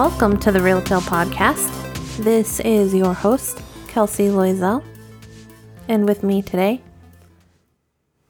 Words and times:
Welcome 0.00 0.38
to 0.38 0.50
the 0.50 0.62
Reel 0.62 0.78
Appeal 0.78 1.02
Podcast. 1.02 1.68
This 2.24 2.58
is 2.60 2.94
your 2.94 3.12
host, 3.12 3.60
Kelsey 3.86 4.28
Loisel. 4.28 4.82
And 5.88 6.06
with 6.06 6.22
me 6.22 6.40
today, 6.40 6.80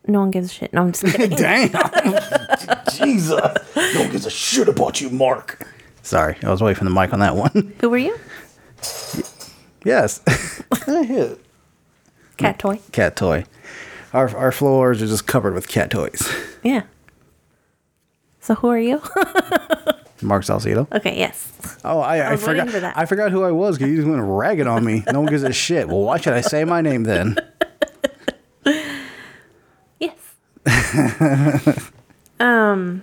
no 0.04 0.18
one 0.18 0.32
gives 0.32 0.50
a 0.50 0.52
shit. 0.52 0.72
No, 0.72 0.82
I'm 0.82 0.90
just 0.90 1.04
kidding. 1.16 1.38
Damn. 1.38 1.70
Jesus. 2.90 3.38
No 3.76 4.00
one 4.00 4.10
gives 4.10 4.26
a 4.26 4.30
shit 4.30 4.66
about 4.66 5.00
you, 5.00 5.10
Mark. 5.10 5.64
Sorry, 6.02 6.36
I 6.42 6.50
was 6.50 6.60
away 6.60 6.74
from 6.74 6.88
the 6.88 6.92
mic 6.92 7.12
on 7.12 7.20
that 7.20 7.36
one. 7.36 7.72
Who 7.80 7.88
were 7.88 7.98
you? 7.98 8.18
yes. 9.84 10.18
Cat 12.36 12.58
toy. 12.58 12.80
Cat 12.90 13.14
toy. 13.14 13.44
Our, 14.12 14.36
our 14.36 14.50
floors 14.50 15.00
are 15.02 15.06
just 15.06 15.28
covered 15.28 15.54
with 15.54 15.68
cat 15.68 15.92
toys. 15.92 16.28
Yeah. 16.64 16.82
So 18.40 18.56
who 18.56 18.66
are 18.70 18.80
you? 18.80 19.00
Mark 20.22 20.44
Salcedo. 20.44 20.86
okay, 20.92 21.16
yes. 21.16 21.52
Oh, 21.84 22.00
I, 22.00 22.18
I, 22.18 22.30
was 22.32 22.42
forgot. 22.42 22.68
for 22.68 22.80
that. 22.80 22.96
I 22.96 23.06
forgot 23.06 23.30
who 23.30 23.42
I 23.42 23.50
was 23.50 23.76
because 23.76 23.90
you 23.90 23.96
just 23.96 24.08
went 24.08 24.22
ragging 24.22 24.66
on 24.66 24.84
me. 24.84 25.02
No 25.12 25.20
one 25.20 25.30
gives 25.30 25.42
a 25.42 25.52
shit. 25.52 25.88
Well, 25.88 26.00
why 26.02 26.18
should 26.18 26.32
I 26.34 26.40
say 26.40 26.64
my 26.64 26.80
name 26.80 27.04
then? 27.04 27.36
Yes. 29.98 30.16
um, 32.40 33.02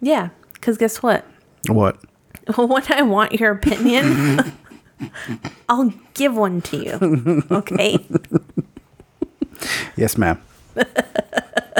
yeah. 0.00 0.28
Because 0.54 0.78
guess 0.78 1.02
what? 1.02 1.24
What? 1.68 1.98
When 2.56 2.82
I 2.88 3.02
want 3.02 3.32
your 3.38 3.52
opinion, 3.52 4.52
I'll 5.68 5.92
give 6.14 6.34
one 6.34 6.60
to 6.62 6.76
you. 6.76 7.42
Okay. 7.50 8.04
Yes, 9.96 10.18
ma'am. 10.18 10.42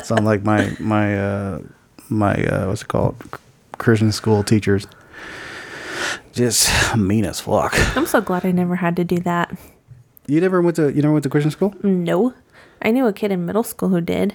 Sound 0.05 0.25
like 0.25 0.45
my 0.45 0.71
my 0.79 1.19
uh 1.19 1.59
my 2.09 2.35
uh 2.45 2.69
what's 2.69 2.83
it 2.83 2.89
called? 2.89 3.17
Christian 3.83 4.13
school 4.13 4.43
teachers. 4.43 4.87
Just 6.33 6.71
mean 6.97 7.25
as 7.25 7.41
fuck. 7.41 7.75
I'm 7.97 8.07
so 8.07 8.21
glad 8.21 8.47
I 8.47 8.53
never 8.53 8.77
had 8.77 8.97
to 8.97 9.05
do 9.05 9.19
that. 9.21 9.55
You 10.27 10.41
never 10.41 10.63
went 10.63 10.77
to 10.77 10.91
you 10.93 11.03
never 11.03 11.13
went 11.13 11.25
to 11.25 11.29
Christian 11.29 11.51
school? 11.51 11.75
No. 11.83 12.33
I 12.81 12.91
knew 12.91 13.07
a 13.07 13.13
kid 13.13 13.31
in 13.33 13.45
middle 13.45 13.63
school 13.63 13.89
who 13.91 14.01
did. 14.01 14.35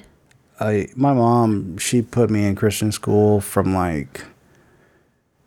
I 0.59 0.89
my 0.95 1.13
mom 1.13 1.77
she 1.77 2.01
put 2.01 2.29
me 2.29 2.45
in 2.45 2.55
Christian 2.55 2.91
school 2.91 3.41
from 3.41 3.73
like 3.73 4.25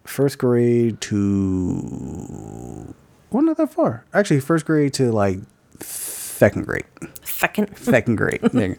first 0.05 0.39
grade 0.39 1.01
to 1.03 2.95
well 3.31 3.43
not 3.43 3.57
that 3.59 3.73
far 3.73 4.05
actually 4.13 4.41
first 4.41 4.67
grade 4.67 4.93
to 4.95 5.13
like 5.13 5.39
second 5.81 6.65
grade 6.67 6.85
Second. 7.23 7.77
second 7.77 8.17
grade 8.17 8.41
Yeah. 8.53 8.75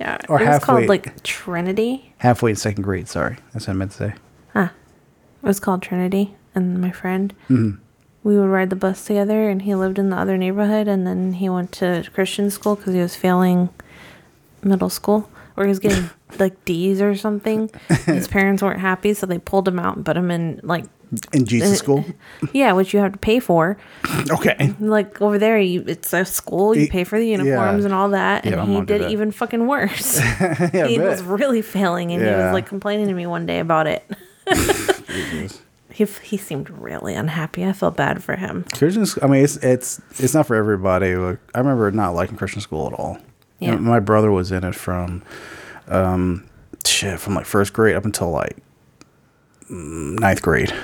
Yeah. 0.00 0.18
Or 0.28 0.40
it 0.42 0.48
was 0.48 0.64
called 0.64 0.80
halfway. 0.80 0.86
like 0.88 1.22
Trinity. 1.22 2.12
halfway 2.18 2.50
in 2.50 2.56
second 2.56 2.82
grade 2.82 3.08
sorry 3.08 3.36
that's 3.52 3.66
what 3.66 3.74
I 3.74 3.76
meant 3.76 3.90
to 3.92 3.96
say 3.96 4.14
It 5.44 5.48
was 5.48 5.60
called 5.60 5.82
Trinity, 5.82 6.34
and 6.54 6.80
my 6.80 6.90
friend. 6.90 7.34
Mm-hmm. 7.50 7.80
We 8.22 8.38
would 8.38 8.46
ride 8.48 8.70
the 8.70 8.76
bus 8.76 9.04
together, 9.04 9.50
and 9.50 9.60
he 9.60 9.74
lived 9.74 9.98
in 9.98 10.08
the 10.08 10.16
other 10.16 10.38
neighborhood, 10.38 10.88
and 10.88 11.06
then 11.06 11.34
he 11.34 11.50
went 11.50 11.72
to 11.72 12.08
Christian 12.14 12.50
school 12.50 12.76
because 12.76 12.94
he 12.94 13.00
was 13.00 13.14
failing 13.14 13.68
middle 14.62 14.88
school, 14.88 15.28
or 15.58 15.64
he 15.64 15.68
was 15.68 15.78
getting 15.78 16.08
like 16.38 16.64
D's 16.64 17.02
or 17.02 17.14
something. 17.16 17.70
His 18.06 18.26
parents 18.36 18.62
weren't 18.62 18.80
happy, 18.80 19.12
so 19.12 19.26
they 19.26 19.38
pulled 19.38 19.68
him 19.68 19.78
out 19.78 19.96
and 19.96 20.06
put 20.06 20.16
him 20.16 20.30
in 20.30 20.60
like 20.62 20.86
in 21.34 21.44
Jesus 21.44 21.72
uh, 21.72 21.74
school 21.76 22.04
yeah, 22.54 22.72
which 22.72 22.94
you 22.94 22.98
have 23.00 23.12
to 23.12 23.18
pay 23.18 23.38
for. 23.38 23.76
okay 24.30 24.74
Like 24.80 25.20
over 25.20 25.38
there, 25.38 25.60
you, 25.60 25.84
it's 25.86 26.12
a 26.14 26.24
school, 26.24 26.74
you 26.74 26.84
Y- 26.84 26.88
pay 26.90 27.04
for 27.04 27.18
the 27.18 27.28
uniforms 27.28 27.80
yeah. 27.82 27.84
and 27.84 27.92
all 27.94 28.08
that, 28.08 28.46
and 28.46 28.54
Yeah, 28.54 28.64
my 28.64 28.80
he 28.80 28.86
did 28.86 28.98
did 29.02 29.10
even 29.10 29.30
fucking 29.32 29.66
worse. 29.66 30.18
yeah 30.18 30.86
he 30.86 30.98
I 30.98 31.04
was 31.04 31.22
really 31.22 31.60
failing, 31.60 32.10
and 32.12 32.22
he 32.22 32.30
was 32.30 32.54
like 32.54 32.64
complaining 32.66 33.08
to 33.08 33.12
me 33.14 33.26
one 33.26 33.44
day 33.44 33.58
about 33.58 33.86
it. 33.86 34.02
He 35.92 36.04
he 36.24 36.36
seemed 36.36 36.70
really 36.70 37.14
unhappy. 37.14 37.64
I 37.64 37.72
felt 37.72 37.96
bad 37.96 38.20
for 38.20 38.34
him. 38.34 38.64
Christian 38.74 39.06
I 39.22 39.28
mean 39.28 39.44
it's 39.44 39.56
it's 39.58 40.00
it's 40.18 40.34
not 40.34 40.44
for 40.44 40.56
everybody 40.56 41.12
I 41.14 41.58
remember 41.58 41.88
not 41.92 42.16
liking 42.16 42.36
Christian 42.36 42.60
school 42.60 42.88
at 42.88 42.94
all 42.94 43.18
Yeah. 43.60 43.76
my 43.76 44.00
brother 44.00 44.32
was 44.32 44.50
in 44.50 44.64
it 44.64 44.74
from 44.74 45.22
um 45.86 46.48
shit 46.84 47.20
from 47.20 47.36
like 47.36 47.46
first 47.46 47.72
grade 47.72 47.94
up 47.94 48.04
until 48.04 48.30
like 48.30 48.56
ninth 49.70 50.42
grade 50.42 50.74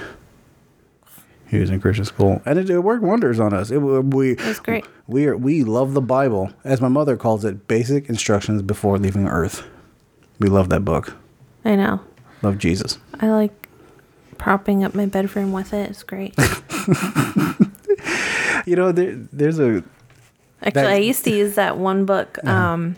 he 1.49 1.59
was 1.59 1.71
in 1.71 1.81
Christian 1.81 2.05
school 2.05 2.41
and 2.47 2.57
it, 2.59 2.71
it 2.71 2.79
worked 2.79 3.03
wonders 3.03 3.41
on 3.41 3.53
us 3.53 3.73
it, 3.73 3.79
we 3.79 4.33
It 4.33 4.45
was 4.47 4.61
great. 4.61 4.87
we 5.09 5.27
are 5.27 5.37
we 5.37 5.65
love 5.65 5.95
the 5.95 6.01
Bible 6.01 6.53
as 6.63 6.81
my 6.81 6.89
mother 6.89 7.17
calls 7.17 7.45
it 7.45 7.67
basic 7.67 8.09
instructions 8.09 8.63
before 8.63 8.97
leaving 8.97 9.27
earth 9.27 9.65
we 10.39 10.49
love 10.49 10.69
that 10.69 10.85
book 10.85 11.17
I 11.65 11.75
know. 11.75 11.99
love 12.43 12.59
Jesus 12.59 12.99
I 13.21 13.29
like 13.31 13.69
propping 14.39 14.85
up 14.85 14.95
my 14.95 15.07
bed 15.07 15.31
frame 15.31 15.53
with 15.53 15.73
it. 15.75 15.91
It's 15.91 16.03
great. 16.03 16.35
you 18.67 18.77
know 18.77 18.93
there, 18.93 19.15
there's 19.33 19.59
a 19.59 19.83
Actually, 20.63 20.87
I 20.87 20.97
used 20.97 21.25
to 21.25 21.31
use 21.31 21.55
that 21.55 21.79
one 21.79 22.05
book, 22.05 22.39
Uh-huh. 22.45 22.55
um, 22.55 22.97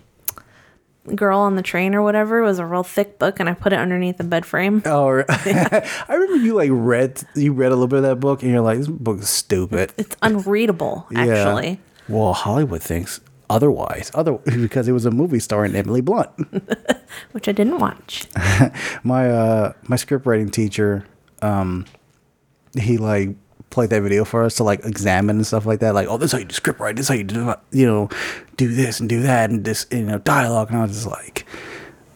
Girl 1.15 1.39
on 1.39 1.55
the 1.57 1.63
Train 1.63 1.95
or 1.95 2.03
whatever. 2.03 2.41
It 2.41 2.45
was 2.45 2.59
a 2.59 2.67
real 2.67 2.83
thick 2.83 3.19
book, 3.21 3.39
and 3.41 3.49
I 3.49 3.55
put 3.55 3.73
it 3.73 3.79
underneath 3.79 4.19
the 4.19 4.25
bed 4.25 4.45
frame. 4.47 4.83
Oh, 4.85 5.23
I 5.29 5.85
remember 6.09 6.37
you 6.37 6.55
like 6.55 6.71
read 6.73 7.23
you 7.35 7.53
read 7.53 7.69
a 7.69 7.75
little 7.75 7.87
bit 7.89 7.99
of 7.99 8.03
that 8.05 8.17
book 8.17 8.43
and 8.43 8.51
you're 8.51 8.61
like, 8.61 8.79
this 8.79 8.89
book 8.89 9.21
is 9.21 9.29
stupid. 9.29 9.93
It's 9.97 10.17
unreadable, 10.23 11.07
actually. 11.15 11.81
Well, 12.09 12.33
Hollywood 12.33 12.83
thinks 12.83 13.21
otherwise. 13.51 14.11
Other 14.15 14.35
because 14.35 14.89
it 14.89 14.93
was 14.93 15.05
a 15.07 15.11
movie 15.11 15.39
starring 15.39 15.75
Emily 15.75 16.01
Blunt. 16.01 16.31
Which 17.33 17.49
I 17.49 17.53
didn't 17.53 17.79
watch. 17.79 18.27
my 19.03 19.31
uh 19.31 19.73
my 19.85 19.97
script 19.97 20.27
writing 20.27 20.51
teacher, 20.51 21.07
um, 21.41 21.87
he 22.79 22.99
like 22.99 23.31
played 23.71 23.91
that 23.91 24.03
video 24.03 24.25
for 24.25 24.45
us 24.45 24.57
to 24.57 24.65
like 24.65 24.85
examine 24.85 25.37
and 25.37 25.47
stuff 25.47 25.67
like 25.67 25.81
that. 25.81 25.95
Like, 25.95 26.09
oh, 26.09 26.19
this 26.19 26.29
is 26.29 26.33
how 26.33 26.39
you 26.39 26.45
do 26.45 26.55
script 26.55 26.81
write. 26.81 26.97
This 26.97 27.07
is 27.07 27.09
how 27.09 27.15
you 27.15 27.25
do 27.25 27.55
you 27.71 27.87
know 27.87 28.09
do 28.57 28.73
this 28.73 29.01
and 29.01 29.09
do 29.09 29.23
that 29.23 29.51
and 29.51 29.65
this 29.65 29.87
you 29.91 30.05
know 30.05 30.19
dialogue. 30.19 30.69
And 30.69 30.79
I 30.79 30.83
was 30.83 30.93
just 30.93 31.07
like, 31.07 31.47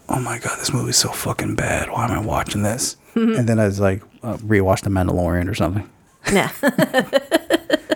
oh 0.08 0.20
my 0.20 0.38
god, 0.38 0.58
this 0.58 0.72
movie's 0.72 0.96
so 0.96 1.10
fucking 1.10 1.56
bad. 1.56 1.90
Why 1.90 2.04
am 2.04 2.10
I 2.10 2.20
watching 2.20 2.62
this? 2.62 2.96
and 3.14 3.48
then 3.48 3.58
I 3.58 3.64
was 3.64 3.80
like, 3.80 4.02
uh, 4.22 4.36
rewatched 4.36 4.82
The 4.82 4.90
Mandalorian 4.90 5.48
or 5.48 5.54
something. 5.54 5.88
Yeah. 6.30 6.50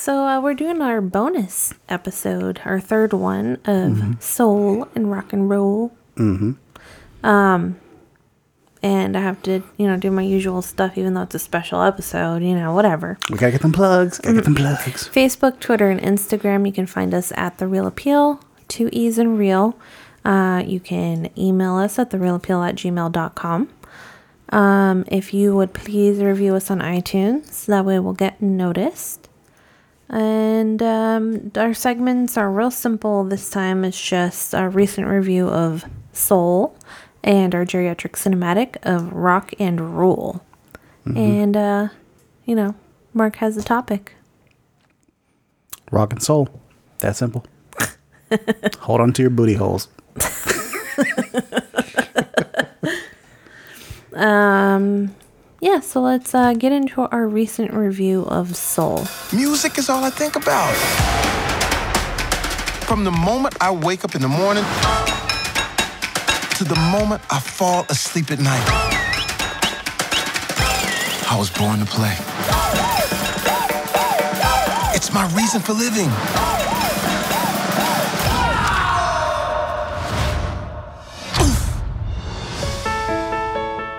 so 0.00 0.24
uh, 0.24 0.40
we're 0.40 0.54
doing 0.54 0.80
our 0.80 1.02
bonus 1.02 1.74
episode, 1.90 2.62
our 2.64 2.80
third 2.80 3.12
one 3.12 3.58
of 3.66 4.16
soul 4.22 4.88
and 4.94 5.10
rock 5.10 5.34
and 5.34 5.50
rule. 5.50 5.94
Mm-hmm. 6.16 6.52
Um, 7.26 7.78
and 8.82 9.14
I 9.14 9.20
have 9.20 9.42
to, 9.42 9.62
you 9.76 9.86
know, 9.86 9.98
do 9.98 10.10
my 10.10 10.22
usual 10.22 10.62
stuff, 10.62 10.96
even 10.96 11.12
though 11.12 11.20
it's 11.20 11.34
a 11.34 11.38
special 11.38 11.82
episode. 11.82 12.42
You 12.42 12.54
know, 12.54 12.72
whatever. 12.72 13.18
We 13.28 13.36
gotta 13.36 13.52
get 13.52 13.60
them 13.60 13.72
plugs. 13.72 14.18
Gotta 14.18 14.36
get 14.36 14.44
them 14.44 14.54
plugs. 14.54 15.06
Facebook, 15.06 15.60
Twitter, 15.60 15.90
and 15.90 16.00
Instagram. 16.00 16.66
You 16.66 16.72
can 16.72 16.86
find 16.86 17.12
us 17.12 17.30
at 17.36 17.58
The 17.58 17.66
Reel 17.66 17.86
Appeal, 17.86 18.40
two 18.68 18.88
E's 18.92 19.18
and 19.18 19.38
real. 19.38 19.78
Uh, 20.24 20.62
you 20.66 20.80
can 20.80 21.28
email 21.36 21.76
us 21.76 21.98
at 21.98 22.08
thereelappeal 22.08 22.66
at 22.66 22.76
gmail.com. 22.76 23.68
Um, 24.48 25.04
if 25.08 25.34
you 25.34 25.54
would 25.54 25.74
please 25.74 26.22
review 26.22 26.54
us 26.54 26.70
on 26.70 26.78
iTunes, 26.78 27.66
that 27.66 27.84
way 27.84 27.98
we'll 27.98 28.14
get 28.14 28.40
noticed. 28.40 29.19
And 30.10 30.82
um, 30.82 31.52
our 31.56 31.72
segments 31.72 32.36
are 32.36 32.50
real 32.50 32.70
simple 32.70 33.24
this 33.24 33.48
time. 33.48 33.84
It's 33.84 34.00
just 34.00 34.54
a 34.54 34.68
recent 34.68 35.06
review 35.06 35.48
of 35.48 35.84
Soul 36.12 36.76
and 37.22 37.54
our 37.54 37.64
geriatric 37.64 38.12
cinematic 38.12 38.76
of 38.82 39.12
Rock 39.12 39.52
and 39.60 39.96
Rule. 39.96 40.44
And, 41.06 41.56
uh, 41.56 41.88
you 42.44 42.54
know, 42.54 42.74
Mark 43.14 43.36
has 43.36 43.56
a 43.56 43.62
topic. 43.62 44.14
Rock 45.90 46.12
and 46.12 46.22
soul. 46.22 46.48
That 46.98 47.16
simple. 47.16 47.44
Hold 48.80 49.00
on 49.00 49.12
to 49.14 49.22
your 49.22 49.30
booty 49.30 49.54
holes. 49.54 49.88
Um, 54.12 55.14
yeah, 55.60 55.80
so 55.80 56.00
let's 56.00 56.34
uh, 56.34 56.54
get 56.54 56.72
into 56.72 57.02
our 57.02 57.28
recent 57.28 57.72
review 57.72 58.22
of 58.22 58.56
Soul. 58.56 59.04
Music 59.32 59.76
is 59.78 59.90
all 59.90 60.02
I 60.04 60.10
think 60.10 60.36
about. 60.36 60.74
From 62.86 63.04
the 63.04 63.10
moment 63.10 63.56
I 63.60 63.70
wake 63.70 64.04
up 64.04 64.14
in 64.14 64.22
the 64.22 64.28
morning 64.28 64.64
to 66.56 66.64
the 66.64 66.78
moment 66.90 67.22
I 67.30 67.40
fall 67.40 67.84
asleep 67.88 68.30
at 68.30 68.38
night. 68.38 68.64
I 71.30 71.36
was 71.38 71.50
born 71.50 71.78
to 71.78 71.86
play. 71.86 72.16
It's 74.94 75.12
my 75.12 75.26
reason 75.36 75.60
for 75.60 75.72
living. 75.72 76.10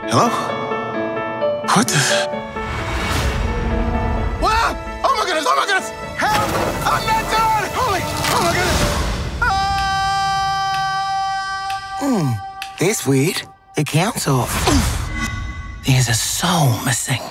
Hello? 0.09 0.60
What 1.73 1.87
the? 1.87 1.95
Wow! 4.41 4.75
Oh 5.03 5.15
my 5.17 5.23
goodness! 5.25 5.45
Oh 5.47 5.55
my 5.55 5.65
goodness! 5.65 5.89
Help! 6.17 6.49
I'm 6.85 7.03
not 7.07 7.23
done! 7.31 7.69
Holy! 7.73 8.03
Oh 8.03 8.41
my 8.43 8.51
goodness! 8.51 8.79
Ah! 12.01 12.75
This 12.79 13.07
week, 13.07 13.45
the 13.75 13.83
council. 13.83 14.47
There's 15.85 16.09
a 16.09 16.13
soul 16.13 16.83
missing. 16.83 17.21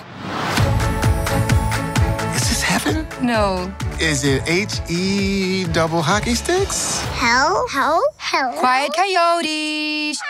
laughing? 2.84 3.06
No. 3.26 3.72
Is 4.00 4.24
it 4.24 4.42
H 4.48 4.80
E 4.88 5.64
double 5.72 6.02
hockey 6.02 6.34
sticks? 6.34 7.00
Hell? 7.18 7.66
Hell? 7.68 8.02
Hell? 8.16 8.52
Quiet 8.54 8.92
coyotes. 8.94 10.20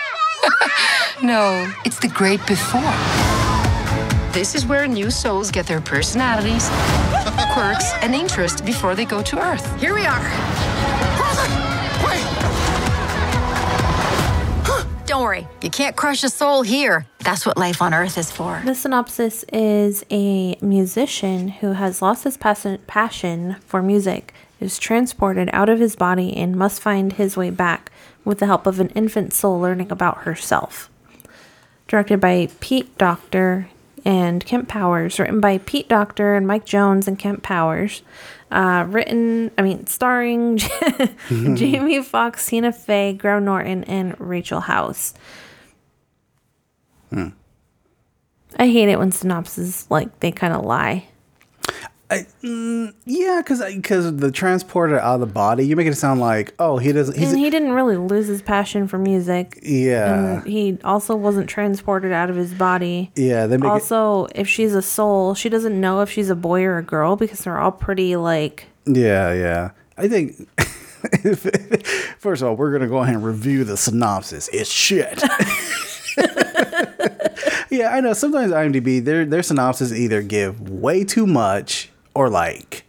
no, 1.22 1.72
it's 1.84 1.98
the 1.98 2.08
great 2.08 2.44
before. 2.46 3.30
This 4.32 4.55
is 4.55 4.65
where 4.65 4.87
new 4.87 5.11
souls 5.11 5.50
get 5.50 5.67
their 5.67 5.81
personalities, 5.81 6.69
quirks, 7.53 7.93
and 7.94 8.15
interest 8.15 8.65
before 8.65 8.94
they 8.94 9.05
go 9.05 9.23
to 9.23 9.41
Earth. 9.41 9.81
Here 9.81 9.93
we 9.93 10.06
are. 10.06 10.21
Don't 15.06 15.25
worry, 15.25 15.49
you 15.62 15.71
can't 15.71 15.97
crush 15.97 16.23
a 16.23 16.29
soul 16.29 16.62
here. 16.62 17.06
That's 17.19 17.44
what 17.44 17.56
life 17.56 17.82
on 17.82 17.93
Earth 17.93 18.17
is 18.17 18.31
for. 18.31 18.62
The 18.65 18.77
synopsis 18.77 19.44
is 19.53 20.05
a 20.12 20.55
musician 20.61 21.49
who 21.49 21.73
has 21.73 22.00
lost 22.00 22.23
his 22.23 22.37
passion, 22.37 22.79
passion 22.87 23.56
for 23.67 23.82
music, 23.82 24.32
is 24.61 24.79
transported 24.79 25.50
out 25.53 25.69
of 25.69 25.81
his 25.81 25.97
body, 25.97 26.37
and 26.37 26.55
must 26.55 26.81
find 26.81 27.15
his 27.15 27.37
way 27.37 27.50
back 27.50 27.91
with 28.25 28.38
the 28.38 28.47
help 28.47 28.69
of 28.69 28.79
an 28.79 28.91
infant 28.91 29.32
soul 29.32 29.59
learning 29.59 29.91
about 29.91 30.19
herself. 30.19 30.88
Directed 31.88 32.21
by 32.21 32.49
Pete 32.61 32.97
Docter 32.97 33.67
and 34.05 34.44
Kemp 34.44 34.69
Powers, 34.69 35.19
written 35.19 35.41
by 35.41 35.58
Pete 35.58 35.88
Docter 35.88 36.35
and 36.35 36.47
Mike 36.47 36.64
Jones 36.64 37.08
and 37.08 37.19
Kemp 37.19 37.43
Powers. 37.43 38.02
Uh, 38.50 38.85
written, 38.88 39.50
I 39.56 39.62
mean, 39.62 39.87
starring 39.87 40.58
Jamie 41.29 42.02
Foxx, 42.02 42.47
Tina 42.47 42.73
Fey, 42.73 43.12
Graham 43.12 43.44
Norton, 43.44 43.85
and 43.85 44.19
Rachel 44.19 44.61
House. 44.61 45.14
I 48.58 48.69
hate 48.69 48.88
it 48.88 48.99
when 48.99 49.12
synopses 49.12 49.87
like 49.91 50.20
they 50.20 50.32
kind 50.32 50.53
of 50.55 50.64
lie. 50.64 51.06
Mm, 52.10 52.92
yeah, 53.04 53.40
because 53.40 53.62
because 53.74 54.16
the 54.16 54.32
transporter 54.32 54.98
out 54.98 55.14
of 55.14 55.20
the 55.20 55.26
body, 55.32 55.64
you 55.64 55.76
make 55.76 55.86
it 55.86 55.94
sound 55.94 56.18
like 56.20 56.52
oh 56.58 56.76
he 56.78 56.92
doesn't. 56.92 57.16
And 57.16 57.38
he 57.38 57.50
didn't 57.50 57.70
really 57.72 57.96
lose 57.96 58.26
his 58.26 58.42
passion 58.42 58.88
for 58.88 58.98
music. 58.98 59.58
yeah 59.62 60.38
And 60.38 60.46
he 60.46 60.76
also 60.82 61.14
wasn't 61.14 61.48
transported 61.48 62.10
out 62.10 62.28
of 62.28 62.34
his 62.34 62.52
body. 62.52 63.12
yeah. 63.14 63.46
They 63.46 63.56
make 63.56 63.68
it, 63.68 63.70
Also, 63.70 64.26
if 64.34 64.48
she's 64.48 64.74
a 64.74 64.82
soul, 64.82 65.34
she 65.34 65.48
doesn't 65.48 65.80
know 65.80 66.00
if 66.00 66.10
she's 66.10 66.30
a 66.30 66.34
boy 66.36 66.64
or 66.64 66.78
a 66.78 66.82
girl 66.82 67.14
because 67.14 67.44
they're 67.44 67.58
all 67.58 67.70
pretty 67.72 68.16
like 68.16 68.66
yeah 68.86 69.32
yeah. 69.32 69.70
I 69.96 70.08
think 70.08 70.48
first 72.18 72.42
of 72.42 72.48
all 72.48 72.56
we're 72.56 72.72
gonna 72.72 72.88
go 72.88 72.98
ahead 72.98 73.14
and 73.14 73.24
review 73.24 73.62
the 73.64 73.76
synopsis. 73.76 74.48
It's 74.52 74.68
shit. 74.70 75.22
yeah, 77.70 77.90
I 77.94 78.00
know. 78.00 78.12
Sometimes 78.14 78.52
IMDb 78.52 79.04
their 79.04 79.24
their 79.24 79.42
synopsis 79.42 79.92
either 79.92 80.22
give 80.22 80.68
way 80.68 81.04
too 81.04 81.26
much 81.26 81.90
or 82.14 82.28
like 82.28 82.84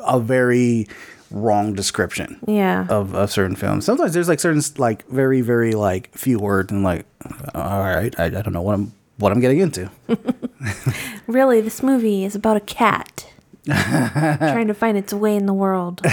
a 0.00 0.20
very 0.20 0.86
wrong 1.30 1.72
description. 1.74 2.38
yeah. 2.46 2.86
of, 2.88 3.14
of 3.14 3.30
certain 3.30 3.56
films. 3.56 3.84
Sometimes 3.84 4.12
there's 4.14 4.28
like 4.28 4.40
certain 4.40 4.62
like 4.78 5.06
very 5.08 5.40
very 5.40 5.72
like 5.72 6.10
few 6.16 6.38
words 6.38 6.70
and 6.70 6.82
like 6.84 7.06
all 7.54 7.80
right, 7.80 8.14
I, 8.18 8.26
I 8.26 8.28
don't 8.28 8.52
know 8.52 8.62
what 8.62 8.74
I'm 8.74 8.92
what 9.18 9.32
I'm 9.32 9.40
getting 9.40 9.60
into. 9.60 9.90
Really, 11.28 11.60
this 11.60 11.82
movie 11.82 12.24
is 12.24 12.34
about 12.34 12.56
a 12.56 12.60
cat 12.60 13.32
trying 13.64 14.66
to 14.66 14.74
find 14.74 14.98
its 14.98 15.12
way 15.14 15.36
in 15.36 15.46
the 15.46 15.54
world. 15.54 16.00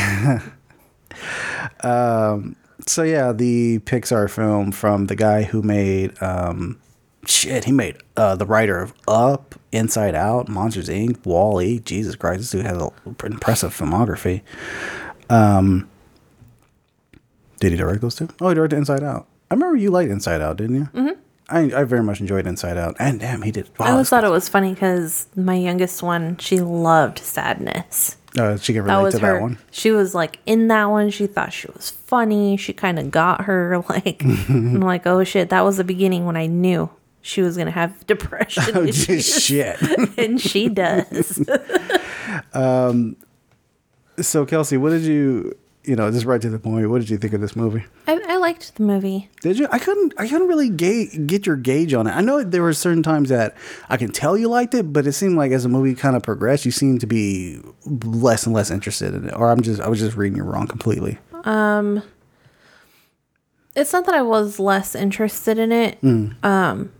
So 2.87 3.03
yeah, 3.03 3.33
the 3.33 3.79
Pixar 3.79 4.29
film 4.29 4.71
from 4.71 5.07
the 5.07 5.15
guy 5.15 5.43
who 5.43 5.61
made 5.61 6.21
um 6.23 6.79
shit, 7.25 7.65
he 7.65 7.71
made 7.71 7.97
uh 8.17 8.35
the 8.35 8.45
writer 8.45 8.79
of 8.79 8.93
Up, 9.07 9.55
Inside 9.71 10.15
Out, 10.15 10.47
Monsters 10.49 10.89
Inc., 10.89 11.25
Wall-E. 11.25 11.79
Jesus 11.79 12.15
Christ, 12.15 12.39
this 12.39 12.51
dude 12.51 12.65
has 12.65 12.77
an 12.81 12.91
impressive 13.23 13.75
filmography. 13.75 14.41
Um 15.29 15.89
Did 17.59 17.71
he 17.71 17.77
direct 17.77 18.01
those 18.01 18.15
two? 18.15 18.29
Oh, 18.41 18.49
he 18.49 18.55
directed 18.55 18.77
Inside 18.77 19.03
Out. 19.03 19.27
I 19.51 19.55
remember 19.55 19.75
you 19.77 19.89
liked 19.91 20.11
Inside 20.11 20.41
Out, 20.41 20.57
didn't 20.57 20.75
you? 20.75 20.89
Mm-hmm. 20.93 21.19
I, 21.51 21.59
I 21.81 21.83
very 21.83 22.03
much 22.03 22.19
enjoyed 22.21 22.45
Inside 22.45 22.77
Out. 22.77 22.95
And 22.99 23.19
damn, 23.19 23.41
he 23.41 23.51
did. 23.51 23.69
Wow, 23.79 23.87
I 23.87 23.91
always 23.91 24.09
thought 24.09 24.23
it 24.23 24.29
was 24.29 24.47
funny 24.47 24.73
because 24.73 25.27
my 25.35 25.55
youngest 25.55 26.03
one, 26.03 26.37
she 26.37 26.59
loved 26.59 27.17
sadness. 27.17 28.17
uh, 28.37 28.55
she 28.57 28.73
can 28.73 28.85
That 28.85 28.91
relate 28.93 29.03
was 29.03 29.13
to 29.15 29.19
her. 29.21 29.33
that 29.33 29.41
one. 29.41 29.57
She 29.71 29.89
was 29.89 30.13
like 30.13 30.37
in 30.45 30.67
that 30.67 30.85
one. 30.85 31.09
She 31.09 31.25
thought 31.25 31.51
she 31.51 31.67
was 31.73 31.89
funny. 31.89 32.55
She 32.55 32.71
kind 32.71 32.99
of 32.99 33.09
got 33.09 33.45
her. 33.45 33.83
Like, 33.89 34.21
I'm 34.49 34.79
like, 34.79 35.07
oh 35.07 35.23
shit, 35.23 35.49
that 35.49 35.61
was 35.65 35.77
the 35.77 35.83
beginning 35.83 36.25
when 36.27 36.37
I 36.37 36.45
knew 36.45 36.91
she 37.21 37.41
was 37.41 37.57
gonna 37.57 37.71
have 37.71 38.05
depression 38.07 38.63
Oh, 38.75 38.83
issues, 38.83 39.43
shit. 39.43 39.77
and 40.17 40.39
she 40.39 40.69
does. 40.69 41.47
um, 42.53 43.15
So 44.21 44.45
Kelsey, 44.45 44.77
what 44.77 44.89
did 44.91 45.03
you, 45.03 45.57
you 45.83 45.95
know, 45.95 46.11
just 46.11 46.25
right 46.25 46.41
to 46.41 46.49
the 46.49 46.59
point, 46.59 46.89
what 46.89 46.99
did 46.99 47.09
you 47.09 47.17
think 47.17 47.33
of 47.33 47.41
this 47.41 47.55
movie? 47.55 47.85
I, 48.07 48.19
I 48.27 48.35
liked 48.37 48.75
the 48.75 48.83
movie. 48.83 49.29
Did 49.41 49.57
you? 49.57 49.67
I 49.71 49.79
couldn't. 49.79 50.13
I 50.17 50.27
couldn't 50.27 50.47
really 50.47 50.69
ga- 50.69 51.17
get 51.25 51.45
your 51.47 51.55
gauge 51.55 51.93
on 51.93 52.05
it. 52.07 52.11
I 52.11 52.21
know 52.21 52.43
there 52.43 52.61
were 52.61 52.73
certain 52.73 53.01
times 53.03 53.29
that 53.29 53.55
I 53.89 53.97
can 53.97 54.11
tell 54.11 54.37
you 54.37 54.49
liked 54.49 54.73
it, 54.73 54.91
but 54.93 55.07
it 55.07 55.13
seemed 55.13 55.35
like 55.37 55.51
as 55.51 55.63
the 55.63 55.69
movie 55.69 55.95
kind 55.95 56.15
of 56.15 56.21
progressed, 56.23 56.65
you 56.65 56.71
seemed 56.71 57.01
to 57.01 57.07
be 57.07 57.59
less 57.85 58.45
and 58.45 58.53
less 58.53 58.69
interested 58.71 59.13
in 59.13 59.29
it. 59.29 59.33
Or 59.33 59.49
I'm 59.51 59.61
just, 59.61 59.79
I 59.81 59.87
was 59.87 59.99
just 59.99 60.17
reading 60.17 60.37
you 60.37 60.43
wrong 60.43 60.67
completely. 60.67 61.17
Um, 61.45 62.03
It's 63.75 63.93
not 63.93 64.05
that 64.07 64.15
I 64.15 64.21
was 64.21 64.59
less 64.59 64.95
interested 64.95 65.57
in 65.57 65.71
it. 65.71 65.97
Um, 66.43 66.91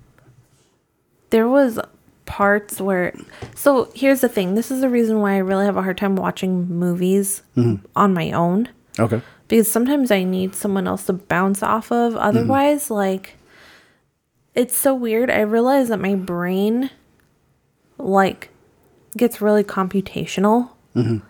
there 1.30 1.48
was 1.48 1.80
parts 2.26 2.80
where. 2.80 3.14
So 3.56 3.92
here's 3.96 4.22
the 4.22 4.30
thing. 4.30 4.56
This 4.56 4.72
is 4.72 4.82
the 4.82 4.90
reason 4.90 5.20
why 5.20 5.34
I 5.34 5.38
really 5.40 5.66
have 5.66 5.78
a 5.78 5.82
hard 5.82 5.98
time 5.98 6.16
watching 6.16 6.68
movies 6.68 7.42
mm-hmm. 7.58 7.86
on 7.96 8.14
my 8.14 8.32
own. 8.32 8.70
Okay. 9.00 9.22
because 9.50 9.70
sometimes 9.70 10.12
I 10.12 10.24
need 10.24 10.56
someone 10.56 10.88
else 10.88 11.06
to 11.08 11.14
bounce 11.14 11.62
off 11.62 11.92
of. 11.92 12.14
Mm-hmm. 12.14 12.22
Otherwise, 12.22 12.90
like, 12.90 13.38
it's 14.56 14.76
so 14.76 14.94
weird. 14.94 15.30
I 15.30 15.42
realize 15.42 15.90
that 15.90 16.00
my 16.00 16.16
brain, 16.16 16.92
like, 17.98 18.50
gets 19.18 19.42
really 19.42 19.64
computational. 19.64 20.70
Mm-hmm. 20.96 21.26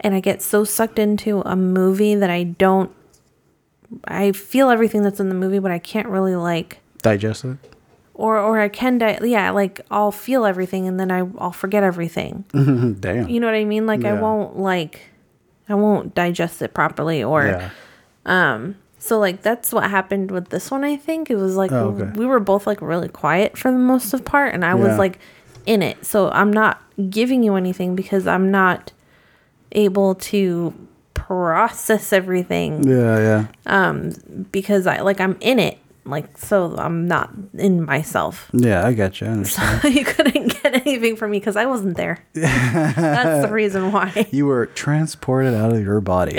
And 0.00 0.14
I 0.14 0.20
get 0.20 0.42
so 0.42 0.64
sucked 0.64 0.98
into 0.98 1.42
a 1.42 1.54
movie 1.54 2.16
that 2.16 2.30
I 2.30 2.42
don't. 2.42 2.90
I 4.04 4.32
feel 4.32 4.68
everything 4.68 5.02
that's 5.02 5.20
in 5.20 5.28
the 5.28 5.34
movie, 5.34 5.60
but 5.60 5.70
I 5.70 5.78
can't 5.78 6.08
really, 6.08 6.34
like, 6.34 6.80
Digest 7.02 7.44
it. 7.44 7.56
Or 8.14 8.38
or 8.38 8.58
I 8.60 8.68
can 8.68 8.98
di- 8.98 9.18
yeah, 9.24 9.50
like 9.50 9.80
I'll 9.90 10.12
feel 10.12 10.44
everything 10.44 10.86
and 10.86 10.98
then 11.00 11.10
I 11.10 11.20
I'll 11.38 11.52
forget 11.52 11.82
everything. 11.82 12.44
Damn. 13.00 13.28
You 13.28 13.40
know 13.40 13.46
what 13.46 13.54
I 13.56 13.64
mean? 13.64 13.86
Like 13.86 14.04
I 14.04 14.12
won't 14.12 14.58
like 14.58 15.00
I 15.68 15.74
won't 15.74 16.14
digest 16.14 16.60
it 16.62 16.74
properly 16.74 17.22
or 17.22 17.46
yeah. 18.26 18.72
so 18.98 19.18
like 19.18 19.42
that's 19.42 19.72
what 19.72 19.88
happened 19.90 20.30
with 20.30 20.50
this 20.50 20.70
one 20.70 20.84
I 20.84 20.96
think. 20.96 21.30
It 21.30 21.36
was 21.36 21.56
like 21.56 21.72
Oh, 21.72 21.88
okay. 21.98 22.10
we 22.18 22.26
were 22.26 22.40
both 22.40 22.66
like 22.66 22.80
really 22.82 23.08
quiet 23.08 23.56
for 23.56 23.70
the 23.70 23.78
most 23.78 24.12
of 24.14 24.24
part 24.24 24.54
and 24.54 24.64
I 24.64 24.74
was 24.74 24.98
like 24.98 25.18
in 25.66 25.82
it. 25.82 26.04
So 26.04 26.28
I'm 26.30 26.52
not 26.52 26.82
giving 27.10 27.42
you 27.42 27.54
anything 27.54 27.96
because 27.96 28.26
I'm 28.26 28.50
not 28.50 28.92
able 29.72 30.14
to 30.16 30.74
process 31.14 32.12
everything 32.12 32.84
Yeah. 32.86 33.18
Yeah. 33.18 33.46
Um 33.66 34.10
because 34.52 34.86
I 34.86 35.00
like 35.00 35.20
I'm 35.20 35.36
in 35.40 35.58
it. 35.58 35.78
Like 36.04 36.36
so 36.36 36.74
I'm 36.76 37.06
not 37.06 37.30
in 37.54 37.84
myself. 37.84 38.50
Yeah. 38.52 38.84
I 38.86 38.92
got 38.92 39.20
you. 39.20 39.26
I 39.28 39.30
understand. 39.38 39.84
you 39.94 40.04
couldn't 40.04 40.60
get 40.62 40.74
anything 40.86 41.14
from 41.16 41.30
me 41.30 41.38
because 41.38 41.54
I 41.56 41.66
wasn't 41.66 41.96
there. 41.96 42.24
That's 42.34 43.46
the 43.46 43.52
reason 43.52 43.92
why. 43.92 44.26
you 44.32 44.46
were 44.46 44.66
transported 44.66 45.54
out 45.54 45.72
of 45.72 45.82
your 45.84 46.00
body. 46.00 46.38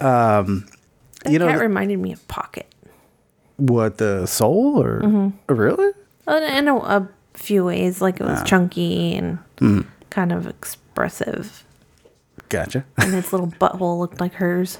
um, 0.00 0.66
That 1.24 1.32
you 1.32 1.38
know 1.38 1.46
cat 1.46 1.54
th- 1.56 1.60
reminded 1.60 1.98
me 1.98 2.12
of 2.12 2.26
Pocket. 2.28 2.66
what 3.56 3.98
the 3.98 4.26
soul 4.26 4.82
or 4.82 5.00
Mm-hmm. 5.00 5.54
really? 5.54 5.92
Uh, 6.26 6.40
In 6.52 6.68
a, 6.68 6.76
a 6.76 7.08
few 7.34 7.64
ways, 7.64 8.00
like 8.00 8.20
it 8.20 8.24
was 8.24 8.42
chunky 8.44 9.14
and 9.14 9.38
kind 10.10 10.32
of 10.32 10.46
expressive, 10.46 11.64
Gotcha. 12.48 12.84
and 12.98 13.14
its 13.14 13.32
little 13.32 13.48
butthole 13.48 13.98
looked 13.98 14.20
like 14.20 14.34
hers. 14.34 14.78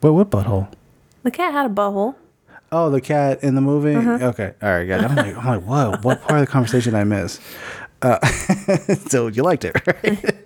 But 0.00 0.12
what 0.14 0.30
butthole? 0.30 0.72
The 1.22 1.30
cat 1.30 1.52
had 1.52 1.66
a 1.66 1.68
butthole. 1.74 2.14
Oh, 2.72 2.88
the 2.90 3.00
cat 3.00 3.42
in 3.42 3.54
the 3.56 3.60
movie. 3.60 3.94
Mm-hmm. 3.94 4.22
Okay, 4.24 4.54
all 4.62 4.68
right, 4.70 4.84
got 4.86 5.00
it. 5.04 5.10
I'm 5.10 5.16
like, 5.16 5.36
I'm 5.36 5.46
like, 5.46 5.62
what? 5.66 6.04
What 6.04 6.22
part 6.22 6.40
of 6.40 6.46
the 6.46 6.50
conversation 6.52 6.94
I 6.94 7.04
miss? 7.04 7.40
Uh, 8.02 8.24
so 9.08 9.26
you 9.26 9.42
liked 9.42 9.64
it, 9.64 9.74
right? 9.86 10.36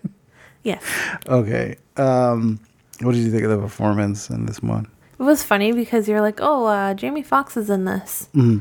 Yes, 0.63 0.83
okay. 1.29 1.77
Um, 1.99 2.59
what 3.03 3.13
did 3.13 3.19
you 3.23 3.31
think 3.31 3.45
of 3.45 3.51
the 3.51 3.59
performance 3.59 4.31
in 4.31 4.47
this 4.47 4.63
one? 4.63 4.87
it 5.19 5.23
was 5.23 5.43
funny 5.45 5.73
because 5.73 6.09
you're 6.09 6.23
like, 6.23 6.39
"Oh, 6.41 6.65
uh, 6.65 6.95
Jamie 6.95 7.23
Foxx 7.23 7.59
is 7.59 7.69
in 7.69 7.85
this," 7.85 8.31
Mm-hmm. 8.35 8.61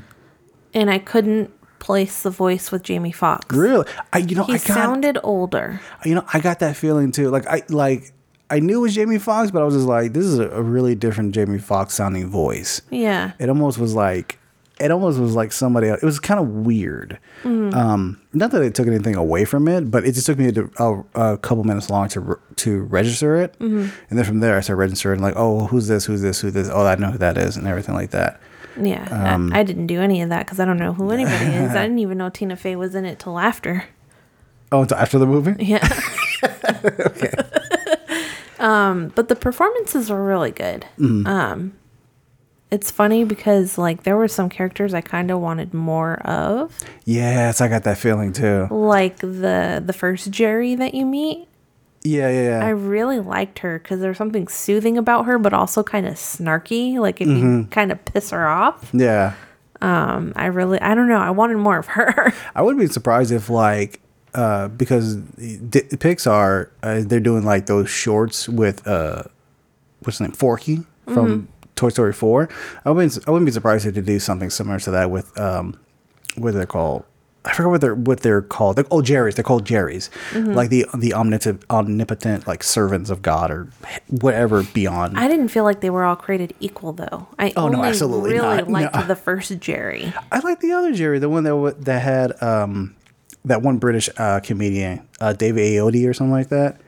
and 0.73 0.89
I 0.91 0.99
couldn't 0.99 1.49
place 1.79 2.23
the 2.23 2.29
voice 2.29 2.73
with 2.73 2.83
Jamie 2.83 3.13
Foxx. 3.13 3.55
Really? 3.55 3.85
I, 4.11 4.17
you 4.17 4.35
know, 4.35 4.43
He 4.43 4.55
I 4.55 4.57
got, 4.57 4.67
sounded 4.67 5.17
older. 5.23 5.79
you 6.03 6.15
know, 6.15 6.25
I 6.33 6.41
got 6.41 6.59
that 6.59 6.75
feeling 6.75 7.13
too. 7.13 7.29
Like, 7.29 7.47
I 7.47 7.63
like, 7.69 8.11
I 8.55 8.59
knew 8.59 8.77
it 8.79 8.81
was 8.81 8.95
Jamie 8.95 9.17
Foxx, 9.17 9.49
but 9.51 9.61
I 9.61 9.65
was 9.65 9.73
just 9.73 9.87
like, 9.87 10.13
this 10.13 10.25
is 10.25 10.37
a, 10.39 10.47
a 10.49 10.61
really 10.61 10.93
different 10.95 11.33
Jamie 11.33 11.57
Foxx 11.57 11.93
sounding 11.95 12.29
voice. 12.29 12.81
Yeah, 12.91 13.31
It 13.39 13.49
almost 13.49 13.79
was 13.79 13.95
like, 13.95 14.37
it 14.79 14.91
almost 14.91 15.17
was 15.19 15.33
like 15.35 15.51
somebody 15.51 15.87
else. 15.89 16.01
It 16.03 16.05
was 16.05 16.19
kind 16.19 16.39
of 16.39 16.47
weird. 16.49 17.17
Um, 17.43 18.19
not 18.33 18.51
that 18.51 18.61
it 18.61 18.75
took 18.75 18.87
anything 18.87 19.15
away 19.15 19.45
from 19.45 19.67
it, 19.67 19.89
but 19.89 20.05
it 20.05 20.13
just 20.13 20.25
took 20.27 20.37
me 20.37 20.51
a, 20.55 20.83
a, 20.83 21.03
a 21.33 21.37
couple 21.39 21.63
minutes 21.63 21.89
long 21.89 22.07
to 22.09 22.19
re- 22.19 22.35
to 22.57 22.81
register 22.83 23.35
it, 23.37 23.55
and 23.59 23.91
then 24.09 24.23
from 24.23 24.39
there 24.39 24.55
I 24.57 24.61
started 24.61 24.79
registering 24.79 25.19
like, 25.21 25.33
oh, 25.35 25.65
who's 25.67 25.87
this? 25.87 26.05
Who's 26.05 26.21
this? 26.21 26.39
Who's 26.41 26.53
this? 26.53 26.69
Oh, 26.71 26.85
I 26.85 26.95
know 26.95 27.11
who 27.11 27.17
that 27.17 27.37
is, 27.37 27.57
and 27.57 27.67
everything 27.67 27.95
like 27.95 28.11
that. 28.11 28.39
Yeah, 28.81 29.03
Um, 29.35 29.51
I, 29.53 29.59
I 29.59 29.63
didn't 29.63 29.87
do 29.87 29.99
any 30.01 30.21
of 30.21 30.29
that 30.29 30.45
because 30.45 30.59
I 30.59 30.65
don't 30.65 30.77
know 30.77 30.93
who 30.93 31.09
anybody 31.11 31.45
is. 31.45 31.71
I 31.75 31.83
didn't 31.83 31.99
even 31.99 32.17
know 32.17 32.29
Tina 32.29 32.55
Fey 32.55 32.75
was 32.75 32.93
in 32.95 33.05
it 33.05 33.19
till 33.19 33.37
after. 33.39 33.85
Oh, 34.71 34.81
until 34.81 34.97
after 34.97 35.19
the 35.19 35.27
movie. 35.27 35.53
Yeah. 35.63 35.87
um, 38.63 39.11
but 39.15 39.27
the 39.27 39.35
performances 39.35 40.09
were 40.09 40.23
really 40.25 40.51
good. 40.51 40.85
Mm-hmm. 40.97 41.27
Um, 41.27 41.73
it's 42.71 42.89
funny 42.89 43.23
because 43.23 43.77
like 43.77 44.01
there 44.01 44.17
were 44.17 44.27
some 44.27 44.49
characters 44.49 44.95
I 44.95 45.01
kind 45.01 45.29
of 45.29 45.39
wanted 45.39 45.75
more 45.75 46.15
of, 46.25 46.73
Yes, 47.05 47.61
I 47.61 47.67
got 47.67 47.83
that 47.83 47.99
feeling 47.99 48.33
too. 48.33 48.67
like 48.71 49.17
the 49.17 49.83
the 49.85 49.93
first 49.93 50.31
Jerry 50.31 50.73
that 50.75 50.95
you 50.95 51.05
meet. 51.05 51.47
Yeah, 52.05 52.29
yeah, 52.31 52.65
I 52.65 52.69
really 52.69 53.19
liked 53.19 53.59
her 53.59 53.77
because 53.79 54.01
there's 54.01 54.17
something 54.17 54.47
soothing 54.49 54.97
about 54.97 55.25
her, 55.25 55.37
but 55.39 55.53
also 55.53 55.83
kind 55.83 56.05
of 56.07 56.15
snarky. 56.15 56.97
Like 56.99 57.21
if 57.21 57.27
Mm-hmm. 57.27 57.59
you 57.61 57.65
kind 57.67 57.91
of 57.93 58.03
piss 58.05 58.31
her 58.31 58.45
off, 58.47 58.89
yeah. 58.91 59.35
um, 59.81 60.33
I 60.35 60.47
really, 60.47 60.81
I 60.81 60.95
don't 60.95 61.07
know, 61.07 61.19
I 61.19 61.29
wanted 61.31 61.57
more 61.57 61.77
of 61.77 61.87
her. 61.87 62.33
I 62.55 62.61
wouldn't 62.61 62.81
be 62.81 62.87
surprised 62.91 63.31
if 63.31 63.49
like 63.49 64.01
uh 64.35 64.67
because 64.69 65.15
D- 65.15 65.81
Pixar 65.81 66.69
uh, 66.81 67.01
they're 67.05 67.19
doing 67.19 67.43
like 67.43 67.65
those 67.67 67.89
shorts 67.89 68.47
with 68.49 68.87
uh 68.87 69.23
what's 70.01 70.17
his 70.17 70.21
name 70.21 70.31
Forky 70.31 70.79
from 71.05 71.47
Toy 71.75 71.89
Story 71.89 72.13
4. 72.13 72.49
I 72.85 72.91
wouldn't 72.91 73.17
I 73.27 73.31
wouldn't 73.31 73.45
be 73.45 73.51
surprised 73.51 73.85
if 73.85 73.95
they 73.95 74.01
do 74.01 74.19
something 74.19 74.49
similar 74.49 74.79
to 74.79 74.91
that 74.91 75.11
with 75.11 75.37
um 75.39 75.79
what 76.35 76.53
they're 76.53 76.65
called. 76.65 77.03
I 77.45 77.51
forget 77.51 77.69
what 77.71 77.81
they're 77.81 77.93
what 77.95 78.21
they're 78.21 78.41
called. 78.41 78.77
They're, 78.77 78.85
oh, 78.89 79.01
Jerry's. 79.01 79.35
They're 79.35 79.43
called 79.43 79.65
Jerry's, 79.65 80.09
like 80.33 80.69
the 80.69 80.85
the 80.97 81.13
omnipotent 81.13 81.65
omnipotent 81.69 82.47
like 82.47 82.63
servants 82.63 83.09
of 83.09 83.21
God 83.21 83.51
or 83.51 83.67
whatever 84.09 84.63
beyond. 84.63 85.17
I 85.19 85.27
didn't 85.27 85.49
feel 85.49 85.65
like 85.65 85.81
they 85.81 85.89
were 85.89 86.05
all 86.05 86.15
created 86.15 86.53
equal 86.61 86.93
though. 86.93 87.27
I 87.37 87.51
Oh, 87.57 87.67
no, 87.67 87.83
absolutely 87.83 88.31
really 88.31 88.57
not. 88.59 88.69
liked 88.69 88.95
No. 88.95 89.05
the 89.07 89.17
first 89.17 89.59
Jerry. 89.59 90.13
I 90.31 90.39
like 90.39 90.61
the 90.61 90.71
other 90.71 90.93
Jerry, 90.93 91.19
the 91.19 91.27
one 91.27 91.43
that 91.43 91.75
that 91.83 92.01
had 92.01 92.41
um, 92.41 92.95
that 93.45 93.61
one 93.61 93.77
British 93.77 94.09
uh, 94.17 94.39
comedian, 94.41 95.07
uh, 95.19 95.33
David 95.33 95.61
Ayoade 95.61 96.07
or 96.09 96.13
something 96.13 96.31
like 96.31 96.49
that. 96.49 96.79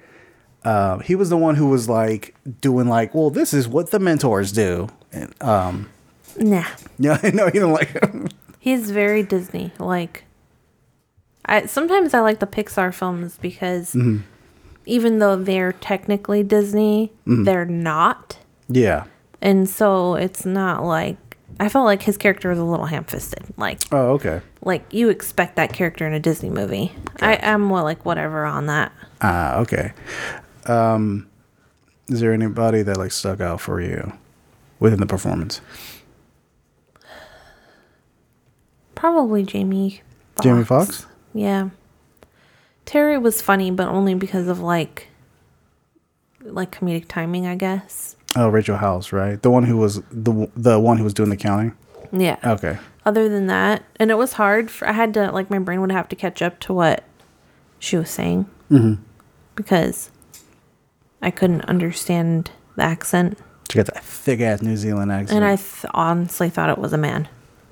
Uh, 0.63 0.97
he 0.99 1.13
was 1.15 1.29
the 1.29 1.37
one 1.37 1.55
who 1.55 1.67
was 1.67 1.87
like 1.89 2.33
doing 2.61 2.87
like, 2.87 3.13
well, 3.13 3.29
this 3.29 3.53
is 3.53 3.67
what 3.67 3.91
the 3.91 3.99
mentors 3.99 4.51
do. 4.51 4.87
And, 5.11 5.33
um, 5.43 5.89
Nah. 6.37 6.65
yeah, 6.99 7.19
I 7.23 7.29
know 7.31 7.45
you 7.53 7.59
don't 7.61 7.71
like 7.73 7.89
him. 8.01 8.27
He's 8.59 8.89
very 8.91 9.21
Disney. 9.23 9.71
Like, 9.79 10.23
I 11.45 11.65
sometimes 11.67 12.13
I 12.13 12.19
like 12.21 12.39
the 12.39 12.47
Pixar 12.47 12.93
films 12.93 13.37
because 13.39 13.93
Mm-hmm. 13.93 14.21
even 14.85 15.19
though 15.19 15.35
they're 15.35 15.73
technically 15.73 16.41
Disney, 16.43 17.11
Mm-hmm. 17.27 17.43
they're 17.43 17.65
not, 17.65 18.37
yeah. 18.67 19.03
and 19.41 19.69
so 19.69 20.15
it's 20.15 20.45
not 20.45 20.83
like 20.83 21.17
I 21.59 21.69
felt 21.69 21.85
like 21.85 22.01
his 22.01 22.17
character 22.17 22.49
was 22.49 22.59
a 22.59 22.63
little 22.63 22.85
ham-fisted. 22.85 23.43
Like, 23.57 23.81
Oh, 23.91 24.11
okay. 24.13 24.41
like 24.61 24.91
you 24.93 25.09
expect 25.09 25.55
that 25.55 25.71
character 25.73 26.05
in 26.05 26.13
a 26.13 26.19
Disney 26.19 26.49
movie. 26.49 26.91
I 27.21 27.35
am 27.35 27.69
well, 27.69 27.83
like 27.83 28.05
whatever 28.05 28.43
on 28.45 28.65
that. 28.65 28.91
Ah, 29.21 29.57
okay. 29.59 29.93
Um, 30.65 31.27
is 32.09 32.19
there 32.19 32.33
anybody 32.33 32.81
that 32.81 32.97
like 32.97 33.11
stuck 33.11 33.39
out 33.39 33.61
for 33.61 33.79
you 33.79 34.11
within 34.79 34.99
the 34.99 35.05
performance? 35.05 35.61
Probably 38.95 39.43
Jamie. 39.43 40.01
Jamie 40.41 40.63
Foxx. 40.63 41.05
Yeah. 41.33 41.69
Terry 42.85 43.17
was 43.17 43.41
funny, 43.41 43.71
but 43.71 43.87
only 43.87 44.13
because 44.15 44.47
of 44.47 44.59
like, 44.59 45.07
like 46.41 46.71
comedic 46.71 47.07
timing, 47.07 47.45
I 47.47 47.55
guess. 47.55 48.14
Oh, 48.35 48.49
Rachel 48.49 48.77
House, 48.77 49.11
right? 49.13 49.41
The 49.41 49.49
one 49.49 49.63
who 49.63 49.77
was 49.77 50.01
the 50.11 50.49
the 50.55 50.79
one 50.79 50.97
who 50.97 51.03
was 51.03 51.13
doing 51.13 51.29
the 51.29 51.37
counting. 51.37 51.75
Yeah. 52.11 52.37
Okay. 52.43 52.77
Other 53.05 53.29
than 53.29 53.47
that, 53.47 53.83
and 53.97 54.09
it 54.11 54.15
was 54.15 54.33
hard. 54.33 54.71
For, 54.71 54.87
I 54.87 54.91
had 54.93 55.13
to 55.13 55.31
like 55.31 55.49
my 55.49 55.59
brain 55.59 55.79
would 55.81 55.91
have 55.91 56.07
to 56.09 56.15
catch 56.15 56.41
up 56.41 56.59
to 56.61 56.73
what 56.73 57.03
she 57.79 57.97
was 57.97 58.09
saying 58.09 58.45
Mm-hmm. 58.71 59.01
because 59.55 60.09
I 61.21 61.29
couldn't 61.31 61.61
understand 61.65 62.49
the 62.75 62.83
accent, 62.83 63.37
She 63.69 63.77
got 63.77 63.85
that 63.87 64.03
thick 64.03 64.41
ass 64.41 64.61
New 64.61 64.75
Zealand 64.75 65.11
accent. 65.11 65.37
and 65.37 65.45
I 65.45 65.55
th- 65.55 65.85
honestly 65.93 66.49
thought 66.49 66.69
it 66.69 66.77
was 66.79 66.93
a 66.93 66.97
man. 66.97 67.27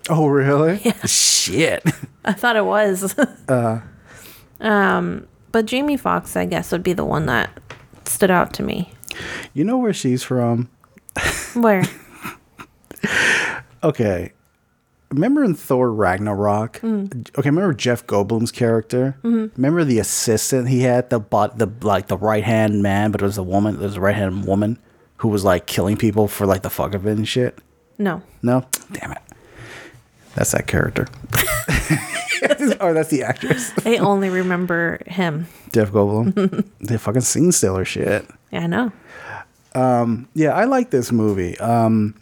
oh, 0.10 0.28
really? 0.28 0.80
Yeah. 0.86 1.06
Shit. 1.06 1.84
I 2.26 2.34
thought 2.34 2.56
it 2.56 2.66
was. 2.66 3.18
uh. 3.50 3.82
Um, 4.62 5.28
but 5.52 5.66
Jamie 5.66 5.98
Foxx, 5.98 6.38
I 6.38 6.46
guess, 6.46 6.72
would 6.72 6.84
be 6.84 6.94
the 6.94 7.04
one 7.06 7.26
that 7.26 7.50
stood 8.06 8.32
out 8.32 8.54
to 8.54 8.64
me. 8.64 8.93
You 9.54 9.64
know 9.64 9.78
where 9.78 9.94
she's 9.94 10.24
from? 10.24 10.70
Where? 11.54 11.84
Okay. 13.84 14.32
Remember 15.12 15.44
in 15.44 15.54
Thor 15.56 15.92
Ragnarok? 15.92 16.80
Mm. 16.80 17.30
Okay, 17.38 17.50
remember 17.50 17.74
Jeff 17.74 18.08
Goldblum's 18.08 18.52
character? 18.52 19.18
Mm-hmm. 19.24 19.54
Remember 19.58 19.84
the 19.84 20.00
assistant 20.00 20.70
he 20.70 20.84
had, 20.84 21.10
the 21.10 21.20
bot, 21.20 21.58
the 21.60 21.68
like 21.82 22.08
the 22.08 22.18
right 22.18 22.44
hand 22.44 22.82
man, 22.82 23.12
but 23.12 23.22
it 23.22 23.26
was 23.26 23.38
a 23.38 23.44
woman. 23.44 23.76
It 23.76 23.82
was 23.82 23.98
a 23.98 24.02
right 24.02 24.16
hand 24.16 24.46
woman 24.46 24.80
who 25.18 25.28
was 25.28 25.44
like 25.44 25.66
killing 25.68 25.98
people 25.98 26.28
for 26.28 26.46
like 26.46 26.62
the 26.64 26.70
fuck 26.70 26.96
of 26.96 27.06
it 27.06 27.18
and 27.18 27.28
shit. 27.28 27.60
No. 27.98 28.24
No, 28.42 28.66
damn 28.94 29.12
it. 29.12 29.22
That's 30.36 30.52
that 30.54 30.66
character. 30.66 31.08
or 32.80 32.94
that's 32.94 33.10
the 33.10 33.24
actress, 33.24 33.72
I 33.86 33.98
only 33.98 34.30
remember 34.30 35.00
him. 35.06 35.48
Jeff 35.74 35.92
Goldblum. 35.92 36.66
the 36.80 36.98
fucking 36.98 37.22
scene 37.22 37.52
stealer 37.52 37.86
shit. 37.86 38.26
Yeah, 38.52 38.62
I 38.64 38.68
know. 38.68 38.92
Yeah, 39.76 40.52
I 40.54 40.66
like 40.66 40.90
this 40.92 41.12
movie. 41.12 41.58
Um, 41.60 42.16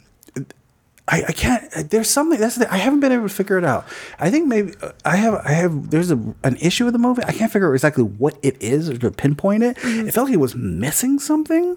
I, 1.08 1.24
I 1.28 1.32
can't. 1.32 1.90
There's 1.90 2.08
something 2.08 2.38
that's 2.38 2.56
the, 2.56 2.72
I 2.72 2.76
haven't 2.76 3.00
been 3.00 3.12
able 3.12 3.28
to 3.28 3.34
figure 3.34 3.58
it 3.58 3.64
out. 3.64 3.84
I 4.20 4.30
think 4.30 4.46
maybe 4.46 4.72
uh, 4.80 4.92
I 5.04 5.16
have. 5.16 5.34
I 5.44 5.52
have. 5.52 5.90
There's 5.90 6.10
a 6.10 6.16
an 6.44 6.56
issue 6.60 6.84
with 6.84 6.92
the 6.94 6.98
movie. 6.98 7.22
I 7.26 7.32
can't 7.32 7.52
figure 7.52 7.68
out 7.68 7.72
exactly 7.74 8.04
what 8.04 8.36
it 8.42 8.60
is 8.62 8.88
or 8.88 8.96
to 8.98 9.10
pinpoint 9.10 9.62
it. 9.64 9.76
It 9.82 10.12
felt 10.12 10.26
like 10.26 10.34
it 10.34 10.38
was 10.40 10.54
missing 10.54 11.18
something. 11.18 11.76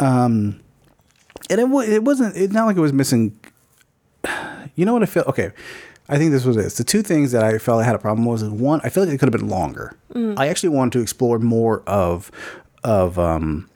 Um, 0.00 0.60
and 1.50 1.60
it 1.60 1.68
it 1.90 2.04
wasn't. 2.04 2.36
It's 2.36 2.52
not 2.52 2.64
like 2.66 2.76
it 2.76 2.80
was 2.80 2.92
missing. 2.92 3.38
You 4.74 4.84
know 4.84 4.92
what 4.94 5.02
I 5.02 5.06
feel? 5.06 5.24
Okay, 5.28 5.52
I 6.08 6.16
think 6.18 6.30
this 6.32 6.44
was 6.44 6.56
it. 6.56 6.72
The 6.72 6.84
two 6.84 7.02
things 7.02 7.32
that 7.32 7.44
I 7.44 7.58
felt 7.58 7.80
I 7.82 7.84
had 7.84 7.94
a 7.94 7.98
problem 7.98 8.24
with 8.26 8.42
was 8.42 8.50
one. 8.50 8.80
I 8.82 8.88
feel 8.88 9.04
like 9.04 9.12
it 9.12 9.18
could 9.18 9.32
have 9.32 9.38
been 9.40 9.48
longer. 9.50 9.94
I 10.38 10.48
actually 10.48 10.70
wanted 10.70 10.92
to 10.94 11.00
explore 11.00 11.38
more 11.38 11.82
of 11.86 12.30
of 12.82 13.18
um 13.18 13.68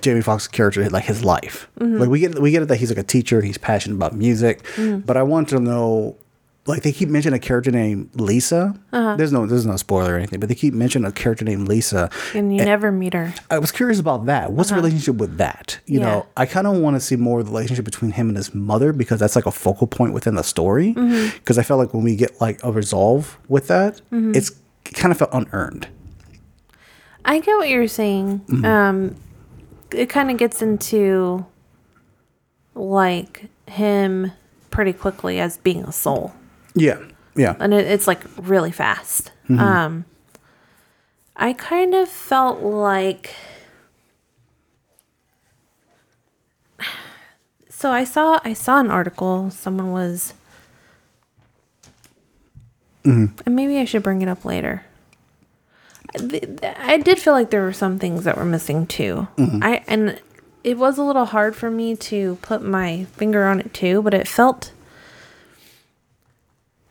Jamie 0.00 0.22
Foxx's 0.22 0.48
character, 0.48 0.88
like 0.90 1.04
his 1.04 1.24
life. 1.24 1.68
Mm-hmm. 1.78 1.98
Like 1.98 2.08
we 2.08 2.20
get 2.20 2.38
we 2.38 2.50
get 2.50 2.62
it 2.62 2.68
that 2.68 2.76
he's 2.76 2.90
like 2.90 2.98
a 2.98 3.02
teacher, 3.02 3.42
he's 3.42 3.58
passionate 3.58 3.96
about 3.96 4.14
music, 4.14 4.62
mm-hmm. 4.76 5.00
but 5.00 5.16
I 5.16 5.22
want 5.22 5.48
to 5.50 5.60
know. 5.60 6.16
Like 6.64 6.84
they 6.84 6.92
keep 6.92 7.08
mentioning 7.08 7.36
a 7.36 7.40
character 7.40 7.72
named 7.72 8.10
Lisa. 8.14 8.72
Uh-huh. 8.92 9.16
There's 9.16 9.32
no 9.32 9.46
there's 9.46 9.66
no 9.66 9.74
spoiler 9.76 10.14
or 10.14 10.16
anything, 10.16 10.38
but 10.38 10.48
they 10.48 10.54
keep 10.54 10.72
mentioning 10.72 11.08
a 11.08 11.10
character 11.10 11.44
named 11.44 11.66
Lisa. 11.66 12.08
And 12.34 12.54
you 12.56 12.64
never 12.64 12.92
meet 12.92 13.14
her. 13.14 13.34
I 13.50 13.58
was 13.58 13.72
curious 13.72 13.98
about 13.98 14.26
that. 14.26 14.52
What's 14.52 14.68
the 14.68 14.76
uh-huh. 14.76 14.82
relationship 14.82 15.16
with 15.16 15.38
that? 15.38 15.80
You 15.86 15.98
Yeah. 15.98 16.06
know, 16.06 16.26
I 16.36 16.46
kind 16.46 16.68
of 16.68 16.76
want 16.76 16.94
to 16.94 17.00
see 17.00 17.16
more 17.16 17.40
of 17.40 17.46
the 17.46 17.50
relationship 17.50 17.84
between 17.84 18.12
him 18.12 18.28
and 18.28 18.36
his 18.36 18.54
mother 18.54 18.92
because 18.92 19.18
that's 19.18 19.34
like 19.34 19.46
a 19.46 19.50
focal 19.50 19.88
point 19.88 20.12
within 20.14 20.36
the 20.36 20.44
story. 20.44 20.94
Mm-hmm. 20.94 21.36
Because 21.36 21.58
I 21.58 21.64
felt 21.64 21.80
like 21.80 21.92
when 21.94 22.04
we 22.04 22.14
get 22.14 22.40
like 22.40 22.62
a 22.62 22.70
resolve 22.70 23.36
with 23.48 23.66
that, 23.66 24.00
it's 24.12 24.52
it 24.86 24.94
kind 24.94 25.10
of 25.10 25.18
felt 25.18 25.30
unearned. 25.32 25.88
I 27.24 27.40
get 27.40 27.56
what 27.56 27.68
you're 27.70 27.88
saying. 27.88 28.40
Um, 28.64 29.16
it 29.94 30.08
kind 30.08 30.30
of 30.30 30.36
gets 30.38 30.62
into 30.62 31.44
like 32.74 33.46
him 33.68 34.32
pretty 34.70 34.92
quickly 34.92 35.38
as 35.40 35.58
being 35.58 35.84
a 35.84 35.92
soul, 35.92 36.32
Yeah, 36.74 36.98
yeah. 37.36 37.56
and 37.60 37.74
it, 37.74 37.86
it's 37.86 38.06
like 38.06 38.20
really 38.36 38.72
fast. 38.72 39.32
Um, 39.50 40.06
I 41.36 41.52
kind 41.52 41.94
of 41.94 42.08
felt 42.08 42.60
like. 42.62 43.34
So 47.68 47.90
I 47.90 48.04
saw 48.04 48.38
I 48.44 48.52
saw 48.52 48.78
an 48.78 48.90
article. 48.92 49.50
Someone 49.50 49.90
was. 49.90 50.34
And 53.04 53.34
maybe 53.44 53.78
I 53.78 53.84
should 53.84 54.04
bring 54.04 54.22
it 54.22 54.28
up 54.28 54.44
later. 54.44 54.84
I 56.14 57.00
did 57.02 57.18
feel 57.18 57.32
like 57.32 57.50
there 57.50 57.62
were 57.62 57.72
some 57.72 57.98
things 57.98 58.24
that 58.24 58.36
were 58.36 58.44
missing 58.44 58.86
too. 58.86 59.28
Mm-hmm. 59.36 59.62
I 59.62 59.82
and 59.86 60.20
it 60.62 60.78
was 60.78 60.98
a 60.98 61.02
little 61.02 61.24
hard 61.24 61.56
for 61.56 61.70
me 61.70 61.96
to 61.96 62.36
put 62.42 62.62
my 62.62 63.04
finger 63.16 63.46
on 63.46 63.60
it 63.60 63.72
too, 63.72 64.02
but 64.02 64.14
it 64.14 64.28
felt 64.28 64.72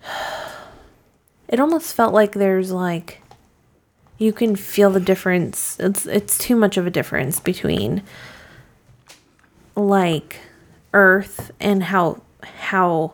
it 1.48 1.60
almost 1.60 1.94
felt 1.94 2.13
like 2.13 2.34
there's 2.34 2.72
like 2.72 3.22
you 4.18 4.34
can 4.34 4.56
feel 4.56 4.90
the 4.90 5.00
difference. 5.00 5.80
It's 5.80 6.06
it's 6.06 6.38
too 6.38 6.56
much 6.56 6.78
of 6.78 6.88
a 6.88 6.92
difference 6.92 7.40
between 7.40 8.04
like 9.75 10.40
Earth 10.94 11.51
and 11.60 11.84
how 11.84 12.22
how 12.44 13.13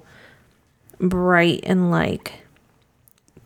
bright 1.00 1.62
and 1.64 1.92
like 1.92 2.47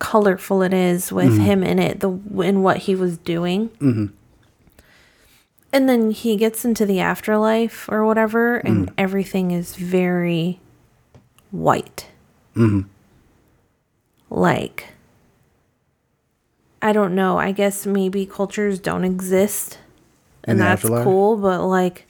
colorful 0.01 0.63
it 0.63 0.73
is 0.73 1.11
with 1.11 1.33
mm-hmm. 1.33 1.43
him 1.43 1.63
in 1.63 1.77
it, 1.77 1.99
the 1.99 2.09
in 2.41 2.63
what 2.63 2.77
he 2.77 2.95
was 2.95 3.19
doing. 3.19 3.69
Mm-hmm. 3.79 4.07
And 5.71 5.87
then 5.87 6.09
he 6.09 6.35
gets 6.35 6.65
into 6.65 6.87
the 6.87 6.99
afterlife 6.99 7.87
or 7.87 8.03
whatever, 8.03 8.57
and 8.57 8.89
mm. 8.89 8.93
everything 8.97 9.51
is 9.51 9.75
very 9.75 10.59
white. 11.51 12.07
Mm-hmm. 12.55 12.89
Like, 14.31 14.87
I 16.81 16.91
don't 16.91 17.13
know. 17.13 17.37
I 17.37 17.51
guess 17.51 17.85
maybe 17.85 18.25
cultures 18.25 18.79
don't 18.79 19.05
exist, 19.05 19.77
and 20.43 20.59
that's 20.59 20.83
afterlife? 20.83 21.03
cool. 21.03 21.37
But 21.37 21.63
like, 21.63 22.07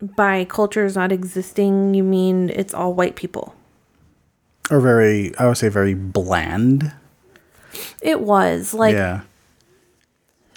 by 0.00 0.44
cultures 0.44 0.94
not 0.94 1.10
existing, 1.10 1.92
you 1.94 2.04
mean 2.04 2.50
it's 2.50 2.72
all 2.72 2.94
white 2.94 3.16
people? 3.16 3.56
Or 4.70 4.80
very, 4.80 5.36
I 5.38 5.46
would 5.48 5.56
say, 5.58 5.68
very 5.68 5.94
bland. 5.94 6.92
It 8.00 8.20
was 8.20 8.72
like, 8.74 8.94
yeah. 8.94 9.22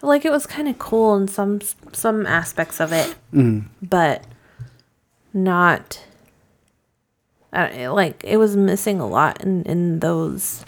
like 0.02 0.26
it 0.26 0.32
was 0.32 0.46
kind 0.46 0.68
of 0.68 0.78
cool 0.80 1.16
in 1.16 1.28
some 1.28 1.60
some 1.94 2.26
aspects 2.26 2.80
of 2.80 2.92
it, 2.94 3.16
Mm-hmm. 3.34 3.68
but 3.86 4.24
not. 5.34 6.02
Like 7.54 8.22
it 8.26 8.36
was 8.38 8.58
missing 8.58 9.00
a 9.00 9.08
lot 9.08 9.42
in 9.44 9.64
in 9.64 10.00
those 10.00 10.66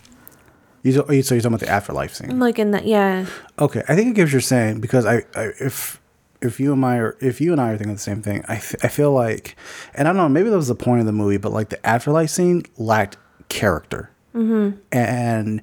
You, 0.84 0.94
so 0.94 1.04
you're 1.12 1.24
talking 1.24 1.46
about 1.48 1.60
the 1.60 1.68
afterlife 1.70 2.14
scene. 2.14 2.40
like 2.40 2.58
in 2.60 2.72
that 2.72 2.86
yeah 2.86 3.26
Okay, 3.60 3.84
I 3.90 3.96
think 3.96 4.10
it 4.12 4.16
gives 4.16 4.32
you're 4.32 4.40
saying 4.40 4.80
because 4.80 5.06
I, 5.06 5.24
I 5.36 5.52
if 5.60 6.00
if 6.42 6.62
you 6.62 6.72
and 6.72 6.86
I 6.86 6.96
are 6.98 7.18
if 7.20 7.42
you 7.42 7.52
and 7.52 7.60
I 7.60 7.72
are 7.72 7.78
thinking 7.78 7.96
the 7.96 8.00
same 8.00 8.22
thing, 8.22 8.42
I 8.48 8.56
f- 8.56 8.76
I 8.84 8.88
feel 8.88 9.12
like, 9.12 9.58
and 9.96 10.08
I 10.08 10.12
don't 10.14 10.18
know, 10.18 10.30
maybe 10.30 10.50
that 10.50 10.56
was 10.56 10.70
the 10.70 10.76
point 10.76 11.02
of 11.02 11.06
the 11.06 11.12
movie, 11.12 11.36
but 11.38 11.52
like 11.52 11.68
the 11.70 11.86
afterlife 11.86 12.30
scene 12.30 12.64
lacked 12.78 13.18
character, 13.50 14.12
mm-hmm. 14.36 14.78
and 14.92 15.62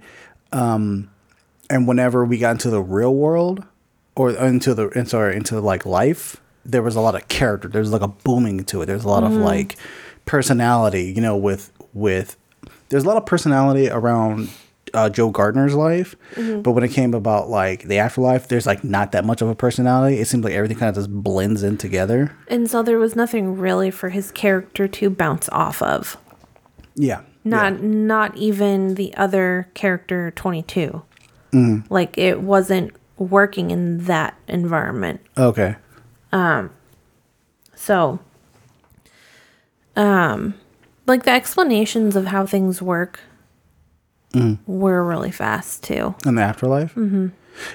um, 0.52 1.10
and 1.70 1.88
whenever 1.88 2.24
we 2.24 2.38
got 2.38 2.52
into 2.52 2.70
the 2.70 2.82
real 2.82 3.14
world 3.14 3.64
or 4.14 4.30
into 4.30 4.74
the 4.74 4.88
and 4.90 5.08
sorry 5.08 5.36
into 5.36 5.60
like 5.60 5.84
life, 5.84 6.40
there 6.64 6.82
was 6.82 6.96
a 6.96 7.00
lot 7.00 7.14
of 7.14 7.28
character. 7.28 7.68
There's 7.68 7.92
like 7.92 8.02
a 8.02 8.08
booming 8.08 8.64
to 8.64 8.82
it. 8.82 8.86
There's 8.86 9.04
a 9.04 9.08
lot 9.08 9.24
of 9.24 9.32
like 9.32 9.76
personality, 10.24 11.12
you 11.12 11.20
know, 11.20 11.36
with 11.36 11.72
with 11.92 12.36
there's 12.88 13.04
a 13.04 13.06
lot 13.06 13.16
of 13.16 13.26
personality 13.26 13.88
around 13.88 14.50
uh, 14.92 15.08
Joe 15.08 15.30
Gardner's 15.30 15.74
life, 15.74 16.14
but 16.36 16.70
when 16.70 16.84
it 16.84 16.92
came 16.92 17.14
about 17.14 17.48
like 17.48 17.82
the 17.84 17.98
afterlife, 17.98 18.48
there's 18.48 18.66
like 18.66 18.84
not 18.84 19.12
that 19.12 19.24
much 19.24 19.42
of 19.42 19.48
a 19.48 19.54
personality. 19.54 20.18
It 20.20 20.28
seems 20.28 20.44
like 20.44 20.54
everything 20.54 20.78
kind 20.78 20.88
of 20.88 20.94
just 20.94 21.10
blends 21.10 21.62
in 21.62 21.76
together. 21.76 22.36
and 22.48 22.70
so 22.70 22.82
there 22.82 22.98
was 22.98 23.16
nothing 23.16 23.58
really 23.58 23.90
for 23.90 24.10
his 24.10 24.30
character 24.30 24.86
to 24.86 25.10
bounce 25.10 25.48
off 25.50 25.82
of 25.82 26.16
Yeah, 26.94 27.22
not 27.44 27.74
yeah. 27.74 27.78
not 27.82 28.36
even 28.36 28.94
the 28.94 29.14
other 29.16 29.68
character 29.74 30.30
22 30.32 31.02
Mm-hmm. 31.52 31.92
like 31.92 32.18
it 32.18 32.40
wasn't 32.40 32.92
working 33.16 33.70
in 33.70 34.04
that 34.06 34.34
environment 34.48 35.20
okay. 35.38 35.76
Um 36.32 36.70
so 37.76 38.18
um 39.96 40.54
like 41.06 41.22
the 41.24 41.30
explanations 41.30 42.16
of 42.16 42.26
how 42.26 42.46
things 42.46 42.82
work 42.82 43.20
Mm-hmm. 44.32 44.54
were 44.66 45.04
really 45.04 45.30
fast 45.30 45.84
too 45.84 46.16
In 46.26 46.34
the 46.34 46.42
afterlife, 46.42 46.96
mm-hmm. 46.96 47.28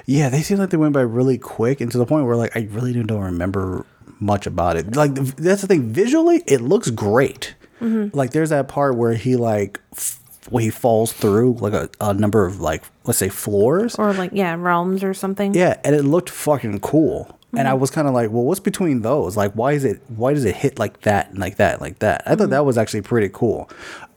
yeah, 0.05 0.27
they 0.27 0.41
seem 0.41 0.57
like 0.57 0.71
they 0.71 0.75
went 0.77 0.91
by 0.91 0.99
really 0.99 1.37
quick, 1.37 1.79
and 1.79 1.89
to 1.89 1.97
the 1.97 2.05
point 2.05 2.25
where 2.25 2.35
like 2.35 2.53
I 2.53 2.67
really 2.71 2.91
don't 3.01 3.21
remember 3.21 3.85
much 4.19 4.45
about 4.45 4.75
it. 4.75 4.93
Like 4.93 5.13
that's 5.15 5.61
the 5.61 5.67
thing, 5.67 5.93
visually, 5.93 6.43
it 6.47 6.59
looks 6.59 6.89
great. 6.89 7.55
Mm-hmm. 7.79 8.17
Like 8.17 8.31
there's 8.31 8.49
that 8.49 8.67
part 8.67 8.95
where 8.95 9.13
he 9.13 9.35
like 9.35 9.79
f- 9.93 10.19
where 10.49 10.63
he 10.63 10.69
falls 10.69 11.11
through 11.13 11.53
like 11.59 11.73
a, 11.73 11.89
a 12.01 12.13
number 12.13 12.45
of 12.45 12.59
like 12.59 12.83
let's 13.05 13.19
say 13.19 13.29
floors. 13.29 13.95
or 13.95 14.13
like 14.13 14.31
yeah 14.33 14.55
realms 14.57 15.03
or 15.03 15.13
something 15.13 15.53
Yeah, 15.53 15.79
and 15.83 15.95
it 15.95 16.03
looked 16.03 16.29
fucking 16.29 16.79
cool. 16.79 17.35
And 17.51 17.67
I 17.67 17.71
mm-hmm. 17.71 17.81
was 17.81 17.89
kind 17.89 18.07
of 18.07 18.13
like, 18.13 18.29
well, 18.29 18.43
what's 18.43 18.59
between 18.59 19.01
those? 19.01 19.35
Like, 19.35 19.53
why 19.53 19.71
is 19.71 19.83
it? 19.83 20.01
Why 20.07 20.33
does 20.35 20.45
it 20.45 20.55
hit 20.55 20.77
like 20.77 21.01
that 21.01 21.31
and 21.31 21.39
like 21.39 21.55
that 21.55 21.73
and 21.73 21.81
like 21.81 21.97
that? 21.99 22.21
I 22.25 22.31
thought 22.31 22.43
mm-hmm. 22.43 22.51
that 22.51 22.65
was 22.65 22.77
actually 22.77 23.01
pretty 23.01 23.29
cool. 23.33 23.69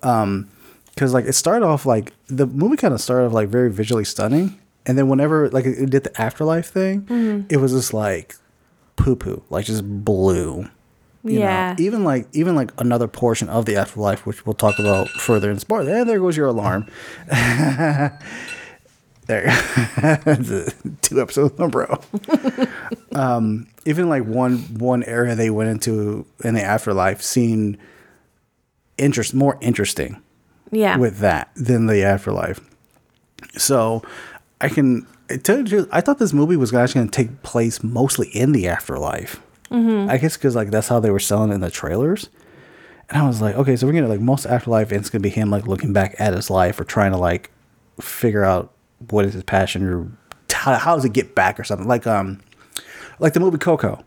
Um, 0.02 0.50
because 0.94 1.14
like 1.14 1.24
it 1.24 1.32
started 1.32 1.64
off 1.64 1.86
like 1.86 2.12
the 2.26 2.46
movie 2.46 2.76
kind 2.76 2.92
of 2.92 3.00
started 3.00 3.26
off 3.26 3.32
like 3.32 3.48
very 3.48 3.70
visually 3.70 4.04
stunning, 4.04 4.58
and 4.84 4.98
then 4.98 5.08
whenever 5.08 5.48
like 5.48 5.64
it 5.64 5.88
did 5.88 6.04
the 6.04 6.20
afterlife 6.20 6.66
thing, 6.66 7.06
it 7.48 7.56
was 7.56 7.72
just 7.72 7.94
like 7.94 8.36
poo 8.96 9.16
poo, 9.16 9.42
like 9.50 9.64
just 9.64 10.04
blue. 10.04 10.68
You 11.24 11.38
know? 11.38 11.44
yeah 11.44 11.76
even 11.78 12.04
like 12.04 12.26
even 12.32 12.54
like 12.54 12.72
another 12.80 13.08
portion 13.08 13.48
of 13.48 13.64
the 13.64 13.76
afterlife, 13.76 14.26
which 14.26 14.44
we'll 14.46 14.54
talk 14.54 14.78
about 14.78 15.08
further 15.08 15.50
in 15.50 15.58
sport. 15.58 15.84
There, 15.86 16.04
there 16.04 16.18
goes 16.18 16.36
your 16.36 16.48
alarm. 16.48 16.88
there, 17.26 18.18
two 21.02 21.20
episodes 21.20 21.54
in 21.58 21.62
a 21.62 21.68
row. 21.68 22.00
um, 23.14 23.68
even 23.84 24.08
like 24.08 24.24
one 24.24 24.58
one 24.78 25.04
area 25.04 25.34
they 25.34 25.50
went 25.50 25.70
into 25.70 26.26
in 26.44 26.54
the 26.54 26.62
afterlife 26.62 27.22
seemed 27.22 27.78
interest 28.98 29.34
more 29.34 29.58
interesting 29.60 30.20
yeah 30.70 30.96
with 30.96 31.18
that 31.18 31.50
than 31.54 31.86
the 31.86 32.02
afterlife. 32.02 32.60
So 33.56 34.02
I 34.60 34.68
can 34.68 35.06
tell 35.42 35.66
you, 35.66 35.88
I 35.90 36.00
thought 36.00 36.18
this 36.18 36.32
movie 36.32 36.56
was 36.56 36.72
actually 36.72 37.00
going 37.00 37.10
to 37.10 37.16
take 37.16 37.42
place 37.42 37.82
mostly 37.82 38.28
in 38.28 38.52
the 38.52 38.68
afterlife. 38.68 39.40
I 39.72 40.18
guess 40.18 40.36
because 40.36 40.54
like 40.54 40.70
that's 40.70 40.88
how 40.88 41.00
they 41.00 41.10
were 41.10 41.18
selling 41.20 41.50
it 41.50 41.54
in 41.54 41.60
the 41.60 41.70
trailers. 41.70 42.28
And 43.10 43.20
I 43.22 43.26
was 43.26 43.40
like, 43.42 43.54
okay, 43.56 43.76
so 43.76 43.86
we're 43.86 43.92
gonna 43.94 44.08
like 44.08 44.20
most 44.20 44.46
afterlife, 44.46 44.90
and 44.92 45.00
it's 45.00 45.10
gonna 45.10 45.22
be 45.22 45.28
him 45.30 45.50
like 45.50 45.66
looking 45.66 45.92
back 45.92 46.14
at 46.18 46.34
his 46.34 46.50
life 46.50 46.78
or 46.80 46.84
trying 46.84 47.12
to 47.12 47.18
like 47.18 47.50
figure 48.00 48.44
out 48.44 48.72
what 49.10 49.24
is 49.24 49.34
his 49.34 49.44
passion 49.44 49.86
or 49.86 50.10
how, 50.52 50.74
how 50.74 50.94
does 50.94 51.04
it 51.04 51.12
get 51.12 51.34
back 51.34 51.58
or 51.58 51.64
something 51.64 51.88
like 51.88 52.06
um 52.06 52.40
like 53.18 53.32
the 53.34 53.40
movie 53.40 53.58
Coco. 53.58 54.04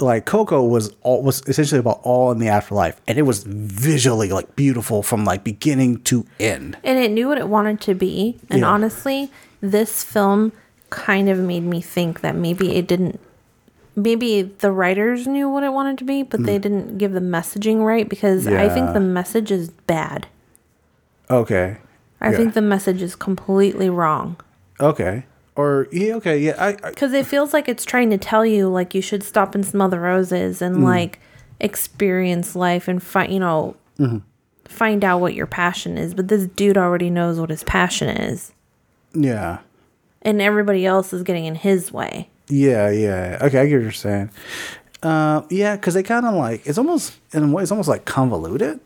Like 0.00 0.26
Coco 0.26 0.62
was 0.64 0.94
all 1.02 1.22
was 1.24 1.42
essentially 1.48 1.80
about 1.80 2.00
all 2.04 2.30
in 2.30 2.38
the 2.38 2.46
afterlife, 2.48 3.00
and 3.08 3.18
it 3.18 3.22
was 3.22 3.42
visually 3.44 4.28
like 4.30 4.54
beautiful 4.54 5.02
from 5.02 5.24
like 5.24 5.42
beginning 5.42 6.00
to 6.04 6.24
end. 6.38 6.76
and 6.84 6.98
it 6.98 7.10
knew 7.10 7.26
what 7.28 7.36
it 7.38 7.48
wanted 7.48 7.80
to 7.82 7.94
be 7.94 8.38
and 8.50 8.60
Yeah. 8.60 8.66
honestly 8.68 9.30
this 9.60 10.04
film 10.04 10.52
kind 10.90 11.28
of 11.28 11.38
made 11.38 11.64
me 11.64 11.80
think 11.80 12.20
that 12.20 12.36
maybe 12.36 12.76
it 12.76 12.86
didn't 12.86 13.18
maybe 13.98 14.42
the 14.42 14.70
writers 14.70 15.26
knew 15.26 15.48
what 15.48 15.62
it 15.64 15.72
wanted 15.72 15.98
to 15.98 16.04
be 16.04 16.22
but 16.22 16.44
they 16.44 16.58
didn't 16.58 16.98
give 16.98 17.12
the 17.12 17.20
messaging 17.20 17.84
right 17.84 18.08
because 18.08 18.46
i 18.46 18.68
think 18.68 18.88
Mm. 18.90 18.94
The 18.94 19.00
message 19.00 19.50
is 19.50 19.70
bad 19.70 20.26
Okay. 21.30 21.76
i 22.20 22.30
Yeah. 22.30 22.36
think 22.36 22.54
the 22.54 22.62
message 22.62 23.02
is 23.02 23.14
completely 23.16 23.90
wrong 23.90 24.36
Okay. 24.80 25.24
Or 25.56 25.88
yeah, 25.90 26.14
okay, 26.14 26.38
yeah. 26.38 26.54
I, 26.56 26.68
I 26.68 26.90
because 26.90 27.12
it 27.12 27.26
feels 27.26 27.52
like 27.52 27.68
it's 27.68 27.84
trying 27.84 28.10
to 28.10 28.18
tell 28.18 28.46
you 28.46 28.68
like 28.68 28.94
you 28.94 29.02
should 29.02 29.24
stop 29.24 29.56
and 29.56 29.66
smell 29.66 29.88
the 29.88 29.98
roses 29.98 30.62
and 30.62 30.76
Mm. 30.76 30.84
like 30.84 31.18
experience 31.60 32.54
life 32.54 32.86
and 32.88 33.02
find 33.02 33.32
you 33.32 33.40
know 33.40 33.74
Mm-hmm. 33.98 34.18
find 34.64 35.02
out 35.04 35.20
what 35.20 35.34
your 35.34 35.46
passion 35.48 35.98
is 35.98 36.14
but 36.14 36.28
this 36.28 36.46
dude 36.46 36.76
already 36.78 37.10
knows 37.10 37.40
what 37.40 37.50
his 37.50 37.64
passion 37.64 38.08
is 38.08 38.52
yeah. 39.12 39.58
and 40.22 40.40
everybody 40.40 40.86
else 40.86 41.12
is 41.12 41.24
getting 41.24 41.44
in 41.46 41.56
his 41.56 41.90
way 41.92 42.28
Yeah, 42.48 42.90
yeah. 42.90 43.38
Okay, 43.42 43.60
I 43.60 43.66
get 43.66 43.76
what 43.76 43.82
you're 43.82 43.92
saying. 43.92 44.30
Uh, 45.02 45.42
yeah, 45.50 45.76
because 45.76 45.94
they 45.94 46.02
kind 46.02 46.26
of 46.26 46.34
like 46.34 46.66
it's 46.66 46.78
almost 46.78 47.18
in 47.32 47.44
a 47.44 47.52
way 47.52 47.62
it's 47.62 47.70
almost 47.70 47.88
like 47.88 48.04
convoluted 48.04 48.80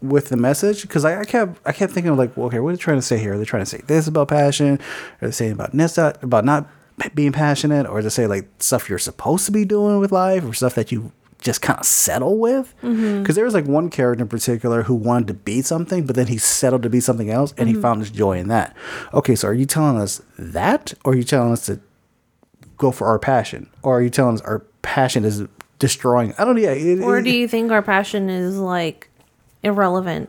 with 0.00 0.28
the 0.28 0.36
message 0.36 0.82
because 0.82 1.04
I, 1.04 1.20
I 1.20 1.24
kept 1.24 1.60
I 1.66 1.72
kept 1.72 1.92
thinking 1.92 2.12
of 2.12 2.18
like, 2.18 2.36
well, 2.36 2.46
okay, 2.46 2.60
what 2.60 2.70
are 2.70 2.76
they 2.76 2.82
trying 2.82 2.98
to 2.98 3.02
say 3.02 3.18
here? 3.18 3.34
Are 3.34 3.38
they 3.38 3.44
trying 3.44 3.62
to 3.62 3.70
say 3.70 3.80
this 3.86 4.06
about 4.06 4.28
passion? 4.28 4.78
Are 5.20 5.28
they 5.28 5.32
saying 5.32 5.52
about 5.52 5.72
this 5.72 5.98
about 5.98 6.44
not 6.44 6.68
being 7.14 7.32
passionate, 7.32 7.86
or 7.86 7.98
it 8.00 8.10
say 8.10 8.26
like 8.26 8.48
stuff 8.58 8.88
you're 8.88 8.98
supposed 8.98 9.46
to 9.46 9.52
be 9.52 9.64
doing 9.64 9.98
with 9.98 10.12
life, 10.12 10.44
or 10.44 10.52
stuff 10.52 10.74
that 10.76 10.92
you 10.92 11.10
just 11.40 11.60
kind 11.60 11.80
of 11.80 11.86
settle 11.86 12.38
with? 12.38 12.72
Because 12.82 13.34
there 13.34 13.44
was 13.44 13.54
like 13.54 13.64
one 13.66 13.90
character 13.90 14.22
in 14.22 14.28
particular 14.28 14.82
who 14.84 14.94
wanted 14.94 15.26
to 15.28 15.34
be 15.34 15.62
something, 15.62 16.06
but 16.06 16.14
then 16.14 16.28
he 16.28 16.38
settled 16.38 16.82
to 16.84 16.90
be 16.90 17.00
something 17.00 17.30
else, 17.30 17.52
and 17.56 17.68
he 17.68 17.74
found 17.74 18.00
his 18.00 18.10
joy 18.10 18.38
in 18.38 18.46
that. 18.48 18.76
Okay, 19.12 19.34
so 19.34 19.48
are 19.48 19.54
you 19.54 19.66
telling 19.66 19.98
us 19.98 20.22
that, 20.38 20.94
or 21.04 21.12
are 21.12 21.16
you 21.16 21.24
telling 21.24 21.50
us 21.52 21.66
to 21.66 21.80
go 22.82 22.90
for 22.90 23.06
our 23.06 23.18
passion, 23.18 23.70
or 23.82 23.98
are 23.98 24.02
you 24.02 24.10
telling 24.10 24.34
us 24.34 24.40
our 24.42 24.58
passion 24.82 25.24
is 25.24 25.44
destroying? 25.78 26.34
I 26.36 26.44
don't 26.44 26.56
know. 26.56 26.62
Yeah, 26.62 26.72
it, 26.72 27.00
Or 27.00 27.22
do 27.22 27.30
you 27.30 27.48
think 27.48 27.70
our 27.70 27.80
passion 27.82 28.28
is 28.28 28.58
like 28.58 29.08
irrelevant 29.62 30.28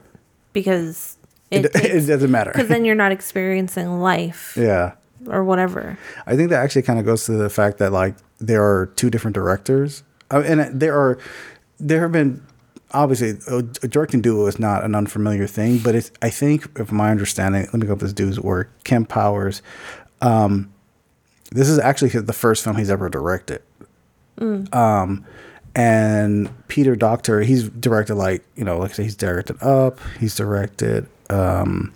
because 0.53 1.17
it, 1.51 1.65
it 1.65 1.75
it 1.75 2.07
doesn't 2.07 2.31
matter. 2.31 2.51
because 2.53 2.69
then 2.69 2.85
you're 2.87 2.95
not 2.95 3.11
experiencing 3.11 3.99
life 3.99 4.55
yeah. 4.55 4.93
or 5.27 5.43
whatever. 5.43 5.97
I 6.27 6.35
think 6.35 6.51
that 6.51 6.63
actually 6.63 6.83
kind 6.83 6.99
of 6.99 7.05
goes 7.05 7.25
to 7.25 7.33
the 7.33 7.49
fact 7.49 7.79
that 7.79 7.91
like 7.91 8.15
there 8.39 8.63
are 8.63 8.85
two 8.95 9.09
different 9.09 9.33
directors, 9.35 10.03
uh, 10.31 10.43
and 10.45 10.79
there 10.79 10.97
are 10.97 11.17
there 11.79 12.01
have 12.01 12.11
been 12.11 12.45
obviously 12.91 13.31
a, 13.47 13.57
a 13.57 13.87
directing 13.87 14.21
duo 14.21 14.45
is 14.45 14.59
not 14.59 14.83
an 14.83 14.93
unfamiliar 14.93 15.47
thing, 15.47 15.79
but 15.79 15.95
it's 15.95 16.11
I 16.21 16.29
think 16.29 16.69
if 16.77 16.91
my 16.91 17.09
understanding, 17.09 17.63
let 17.63 17.73
me 17.73 17.87
go 17.87 17.93
up 17.93 17.99
this 17.99 18.13
dude's 18.13 18.39
work, 18.39 18.69
Kemp 18.83 19.09
Powers. 19.09 19.61
Um, 20.21 20.71
this 21.53 21.69
is 21.69 21.79
actually 21.79 22.09
the 22.09 22.33
first 22.33 22.63
film 22.63 22.75
he's 22.77 22.89
ever 22.89 23.09
directed. 23.09 23.61
Um, 24.73 25.25
and 25.75 26.49
Peter 26.67 26.95
Docter, 26.95 27.41
he's 27.41 27.69
directed 27.69 28.15
like 28.15 28.43
you 28.55 28.63
know, 28.63 28.77
like 28.77 28.91
I 28.91 28.93
said, 28.93 29.03
he's 29.05 29.15
directed 29.15 29.61
Up. 29.61 29.99
He's 30.19 30.35
directed. 30.35 31.07
um 31.29 31.93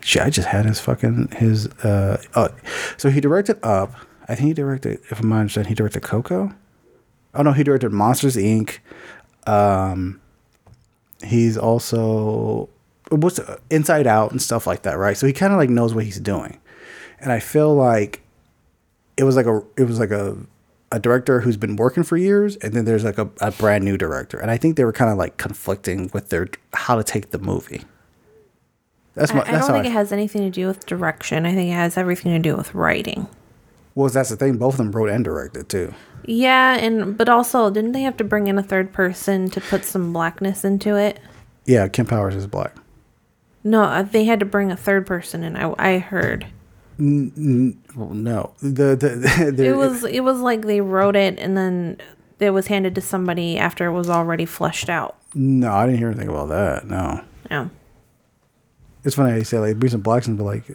Shit, 0.00 0.22
I 0.22 0.28
just 0.30 0.48
had 0.48 0.66
his 0.66 0.80
fucking 0.80 1.28
his. 1.36 1.66
uh 1.82 2.20
oh, 2.34 2.48
So 2.96 3.08
he 3.10 3.20
directed 3.20 3.58
Up. 3.62 3.94
I 4.28 4.34
think 4.34 4.48
he 4.48 4.54
directed, 4.54 5.00
if 5.10 5.20
I'm 5.20 5.28
not 5.28 5.40
understanding, 5.40 5.68
he 5.70 5.74
directed 5.74 6.02
Coco. 6.02 6.52
Oh 7.34 7.42
no, 7.42 7.52
he 7.52 7.62
directed 7.62 7.90
Monsters 7.92 8.36
Inc. 8.36 8.78
Um, 9.46 10.20
he's 11.22 11.56
also 11.56 12.68
what's 13.10 13.38
Inside 13.70 14.06
Out 14.06 14.30
and 14.32 14.40
stuff 14.42 14.66
like 14.66 14.82
that, 14.82 14.98
right? 14.98 15.16
So 15.16 15.26
he 15.26 15.32
kind 15.32 15.52
of 15.52 15.58
like 15.58 15.70
knows 15.70 15.94
what 15.94 16.04
he's 16.04 16.20
doing, 16.20 16.58
and 17.20 17.30
I 17.32 17.40
feel 17.40 17.74
like 17.74 18.22
it 19.16 19.24
was 19.24 19.36
like 19.36 19.46
a 19.46 19.62
it 19.76 19.84
was 19.84 19.98
like 19.98 20.10
a 20.10 20.36
a 20.92 20.98
director 21.00 21.40
who's 21.40 21.56
been 21.56 21.76
working 21.76 22.02
for 22.04 22.16
years, 22.16 22.56
and 22.56 22.72
then 22.72 22.84
there's 22.84 23.04
like 23.04 23.18
a, 23.18 23.28
a 23.40 23.50
brand 23.50 23.84
new 23.84 23.96
director, 23.96 24.38
and 24.38 24.50
I 24.50 24.56
think 24.56 24.76
they 24.76 24.84
were 24.84 24.92
kind 24.92 25.10
of 25.10 25.18
like 25.18 25.36
conflicting 25.36 26.10
with 26.12 26.28
their 26.28 26.48
how 26.72 26.96
to 26.96 27.02
take 27.02 27.30
the 27.30 27.38
movie. 27.38 27.82
That's 29.14 29.32
I, 29.32 29.34
my. 29.34 29.40
I 29.42 29.52
that's 29.52 29.66
don't 29.66 29.76
think 29.76 29.86
I, 29.86 29.88
it 29.88 29.92
has 29.92 30.12
anything 30.12 30.42
to 30.42 30.50
do 30.50 30.66
with 30.66 30.86
direction. 30.86 31.46
I 31.46 31.54
think 31.54 31.70
it 31.70 31.74
has 31.74 31.96
everything 31.96 32.32
to 32.32 32.38
do 32.38 32.56
with 32.56 32.74
writing. 32.74 33.26
well, 33.94 34.08
that's 34.08 34.30
the 34.30 34.36
thing. 34.36 34.56
Both 34.58 34.74
of 34.74 34.78
them 34.78 34.92
wrote 34.92 35.10
and 35.10 35.24
directed 35.24 35.68
too. 35.68 35.94
Yeah, 36.26 36.76
and 36.76 37.16
but 37.18 37.28
also 37.28 37.70
didn't 37.70 37.92
they 37.92 38.02
have 38.02 38.16
to 38.18 38.24
bring 38.24 38.46
in 38.46 38.58
a 38.58 38.62
third 38.62 38.92
person 38.92 39.50
to 39.50 39.60
put 39.60 39.84
some 39.84 40.12
blackness 40.12 40.64
into 40.64 40.96
it? 40.96 41.20
Yeah, 41.66 41.88
Kemp 41.88 42.08
Powers 42.08 42.34
is 42.34 42.46
black. 42.46 42.74
No, 43.62 43.82
uh, 43.82 44.02
they 44.02 44.24
had 44.24 44.40
to 44.40 44.46
bring 44.46 44.70
a 44.70 44.76
third 44.76 45.06
person 45.06 45.42
in. 45.42 45.56
I, 45.56 45.74
I 45.78 45.98
heard 45.98 46.46
Well, 46.98 48.14
no, 48.14 48.54
the 48.60 48.94
the, 48.96 49.52
the 49.56 49.64
it 49.66 49.76
was 49.76 50.04
it 50.04 50.20
was 50.20 50.40
like 50.40 50.62
they 50.62 50.80
wrote 50.80 51.16
it 51.16 51.38
and 51.38 51.56
then 51.56 51.98
it 52.38 52.50
was 52.50 52.66
handed 52.66 52.94
to 52.94 53.00
somebody 53.00 53.58
after 53.58 53.86
it 53.86 53.92
was 53.92 54.10
already 54.10 54.44
fleshed 54.46 54.88
out. 54.88 55.16
no. 55.34 55.72
I 55.72 55.86
didn't 55.86 55.98
hear 55.98 56.08
anything 56.10 56.28
about 56.28 56.48
that. 56.48 56.86
No. 56.86 57.24
Yeah. 57.50 57.68
It's 59.04 59.16
funny 59.16 59.30
how 59.30 59.36
you 59.36 59.44
say 59.44 59.58
like 59.58 59.90
some 59.90 60.00
blacks 60.00 60.26
and 60.26 60.36
be 60.38 60.44
like 60.44 60.66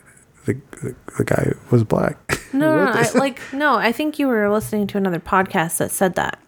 the, 0.45 0.53
the 0.81 0.95
the 1.17 1.23
guy 1.23 1.53
was 1.71 1.83
black. 1.83 2.17
No, 2.51 2.77
no, 2.77 2.85
no 2.85 2.91
I, 2.99 3.09
like 3.13 3.39
no. 3.53 3.75
I 3.75 3.91
think 3.91 4.17
you 4.17 4.27
were 4.27 4.49
listening 4.51 4.87
to 4.87 4.97
another 4.97 5.19
podcast 5.19 5.77
that 5.77 5.91
said 5.91 6.15
that. 6.15 6.39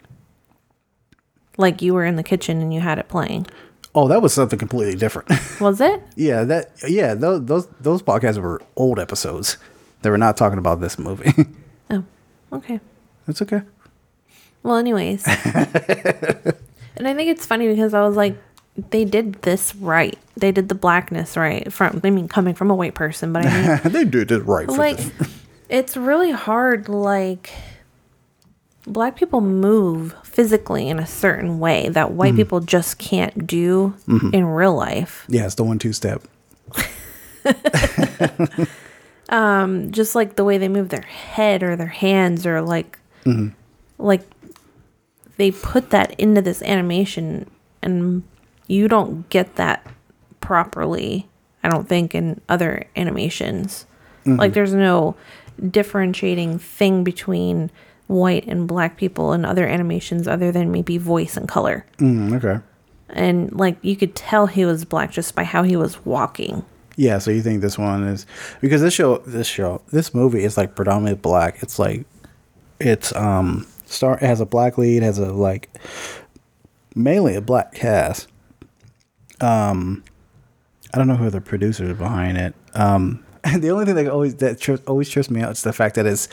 Like 1.57 1.83
you 1.83 1.93
were 1.93 2.05
in 2.05 2.15
the 2.15 2.23
kitchen 2.23 2.59
and 2.59 2.73
you 2.73 2.79
had 2.81 2.97
it 2.97 3.07
playing. 3.07 3.45
Oh, 3.95 4.07
that 4.07 4.21
was 4.21 4.33
something 4.33 4.59
completely 4.59 4.95
different. 4.95 5.29
Was 5.61 5.81
it? 5.81 6.01
yeah, 6.15 6.43
that 6.43 6.71
yeah 6.87 7.13
those 7.13 7.45
those 7.45 7.67
those 7.79 8.01
podcasts 8.01 8.37
were 8.37 8.61
old 8.75 8.99
episodes. 8.99 9.57
They 10.01 10.09
were 10.09 10.17
not 10.17 10.37
talking 10.37 10.57
about 10.57 10.81
this 10.81 10.97
movie. 10.97 11.33
Oh, 11.93 12.05
okay. 12.53 12.79
That's 13.27 13.41
okay. 13.41 13.63
Well, 14.63 14.77
anyways. 14.77 15.27
and 15.27 17.05
I 17.05 17.13
think 17.13 17.29
it's 17.29 17.45
funny 17.45 17.67
because 17.67 17.93
I 17.93 17.99
was 17.99 18.15
like, 18.15 18.37
they 18.91 19.03
did 19.03 19.33
this 19.41 19.75
right. 19.75 20.17
They 20.37 20.53
did 20.53 20.69
the 20.69 20.75
blackness 20.75 21.35
right. 21.35 21.71
From 21.73 21.99
I 22.03 22.09
mean, 22.09 22.29
coming 22.29 22.53
from 22.55 22.71
a 22.71 22.75
white 22.75 22.93
person, 22.93 23.33
but 23.33 23.45
I 23.45 23.81
mean, 23.83 23.91
they 23.91 24.05
did 24.05 24.31
it 24.31 24.39
right. 24.45 24.67
For 24.67 24.77
like, 24.77 24.99
it's 25.67 25.97
really 25.97 26.31
hard. 26.31 26.87
Like, 26.87 27.51
black 28.85 29.17
people 29.17 29.41
move 29.41 30.15
physically 30.31 30.87
in 30.87 30.97
a 30.97 31.05
certain 31.05 31.59
way 31.59 31.89
that 31.89 32.11
white 32.11 32.33
mm. 32.33 32.37
people 32.37 32.61
just 32.61 32.97
can't 32.97 33.45
do 33.45 33.93
mm-hmm. 34.07 34.33
in 34.33 34.45
real 34.45 34.73
life. 34.73 35.25
Yeah, 35.27 35.45
it's 35.45 35.55
the 35.55 35.63
one 35.63 35.77
two 35.77 35.93
step. 35.93 36.23
um, 39.29 39.91
Just 39.91 40.15
like 40.15 40.35
the 40.35 40.45
way 40.45 40.57
they 40.57 40.69
move 40.69 40.89
their 40.89 41.01
head 41.01 41.63
or 41.63 41.75
their 41.75 41.87
hands 41.87 42.45
or 42.45 42.61
like, 42.61 42.97
mm-hmm. 43.25 43.49
like 43.97 44.21
they 45.37 45.51
put 45.51 45.89
that 45.89 46.17
into 46.19 46.41
this 46.41 46.61
animation 46.61 47.49
and 47.81 48.23
you 48.67 48.87
don't 48.87 49.27
get 49.29 49.55
that 49.55 49.85
properly 50.39 51.27
i 51.63 51.69
don't 51.69 51.87
think 51.87 52.15
in 52.15 52.39
other 52.49 52.85
animations. 52.95 53.85
Mm-hmm. 54.25 54.39
Like 54.39 54.53
there's 54.53 54.73
no 54.73 55.15
differentiating 55.69 56.59
thing 56.59 57.03
between 57.03 57.71
white 58.11 58.45
and 58.47 58.67
black 58.67 58.97
people 58.97 59.33
in 59.33 59.45
other 59.45 59.65
animations 59.67 60.27
other 60.27 60.51
than 60.51 60.71
maybe 60.71 60.97
voice 60.97 61.37
and 61.37 61.47
color 61.47 61.85
Mm, 61.97 62.35
okay. 62.35 62.61
and 63.09 63.51
like 63.53 63.77
you 63.81 63.95
could 63.95 64.15
tell 64.15 64.47
he 64.47 64.65
was 64.65 64.85
black 64.85 65.11
just 65.11 65.33
by 65.35 65.43
how 65.43 65.63
he 65.63 65.75
was 65.75 66.05
walking 66.05 66.63
Yeah, 66.97 67.17
so 67.19 67.31
you 67.31 67.41
think 67.41 67.61
this 67.61 67.77
one 67.77 68.03
is 68.03 68.25
because 68.59 68.81
this 68.81 68.93
show, 68.93 69.17
this 69.25 69.47
show, 69.47 69.81
this 69.91 70.13
movie 70.13 70.43
is 70.43 70.57
like 70.57 70.75
predominantly 70.75 71.19
black. 71.21 71.63
It's 71.63 71.79
like 71.79 72.05
it's 72.79 73.15
um 73.15 73.65
star 73.85 74.15
it 74.15 74.23
has 74.23 74.41
a 74.41 74.45
black 74.45 74.77
lead, 74.77 75.01
has 75.03 75.17
a 75.17 75.31
like 75.31 75.69
mainly 76.95 77.35
a 77.35 77.41
black 77.41 77.73
cast. 77.73 78.27
Um, 79.39 80.03
I 80.93 80.97
don't 80.97 81.07
know 81.07 81.15
who 81.15 81.29
the 81.29 81.41
producers 81.41 81.97
behind 81.97 82.37
it. 82.37 82.53
Um, 82.73 83.23
and 83.43 83.61
the 83.63 83.69
only 83.71 83.85
thing 83.85 83.95
that 83.95 84.07
always 84.07 84.35
that 84.35 84.79
always 84.87 85.09
trips 85.09 85.29
me 85.29 85.41
out 85.41 85.51
is 85.53 85.63
the 85.63 85.73
fact 85.73 85.95
that 85.95 86.05
it's 86.05 86.27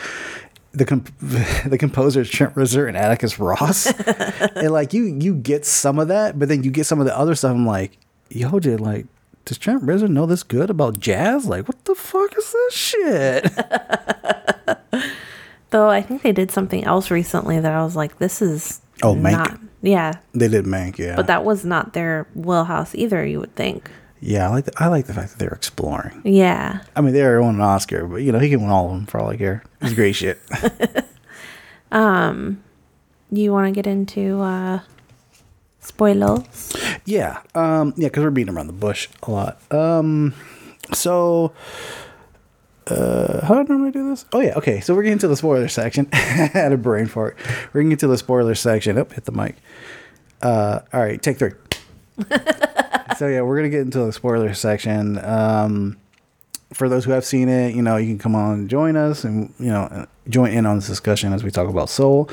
the 0.79 0.87
comp- 0.87 1.13
the 1.21 1.77
composer 1.79 2.23
is 2.23 2.31
Trent 2.31 2.55
Reznor 2.55 2.89
and 2.89 2.97
Atticus 2.97 3.39
Ross, 3.39 3.87
and 4.57 4.71
like 4.71 4.95
you 4.95 5.05
you 5.05 5.35
get 5.35 5.67
some 5.67 5.99
of 5.99 6.09
that, 6.09 6.39
but 6.39 6.49
then 6.49 6.63
you 6.63 6.71
get 6.71 6.87
some 6.87 7.01
of 7.01 7.07
the 7.07 7.17
other 7.17 7.35
stuff. 7.35 7.55
I'm 7.55 7.67
like, 7.67 7.99
yo, 8.31 8.59
dude, 8.59 8.81
like. 8.81 9.07
Does 9.45 9.57
Trent 9.57 9.83
Reznor 9.83 10.11
know 10.11 10.27
this 10.27 10.43
good 10.43 10.69
about 10.69 11.01
jazz? 11.01 11.47
Like, 11.47 11.69
what 11.69 11.83
the 11.87 11.95
fuck 11.95 12.37
is 12.37 12.53
this 12.53 12.75
shit? 12.75 13.45
though 15.71 15.89
i 15.91 16.01
think 16.01 16.23
they 16.23 16.33
did 16.33 16.51
something 16.51 16.85
else 16.85 17.11
recently 17.11 17.61
that 17.61 17.73
i 17.73 17.83
was 17.83 17.97
like 17.97 18.19
this 18.19 18.41
is 18.41 18.81
Oh, 19.03 19.15
Mank. 19.15 19.33
not 19.33 19.61
yeah 19.83 20.15
they 20.35 20.49
did 20.49 20.65
Mank, 20.65 20.99
yeah. 20.99 21.15
but 21.15 21.27
that 21.27 21.45
was 21.45 21.65
not 21.65 21.93
their 21.93 22.27
wheelhouse 22.35 22.95
either 22.95 23.25
you 23.25 23.39
would 23.41 23.55
think 23.55 23.91
yeah, 24.21 24.47
I 24.47 24.51
like 24.51 24.65
the, 24.65 24.73
I 24.77 24.89
like 24.89 25.07
the 25.07 25.15
fact 25.15 25.31
that 25.31 25.39
they're 25.39 25.49
exploring. 25.55 26.21
yeah 26.25 26.81
I 26.97 27.01
mean, 27.01 27.13
they 27.15 27.23
already 27.23 27.45
won 27.45 27.55
an 27.57 27.61
Oscar, 27.61 28.07
but 28.07 28.17
you 28.17 28.33
know 28.33 28.39
he 28.39 28.51
can 28.51 28.61
win 28.61 28.71
all 28.71 28.87
of 28.87 28.93
them 28.93 29.07
for 29.07 29.21
all 29.21 29.31
I 29.31 29.37
care. 29.37 29.63
It's 29.81 29.95
great 29.95 30.15
shit. 30.15 30.39
Um, 31.91 32.63
you 33.31 33.51
want 33.51 33.67
to 33.67 33.73
get 33.73 33.87
into 33.87 34.41
uh 34.43 34.81
spoilers 35.81 36.77
Yeah, 37.07 37.41
um, 37.55 37.95
yeah, 37.97 38.09
because 38.09 38.25
we're 38.25 38.31
beating 38.31 38.55
around 38.55 38.67
the 38.67 38.75
bush 38.75 39.09
a 39.23 39.31
lot. 39.31 39.73
Um, 39.73 40.35
so, 40.93 41.53
uh, 42.89 43.45
how 43.47 43.55
do 43.55 43.61
I 43.61 43.63
normally 43.63 43.91
do 43.91 44.11
this? 44.11 44.27
Oh 44.35 44.41
yeah, 44.41 44.55
okay. 44.57 44.81
So 44.81 44.95
we're 44.95 45.03
getting 45.03 45.19
to 45.21 45.29
the 45.29 45.37
spoiler 45.37 45.69
section. 45.69 46.09
I 46.13 46.17
had 46.53 46.73
a 46.73 46.77
brain 46.77 47.07
fart. 47.07 47.39
We're 47.73 47.83
getting 47.85 47.97
to 47.99 48.07
the 48.09 48.19
spoiler 48.19 48.55
section. 48.55 48.99
Oh, 48.99 49.07
hit 49.07 49.25
the 49.25 49.33
mic. 49.33 49.57
Uh, 50.43 50.81
all 50.93 51.01
right, 51.01 51.21
take 51.23 51.39
three. 51.39 51.53
so 53.19 53.27
yeah, 53.27 53.41
we're 53.41 53.57
gonna 53.57 53.69
get 53.69 53.81
into 53.81 53.99
the 53.99 54.13
spoiler 54.13 54.55
section. 54.55 55.19
Um, 55.25 55.97
for 56.73 56.89
those 56.89 57.05
who 57.05 57.11
have 57.11 57.25
seen 57.25 57.49
it, 57.49 57.75
you 57.75 57.83
know, 57.83 57.97
you 57.97 58.07
can 58.07 58.19
come 58.19 58.37
on 58.37 58.61
and 58.61 58.71
join 58.71 58.95
us 58.95 59.25
and, 59.25 59.53
you 59.59 59.71
know, 59.71 60.07
join 60.29 60.53
in 60.53 60.67
on 60.67 60.77
this 60.77 60.87
discussion 60.87 61.33
as 61.33 61.43
we 61.43 61.51
talk 61.51 61.69
about 61.69 61.89
Soul. 61.89 62.31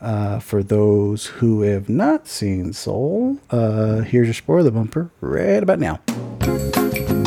Uh, 0.00 0.38
for 0.38 0.62
those 0.62 1.26
who 1.26 1.62
have 1.62 1.88
not 1.88 2.28
seen 2.28 2.72
Soul, 2.72 3.38
uh, 3.50 4.02
here's 4.02 4.28
your 4.28 4.34
spoiler 4.34 4.70
bumper 4.70 5.10
right 5.20 5.62
about 5.62 5.80
now. 5.80 7.17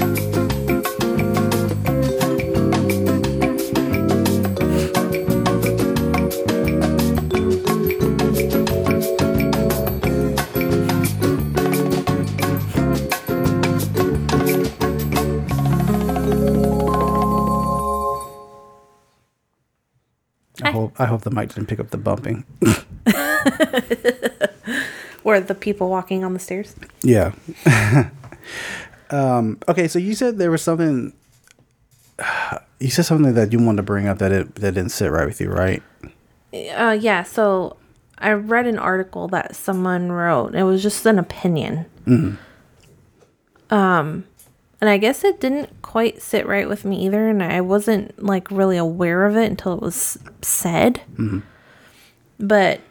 Hope, 20.82 21.00
I 21.00 21.06
hope 21.06 21.22
the 21.22 21.32
mic 21.32 21.50
didn't 21.54 21.67
pick 21.67 21.80
up 21.80 21.89
the 21.91 21.98
bumping. 21.98 22.44
or 25.24 25.39
the 25.39 25.56
people 25.56 25.89
walking 25.89 26.24
on 26.24 26.34
the 26.34 26.39
stairs 26.39 26.76
Yeah. 27.04 27.34
um, 29.10 29.60
okay, 29.67 29.88
so 29.88 30.00
you 30.00 30.15
said 30.15 30.38
there 30.38 30.52
was 30.52 30.62
something. 30.62 31.13
You 32.82 32.89
said 32.89 33.06
something 33.06 33.36
that 33.36 33.54
you 33.54 33.60
wanted 33.60 33.78
to 33.78 33.84
bring 33.84 34.08
up 34.08 34.17
that 34.17 34.32
it 34.32 34.56
that 34.56 34.74
didn't 34.74 34.89
sit 34.89 35.12
right 35.12 35.28
with 35.28 35.39
you, 35.39 35.52
right? 35.52 35.84
uh 36.74 36.98
yeah 37.00 37.22
so 37.24 37.78
i 38.17 38.32
read 38.32 38.65
an 38.67 38.78
article 38.78 39.28
that 39.30 39.56
someone 39.56 40.12
wrote 40.12 40.54
it 40.54 40.63
was 40.63 40.82
just 40.84 41.06
an 41.06 41.17
opinion 41.17 41.86
um 43.70 44.26
and 44.82 44.89
i 44.89 44.98
guess 44.98 45.24
it 45.24 45.39
didn't 45.39 45.82
quite 45.82 46.22
sit 46.22 46.46
right 46.46 46.67
with 46.67 46.84
me 46.84 47.06
either 47.06 47.30
and 47.30 47.41
i 47.41 47.62
wasn't 47.62 48.22
like 48.22 48.52
really 48.52 48.78
aware 48.78 49.26
of 49.26 49.38
it 49.38 49.50
until 49.50 49.74
it 49.74 49.82
was 49.82 50.17
said. 50.41 51.02
Mm-hmm. 51.13 51.39
But 52.39 52.82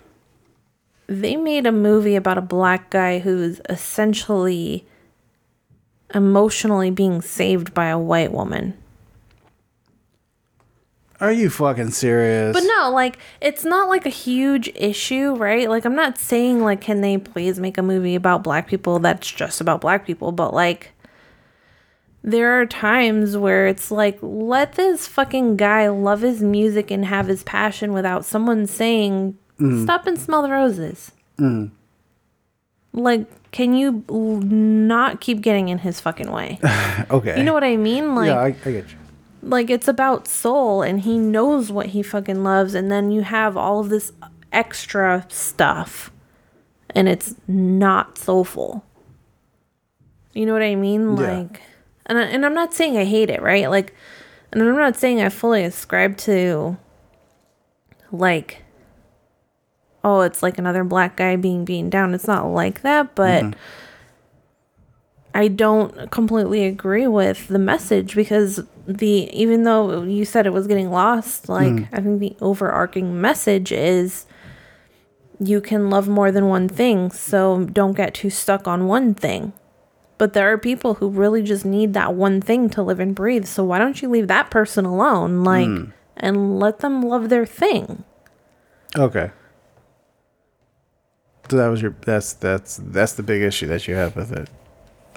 they 1.07 1.37
made 1.37 1.66
a 1.66 1.72
movie 1.72 2.14
about 2.14 2.38
a 2.38 2.42
black 2.42 2.90
guy 2.90 3.18
who's 3.18 3.61
essentially 3.68 4.87
emotionally 6.14 6.90
being 6.90 7.20
saved 7.20 7.74
by 7.74 7.87
a 7.87 7.98
white 7.98 8.33
woman. 8.33 8.76
Are 11.20 11.33
you 11.33 11.50
fucking 11.50 11.90
serious? 11.90 12.55
But 12.55 12.62
no, 12.62 12.90
like 12.90 13.18
it's 13.40 13.64
not 13.64 13.88
like 13.88 14.07
a 14.07 14.11
huge 14.11 14.70
issue, 14.74 15.35
right? 15.35 15.68
Like 15.68 15.85
I'm 15.85 15.96
not 15.96 16.16
saying 16.16 16.62
like 16.62 16.81
can 16.81 17.03
they 17.03 17.18
please 17.18 17.61
make 17.61 17.76
a 17.76 17.83
movie 17.83 18.14
about 18.14 18.42
black 18.42 18.68
people? 18.68 18.98
That's 19.00 19.31
just 19.31 19.61
about 19.61 19.83
black 19.83 20.07
people, 20.07 20.33
but 20.33 20.55
like 20.55 20.92
there 22.22 22.61
are 22.61 22.66
times 22.66 23.37
where 23.37 23.66
it's 23.66 23.90
like 23.90 24.18
let 24.20 24.74
this 24.74 25.06
fucking 25.06 25.56
guy 25.56 25.88
love 25.88 26.20
his 26.20 26.42
music 26.42 26.90
and 26.90 27.04
have 27.06 27.26
his 27.26 27.42
passion 27.44 27.92
without 27.92 28.24
someone 28.24 28.66
saying 28.66 29.38
mm. 29.59 29.83
stop 29.85 30.06
and 30.06 30.18
smell 30.18 30.42
the 30.42 30.50
roses. 30.50 31.12
Mm. 31.38 31.70
Like 32.92 33.26
can 33.52 33.74
you 33.74 34.04
not 34.11 35.20
keep 35.20 35.40
getting 35.40 35.68
in 35.68 35.78
his 35.78 36.00
fucking 36.00 36.30
way? 36.30 36.59
Okay. 37.11 37.37
You 37.38 37.42
know 37.42 37.54
what 37.54 37.64
I 37.64 37.76
mean? 37.76 38.14
Like 38.14 38.28
yeah, 38.28 38.38
I, 38.38 38.46
I 38.46 38.72
get 38.72 38.90
you. 38.90 38.96
like 39.42 39.70
it's 39.70 39.88
about 39.88 40.28
soul 40.28 40.83
and 40.83 41.00
he 41.00 41.18
knows 41.18 41.72
what 41.72 41.87
he 41.87 42.02
fucking 42.02 42.44
loves 42.44 42.74
and 42.74 42.90
then 42.90 43.11
you 43.11 43.22
have 43.22 43.56
all 43.56 43.80
of 43.80 43.88
this 43.88 44.12
extra 44.52 45.24
stuff 45.28 46.12
and 46.90 47.09
it's 47.09 47.35
not 47.48 48.18
soulful 48.18 48.85
you 50.35 50.44
know 50.44 50.52
what 50.52 50.62
i 50.62 50.74
mean 50.74 51.16
Yeah. 51.16 51.38
like 51.38 51.62
and, 52.11 52.18
I, 52.18 52.25
and 52.25 52.44
i'm 52.44 52.55
not 52.55 52.75
saying 52.75 52.99
i 52.99 53.05
hate 53.05 53.31
it 53.31 53.40
right? 53.40 53.70
Like 53.70 53.94
and 54.53 54.62
i'm 54.62 54.77
not 54.77 54.96
saying 54.96 55.23
i 55.23 55.29
fully 55.31 55.64
ascribe 55.64 56.16
to 56.18 56.77
like 58.12 58.62
oh 60.05 60.20
it's 60.20 60.42
like 60.42 60.59
another 60.59 60.85
black 60.85 61.16
guy 61.16 61.37
being 61.37 61.64
beaten 61.64 61.88
down. 61.88 62.12
It's 62.14 62.27
not 62.27 62.46
like 62.46 62.83
that 62.83 63.14
but 63.14 63.44
mm-hmm. 63.44 63.61
I 65.33 65.49
don't 65.49 66.11
completely 66.11 66.64
agree 66.64 67.07
with 67.07 67.46
the 67.49 67.59
message 67.59 68.16
because 68.16 68.61
the 68.87 69.31
even 69.33 69.62
though 69.62 70.03
you 70.03 70.25
said 70.25 70.46
it 70.46 70.53
was 70.53 70.66
getting 70.66 70.90
lost, 70.90 71.49
like 71.49 71.73
mm. 71.73 71.88
I 71.92 72.01
think 72.01 72.20
the 72.20 72.37
overarching 72.40 73.20
message 73.20 73.70
is 73.70 74.27
you 75.38 75.61
can 75.61 75.88
love 75.88 76.09
more 76.09 76.33
than 76.33 76.49
one 76.49 76.68
thing, 76.68 77.11
so 77.11 77.64
don't 77.64 77.96
get 77.96 78.14
too 78.14 78.31
stuck 78.31 78.66
on 78.66 78.87
one 78.87 79.14
thing. 79.14 79.53
But 80.20 80.35
there 80.35 80.52
are 80.52 80.59
people 80.59 80.96
who 80.96 81.09
really 81.09 81.42
just 81.42 81.64
need 81.64 81.94
that 81.94 82.12
one 82.12 82.42
thing 82.42 82.68
to 82.70 82.83
live 82.83 83.00
and 83.00 83.14
breathe. 83.14 83.46
So 83.46 83.64
why 83.64 83.78
don't 83.78 84.02
you 84.02 84.11
leave 84.11 84.28
that 84.28 84.50
person 84.50 84.85
alone 84.85 85.44
like 85.44 85.64
hmm. 85.64 85.85
and 86.14 86.59
let 86.61 86.80
them 86.80 87.02
love 87.02 87.30
their 87.30 87.46
thing? 87.46 88.04
Okay. 88.94 89.30
So 91.48 91.56
that 91.56 91.68
was 91.68 91.80
your 91.80 91.96
that's 92.02 92.35
that's 92.35 92.78
that's 92.83 93.14
the 93.14 93.22
big 93.22 93.40
issue 93.40 93.66
that 93.68 93.88
you 93.88 93.94
have 93.94 94.14
with 94.14 94.30
it. 94.30 94.50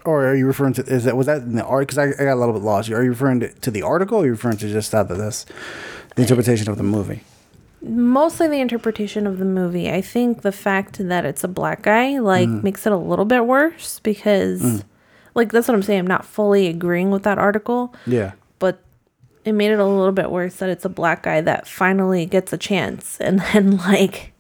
Or 0.05 0.25
are 0.25 0.35
you 0.35 0.47
referring 0.47 0.71
to 0.75 0.83
is 0.83 1.03
that 1.03 1.17
was 1.17 1.25
that 1.25 1.41
in 1.41 1.57
the 1.57 1.65
art? 1.65 1.89
Because 1.89 1.97
I, 1.97 2.05
I 2.05 2.23
got 2.23 2.35
a 2.35 2.39
little 2.39 2.53
bit 2.53 2.63
lost. 2.63 2.89
Are 2.89 3.03
you 3.03 3.09
referring 3.09 3.41
to, 3.41 3.49
to 3.53 3.71
the 3.71 3.81
article? 3.81 4.19
or 4.19 4.21
Are 4.21 4.25
you 4.27 4.31
referring 4.31 4.55
to 4.55 4.71
just 4.71 4.93
that 4.93 5.09
this 5.09 5.45
the 6.15 6.21
interpretation 6.21 6.69
of 6.69 6.77
the 6.77 6.83
movie? 6.83 7.23
mostly 7.81 8.47
the 8.47 8.61
interpretation 8.61 9.27
of 9.27 9.37
the 9.37 9.45
movie. 9.45 9.91
I 9.91 9.99
think 9.99 10.41
the 10.41 10.53
fact 10.53 11.05
that 11.05 11.25
it's 11.25 11.43
a 11.43 11.49
black 11.49 11.81
guy 11.81 12.19
like 12.19 12.47
mm. 12.47 12.63
makes 12.63 12.85
it 12.85 12.93
a 12.93 12.97
little 12.97 13.25
bit 13.25 13.45
worse 13.45 13.99
because 13.99 14.61
mm. 14.61 14.83
Like 15.35 15.51
that's 15.51 15.67
what 15.67 15.75
I'm 15.75 15.83
saying. 15.83 15.99
I'm 15.99 16.07
not 16.07 16.25
fully 16.25 16.67
agreeing 16.67 17.11
with 17.11 17.23
that 17.23 17.37
article, 17.37 17.93
Yeah. 18.05 18.33
but 18.59 18.79
it 19.45 19.51
made 19.53 19.71
it 19.71 19.79
a 19.79 19.85
little 19.85 20.11
bit 20.13 20.31
worse 20.31 20.55
that 20.57 20.69
it's 20.69 20.85
a 20.85 20.89
black 20.89 21.23
guy 21.23 21.41
that 21.41 21.67
finally 21.67 22.25
gets 22.25 22.53
a 22.53 22.57
chance 22.57 23.17
and 23.21 23.39
then 23.53 23.77
like 23.77 24.33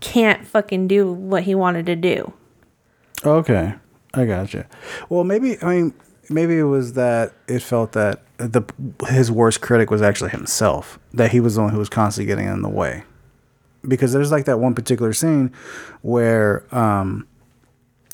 can't 0.00 0.46
fucking 0.46 0.88
do 0.88 1.12
what 1.12 1.42
he 1.44 1.54
wanted 1.54 1.86
to 1.86 1.96
do. 1.96 2.32
Okay, 3.24 3.74
I 4.14 4.24
gotcha. 4.24 4.66
Well, 5.08 5.24
maybe 5.24 5.56
I 5.62 5.66
mean 5.76 5.94
maybe 6.28 6.58
it 6.58 6.64
was 6.64 6.94
that 6.94 7.32
it 7.48 7.60
felt 7.62 7.92
that 7.92 8.22
the 8.38 8.62
his 9.08 9.30
worst 9.30 9.60
critic 9.60 9.90
was 9.90 10.00
actually 10.02 10.30
himself. 10.30 10.98
That 11.12 11.32
he 11.32 11.40
was 11.40 11.56
the 11.56 11.62
one 11.62 11.70
who 11.72 11.78
was 11.78 11.88
constantly 11.90 12.26
getting 12.26 12.46
in 12.48 12.62
the 12.62 12.68
way. 12.68 13.04
Because 13.86 14.12
there's 14.12 14.30
like 14.30 14.44
that 14.44 14.58
one 14.60 14.74
particular 14.74 15.12
scene 15.12 15.52
where 16.02 16.64
um 16.74 17.26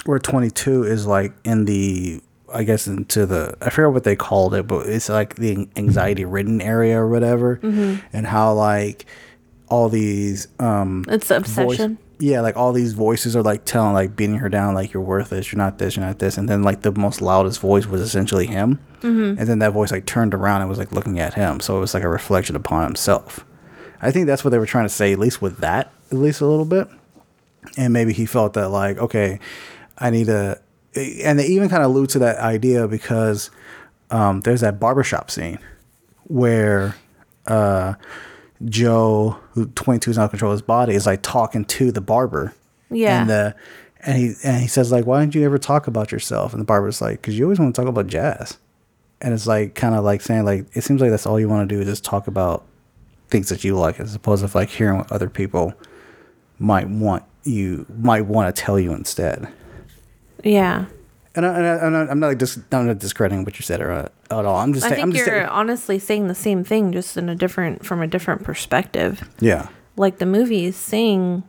where 0.07 0.19
22 0.19 0.85
is 0.85 1.07
like 1.07 1.33
in 1.45 1.64
the 1.64 2.21
I 2.53 2.62
guess 2.62 2.87
into 2.87 3.27
the 3.27 3.57
I 3.61 3.71
forget 3.71 3.92
what 3.92 4.05
they 4.05 4.16
called 4.16 4.55
it, 4.55 4.66
but 4.66 4.87
it's 4.87 5.09
like 5.09 5.35
the 5.37 5.69
anxiety 5.77 6.25
ridden 6.25 6.61
area 6.61 6.99
or 6.99 7.09
whatever, 7.09 7.59
and 8.12 8.27
how 8.27 8.53
like 8.55 9.05
all 9.69 9.88
these 9.88 10.49
um 10.61 11.05
It's 11.09 11.29
the 11.29 11.40
voice- 11.40 11.75
obsession. 11.75 11.99
yeah, 12.21 12.40
like 12.40 12.57
all 12.57 12.73
these 12.73 12.92
voices 12.92 13.35
are 13.35 13.42
like 13.42 13.64
telling, 13.64 13.95
like 13.95 14.14
beating 14.14 14.37
her 14.38 14.49
down, 14.49 14.75
like 14.75 14.92
you're 14.92 15.03
worthless, 15.03 15.51
you're 15.53 15.59
not 15.59 15.79
this, 15.79 15.97
you're 15.97 16.07
not 16.07 16.21
this, 16.21 16.38
and 16.38 16.49
then 16.49 16.62
like 16.62 16.83
the 16.83 16.92
most 16.92 17.21
loudest 17.21 17.61
voice 17.61 17.85
was 17.87 18.01
essentially 18.01 18.47
him, 18.47 18.79
mm-hmm. 19.01 19.38
and 19.38 19.49
then 19.49 19.59
that 19.59 19.73
voice 19.73 19.90
like 19.90 20.07
turned 20.07 20.33
around 20.33 20.61
and 20.61 20.71
was 20.71 20.79
like 20.79 20.92
looking 20.92 21.19
at 21.19 21.35
him, 21.35 21.59
so 21.59 21.77
it 21.77 21.81
was 21.81 21.95
like 21.95 22.05
a 22.05 22.09
reflection 22.09 22.55
upon 22.55 22.85
himself. 22.85 23.45
I 24.01 24.12
think 24.12 24.27
that's 24.29 24.45
what 24.45 24.51
they 24.51 24.59
were 24.59 24.66
trying 24.66 24.85
to 24.87 24.95
say, 24.95 25.12
at 25.12 25.19
least 25.19 25.42
with 25.42 25.59
that, 25.59 25.90
at 26.12 26.16
least 26.19 26.40
a 26.40 26.47
little 26.47 26.64
bit, 26.64 26.87
and 27.77 27.92
maybe 27.92 28.12
he 28.12 28.25
felt 28.25 28.53
that 28.55 28.69
like, 28.69 28.99
okay, 28.99 29.40
I 29.99 30.11
need 30.11 30.27
to, 30.27 30.61
and 30.95 31.39
they 31.39 31.47
even 31.47 31.69
kind 31.69 31.83
of 31.83 31.91
allude 31.91 32.11
to 32.11 32.19
that 32.21 32.39
idea 32.39 32.89
because 32.89 33.51
um, 34.11 34.41
there's 34.43 34.61
that 34.61 34.79
barbershop 34.79 35.31
scene 35.31 35.59
where 36.25 36.97
uh, 37.47 37.95
Joe, 38.65 39.39
who 39.53 39.67
22 39.67 40.11
is 40.11 40.17
not 40.17 40.31
control 40.31 40.53
his 40.53 40.63
body, 40.63 40.95
is 40.95 41.07
like 41.07 41.23
talking 41.23 41.65
to 41.65 41.93
the 41.93 42.01
barber. 42.01 42.55
Yeah. 42.91 43.21
And 43.21 43.31
the 43.31 43.57
and 44.01 44.19
he 44.19 44.35
and 44.45 44.61
he 44.61 44.69
says 44.69 44.93
like, 44.93 45.07
why 45.07 45.19
don't 45.21 45.35
you 45.35 45.45
ever 45.45 45.59
talk 45.59 45.87
about 45.87 46.13
yourself? 46.13 46.53
And 46.53 46.61
the 46.61 46.65
barber's 46.65 47.01
like, 47.01 47.21
because 47.21 47.39
you 47.39 47.45
always 47.45 47.59
want 47.59 47.75
to 47.75 47.81
talk 47.81 47.89
about 47.89 48.07
jazz. 48.07 48.59
And 49.21 49.33
it's 49.33 49.47
like 49.47 49.75
kind 49.75 49.95
of 49.95 50.05
like 50.05 50.21
saying 50.21 50.45
like 50.45 50.67
it 50.75 50.83
seems 50.83 51.01
like 51.01 51.11
that's 51.11 51.27
all 51.27 51.41
you 51.41 51.49
want 51.49 51.69
to 51.69 51.75
do 51.75 51.81
is 51.81 51.89
just 51.89 52.05
talk 52.05 52.27
about 52.27 52.65
things 53.29 53.49
that 53.49 53.65
you 53.65 53.77
like, 53.77 53.99
as 53.99 54.15
opposed 54.15 54.47
to 54.47 54.57
like 54.57 54.69
hearing 54.69 54.99
what 54.99 55.11
other 55.11 55.29
people 55.29 55.75
might 56.59 56.89
want 56.89 57.25
you 57.45 57.87
might 57.99 58.27
want 58.27 58.55
to 58.55 58.63
tell 58.63 58.79
you 58.79 58.93
instead. 58.93 59.49
Yeah. 60.47 60.87
And, 61.35 61.45
I, 61.45 61.55
and, 61.59 61.67
I, 61.67 61.75
and 61.87 61.97
I- 61.97 62.07
I'm 62.11 62.21
not 62.21 62.29
like 62.29 62.39
dis- 62.39 62.59
I'm 62.73 62.87
not 62.87 62.99
discrediting 62.99 63.45
what 63.45 63.59
you 63.59 63.63
said 63.63 63.81
or, 63.83 63.91
uh, 63.93 64.09
at 64.31 64.45
all. 64.47 64.57
I'm 64.57 64.73
just 64.73 64.87
I 64.87 64.91
saying. 64.91 65.03
I'm 65.03 65.09
think 65.13 65.17
just 65.19 65.27
you're 65.27 65.41
saying, 65.41 65.49
honestly 65.49 65.99
saying 65.99 66.29
the 66.29 66.35
same 66.35 66.65
thing 66.65 66.93
just 66.93 67.17
in 67.17 67.29
a 67.29 67.35
different 67.35 67.85
from 67.85 68.01
a 68.01 68.07
different 68.07 68.43
perspective. 68.45 69.29
yeah. 69.41 69.69
like 69.99 70.19
the 70.19 70.27
movie 70.27 70.65
is 70.67 70.77
saying 70.77 71.43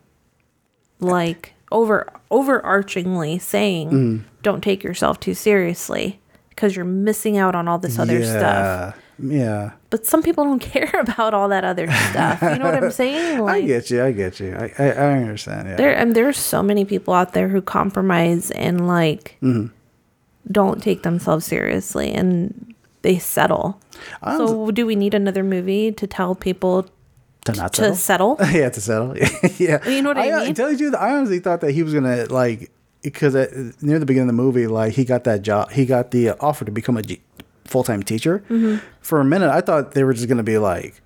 like 0.99 1.53
over 1.71 2.07
overarchingly 2.31 3.39
saying 3.41 3.89
Mm. 3.91 4.23
don't 4.43 4.61
take 4.63 4.83
yourself 4.83 5.19
too 5.19 5.33
seriously 5.33 6.19
because 6.49 6.75
you're 6.75 6.85
missing 6.85 7.37
out 7.37 7.55
on 7.55 7.67
all 7.67 7.77
this 7.77 7.99
other 7.99 8.23
stuff 8.23 8.95
Yeah. 9.19 9.71
But 9.89 10.05
some 10.05 10.21
people 10.21 10.43
don't 10.43 10.59
care 10.73 10.91
about 10.99 11.33
all 11.33 11.47
that 11.49 11.63
other 11.63 11.87
stuff 12.09 12.41
you 12.41 12.59
know 12.59 12.65
what 12.65 12.83
i'm 12.83 12.91
saying 13.03 13.39
Like, 13.39 13.63
I 13.63 13.67
get 13.67 13.89
you. 13.89 14.03
I 14.03 14.11
get 14.11 14.39
you. 14.39 14.53
I, 14.55 14.73
I, 14.77 14.85
I 14.91 15.13
understand. 15.23 15.69
Yeah. 15.69 15.75
there 15.77 15.95
and 15.95 16.13
there's 16.15 16.37
so 16.37 16.61
many 16.61 16.83
people 16.85 17.13
out 17.13 17.33
there 17.33 17.47
who 17.47 17.61
compromise 17.61 18.51
and 18.51 18.87
like 18.87 19.37
Mm-hmm. 19.41 19.67
don't 20.51 20.81
take 20.83 21.03
themselves 21.03 21.45
seriously 21.45 22.11
and 22.13 22.73
they 23.01 23.17
settle 23.19 23.79
so 24.23 24.71
do 24.71 24.85
we 24.85 24.95
need 24.95 25.13
another 25.13 25.43
movie 25.43 25.91
to 25.91 26.05
tell 26.07 26.35
people 26.35 26.85
to 27.45 27.53
not 27.53 27.73
to 27.73 27.95
settle. 27.95 28.35
settle 28.37 28.51
yeah, 28.59 28.69
to 28.69 28.81
settle. 28.81 29.15
yeah. 29.57 29.87
You 29.87 30.01
know 30.01 30.09
what 30.09 30.17
I 30.17 30.31
uh, 30.31 30.43
mean? 30.45 30.53
tell 30.53 30.71
you 30.71 30.93
I 30.95 31.13
honestly 31.15 31.39
thought 31.39 31.61
that 31.61 31.71
he 31.71 31.81
was 31.83 31.93
gonna 31.93 32.25
like 32.25 32.69
because 33.03 33.35
at, 33.35 33.51
near 33.81 33.99
the 33.99 34.05
beginning 34.05 34.29
of 34.29 34.35
the 34.35 34.41
movie, 34.43 34.67
like 34.67 34.93
he 34.93 35.05
got 35.05 35.23
that 35.23 35.41
job, 35.43 35.71
he 35.71 35.85
got 35.85 36.11
the 36.11 36.31
offer 36.41 36.65
to 36.65 36.71
become 36.71 36.97
a 36.97 37.01
G- 37.03 37.21
full 37.67 37.83
time 37.83 38.01
teacher. 38.03 38.39
Mm-hmm. 38.49 38.77
For 39.01 39.19
a 39.19 39.25
minute, 39.25 39.49
I 39.49 39.61
thought 39.61 39.91
they 39.93 40.03
were 40.03 40.13
just 40.13 40.27
gonna 40.27 40.43
be 40.43 40.57
like, 40.57 41.01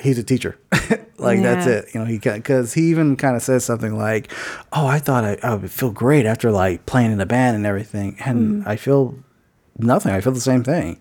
he's 0.00 0.18
a 0.18 0.22
teacher, 0.24 0.58
like 1.18 1.42
that's 1.42 1.66
it. 1.66 1.86
You 1.94 2.00
know, 2.00 2.06
he 2.06 2.18
because 2.18 2.72
he 2.74 2.90
even 2.90 3.16
kind 3.16 3.36
of 3.36 3.42
says 3.42 3.64
something 3.64 3.96
like, 3.96 4.32
"Oh, 4.72 4.86
I 4.86 4.98
thought 4.98 5.24
I, 5.24 5.36
I 5.42 5.54
would 5.54 5.70
feel 5.70 5.90
great 5.90 6.26
after 6.26 6.50
like 6.50 6.86
playing 6.86 7.12
in 7.12 7.20
a 7.20 7.26
band 7.26 7.56
and 7.56 7.66
everything, 7.66 8.16
and 8.24 8.62
Mm-hmm. 8.62 8.68
I 8.68 8.76
feel 8.76 9.14
nothing. 9.78 10.12
I 10.12 10.20
feel 10.20 10.32
the 10.32 10.40
same 10.40 10.64
thing." 10.64 10.98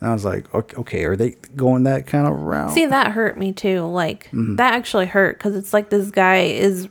And 0.00 0.10
I 0.10 0.12
was 0.12 0.24
like, 0.26 0.54
"Ok- 0.54 0.74
"Okay, 0.76 1.04
are 1.04 1.16
they 1.16 1.30
going 1.56 1.84
that 1.84 2.06
kind 2.06 2.26
of 2.26 2.34
route?" 2.34 2.72
See, 2.72 2.86
that 2.86 3.12
hurt 3.12 3.38
me 3.38 3.52
too. 3.52 3.82
Like 3.86 4.24
Mm-hmm. 4.26 4.56
that 4.56 4.74
actually 4.74 5.06
hurt 5.06 5.38
because 5.38 5.56
it's 5.56 5.72
like 5.72 5.88
this 5.90 6.10
guy 6.10 6.40
is 6.42 6.88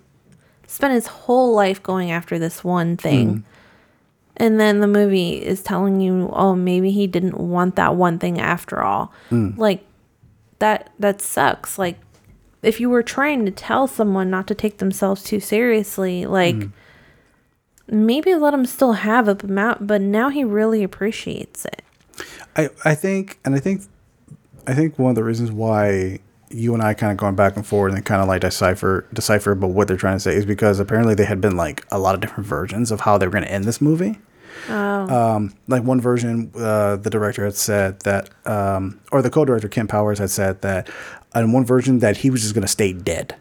spent 0.68 0.94
his 0.94 1.08
whole 1.08 1.54
life 1.54 1.82
going 1.84 2.10
after 2.12 2.40
this 2.40 2.64
one 2.64 2.98
thing, 2.98 3.28
Mm-hmm. 3.30 3.50
And 4.38 4.60
then 4.60 4.80
the 4.80 4.88
movie 4.88 5.44
is 5.44 5.62
telling 5.62 6.02
you, 6.02 6.30
oh, 6.34 6.56
maybe 6.56 6.92
he 6.92 7.08
didn't 7.08 7.38
want 7.38 7.76
that 7.76 7.96
one 7.96 8.20
thing 8.20 8.40
after 8.40 8.82
all. 8.82 9.12
Mm. 9.30 9.58
Like 9.58 9.84
that 10.60 10.92
that 11.00 11.22
sucks. 11.22 11.78
Like 11.78 12.00
if 12.62 12.80
you 12.80 12.90
were 12.90 13.04
trying 13.04 13.46
to 13.46 13.52
tell 13.52 13.88
someone 13.88 14.30
not 14.30 14.48
to 14.48 14.56
take 14.56 14.78
themselves 14.78 15.24
too 15.24 15.40
seriously, 15.40 16.26
like. 16.26 16.56
Mm. 16.56 16.72
Maybe 17.88 18.34
let 18.34 18.52
him 18.52 18.66
still 18.66 18.94
have 18.94 19.28
it, 19.28 19.38
but 19.38 19.50
now, 19.52 19.78
but 19.80 20.02
now 20.02 20.30
he 20.30 20.44
really 20.44 20.82
appreciates 20.82 21.66
it. 21.66 21.84
I, 22.56 22.70
I 22.84 22.96
think 22.96 23.38
and 23.46 23.54
I 23.56 23.60
think 23.60 23.84
I 24.68 24.74
think 24.74 24.98
one 24.98 25.10
of 25.10 25.16
the 25.16 25.24
reasons 25.24 25.52
why 25.52 26.20
you 26.50 26.74
and 26.74 26.82
I 26.82 26.94
kind 26.94 27.12
of 27.12 27.18
going 27.18 27.36
back 27.36 27.56
and 27.56 27.66
forth 27.66 27.94
and 27.94 28.06
kind 28.06 28.22
of 28.22 28.28
like 28.28 28.42
decipher 28.42 29.06
decipher 29.14 29.52
about 29.52 29.72
what 29.72 29.88
they're 29.88 29.98
trying 29.98 30.16
to 30.16 30.20
say 30.20 30.36
is 30.36 30.46
because 30.46 30.80
apparently 30.80 31.16
they 31.16 31.26
had 31.26 31.42
been 31.42 31.58
like 31.58 31.86
a 31.92 32.00
lot 32.00 32.16
of 32.16 32.22
different 32.22 32.48
versions 32.48 32.92
of 32.92 33.02
how 33.02 33.18
they 33.18 33.28
were 33.28 33.32
going 33.32 33.44
to 33.44 33.52
end 33.52 33.66
this 33.66 33.82
movie. 33.82 34.20
Um, 34.70 35.54
like 35.68 35.84
one 35.84 36.02
version, 36.02 36.52
uh, 36.56 36.96
the 36.98 37.10
director 37.10 37.46
had 37.46 37.56
said 37.56 38.00
that, 38.02 38.30
um, 38.46 39.00
or 39.12 39.22
the 39.22 39.30
co-director 39.30 39.68
Kemp 39.68 39.90
Powers 39.90 40.20
had 40.20 40.30
said 40.30 40.62
that, 40.62 40.90
in 41.36 41.52
one 41.52 41.66
version 41.66 42.00
that 42.00 42.18
he 42.18 42.30
was 42.30 42.42
just 42.42 42.54
gonna 42.56 42.68
stay 42.68 42.94
dead. 42.94 43.36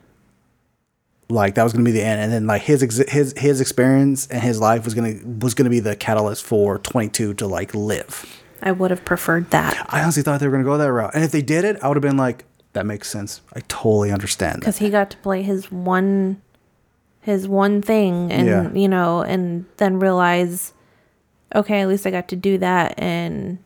Like 1.30 1.54
that 1.54 1.62
was 1.62 1.72
gonna 1.72 1.84
be 1.84 1.92
the 1.92 2.02
end, 2.04 2.20
and 2.20 2.30
then 2.32 2.46
like 2.46 2.62
his 2.62 2.82
exi- 2.82 3.08
his 3.08 3.32
his 3.36 3.60
experience 3.60 4.26
and 4.26 4.42
his 4.42 4.60
life 4.60 4.84
was 4.84 4.92
gonna 4.94 5.14
was 5.40 5.54
gonna 5.54 5.70
be 5.70 5.80
the 5.80 5.96
catalyst 5.96 6.44
for 6.44 6.78
Twenty 6.78 7.08
Two 7.08 7.32
to 7.34 7.46
like 7.46 7.74
live. 7.74 8.42
I 8.62 8.72
would 8.72 8.90
have 8.90 9.04
preferred 9.04 9.50
that 9.50 9.86
I 9.90 10.02
honestly 10.02 10.22
thought 10.22 10.40
they 10.40 10.46
were 10.46 10.52
gonna 10.52 10.64
go 10.64 10.76
that 10.76 10.92
route, 10.92 11.12
and 11.14 11.24
if 11.24 11.30
they 11.32 11.40
did 11.42 11.64
it, 11.64 11.78
I 11.82 11.88
would 11.88 11.96
have 11.96 12.02
been 12.02 12.16
like, 12.18 12.44
that 12.74 12.84
makes 12.84 13.10
sense. 13.10 13.40
I 13.54 13.60
totally 13.68 14.10
understand 14.12 14.60
because 14.60 14.78
he 14.78 14.90
got 14.90 15.08
to 15.10 15.16
play 15.18 15.42
his 15.42 15.72
one 15.72 16.42
his 17.22 17.48
one 17.48 17.80
thing 17.80 18.30
and 18.30 18.46
Yeah. 18.46 18.70
you 18.74 18.86
know 18.88 19.22
and 19.22 19.64
then 19.78 19.98
realize 19.98 20.74
okay 21.54 21.80
at 21.82 21.88
least 21.88 22.06
i 22.06 22.10
got 22.10 22.28
to 22.28 22.36
do 22.36 22.58
that 22.58 22.94
and 22.98 23.58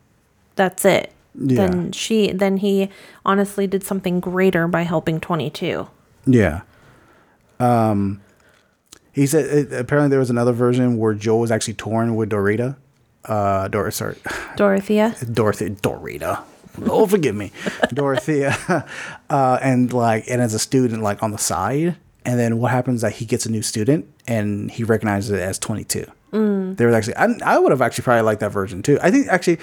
that's 0.56 0.84
it 0.84 1.12
Yeah. 1.34 1.66
then 1.66 1.92
she 1.92 2.32
then 2.32 2.56
he 2.58 2.88
honestly 3.24 3.66
did 3.66 3.84
something 3.84 4.20
greater 4.20 4.66
by 4.68 4.82
helping 4.82 5.20
22 5.20 5.88
Yeah. 6.26 6.62
Um, 7.60 8.20
he 9.12 9.26
said 9.26 9.46
it, 9.46 9.72
apparently 9.72 10.10
there 10.10 10.18
was 10.20 10.30
another 10.30 10.52
version 10.52 10.96
where 10.96 11.12
Joel 11.14 11.40
was 11.40 11.50
actually 11.50 11.74
torn 11.74 12.14
with 12.14 12.30
Dorita. 12.30 12.76
Uh, 13.24 13.66
Dor- 13.68 13.90
sorry, 13.90 14.16
dorothea 14.56 15.16
Dorothy, 15.32 15.70
Dorita. 15.70 16.42
Oh, 16.86 17.06
forgive 17.06 17.34
me, 17.34 17.50
Dorothea. 17.92 18.56
Uh, 19.30 19.58
and 19.60 19.92
like, 19.92 20.24
and 20.30 20.40
as 20.40 20.54
a 20.54 20.58
student, 20.58 21.02
like 21.02 21.22
on 21.22 21.32
the 21.32 21.38
side, 21.38 21.96
and 22.24 22.38
then 22.40 22.58
what 22.58 22.70
happens? 22.70 23.02
That 23.02 23.12
he 23.12 23.26
gets 23.26 23.44
a 23.44 23.50
new 23.50 23.60
student, 23.60 24.06
and 24.26 24.70
he 24.70 24.84
recognizes 24.84 25.30
it 25.32 25.40
as 25.40 25.58
twenty 25.58 25.84
two. 25.84 26.06
Mm. 26.32 26.76
There 26.76 26.86
was 26.86 26.94
actually, 26.96 27.16
I, 27.16 27.54
I 27.54 27.58
would 27.58 27.70
have 27.72 27.80
actually 27.82 28.04
probably 28.04 28.22
liked 28.22 28.40
that 28.40 28.52
version 28.52 28.82
too. 28.82 28.98
I 29.02 29.10
think 29.10 29.28
actually. 29.28 29.58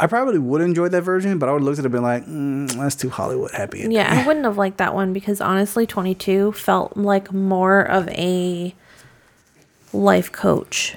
I 0.00 0.08
probably 0.08 0.40
would 0.40 0.60
enjoy 0.62 0.88
that 0.88 1.02
version, 1.02 1.38
but 1.38 1.48
I 1.48 1.52
would 1.52 1.60
have 1.60 1.64
looked 1.64 1.78
at 1.78 1.84
it 1.84 1.86
and 1.86 1.92
been 1.92 2.02
like, 2.02 2.26
mm, 2.26 2.72
that's 2.72 2.96
too 2.96 3.08
Hollywood 3.08 3.52
happy. 3.52 3.86
yeah 3.88 4.12
i 4.12 4.26
wouldn't 4.26 4.44
have 4.44 4.56
liked 4.58 4.78
that 4.78 4.94
one 4.94 5.12
because 5.12 5.40
honestly 5.40 5.86
22 5.86 6.50
felt 6.52 6.96
like 6.96 7.32
more 7.32 7.82
of 7.82 8.08
a 8.08 8.74
life 9.92 10.32
coach 10.32 10.96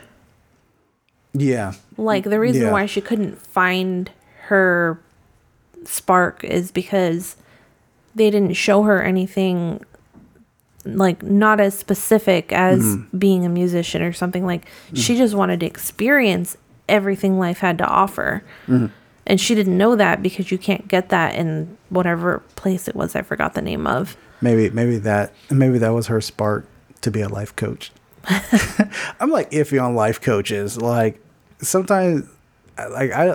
Yeah. 1.33 1.73
Like 1.97 2.23
the 2.23 2.39
reason 2.39 2.63
Yeah. 2.63 2.71
why 2.71 2.87
she 2.87 2.99
couldn't 3.01 3.39
find 3.39 4.09
her 4.47 4.99
spark 5.83 6.43
is 6.43 6.71
because 6.71 7.35
they 8.15 8.31
didn't 8.31 8.53
show 8.55 8.83
her 8.83 9.03
anything 9.03 9.83
like 10.85 11.23
not 11.23 11.59
as 11.59 11.77
specific 11.77 12.51
as 12.53 12.79
Mm-hmm. 12.79 13.17
being 13.17 13.45
a 13.45 13.49
musician 13.49 14.01
or 14.01 14.13
something 14.13 14.45
like 14.45 14.65
she 14.93 15.17
just 15.17 15.33
wanted 15.35 15.59
to 15.61 15.65
experience 15.65 16.57
everything 16.87 17.39
life 17.39 17.59
had 17.59 17.77
to 17.79 17.85
offer. 17.85 18.43
Mm-hmm. 18.67 18.87
And 19.27 19.41
she 19.41 19.55
didn't 19.55 19.75
know 19.77 19.95
that 19.95 20.21
because 20.21 20.51
you 20.51 20.57
can't 20.59 20.87
get 20.87 21.09
that 21.09 21.33
in 21.33 21.77
whatever 21.89 22.43
place 22.55 22.87
it 22.87 22.95
was 22.95 23.15
I 23.15 23.23
forgot 23.23 23.55
the 23.55 23.61
name 23.61 23.87
of. 23.87 24.15
Maybe 24.41 24.69
maybe 24.69 24.97
that 24.99 25.33
maybe 25.49 25.79
that 25.79 25.89
was 25.89 26.07
her 26.07 26.21
spark 26.21 26.67
to 27.01 27.09
be 27.09 27.21
a 27.21 27.29
life 27.29 27.55
coach. 27.55 27.91
I'm 29.19 29.31
like 29.31 29.49
iffy 29.51 29.81
on 29.83 29.95
life 29.95 30.21
coaches. 30.21 30.79
Like 30.79 31.19
sometimes, 31.59 32.29
like 32.77 33.11
I. 33.11 33.25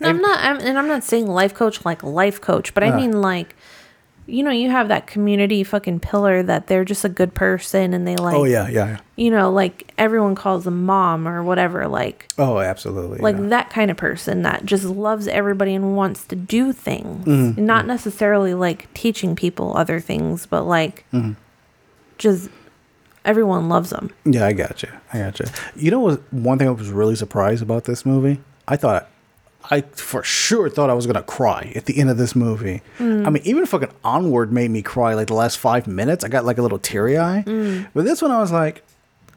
No, 0.00 0.08
I'm 0.08 0.20
not, 0.20 0.38
I'm, 0.44 0.58
and 0.60 0.78
I'm 0.78 0.88
not 0.88 1.04
saying 1.04 1.26
life 1.26 1.54
coach 1.54 1.84
like 1.84 2.02
life 2.02 2.40
coach, 2.40 2.72
but 2.74 2.82
I 2.82 2.88
Uh. 2.90 2.96
mean 2.96 3.20
like, 3.20 3.56
you 4.26 4.42
know, 4.42 4.50
you 4.50 4.70
have 4.70 4.88
that 4.88 5.06
community 5.06 5.62
fucking 5.64 6.00
pillar 6.00 6.42
that 6.42 6.66
they're 6.66 6.84
just 6.84 7.04
a 7.04 7.08
good 7.08 7.34
person 7.34 7.92
and 7.92 8.06
they 8.08 8.16
like, 8.16 8.34
Oh 8.36 8.44
yeah, 8.44 8.68
yeah, 8.68 8.86
yeah. 8.86 8.98
you 9.16 9.30
know, 9.30 9.52
like 9.52 9.92
everyone 9.98 10.34
calls 10.34 10.64
them 10.64 10.86
mom 10.86 11.28
or 11.28 11.42
whatever, 11.42 11.86
like, 11.88 12.28
Oh, 12.38 12.58
absolutely. 12.58 13.18
like 13.18 13.36
yeah. 13.36 13.48
that 13.48 13.70
kind 13.70 13.90
of 13.90 13.96
person 13.98 14.42
that 14.42 14.64
just 14.64 14.84
loves 14.84 15.28
everybody 15.28 15.74
and 15.74 15.94
wants 15.96 16.24
to 16.26 16.36
do 16.36 16.72
things, 16.72 17.26
Mm-hmm. 17.26 17.64
not 17.66 17.86
necessarily 17.86 18.54
like 18.54 18.92
teaching 18.94 19.36
people 19.36 19.76
other 19.76 20.00
things, 20.00 20.46
but 20.46 20.62
like, 20.62 21.04
Mm-hmm. 21.12 21.32
just 22.18 22.48
everyone 23.24 23.68
loves 23.68 23.90
them. 23.90 24.10
Yeah, 24.24 24.46
I 24.46 24.52
got 24.52 24.82
you. 24.82 24.88
I 25.12 25.18
got 25.18 25.38
you. 25.40 25.46
You 25.76 25.90
know 25.90 26.00
what? 26.00 26.32
One 26.32 26.58
thing 26.58 26.68
I 26.68 26.70
was 26.70 26.90
really 26.90 27.16
surprised 27.16 27.62
about 27.62 27.84
this 27.84 28.04
movie. 28.06 28.40
I 28.68 28.76
thought, 28.76 29.08
I 29.70 29.80
for 29.82 30.22
sure 30.22 30.68
thought 30.68 30.90
I 30.90 30.94
was 30.94 31.06
gonna 31.06 31.22
cry 31.22 31.72
at 31.74 31.86
the 31.86 31.98
end 31.98 32.10
of 32.10 32.16
this 32.18 32.36
movie. 32.36 32.82
I 32.98 33.30
mean, 33.30 33.42
even 33.44 33.64
fucking 33.66 33.90
Onward 34.04 34.52
made 34.52 34.70
me 34.70 34.82
cry 34.82 35.14
like 35.14 35.28
the 35.28 35.34
last 35.34 35.58
five 35.58 35.86
minutes. 35.86 36.22
I 36.24 36.28
got 36.28 36.44
like 36.44 36.58
a 36.58 36.62
little 36.62 36.78
teary 36.78 37.18
eye. 37.18 37.42
But 37.94 38.04
this 38.04 38.20
one, 38.20 38.30
I 38.30 38.40
was 38.40 38.52
like, 38.52 38.82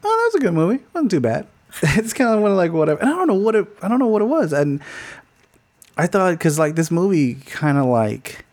oh, 0.04 0.08
that 0.08 0.30
was 0.32 0.34
a 0.34 0.40
good 0.44 0.54
movie. 0.54 0.82
wasn't 0.92 1.10
too 1.10 1.20
bad. 1.20 1.46
it's 1.82 2.12
kind 2.12 2.30
of 2.30 2.40
one 2.42 2.54
like 2.56 2.72
whatever. 2.72 3.00
And 3.00 3.08
I 3.08 3.12
don't 3.14 3.26
know 3.28 3.34
what 3.34 3.54
it. 3.54 3.66
I 3.82 3.88
don't 3.88 3.98
know 3.98 4.06
what 4.06 4.22
it 4.22 4.26
was. 4.26 4.52
And 4.52 4.80
I 5.96 6.06
thought 6.06 6.32
because 6.32 6.58
like 6.58 6.74
this 6.76 6.90
movie 6.90 7.34
kind 7.34 7.78
of 7.78 7.86
like 7.86 8.44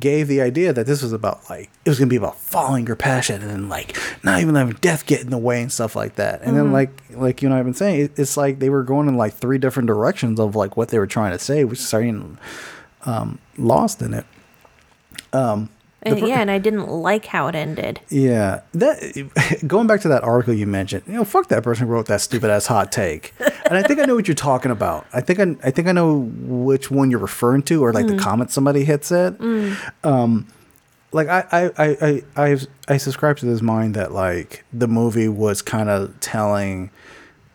gave 0.00 0.28
the 0.28 0.40
idea 0.40 0.72
that 0.72 0.86
this 0.86 1.02
was 1.02 1.12
about 1.12 1.48
like 1.50 1.70
it 1.84 1.88
was 1.88 1.98
gonna 1.98 2.08
be 2.08 2.16
about 2.16 2.36
following 2.36 2.86
your 2.86 2.96
passion 2.96 3.42
and 3.42 3.50
then 3.50 3.68
like 3.68 3.96
not 4.22 4.40
even 4.40 4.54
letting 4.54 4.74
death 4.74 5.06
get 5.06 5.20
in 5.20 5.30
the 5.30 5.38
way 5.38 5.62
and 5.62 5.72
stuff 5.72 5.96
like 5.96 6.16
that. 6.16 6.42
And 6.42 6.56
then 6.56 6.72
like 6.72 6.90
like 7.10 7.42
you 7.42 7.48
and 7.48 7.54
I've 7.54 7.64
been 7.64 7.74
saying, 7.74 8.00
it, 8.00 8.18
it's 8.18 8.36
like 8.36 8.58
they 8.58 8.70
were 8.70 8.82
going 8.82 9.08
in 9.08 9.16
like 9.16 9.34
three 9.34 9.58
different 9.58 9.86
directions 9.86 10.38
of 10.40 10.56
like 10.56 10.76
what 10.76 10.88
they 10.88 10.98
were 10.98 11.06
trying 11.06 11.32
to 11.32 11.38
say, 11.38 11.64
which 11.64 11.78
is 11.78 11.86
starting 11.86 12.38
um, 13.04 13.38
lost 13.56 14.02
in 14.02 14.14
it. 14.14 14.26
And 16.02 16.20
yeah, 16.20 16.40
and 16.40 16.50
I 16.50 16.58
didn't 16.58 16.88
like 16.88 17.26
how 17.26 17.48
it 17.48 17.56
ended. 17.56 18.00
Yeah, 18.08 18.60
that 18.72 19.62
going 19.66 19.88
back 19.88 20.00
to 20.02 20.08
that 20.08 20.22
article 20.22 20.54
you 20.54 20.66
mentioned, 20.66 21.02
you 21.06 21.14
know, 21.14 21.24
fuck 21.24 21.48
that 21.48 21.64
person 21.64 21.86
who 21.86 21.92
wrote 21.92 22.06
that 22.06 22.20
stupid 22.20 22.50
ass 22.50 22.66
hot 22.66 22.92
take. 22.92 23.34
And 23.40 23.76
I 23.76 23.82
think 23.82 23.98
I 23.98 24.04
know 24.04 24.14
what 24.14 24.28
you're 24.28 24.34
talking 24.34 24.70
about. 24.70 25.06
I 25.12 25.20
think 25.20 25.40
I, 25.40 25.56
I 25.66 25.70
think 25.70 25.88
I 25.88 25.92
know 25.92 26.18
which 26.18 26.90
one 26.90 27.10
you're 27.10 27.18
referring 27.18 27.62
to, 27.64 27.84
or 27.84 27.92
like 27.92 28.06
the 28.06 28.16
comment 28.16 28.50
somebody 28.50 28.84
had 28.84 29.04
said. 29.04 29.40
Um, 30.04 30.46
like 31.12 31.28
I, 31.28 31.44
I, 31.50 31.64
I, 31.76 31.96
I, 32.00 32.22
I, 32.36 32.58
I 32.86 32.96
subscribe 32.96 33.38
to 33.38 33.46
this 33.46 33.62
mind 33.62 33.94
that 33.94 34.12
like 34.12 34.64
the 34.72 34.88
movie 34.88 35.28
was 35.28 35.62
kind 35.62 35.88
of 35.88 36.18
telling, 36.20 36.90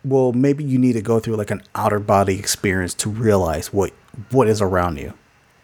well, 0.04 0.34
maybe 0.34 0.64
you 0.64 0.78
need 0.78 0.94
to 0.94 1.02
go 1.02 1.20
through 1.20 1.36
like 1.36 1.52
an 1.52 1.62
outer 1.76 2.00
body 2.00 2.38
experience 2.40 2.94
to 2.96 3.10
realize 3.10 3.72
what 3.72 3.92
what 4.32 4.48
is 4.48 4.62
around 4.62 4.98
you, 4.98 5.14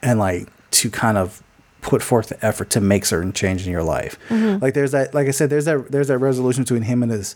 and 0.01 0.17
like 0.17 0.47
to 0.71 0.89
kind 0.89 1.17
of 1.17 1.43
put 1.81 2.01
forth 2.03 2.29
the 2.29 2.45
effort 2.45 2.69
to 2.71 2.81
make 2.81 3.05
certain 3.05 3.33
change 3.33 3.65
in 3.65 3.71
your 3.71 3.83
life. 3.83 4.17
Mm-hmm. 4.29 4.61
Like 4.63 4.73
there's 4.73 4.91
that, 4.91 5.13
like 5.13 5.27
I 5.27 5.31
said, 5.31 5.49
there's 5.49 5.65
that 5.65 5.91
there's 5.91 6.07
that 6.07 6.17
resolution 6.17 6.63
between 6.63 6.83
him 6.83 7.03
and 7.03 7.11
his, 7.11 7.35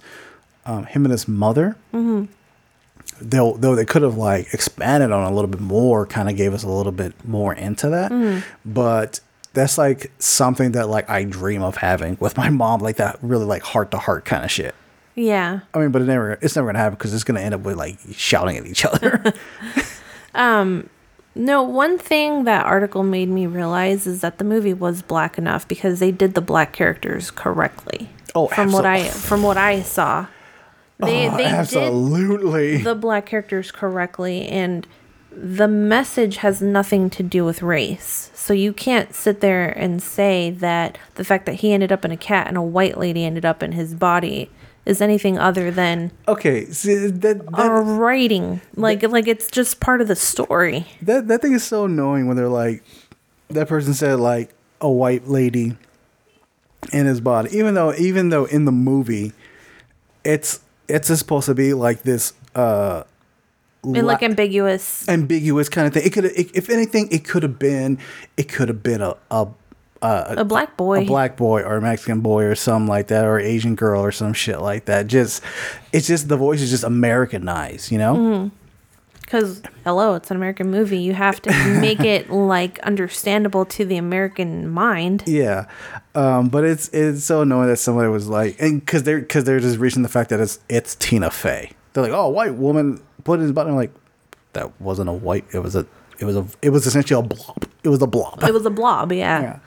um, 0.65 0.85
him 0.85 1.05
and 1.05 1.11
his 1.11 1.27
mother. 1.27 1.75
Mm-hmm. 1.93 2.25
Though 3.21 3.55
though 3.57 3.75
they 3.75 3.85
could 3.85 4.01
have 4.01 4.17
like 4.17 4.53
expanded 4.53 5.11
on 5.11 5.31
a 5.31 5.33
little 5.33 5.49
bit 5.49 5.61
more, 5.61 6.05
kind 6.05 6.29
of 6.29 6.35
gave 6.35 6.53
us 6.53 6.63
a 6.63 6.69
little 6.69 6.91
bit 6.91 7.13
more 7.25 7.53
into 7.53 7.89
that, 7.89 8.11
mm-hmm. 8.11 8.47
but. 8.65 9.19
That's 9.55 9.77
like 9.77 10.11
something 10.17 10.71
that 10.71 10.89
like 10.89 11.07
I 11.11 11.25
dream 11.25 11.61
of 11.61 11.77
having 11.77 12.17
with 12.19 12.37
my 12.37 12.49
mom, 12.49 12.79
like 12.79 12.95
that 12.95 13.19
really 13.21 13.45
like 13.45 13.61
heart 13.61 13.91
to 13.91 13.99
heart 13.99 14.25
kind 14.25 14.43
of 14.43 14.49
shit. 14.49 14.73
Yeah. 15.13 15.59
I 15.75 15.77
mean, 15.77 15.91
but 15.91 16.01
it 16.01 16.05
never 16.05 16.39
it's 16.41 16.55
never 16.55 16.69
gonna 16.69 16.79
happen 16.79 16.95
because 16.95 17.13
it's 17.13 17.23
gonna 17.23 17.41
end 17.41 17.53
up 17.53 17.61
with 17.61 17.77
like 17.77 17.99
shouting 18.13 18.57
at 18.57 18.65
each 18.65 18.83
other. 18.83 19.31
Um, 20.35 20.89
No, 21.35 21.63
one 21.63 21.97
thing 21.97 22.43
that 22.43 22.65
article 22.65 23.03
made 23.03 23.29
me 23.29 23.47
realize 23.47 24.05
is 24.05 24.21
that 24.21 24.37
the 24.37 24.43
movie 24.43 24.73
was 24.73 25.01
black 25.01 25.37
enough 25.37 25.67
because 25.67 25.99
they 25.99 26.11
did 26.11 26.35
the 26.35 26.41
black 26.41 26.73
characters 26.73 27.31
correctly. 27.31 28.09
Oh, 28.35 28.47
from 28.47 28.71
what 28.71 28.85
I 28.85 29.03
from 29.07 29.41
what 29.43 29.57
I 29.57 29.81
saw, 29.81 30.27
they 30.99 31.27
Oh, 31.29 31.37
they 31.37 31.45
absolutely. 31.45 32.77
did 32.77 32.85
the 32.85 32.95
black 32.95 33.25
characters 33.25 33.71
correctly, 33.71 34.47
and 34.47 34.87
the 35.35 35.67
message 35.67 36.37
has 36.37 36.61
nothing 36.61 37.09
to 37.11 37.23
do 37.23 37.43
with 37.45 37.63
race. 37.63 38.29
So 38.35 38.53
you 38.53 38.71
can't 38.73 39.15
sit 39.15 39.39
there 39.41 39.69
and 39.69 40.01
say 40.01 40.51
that 40.51 40.97
the 41.15 41.23
fact 41.23 41.47
that 41.47 41.55
he 41.55 41.73
ended 41.73 41.91
up 41.91 42.05
in 42.05 42.11
a 42.11 42.17
cat 42.17 42.47
and 42.47 42.57
a 42.57 42.61
white 42.61 42.97
lady 42.97 43.23
ended 43.25 43.45
up 43.45 43.63
in 43.63 43.71
his 43.71 43.95
body 43.95 44.51
is 44.85 45.01
anything 45.01 45.37
other 45.37 45.71
than 45.71 46.11
okay, 46.27 46.65
see, 46.65 46.95
that 47.07 47.41
a 47.53 47.69
writing. 47.81 48.61
Like 48.75 49.03
like 49.03 49.27
it's 49.27 49.49
just 49.49 49.79
part 49.79 50.01
of 50.01 50.07
the 50.07 50.15
story. 50.15 50.85
that 51.01 51.27
that 51.27 51.41
thing 51.41 51.53
is 51.53 51.63
so 51.63 51.85
annoying 51.85 52.27
when 52.27 52.37
they're 52.37 52.49
like, 52.49 52.83
that 53.49 53.67
person 53.67 53.93
said 53.93 54.19
like 54.19 54.53
a 54.81 54.89
white 54.89 55.27
lady 55.27 55.77
in 56.91 57.05
his 57.05 57.21
body, 57.21 57.57
even 57.57 57.73
though 57.75 57.93
even 57.95 58.29
though 58.29 58.45
in 58.45 58.65
the 58.65 58.71
movie, 58.71 59.31
it's 60.23 60.59
it's 60.87 61.07
supposed 61.17 61.45
to 61.45 61.55
be 61.55 61.73
like 61.73 62.03
this 62.03 62.33
uh 62.55 63.03
And 63.83 64.05
like 64.05 64.21
la- 64.21 64.27
ambiguous. 64.27 65.07
ambiguous 65.07 65.69
kind 65.69 65.87
of 65.87 65.93
thing. 65.93 66.03
It 66.05 66.13
could, 66.13 66.25
if 66.25 66.69
anything, 66.69 67.07
it 67.11 67.25
could 67.25 67.43
have 67.43 67.57
been, 67.57 67.99
it 68.37 68.49
could 68.49 68.67
have 68.67 68.83
been 68.83 69.01
a 69.01 69.15
a 69.31 69.47
A 70.03 70.45
black 70.45 70.75
boy. 70.77 71.01
a 71.01 71.05
black 71.05 71.37
boy 71.37 71.61
or 71.61 71.77
a 71.77 71.81
Mexican 71.81 72.19
boy 72.19 72.43
or 72.43 72.55
something 72.55 72.87
like 72.87 73.07
that, 73.07 73.25
or 73.25 73.39
Asian 73.39 73.75
girl 73.75 74.03
or 74.03 74.11
some 74.11 74.33
shit 74.33 74.59
like 74.59 74.85
that. 74.85 75.07
Just, 75.07 75.41
it's 75.91 76.07
just 76.07 76.27
the 76.27 76.37
voice 76.37 76.61
is 76.61 76.69
just 76.69 76.83
Americanized, 76.83 77.91
you 77.91 77.97
know. 77.97 78.15
Mm-hmm. 78.15 78.55
Because 79.21 79.61
hello, 79.85 80.15
it's 80.15 80.29
an 80.29 80.37
American 80.37 80.69
movie. 80.69 80.99
You 80.99 81.13
have 81.13 81.41
to 81.43 81.79
make 81.79 81.99
it 82.01 82.29
like 82.29 82.79
understandable 82.79 83.65
to 83.65 83.85
the 83.85 83.95
American 83.97 84.67
mind. 84.69 85.23
Yeah, 85.25 85.67
um, 86.13 86.49
but 86.49 86.65
it's 86.65 86.89
it's 86.89 87.23
so 87.23 87.41
annoying 87.41 87.69
that 87.69 87.77
somebody 87.77 88.09
was 88.09 88.27
like, 88.27 88.61
and 88.61 88.81
because 88.81 89.03
they're 89.03 89.21
because 89.21 89.45
they're 89.45 89.61
just 89.61 89.79
reaching 89.79 90.03
the 90.03 90.09
fact 90.09 90.29
that 90.29 90.39
it's 90.39 90.59
it's 90.69 90.95
Tina 90.95 91.31
Fey. 91.31 91.71
They're 91.93 92.03
like, 92.03 92.11
oh, 92.11 92.27
white 92.29 92.55
woman 92.55 93.01
put 93.23 93.35
in 93.35 93.41
his 93.41 93.51
butt. 93.53 93.67
I'm 93.67 93.75
like, 93.75 93.93
that 94.53 94.79
wasn't 94.81 95.09
a 95.09 95.13
white. 95.13 95.45
It 95.53 95.59
was 95.59 95.75
a. 95.75 95.85
It 96.19 96.25
was 96.25 96.35
a. 96.35 96.45
It 96.61 96.69
was 96.69 96.85
essentially 96.85 97.19
a 97.19 97.23
blob. 97.23 97.65
It 97.83 97.89
was 97.89 98.01
a 98.01 98.07
blob. 98.07 98.43
It 98.43 98.53
was 98.53 98.65
a 98.65 98.69
blob, 98.69 99.11
yeah. 99.11 99.41
yeah. 99.41 99.59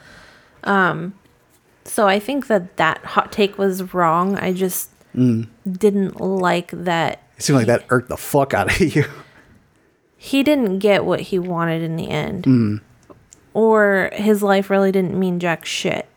So 1.85 2.07
I 2.07 2.19
think 2.19 2.47
that 2.47 2.75
that 2.77 2.97
hot 3.05 3.31
take 3.31 3.57
was 3.57 3.93
wrong. 3.93 4.37
I 4.37 4.51
just 4.53 4.91
Mm. 5.15 5.47
didn't 5.67 6.19
like 6.21 6.69
that 6.71 7.23
It 7.37 7.41
seemed 7.43 7.57
like 7.57 7.65
that 7.67 7.85
irked 7.89 8.09
the 8.09 8.17
fuck 8.17 8.53
out 8.53 8.69
of 8.69 8.79
you. 8.95 9.05
he 10.17 10.43
didn't 10.43 10.77
get 10.79 11.05
what 11.05 11.21
he 11.21 11.39
wanted 11.39 11.81
in 11.81 11.95
the 11.95 12.09
end. 12.09 12.43
Mm. 12.43 12.81
Or 13.53 14.11
his 14.13 14.43
life 14.43 14.69
really 14.69 14.91
didn't 14.91 15.17
mean 15.17 15.39
jack 15.39 15.65
shit. 15.65 16.07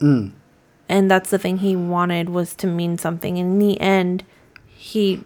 Mm. 0.00 0.32
And 0.88 1.10
that's 1.10 1.28
the 1.30 1.38
thing 1.38 1.58
he 1.58 1.76
wanted 1.76 2.28
was 2.30 2.54
to 2.56 2.66
mean 2.66 2.96
something. 2.96 3.38
And 3.38 3.60
in 3.60 3.68
the 3.68 3.78
end, 3.80 4.24
he 4.66 5.24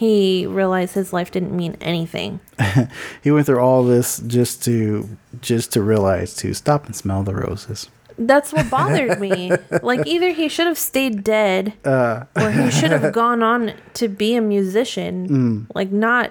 he 0.00 0.46
realized 0.46 0.94
his 0.94 1.12
life 1.12 1.30
didn't 1.30 1.54
mean 1.54 1.76
anything. 1.82 2.40
he 3.22 3.30
went 3.30 3.44
through 3.44 3.60
all 3.60 3.84
this 3.84 4.18
just 4.26 4.64
to 4.64 5.06
just 5.42 5.74
to 5.74 5.82
realize 5.82 6.34
to 6.36 6.54
stop 6.54 6.86
and 6.86 6.96
smell 6.96 7.22
the 7.22 7.34
roses. 7.34 7.90
That's 8.16 8.50
what 8.50 8.70
bothered 8.78 9.20
me. 9.20 9.52
Like 9.82 10.06
either 10.06 10.30
he 10.32 10.48
should 10.48 10.66
have 10.66 10.78
stayed 10.78 11.22
dead 11.22 11.74
Uh. 11.84 12.24
or 12.34 12.50
he 12.50 12.70
should 12.70 12.92
have 12.92 13.12
gone 13.22 13.42
on 13.42 13.74
to 13.94 14.08
be 14.08 14.34
a 14.36 14.40
musician. 14.40 15.28
Mm. 15.28 15.74
Like 15.74 15.92
not 15.92 16.30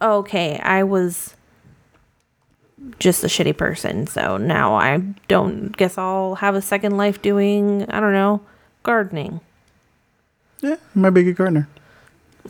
"Oh, 0.00 0.18
okay, 0.20 0.58
I 0.60 0.82
was 0.82 1.34
just 2.98 3.22
a 3.22 3.26
shitty 3.28 3.56
person, 3.58 4.06
so 4.06 4.38
now 4.38 4.74
I 4.76 4.96
don't 5.28 5.76
guess 5.76 5.98
I'll 5.98 6.36
have 6.36 6.54
a 6.54 6.62
second 6.62 6.96
life 6.96 7.20
doing, 7.20 7.84
I 7.90 8.00
don't 8.00 8.12
know, 8.14 8.40
gardening. 8.82 9.40
Yeah, 10.62 10.76
might 10.94 11.10
be 11.10 11.20
a 11.20 11.24
good 11.24 11.36
gardener. 11.36 11.68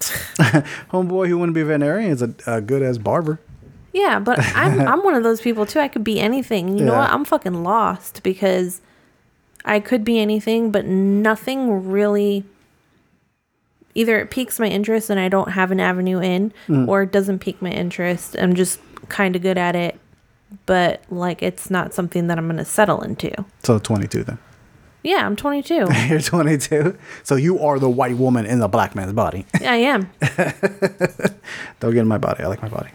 Homeboy 0.90 1.28
who 1.28 1.38
wouldn't 1.38 1.55
be 1.55 1.61
a 1.61 1.64
veterinarian 1.64 2.11
is 2.11 2.22
a, 2.22 2.34
a 2.47 2.61
good 2.61 2.82
as 2.82 2.99
barber. 2.99 3.40
Yeah, 3.92 4.18
but 4.18 4.38
I'm 4.57 4.80
I'm 4.80 5.03
one 5.05 5.14
of 5.14 5.22
those 5.22 5.40
people 5.40 5.66
too. 5.66 5.78
I 5.80 5.88
could 5.88 6.05
be 6.05 6.20
anything. 6.20 6.76
You 6.78 6.84
know 6.84 6.97
what? 6.97 7.11
I'm 7.11 7.24
fucking 7.24 7.62
lost 7.62 8.22
because 8.22 8.80
I 9.64 9.80
could 9.80 10.05
be 10.05 10.18
anything, 10.18 10.70
but 10.70 10.84
nothing 10.84 11.88
really 11.90 12.45
either 13.95 14.18
it 14.18 14.30
piques 14.30 14.59
my 14.59 14.66
interest 14.66 15.09
and 15.11 15.20
I 15.20 15.28
don't 15.28 15.51
have 15.53 15.70
an 15.70 15.78
avenue 15.78 16.20
in 16.20 16.53
Mm. 16.66 16.88
or 16.88 17.03
it 17.03 17.12
doesn't 17.12 17.38
pique 17.38 17.62
my 17.62 17.70
interest. 17.70 18.34
I'm 18.38 18.55
just 18.55 18.80
kind 19.09 19.36
of 19.36 19.42
good 19.42 19.57
at 19.57 19.76
it, 19.76 19.99
but 20.66 21.03
like 21.11 21.42
it's 21.42 21.70
not 21.70 21.95
something 21.95 22.26
that 22.26 22.36
I'm 22.36 22.47
going 22.47 22.57
to 22.57 22.64
settle 22.64 23.03
into. 23.03 23.30
So 23.62 23.78
22 23.78 24.24
then. 24.24 24.38
Yeah, 25.05 25.24
I'm 25.26 25.36
22. 25.36 25.86
You're 26.09 26.20
22. 26.20 26.96
So 27.22 27.36
you 27.36 27.61
are 27.61 27.78
the 27.78 27.88
white 27.90 28.16
woman 28.16 28.46
in 28.46 28.59
the 28.59 28.68
black 28.68 28.94
man's 28.94 29.12
body. 29.12 29.44
Yeah, 29.61 29.72
I 29.72 29.76
am. 29.76 30.11
Don't 31.80 31.92
get 31.92 32.00
in 32.00 32.09
my 32.09 32.18
body. 32.18 32.42
I 32.42 32.46
like 32.48 32.62
my 32.62 32.68
body. 32.68 32.88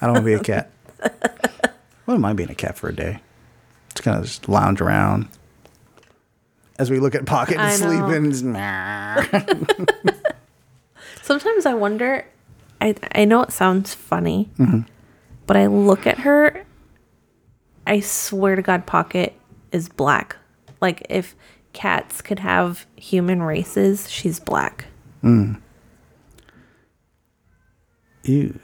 I 0.00 0.06
don't 0.06 0.12
want 0.12 0.24
to 0.24 0.26
be 0.26 0.34
a 0.34 0.40
cat. 0.40 0.70
what 2.04 2.14
am 2.14 2.24
I 2.24 2.34
being 2.34 2.50
a 2.50 2.54
cat 2.54 2.76
for 2.78 2.88
a 2.90 2.94
day. 2.94 3.20
Just 3.94 4.02
kind 4.04 4.18
of 4.18 4.24
just 4.26 4.46
lounge 4.46 4.82
around. 4.82 5.28
As 6.78 6.90
we 6.90 7.00
look 7.00 7.14
at 7.14 7.24
Pocket 7.24 7.56
and 7.56 7.72
sleeping. 7.72 8.30
just, 8.30 8.44
"Nah." 8.44 9.24
Sometimes 11.22 11.64
I 11.66 11.72
wonder 11.74 12.26
I 12.80 12.94
I 13.12 13.24
know 13.24 13.40
it 13.42 13.50
sounds 13.52 13.94
funny, 13.94 14.50
Mm-hmm. 14.58 14.80
but 15.46 15.56
I 15.56 15.66
look 15.66 16.06
at 16.06 16.18
her 16.18 16.64
I 17.86 18.00
swear 18.00 18.54
to 18.56 18.62
god 18.62 18.84
Pocket 18.86 19.34
is 19.72 19.88
black. 19.88 20.36
Like 20.80 21.06
if 21.08 21.34
cats 21.72 22.22
could 22.22 22.38
have 22.40 22.86
human 22.96 23.42
races, 23.42 24.10
she's 24.10 24.38
black. 24.40 24.86
Ew. 28.24 28.58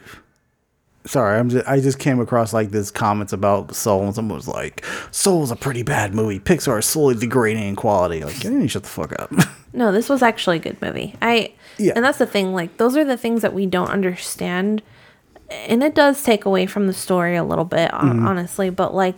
Sorry, 1.04 1.36
I'm 1.38 1.48
just, 1.48 1.66
I 1.68 1.80
just 1.80 1.98
came 1.98 2.20
across 2.20 2.52
like 2.52 2.70
this 2.70 2.90
comments 2.92 3.32
about 3.32 3.74
Soul, 3.74 4.04
and 4.04 4.14
someone 4.14 4.36
was 4.36 4.46
like, 4.46 4.84
"Soul's 5.10 5.50
a 5.50 5.56
pretty 5.56 5.82
bad 5.82 6.14
movie. 6.14 6.38
Pixar 6.38 6.78
is 6.78 6.86
slowly 6.86 7.16
degrading 7.16 7.64
in 7.64 7.74
quality." 7.76 8.22
Like, 8.22 8.44
you 8.44 8.50
need 8.50 8.62
to 8.62 8.68
shut 8.68 8.82
the 8.84 8.88
fuck 8.88 9.12
up. 9.18 9.32
No, 9.74 9.90
this 9.90 10.10
was 10.10 10.20
actually 10.20 10.56
a 10.58 10.60
good 10.60 10.82
movie. 10.82 11.14
I 11.22 11.54
Yeah. 11.78 11.94
and 11.96 12.04
that's 12.04 12.18
the 12.18 12.26
thing, 12.26 12.52
like 12.52 12.76
those 12.76 12.94
are 12.94 13.06
the 13.06 13.16
things 13.16 13.40
that 13.40 13.54
we 13.54 13.64
don't 13.64 13.88
understand. 13.88 14.82
And 15.50 15.82
it 15.82 15.94
does 15.94 16.22
take 16.22 16.44
away 16.44 16.66
from 16.66 16.88
the 16.88 16.92
story 16.92 17.36
a 17.36 17.42
little 17.42 17.64
bit, 17.64 17.90
Mm-hmm. 17.90 18.26
honestly, 18.26 18.68
but 18.68 18.94
like 18.94 19.14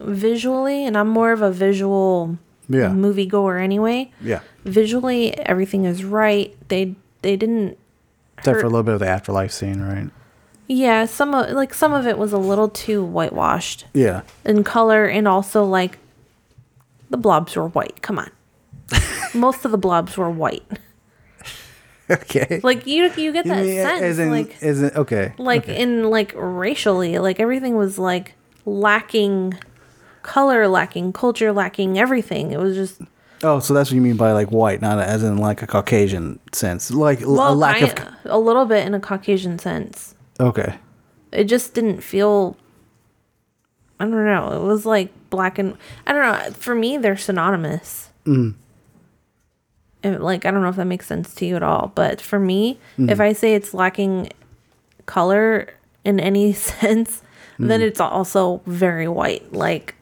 visually, 0.00 0.84
and 0.84 0.96
I'm 0.96 1.08
more 1.08 1.32
of 1.32 1.42
a 1.42 1.50
visual 1.50 2.38
Yeah. 2.68 2.92
movie 2.92 3.26
goer 3.26 3.58
anyway. 3.58 4.10
yeah, 4.20 4.40
Visually, 4.64 5.36
everything 5.46 5.84
is 5.84 6.04
right. 6.04 6.54
They 6.68 6.94
they 7.22 7.36
didn't 7.36 7.76
except 8.38 8.60
for 8.60 8.66
a 8.66 8.70
little 8.70 8.82
bit 8.82 8.94
of 8.94 9.00
the 9.00 9.08
afterlife 9.08 9.52
scene, 9.52 9.80
right? 9.80 10.08
Yeah, 10.66 11.04
some 11.06 11.34
of 11.34 11.50
like 11.50 11.74
some 11.74 11.92
of 11.92 12.06
it 12.06 12.16
was 12.18 12.32
a 12.32 12.38
little 12.38 12.68
too 12.68 13.04
whitewashed 13.04 13.86
Yeah, 13.92 14.22
in 14.44 14.64
color 14.64 15.04
and 15.06 15.26
also 15.28 15.64
like 15.64 15.98
the 17.10 17.16
blobs 17.16 17.56
were 17.56 17.68
white. 17.68 18.00
Come 18.02 18.18
on. 18.18 18.30
Most 19.34 19.64
of 19.64 19.70
the 19.72 19.78
blobs 19.78 20.16
were 20.16 20.30
white. 20.30 20.62
okay. 22.10 22.60
Like 22.62 22.86
you 22.86 23.10
you 23.16 23.32
get 23.32 23.44
that 23.46 23.64
mean 23.64 23.82
sense 23.82 24.18
in, 24.18 24.30
like 24.30 24.62
as 24.62 24.82
in, 24.82 24.90
okay, 24.96 25.32
like 25.38 25.64
okay. 25.64 25.80
in 25.80 26.08
like 26.10 26.32
racially, 26.36 27.18
like 27.18 27.40
everything 27.40 27.76
was 27.76 27.98
like 27.98 28.34
lacking 28.64 29.54
color, 30.22 30.68
lacking 30.68 31.12
culture, 31.12 31.52
lacking 31.52 31.98
everything. 31.98 32.52
It 32.52 32.58
was 32.58 32.74
just 32.76 33.00
Oh, 33.42 33.58
so 33.58 33.72
that's 33.72 33.90
what 33.90 33.94
you 33.94 34.02
mean 34.02 34.16
by 34.16 34.32
like 34.32 34.48
white, 34.52 34.82
not 34.82 34.98
as 34.98 35.22
in 35.22 35.38
like 35.38 35.62
a 35.62 35.66
Caucasian 35.66 36.38
sense, 36.52 36.90
like 36.90 37.22
l- 37.22 37.30
a 37.30 37.34
well, 37.38 37.54
lack 37.56 37.80
of. 38.00 38.14
a 38.26 38.38
little 38.38 38.66
bit 38.66 38.86
in 38.86 38.92
a 38.94 39.00
Caucasian 39.00 39.58
sense. 39.58 40.14
Okay, 40.38 40.74
It 41.32 41.44
just 41.44 41.72
didn't 41.74 42.02
feel 42.02 42.56
I 43.98 44.04
don't 44.04 44.24
know. 44.26 44.52
It 44.52 44.66
was 44.66 44.84
like 44.86 45.10
black 45.30 45.58
and 45.58 45.76
I 46.06 46.12
don't 46.12 46.22
know. 46.22 46.50
For 46.52 46.74
me, 46.74 46.96
they're 46.98 47.16
synonymous. 47.16 48.10
Mm. 48.26 48.54
And, 50.02 50.22
like 50.22 50.44
I 50.46 50.50
don't 50.50 50.62
know 50.62 50.68
if 50.70 50.76
that 50.76 50.86
makes 50.86 51.06
sense 51.06 51.34
to 51.36 51.46
you 51.46 51.56
at 51.56 51.62
all, 51.62 51.92
but 51.94 52.20
for 52.20 52.38
me, 52.38 52.78
Mm. 52.98 53.10
if 53.10 53.20
I 53.20 53.32
say 53.32 53.54
it's 53.54 53.74
lacking 53.74 54.30
color 55.06 55.68
in 56.04 56.20
any 56.20 56.52
sense, 56.70 57.22
Mm. 57.58 57.68
then 57.68 57.82
it's 57.82 58.00
also 58.00 58.62
very 58.66 59.06
white, 59.08 59.52
like 59.52 59.94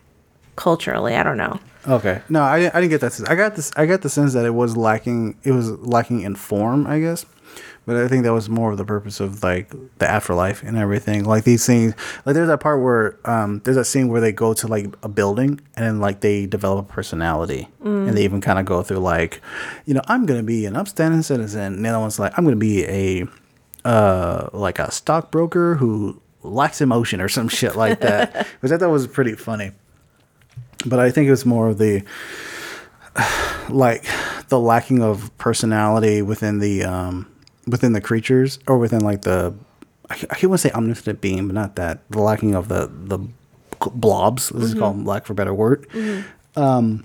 culturally. 0.59 1.15
I 1.15 1.23
don't 1.23 1.39
know. 1.39 1.59
okay. 1.87 2.21
No, 2.29 2.43
I, 2.43 2.57
I 2.67 2.81
didn't 2.81 2.91
get 2.91 3.01
that. 3.01 3.13
Sense. 3.15 3.29
I 3.29 3.35
got 3.37 3.55
this. 3.57 3.71
I 3.77 3.87
got 3.87 4.03
the 4.03 4.11
sense 4.11 4.33
that 4.35 4.45
it 4.45 4.51
was 4.55 4.77
lacking. 4.77 5.39
It 5.45 5.53
was 5.53 5.71
lacking 5.71 6.21
in 6.23 6.35
form, 6.35 6.87
I 6.87 7.01
guess. 7.01 7.25
But 7.87 7.97
I 7.97 8.07
think 8.09 8.25
that 8.25 8.35
was 8.35 8.51
more 8.51 8.71
of 8.71 8.77
the 8.77 8.85
purpose 8.85 9.19
of 9.19 9.43
like 9.43 9.71
the 9.99 10.07
afterlife 10.07 10.63
and 10.63 10.77
everything. 10.77 11.25
Like 11.25 11.45
these 11.45 11.65
things. 11.65 11.95
Like 12.27 12.35
there's 12.35 12.49
that 12.49 12.61
part 12.61 12.83
where 12.83 13.17
um 13.25 13.61
there's 13.65 13.77
that 13.79 13.87
scene 13.87 14.09
where 14.09 14.21
they 14.21 14.31
go 14.33 14.53
to 14.53 14.67
like 14.69 14.93
a 15.03 15.09
building 15.09 15.59
and 15.75 15.87
then 15.87 15.99
like 15.99 16.21
they 16.21 16.45
develop 16.45 16.91
a 16.91 16.93
personality 16.93 17.67
and 17.83 18.15
they 18.15 18.25
even 18.25 18.43
kind 18.43 18.59
of 18.59 18.67
go 18.67 18.83
through 18.83 18.99
like, 18.99 19.41
you 19.87 19.95
know, 19.95 20.03
I'm 20.07 20.27
gonna 20.27 20.43
be 20.43 20.67
an 20.67 20.77
upstanding 20.77 21.23
citizen. 21.23 21.75
And 21.77 21.85
the 21.85 21.89
other 21.89 22.01
one's 22.01 22.19
like, 22.19 22.35
I'm 22.37 22.45
gonna 22.45 22.57
be 22.57 22.85
a 22.85 23.27
uh 23.87 24.51
like 24.53 24.79
a 24.79 24.91
stockbroker 24.91 25.77
who 25.77 26.21
lacks 26.43 26.81
emotion 26.83 27.23
or 27.23 27.29
some 27.31 27.49
shit 27.49 27.75
like 27.75 28.01
that. 28.01 28.47
Which 28.61 28.71
I 28.71 28.77
thought 28.77 28.91
was 28.91 29.07
pretty 29.07 29.35
funny. 29.35 29.73
But 30.87 30.99
I 31.01 31.11
think 31.11 31.27
it 31.27 31.31
was 31.31 31.45
more 31.47 31.69
of 31.69 31.79
the 31.79 32.03
like 33.69 34.05
the 34.49 34.59
lacking 34.59 35.03
of 35.03 35.37
personality 35.39 36.23
within 36.23 36.59
the 36.61 36.85
um 36.85 37.27
within 37.67 37.93
the 37.93 38.01
creatures 38.01 38.59
or 38.67 38.79
within 38.79 39.01
like 39.01 39.23
the 39.23 39.55
I, 40.11 40.15
I 40.15 40.35
can't 40.37 40.45
want 40.45 40.61
to 40.63 40.69
say 40.69 40.73
omniscient 40.75 41.21
being, 41.21 41.47
but 41.49 41.55
not 41.55 41.77
that 41.77 42.09
the 42.11 42.21
lacking 42.21 42.55
of 42.55 42.69
the 42.69 42.91
the 42.93 43.19
blobs. 43.95 44.49
This 44.51 44.65
is 44.65 44.75
called 44.75 45.05
lack 45.05 45.27
for 45.27 45.35
better 45.35 45.53
word. 45.55 45.87
Um, 46.57 47.05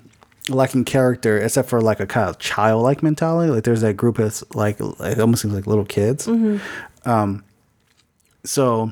lacking 0.50 0.86
character, 0.86 1.38
except 1.40 1.70
for 1.70 1.82
like 1.82 2.00
a 2.00 2.06
kind 2.08 2.30
of 2.30 2.40
childlike 2.40 3.04
mentality. 3.04 3.52
Like 3.52 3.64
there's 3.64 3.82
that 3.82 3.96
group 3.96 4.18
that's 4.18 4.44
like 4.56 4.80
it 4.80 5.20
almost 5.20 5.42
seems 5.42 5.54
like 5.54 5.68
little 5.68 5.86
kids. 5.86 6.28
Um, 7.06 7.44
so 8.46 8.92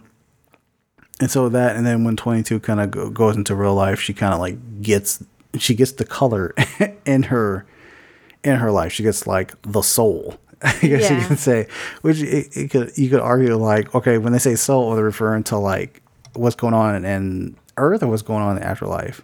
and 1.21 1.31
so 1.31 1.47
that 1.49 1.75
and 1.77 1.85
then 1.85 2.03
when 2.03 2.17
22 2.17 2.59
kind 2.59 2.81
of 2.81 2.91
go, 2.91 3.09
goes 3.09 3.35
into 3.37 3.55
real 3.55 3.75
life 3.75 4.01
she 4.01 4.13
kind 4.13 4.33
of 4.33 4.39
like 4.41 4.81
gets 4.81 5.23
she 5.57 5.73
gets 5.75 5.93
the 5.93 6.03
color 6.05 6.53
in 7.05 7.23
her 7.23 7.65
in 8.43 8.57
her 8.57 8.71
life 8.71 8.91
she 8.91 9.03
gets 9.03 9.25
like 9.27 9.53
the 9.61 9.81
soul 9.81 10.35
i 10.61 10.71
guess 10.81 11.09
you 11.09 11.15
Yeah. 11.17 11.27
can 11.27 11.37
say 11.37 11.67
which 12.01 12.21
it, 12.21 12.57
it 12.57 12.71
could 12.71 12.97
you 12.97 13.09
could 13.09 13.19
argue 13.21 13.55
like 13.55 13.93
okay 13.95 14.17
when 14.17 14.33
they 14.33 14.39
say 14.39 14.55
soul 14.55 14.95
they're 14.95 15.03
referring 15.05 15.43
to 15.45 15.57
like 15.57 16.01
what's 16.33 16.55
going 16.55 16.73
on 16.73 17.05
in 17.05 17.55
earth 17.77 18.03
or 18.03 18.07
what's 18.07 18.21
going 18.21 18.41
on 18.41 18.55
in 18.57 18.61
the 18.61 18.67
afterlife 18.67 19.21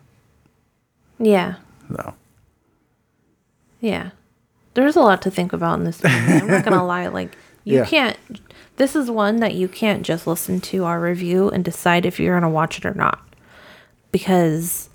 Yeah. 1.20 1.56
so 1.95 2.14
Yeah. 3.82 4.10
There's 4.74 4.95
a 4.95 5.02
lot 5.02 5.22
to 5.24 5.32
think 5.32 5.54
about 5.54 5.80
in 5.80 5.86
this 5.86 6.04
movie. 6.04 6.16
I'm 6.16 6.48
not 6.48 6.64
gonna 6.66 6.86
lie. 6.95 7.08
Like 7.08 7.36
you 7.64 7.78
Yeah. 7.78 7.86
can't. 7.86 8.18
This 8.78 8.95
is 8.95 9.09
one 9.11 9.38
that 9.38 9.53
you 9.55 9.67
can't 9.67 10.03
just 10.03 10.25
listen 10.28 10.61
to 10.61 10.86
our 10.86 10.99
review 11.01 11.49
and 11.49 11.63
decide 11.65 12.05
if 12.05 12.19
you're 12.19 12.39
gonna 12.39 12.49
watch 12.49 12.78
it 12.78 12.86
or 12.86 12.93
not, 12.93 13.19
because 14.11 14.89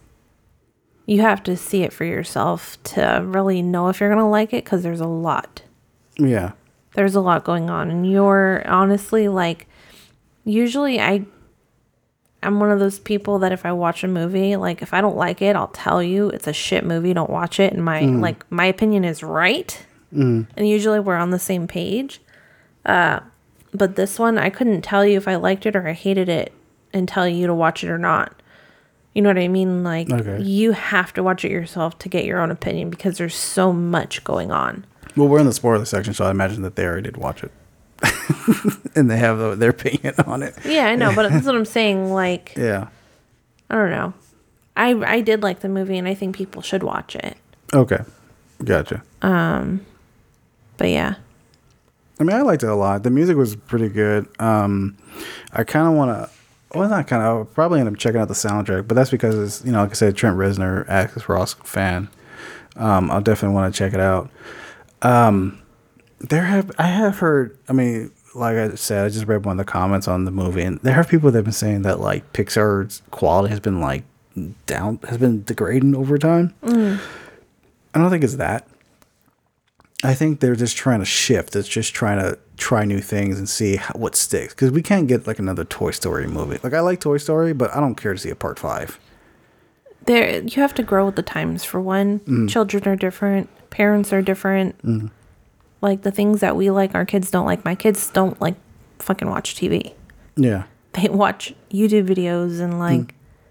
you 1.07 1.21
have 1.21 1.43
to 1.45 1.57
see 1.57 1.83
it 1.83 1.93
for 1.93 2.05
yourself 2.05 2.83
to 2.85 3.23
really 3.25 3.61
know 3.61 3.89
if 3.89 4.01
you're 4.01 4.09
gonna 4.09 4.29
like 4.31 4.53
it. 4.53 4.65
Because 4.65 4.83
there's 4.83 5.01
a 5.01 5.07
lot. 5.07 5.63
Yeah. 6.19 6.53
there's 6.95 7.15
a 7.15 7.21
lot 7.21 7.43
going 7.45 7.71
on 7.71 7.91
and 7.91 8.09
you're 8.11 8.63
honestly 8.69 9.27
like 9.27 9.67
usually 10.45 11.01
i 11.01 11.25
i'm 12.43 12.61
one 12.61 12.71
of 12.71 12.79
those 12.81 12.99
people 12.99 13.39
that 13.39 13.51
if 13.51 13.65
i 13.65 13.73
watch 13.73 14.05
a 14.05 14.09
movie 14.09 14.57
like 14.57 14.83
if 14.83 14.93
i 14.93 15.01
don't 15.01 15.17
like 15.17 15.41
it 15.41 15.57
i'll 15.57 15.69
tell 15.69 16.03
you 16.03 16.29
it's 16.29 16.47
a 16.47 16.53
shit 16.53 16.85
movie 16.85 17.15
don't 17.15 17.31
watch 17.31 17.59
it 17.59 17.73
and 17.73 17.83
my 17.83 18.01
like 18.21 18.45
my 18.53 18.67
opinion 18.67 19.05
is 19.07 19.23
right 19.23 19.87
and 20.57 20.69
usually 20.69 21.01
we're 21.01 21.17
on 21.17 21.31
the 21.31 21.39
same 21.39 21.67
page 21.67 22.21
uh 22.85 23.21
but 23.75 23.97
this 23.97 24.19
one 24.19 24.39
i 24.39 24.51
couldn't 24.51 24.83
tell 24.83 25.05
you 25.05 25.17
if 25.17 25.27
i 25.29 25.35
liked 25.37 25.67
it 25.67 25.75
or 25.77 25.87
i 25.89 25.93
hated 25.93 26.29
it 26.29 26.53
and 26.93 27.09
tell 27.09 27.27
you 27.29 27.47
to 27.47 27.55
watch 27.55 27.83
it 27.85 27.89
or 27.91 27.99
not 27.99 28.35
you 29.15 29.23
know 29.23 29.29
what 29.31 29.39
i 29.39 29.49
mean 29.49 29.83
like 29.83 30.11
Okay. 30.11 30.43
you 30.43 30.73
have 30.73 31.13
to 31.15 31.23
watch 31.23 31.45
it 31.45 31.51
yourself 31.51 31.99
to 32.01 32.09
get 32.09 32.25
your 32.25 32.41
own 32.41 32.51
opinion 32.51 32.91
because 32.91 33.19
there's 33.19 33.35
so 33.37 33.73
much 33.73 34.23
going 34.25 34.51
on 34.51 34.85
Well, 35.17 35.29
we're 35.29 35.41
in 35.41 35.47
the 35.47 35.53
spoiler 35.53 35.85
section, 35.85 36.15
so 36.15 36.25
I 36.25 36.31
imagine 36.31 36.63
that 36.63 36.77
they 36.77 36.85
already 36.87 37.03
did 37.03 37.17
watch 37.19 37.43
it, 37.45 37.53
and 38.97 39.11
they 39.11 39.19
have 39.19 39.39
the, 39.39 39.55
their 39.55 39.71
opinion 39.71 40.15
on 40.27 40.43
it. 40.43 40.55
yeah 40.65 40.87
i 40.87 40.95
know 40.95 41.15
but 41.15 41.31
that's 41.31 41.47
what 41.47 41.55
i'm 41.55 41.65
saying 41.65 42.11
like 42.13 42.53
Yeah. 42.57 42.89
I 43.71 43.75
don't 43.77 43.91
know. 43.91 44.13
I 44.77 44.91
I 45.17 45.21
did 45.23 45.43
like 45.43 45.61
the 45.61 45.69
movie 45.71 45.97
and 45.97 46.07
I 46.07 46.13
think 46.13 46.37
people 46.37 46.61
should 46.61 46.83
watch 46.83 47.17
it. 47.17 47.39
Okay. 47.73 48.01
Gotcha. 48.63 49.03
Um, 49.23 49.81
But 50.77 50.91
yeah. 50.91 51.15
I 52.21 52.25
mean, 52.25 52.37
I 52.37 52.43
liked 52.43 52.63
it 52.63 52.69
a 52.69 52.75
lot. 52.75 53.03
The 53.03 53.11
music 53.11 53.37
was 53.37 53.57
pretty 53.57 53.89
good. 53.89 54.29
Um, 54.41 54.97
I 55.53 55.65
kind 55.65 55.89
of 55.89 55.95
want 55.95 56.11
to. 56.11 56.31
Well, 56.79 56.89
not 56.89 57.07
kind 57.07 57.23
of. 57.23 57.53
Probably 57.55 57.81
end 57.81 57.89
up 57.89 57.99
checking 57.99 58.21
out 58.21 58.29
the 58.29 58.35
soundtrack, 58.35 58.89
but 58.89 58.95
that's 58.95 59.11
because 59.11 59.35
it's 59.35 59.65
you 59.65 59.73
know, 59.73 59.83
like 59.83 59.91
I 59.91 59.95
said, 59.95 60.17
Trent 60.17 60.37
Reznor, 60.37 60.89
Atticus 60.89 61.29
Ross 61.29 61.55
fan. 61.55 62.09
Um, 62.77 63.11
I'll 63.11 63.21
definitely 63.21 63.55
want 63.55 63.75
to 63.75 63.79
check 63.79 63.93
it 63.93 64.01
out. 64.01 64.31
Um, 65.03 65.61
there 66.21 66.45
have 66.45 66.71
I 66.79 66.87
have 66.87 67.19
heard. 67.19 67.59
I 67.69 67.73
mean, 67.73 68.13
like 68.35 68.57
I 68.57 68.75
said, 68.77 69.05
I 69.05 69.09
just 69.09 69.27
read 69.27 69.45
one 69.45 69.59
of 69.59 69.67
the 69.67 69.71
comments 69.71 70.09
on 70.09 70.25
the 70.25 70.31
movie, 70.31 70.63
and 70.63 70.79
there 70.81 70.97
are 70.97 71.05
people 71.05 71.31
that 71.31 71.39
have 71.39 71.45
been 71.45 71.53
saying 71.53 71.83
that 71.83 72.01
like 72.01 72.33
Pixar's 72.33 73.03
quality 73.11 73.51
has 73.51 73.61
been 73.61 73.81
like 73.81 74.05
down, 74.67 74.99
has 75.09 75.19
been 75.19 75.45
degrading 75.45 75.95
over 75.95 76.17
time. 76.19 76.55
I 77.95 77.99
don't 77.99 78.11
think 78.11 78.25
it's 78.25 78.37
that. 78.37 78.67
I 80.03 80.15
think 80.15 80.41
they're 80.41 80.57
just 80.57 80.77
trying 80.77 80.99
to 80.99 81.05
shift. 81.05 81.55
It's 81.55 81.69
just 81.69 81.95
trying 81.95 82.19
to 82.19 82.39
try 82.57 82.85
new 82.85 83.01
things 83.01 83.39
and 83.39 83.49
see 83.49 83.77
how, 83.77 83.95
what 83.95 84.17
sticks. 84.17 84.53
Because 84.53 84.73
we 84.73 84.83
can't 84.83 85.07
get 85.07 85.27
like 85.27 85.39
another 85.39 85.65
Toy 85.65 85.93
Story 85.93 86.27
movie. 86.27 86.59
Like 86.63 86.75
I 86.75 86.81
like 86.81 87.01
Toy 87.01 87.19
Story, 87.19 87.53
but 87.53 87.75
I 87.75 87.81
don't 87.81 87.95
care 87.95 88.13
to 88.13 88.19
see 88.19 88.31
a 88.31 88.35
part 88.35 88.59
five. 88.59 88.99
There 90.07 90.43
you 90.43 90.61
have 90.61 90.75
to 90.75 90.83
grow 90.83 91.07
with 91.07 91.17
the 91.17 91.23
times 91.23 91.63
for 91.63 91.81
one. 91.81 92.21
Mm. 92.21 92.51
Children 92.51 92.89
are 92.89 92.97
different, 92.97 93.49
parents 93.71 94.13
are 94.13 94.23
different. 94.23 94.81
Mm. 94.83 95.11
Like 95.81 96.03
the 96.03 96.11
things 96.11 96.41
that 96.41 96.57
we 96.57 96.71
like 96.71 96.95
our 96.95 97.05
kids 97.05 97.31
don't 97.31 97.47
like. 97.47 97.65
My 97.65 97.77
kids 97.77 98.11
don't 98.11 98.41
like 98.41 98.57
fucking 98.99 99.31
watch 99.31 99.55
TV. 99.55 99.95
Yeah. 100.37 100.65
They 100.95 101.09
watch 101.09 101.55
YouTube 101.71 102.09
videos 102.09 102.61
and 102.61 102.81
like 102.81 103.01
mm. 103.01 103.11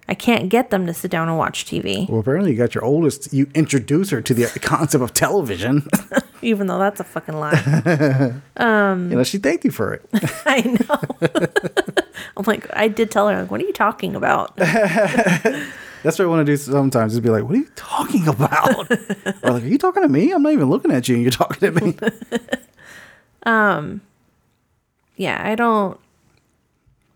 I 0.10 0.14
can't 0.14 0.49
get 0.49 0.72
them 0.72 0.86
to 0.88 0.93
sit 0.93 1.10
down 1.10 1.30
and 1.30 1.38
watch 1.38 1.64
TV. 1.64 2.10
Well, 2.10 2.20
apparently 2.20 2.52
you 2.52 2.58
got 2.58 2.76
your 2.76 2.84
oldest. 2.84 3.32
You 3.32 3.49
introduce 3.56 4.10
her 4.10 4.22
to 4.22 4.34
the 4.34 4.47
concept 4.60 5.02
of 5.02 5.14
television. 5.14 5.88
Even 6.41 6.67
though 6.67 6.79
that's 6.79 6.99
a 6.99 7.03
fucking 7.03 7.35
lie. 7.35 8.33
you 8.59 9.15
know, 9.15 9.23
she 9.23 9.37
thanked 9.37 9.65
you 9.65 9.71
for 9.71 9.93
it. 9.93 10.05
I 10.45 10.61
know. 10.61 11.29
I'm 12.37 12.43
like, 12.45 12.67
I 12.75 12.87
did 12.87 13.11
tell 13.11 13.27
her, 13.27 13.41
like, 13.41 13.51
what 13.51 13.61
are 13.61 13.65
you 13.65 13.73
talking 13.73 14.15
about? 14.15 14.55
That's 16.03 16.17
what 16.17 16.21
I 16.21 16.25
want 16.25 16.45
to 16.45 16.51
do 16.51 16.57
sometimes. 16.57 17.13
Is 17.13 17.19
be 17.19 17.29
like, 17.29 17.43
"What 17.43 17.53
are 17.53 17.59
you 17.59 17.69
talking 17.75 18.27
about?" 18.27 18.89
or 19.43 19.51
like, 19.51 19.63
"Are 19.63 19.67
you 19.67 19.77
talking 19.77 20.01
to 20.01 20.09
me? 20.09 20.31
I'm 20.31 20.41
not 20.41 20.51
even 20.51 20.67
looking 20.67 20.91
at 20.91 21.07
you, 21.07 21.13
and 21.13 21.23
you're 21.23 21.31
talking 21.31 21.71
to 21.73 21.79
me." 21.79 21.95
um, 23.43 24.01
yeah, 25.15 25.39
I 25.43 25.53
don't. 25.53 25.99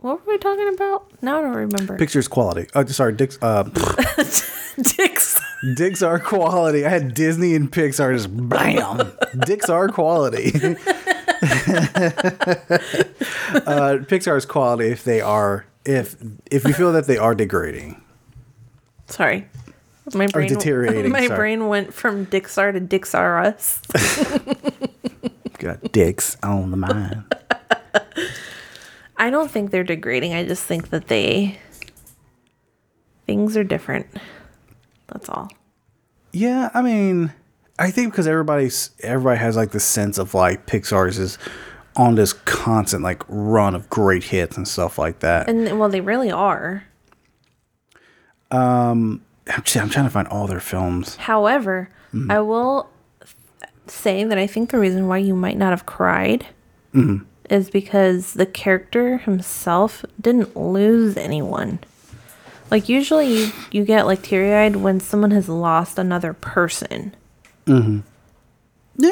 What 0.05 0.23
were 0.23 0.33
we 0.33 0.37
talking 0.37 0.71
about? 0.71 1.07
Now 1.23 1.39
I 1.39 1.41
don't 1.41 1.55
remember. 1.55 1.97
Pixar's 1.97 2.27
quality. 2.27 2.67
Oh, 2.75 2.85
sorry, 2.85 3.13
Dick's. 3.13 3.39
Uh, 3.41 3.63
Dicks. 4.77 5.41
Dicks 5.75 6.03
are 6.03 6.19
quality. 6.19 6.85
I 6.85 6.89
had 6.89 7.15
Disney 7.15 7.55
and 7.55 7.71
Pixar 7.71 8.13
just 8.13 8.29
bam. 8.31 9.11
Dicks 9.47 9.67
are 9.67 9.89
quality. 9.89 10.51
uh, 13.65 13.97
is 14.07 14.45
quality 14.45 14.89
if 14.89 15.03
they 15.03 15.21
are 15.21 15.65
if 15.85 16.15
if 16.51 16.65
you 16.65 16.73
feel 16.73 16.91
that 16.91 17.07
they 17.07 17.17
are 17.17 17.33
degrading. 17.33 17.99
Sorry. 19.07 19.47
My 20.13 20.27
brain, 20.27 20.49
deteriorating, 20.49 21.11
My 21.11 21.25
sorry. 21.25 21.35
brain 21.35 21.67
went 21.67 21.95
from 21.95 22.27
Dixar 22.27 22.73
to 22.73 22.79
Dixar 22.79 23.43
Us. 23.43 23.81
Got 25.57 25.91
dicks 25.91 26.37
on 26.43 26.69
the 26.69 26.77
mind. 26.77 27.23
I 29.17 29.29
don't 29.29 29.49
think 29.49 29.71
they're 29.71 29.83
degrading. 29.83 30.33
I 30.33 30.45
just 30.45 30.63
think 30.63 30.89
that 30.89 31.07
they. 31.07 31.59
Things 33.25 33.57
are 33.57 33.63
different. 33.63 34.07
That's 35.07 35.29
all. 35.29 35.49
Yeah, 36.31 36.69
I 36.73 36.81
mean, 36.81 37.33
I 37.79 37.91
think 37.91 38.11
because 38.11 38.27
everybody's 38.27 38.91
everybody 39.01 39.39
has 39.39 39.55
like 39.55 39.71
the 39.71 39.79
sense 39.79 40.17
of 40.17 40.33
like 40.33 40.67
Pixar's 40.67 41.17
is 41.17 41.37
on 41.95 42.15
this 42.15 42.33
constant 42.33 43.03
like 43.03 43.23
run 43.27 43.73
of 43.73 43.89
great 43.89 44.25
hits 44.25 44.57
and 44.57 44.67
stuff 44.67 44.97
like 44.97 45.19
that. 45.19 45.49
And 45.49 45.79
well, 45.79 45.89
they 45.89 46.01
really 46.01 46.31
are. 46.31 46.83
Um, 48.51 49.23
I'm, 49.47 49.63
just- 49.63 49.77
I'm 49.77 49.89
trying 49.89 50.05
to 50.05 50.11
find 50.11 50.27
all 50.27 50.47
their 50.47 50.59
films. 50.59 51.15
However, 51.15 51.89
mm-hmm. 52.13 52.31
I 52.31 52.39
will 52.41 52.89
say 53.87 54.23
that 54.23 54.37
I 54.37 54.47
think 54.47 54.71
the 54.71 54.79
reason 54.79 55.07
why 55.07 55.17
you 55.17 55.35
might 55.35 55.57
not 55.57 55.71
have 55.71 55.85
cried 55.85 56.45
mm-hmm. 56.93 57.23
Is 57.49 57.69
because 57.69 58.33
the 58.33 58.45
character 58.45 59.17
himself 59.17 60.05
didn't 60.19 60.55
lose 60.55 61.17
anyone. 61.17 61.79
Like 62.71 62.89
usually 62.89 63.27
you, 63.45 63.51
you 63.71 63.85
get 63.85 64.05
like 64.07 64.23
teary 64.23 64.53
eyed 64.53 64.77
when 64.77 64.99
someone 64.99 65.31
has 65.31 65.47
lost 65.47 65.99
another 65.99 66.33
person. 66.33 67.15
Mm-hmm. 67.67 67.99
Yeah, 68.97 69.09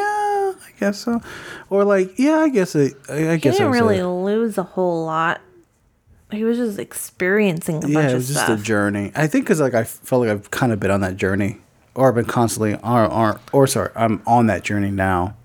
I 0.55 0.69
guess 0.79 0.99
so. 0.99 1.21
Or 1.69 1.83
like, 1.83 2.17
yeah, 2.17 2.37
I 2.39 2.49
guess 2.49 2.73
it. 2.75 2.93
I, 3.09 3.13
I 3.29 3.31
He 3.33 3.37
guess 3.39 3.55
I 3.55 3.57
didn't 3.59 3.73
really 3.73 3.97
that. 3.97 4.07
lose 4.07 4.57
a 4.57 4.63
whole 4.63 5.05
lot. 5.05 5.41
He 6.31 6.43
was 6.43 6.57
just 6.57 6.79
experiencing 6.79 7.83
a 7.83 7.87
Yeah, 7.87 7.93
bunch 7.93 8.05
it 8.05 8.11
of 8.11 8.15
was 8.15 8.27
just 8.29 8.43
stuff. 8.45 8.59
a 8.59 8.63
journey. 8.63 9.11
I 9.15 9.27
think 9.27 9.45
because 9.45 9.59
like 9.61 9.73
I 9.75 9.83
felt 9.83 10.21
like 10.21 10.31
I've 10.31 10.49
kind 10.51 10.71
of 10.71 10.79
been 10.79 10.89
on 10.89 11.01
that 11.01 11.15
journey, 11.17 11.57
or 11.93 12.07
I've 12.07 12.15
been 12.15 12.25
constantly, 12.25 12.73
or, 12.75 13.05
or, 13.05 13.39
or 13.51 13.67
sorry, 13.67 13.91
I'm 13.95 14.23
on 14.25 14.47
that 14.47 14.63
journey 14.63 14.89
now. 14.89 15.35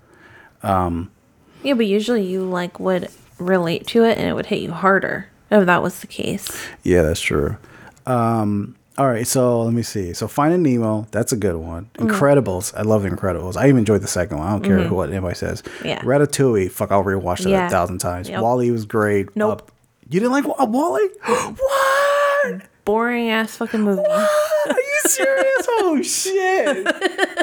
Yeah, 1.63 1.73
but 1.73 1.85
usually 1.87 2.25
you 2.25 2.43
like 2.43 2.79
would 2.79 3.09
relate 3.37 3.87
to 3.87 4.03
it 4.03 4.17
and 4.17 4.27
it 4.27 4.33
would 4.33 4.45
hit 4.47 4.61
you 4.61 4.71
harder 4.71 5.27
if 5.51 5.65
that 5.65 5.81
was 5.81 5.99
the 6.01 6.07
case. 6.07 6.47
Yeah, 6.83 7.01
that's 7.03 7.21
true. 7.21 7.57
Um, 8.05 8.75
all 8.97 9.07
right, 9.07 9.25
so 9.25 9.61
let 9.63 9.73
me 9.73 9.81
see. 9.83 10.13
So 10.13 10.27
Finding 10.27 10.61
Nemo, 10.61 11.07
that's 11.11 11.31
a 11.31 11.37
good 11.37 11.55
one. 11.55 11.89
Mm. 11.95 12.09
Incredibles, 12.09 12.73
I 12.75 12.81
love 12.81 13.03
Incredibles. 13.03 13.55
I 13.55 13.67
even 13.67 13.79
enjoyed 13.79 14.01
the 14.01 14.07
second 14.07 14.37
one. 14.39 14.47
I 14.47 14.51
don't 14.51 14.63
care 14.63 14.79
Mm-hmm. 14.79 14.93
what 14.93 15.09
anybody 15.09 15.35
says. 15.35 15.63
Yeah. 15.85 16.01
Ratatouille, 16.01 16.69
fuck, 16.71 16.91
I'll 16.91 17.03
rewatch 17.03 17.43
that 17.43 17.49
Yeah. 17.49 17.67
a 17.67 17.69
thousand 17.69 17.99
times. 17.99 18.27
Yep. 18.29 18.41
WALL-E 18.41 18.71
was 18.71 18.85
great. 18.85 19.33
Nope. 19.35 19.61
Uh, 19.61 19.71
you 20.09 20.19
didn't 20.19 20.31
like 20.33 20.45
WALL-E? 20.45 21.09
what? 21.25 22.61
Boring 22.89 23.29
ass 23.29 23.55
fucking 23.57 23.81
movie. 23.81 24.01
What? 24.01 24.29
Are 24.71 24.79
you 24.79 24.99
serious? 25.05 25.55
oh 25.69 26.01
shit! 26.01 26.87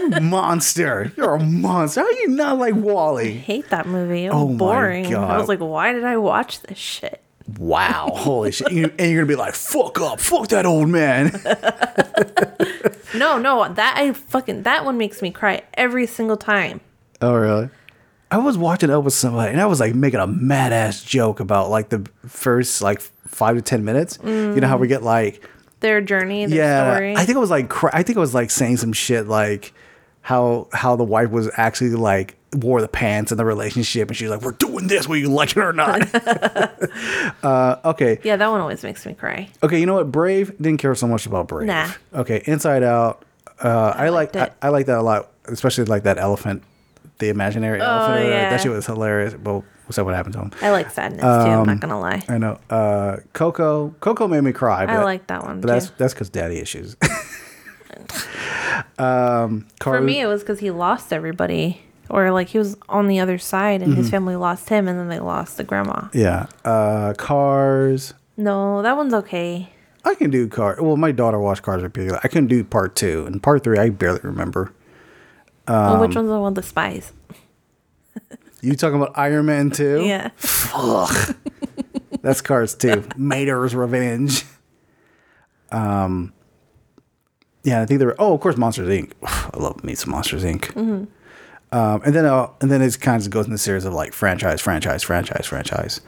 You 0.01 0.21
monster! 0.21 1.13
You're 1.17 1.37
a 1.37 1.41
monster. 1.41 2.01
How 2.01 2.07
are 2.09 2.13
you 2.15 2.29
not 2.31 2.59
like 2.59 2.75
WALL-E? 2.75 3.31
hate 3.31 3.69
that 3.71 3.87
movie. 3.87 4.25
It 4.25 4.33
was 4.33 4.43
Oh 4.43 4.49
my 4.49 4.57
boring. 4.59 5.15
I 5.15 5.39
was 5.39 5.47
like, 5.47 5.61
why 5.61 5.93
did 5.93 6.03
I 6.03 6.17
watch 6.17 6.63
this 6.63 6.79
shit? 6.79 7.23
Wow! 7.61 8.11
Holy 8.13 8.51
shit! 8.51 8.73
You- 8.73 8.93
and 8.99 9.09
you're 9.13 9.23
gonna 9.23 9.29
be 9.29 9.37
like, 9.37 9.55
"Fuck 9.55 10.01
up! 10.01 10.19
Fuck 10.19 10.49
that 10.49 10.67
old 10.67 10.89
man!" 10.89 11.31
No, 13.15 13.39
no, 13.39 13.73
that 13.73 13.95
I 13.97 14.13
fucking 14.15 14.65
that 14.65 14.85
one 14.85 14.99
makes 14.99 15.23
me 15.23 15.31
cry 15.31 15.63
every 15.75 16.09
single 16.09 16.37
time. 16.37 16.81
Oh, 17.23 17.35
really? 17.35 17.71
I 18.33 18.39
was 18.39 18.59
watching 18.59 18.91
it 18.91 18.99
with 18.99 19.15
somebody, 19.15 19.53
and 19.53 19.61
I 19.61 19.67
was 19.67 19.79
like 19.79 19.95
making 19.95 20.19
a 20.19 20.27
mad 20.27 20.73
ass 20.73 21.05
joke 21.05 21.39
about 21.39 21.71
like 21.71 21.89
the 21.91 22.05
first 22.27 22.83
like 22.83 23.01
five 23.27 23.57
to 23.57 23.63
ten 23.63 23.85
minutes. 23.85 24.19
You 24.25 24.61
know 24.61 24.69
how 24.69 24.77
we 24.77 24.89
get 24.89 25.03
like, 25.03 25.47
Their 25.81 26.01
journey, 26.01 26.47
their 26.47 26.59
yeah. 26.59 26.93
story. 26.95 27.17
I 27.17 27.25
think 27.25 27.37
it 27.37 27.41
was 27.41 27.51
like, 27.51 27.73
I 27.95 28.03
think 28.03 28.17
it 28.17 28.21
was 28.21 28.35
like 28.35 28.51
saying 28.51 28.79
some 28.79 28.93
shit 28.93 29.27
like 29.27 29.73
how 30.23 30.67
how 30.73 30.97
the 30.97 31.05
wife 31.05 31.31
was 31.31 31.49
actually 31.57 31.91
like 31.91 32.37
wore 32.53 32.81
the 32.81 32.89
pants 32.89 33.31
in 33.31 33.39
the 33.39 33.45
relationship, 33.45 34.09
and 34.09 34.17
she's 34.17 34.29
like, 34.29 34.43
"We're 34.43 34.53
doing 34.53 34.89
this, 34.89 35.07
whether 35.07 35.21
you 35.21 35.29
like 35.29 35.51
it 35.51 35.59
or 35.59 35.73
not." 35.73 36.03
uh, 37.45 37.77
okay, 37.85 38.19
yeah, 38.25 38.37
that 38.37 38.49
one 38.49 38.61
always 38.61 38.83
makes 38.83 39.07
me 39.07 39.15
cry. 39.15 39.49
okay. 39.63 39.79
You 39.79 39.87
know 39.87 39.95
what? 39.95 40.11
Brave 40.11 40.57
didn't 40.59 40.79
care 40.79 40.95
so 40.95 41.07
much 41.07 41.27
about 41.27 41.49
Brave. 41.49 41.69
Nah. 41.69 41.91
Okay, 42.15 42.43
Inside 42.47 42.83
Out. 42.83 43.25
Uh, 43.61 43.95
I, 43.97 44.09
like 44.09 44.35
I. 44.35 44.51
I 44.61 44.69
like 44.71 44.87
that 44.87 44.99
a 44.99 45.03
lot, 45.03 45.31
especially 45.45 45.85
like 45.85 46.03
that 46.03 46.19
elephant, 46.19 46.63
the 47.19 47.29
imaginary 47.29 47.81
elephant. 47.81 48.27
Oh, 48.27 48.29
yeah. 48.29 48.51
That 48.51 48.61
shit 48.61 48.73
was 48.73 48.85
hilarious. 48.87 49.35
Well, 49.37 49.65
that? 49.95 50.05
What 50.05 50.15
happened 50.17 50.33
to 50.35 50.41
him? 50.41 50.51
I 50.61 50.71
like 50.71 50.91
sadness 50.91 51.21
too. 51.23 51.27
I'm 51.29 51.61
Um, 51.61 51.67
not 51.69 51.79
gonna 51.81 52.01
lie. 52.01 52.25
I 52.29 52.39
know. 52.39 52.59
Uh, 52.69 53.19
Coco. 53.33 53.91
Coco 54.01 54.27
made 54.27 54.41
me 54.43 54.53
cry. 54.53 54.85
I 54.85 55.05
like 55.05 55.29
that 55.29 55.45
one 55.45 55.61
But 55.61 55.69
that's 55.69 55.87
too. 55.87 55.95
that's 55.99 56.13
because 56.15 56.29
daddy 56.31 56.59
issues. 56.59 56.97
um, 58.99 59.67
For 59.81 60.01
me, 60.01 60.21
it 60.21 60.27
was 60.27 60.43
because 60.43 60.59
he 60.59 60.71
lost 60.71 61.13
everybody. 61.13 61.81
or 62.11 62.31
like 62.31 62.49
he 62.49 62.59
was 62.59 62.77
on 62.89 63.09
the 63.09 63.19
other 63.21 63.37
side 63.39 63.83
and 63.83 63.95
his 63.95 64.09
family 64.11 64.37
lost 64.37 64.69
him 64.69 64.87
and 64.89 64.99
then 64.99 65.09
they 65.09 65.19
lost 65.19 65.57
the 65.57 65.65
grandma. 65.65 66.09
Yeah. 66.13 66.47
Uh, 66.65 67.15
Cars. 67.17 68.15
No, 68.37 68.83
that 68.83 68.97
one's 68.97 69.15
okay. 69.15 69.71
I 70.05 70.15
can 70.15 70.31
do 70.31 70.47
car. 70.47 70.77
Well, 70.81 70.97
my 70.97 71.11
daughter 71.11 71.39
watched 71.41 71.63
Cars 71.63 71.83
repeatedly. 71.83 72.19
I 72.23 72.29
can 72.29 72.47
do 72.47 72.63
part 72.63 72.95
two 72.95 73.27
and 73.27 73.43
part 73.43 73.65
three. 73.65 73.77
I 73.79 73.89
barely 73.91 74.21
remember. 74.23 74.73
well, 75.67 75.95
Um, 75.95 76.01
which 76.01 76.15
one's 76.15 76.29
the 76.29 76.35
one 76.39 76.55
with 76.55 76.63
the 76.63 76.63
spies? 76.69 77.13
You 78.63 78.75
talking 78.75 79.01
about 79.01 79.17
Iron 79.17 79.47
Man 79.47 79.71
two? 79.71 80.05
Yeah. 80.05 80.31
Fuck. 80.37 81.37
That's 82.23 82.41
Cars 82.41 82.75
two. 82.75 83.07
Mater's 83.17 83.75
Revenge. 83.75 84.45
Um. 85.71 86.33
Yeah, 87.63 87.83
I 87.83 87.87
think 87.87 87.99
there. 87.99 88.09
Were, 88.09 88.17
oh, 88.19 88.33
of 88.33 88.41
course, 88.41 88.57
Monsters 88.57 88.89
Inc. 88.89 89.13
I 89.23 89.59
love 89.59 89.83
me 89.83 89.95
some 89.95 90.13
Monsters 90.13 90.45
Inc. 90.45 90.75
Um, 91.73 92.01
and 92.05 92.15
then 92.15 92.25
uh, 92.25 92.49
and 92.61 92.71
then 92.71 92.81
it 92.81 93.01
kind 93.01 93.21
of 93.21 93.29
goes 93.31 93.47
in 93.47 93.53
the 93.53 93.59
series 93.59 93.85
of 93.85 93.93
like 93.93 94.13
franchise, 94.13 94.61
franchise, 94.61 95.03
franchise, 95.03 95.47
franchise. 95.47 96.01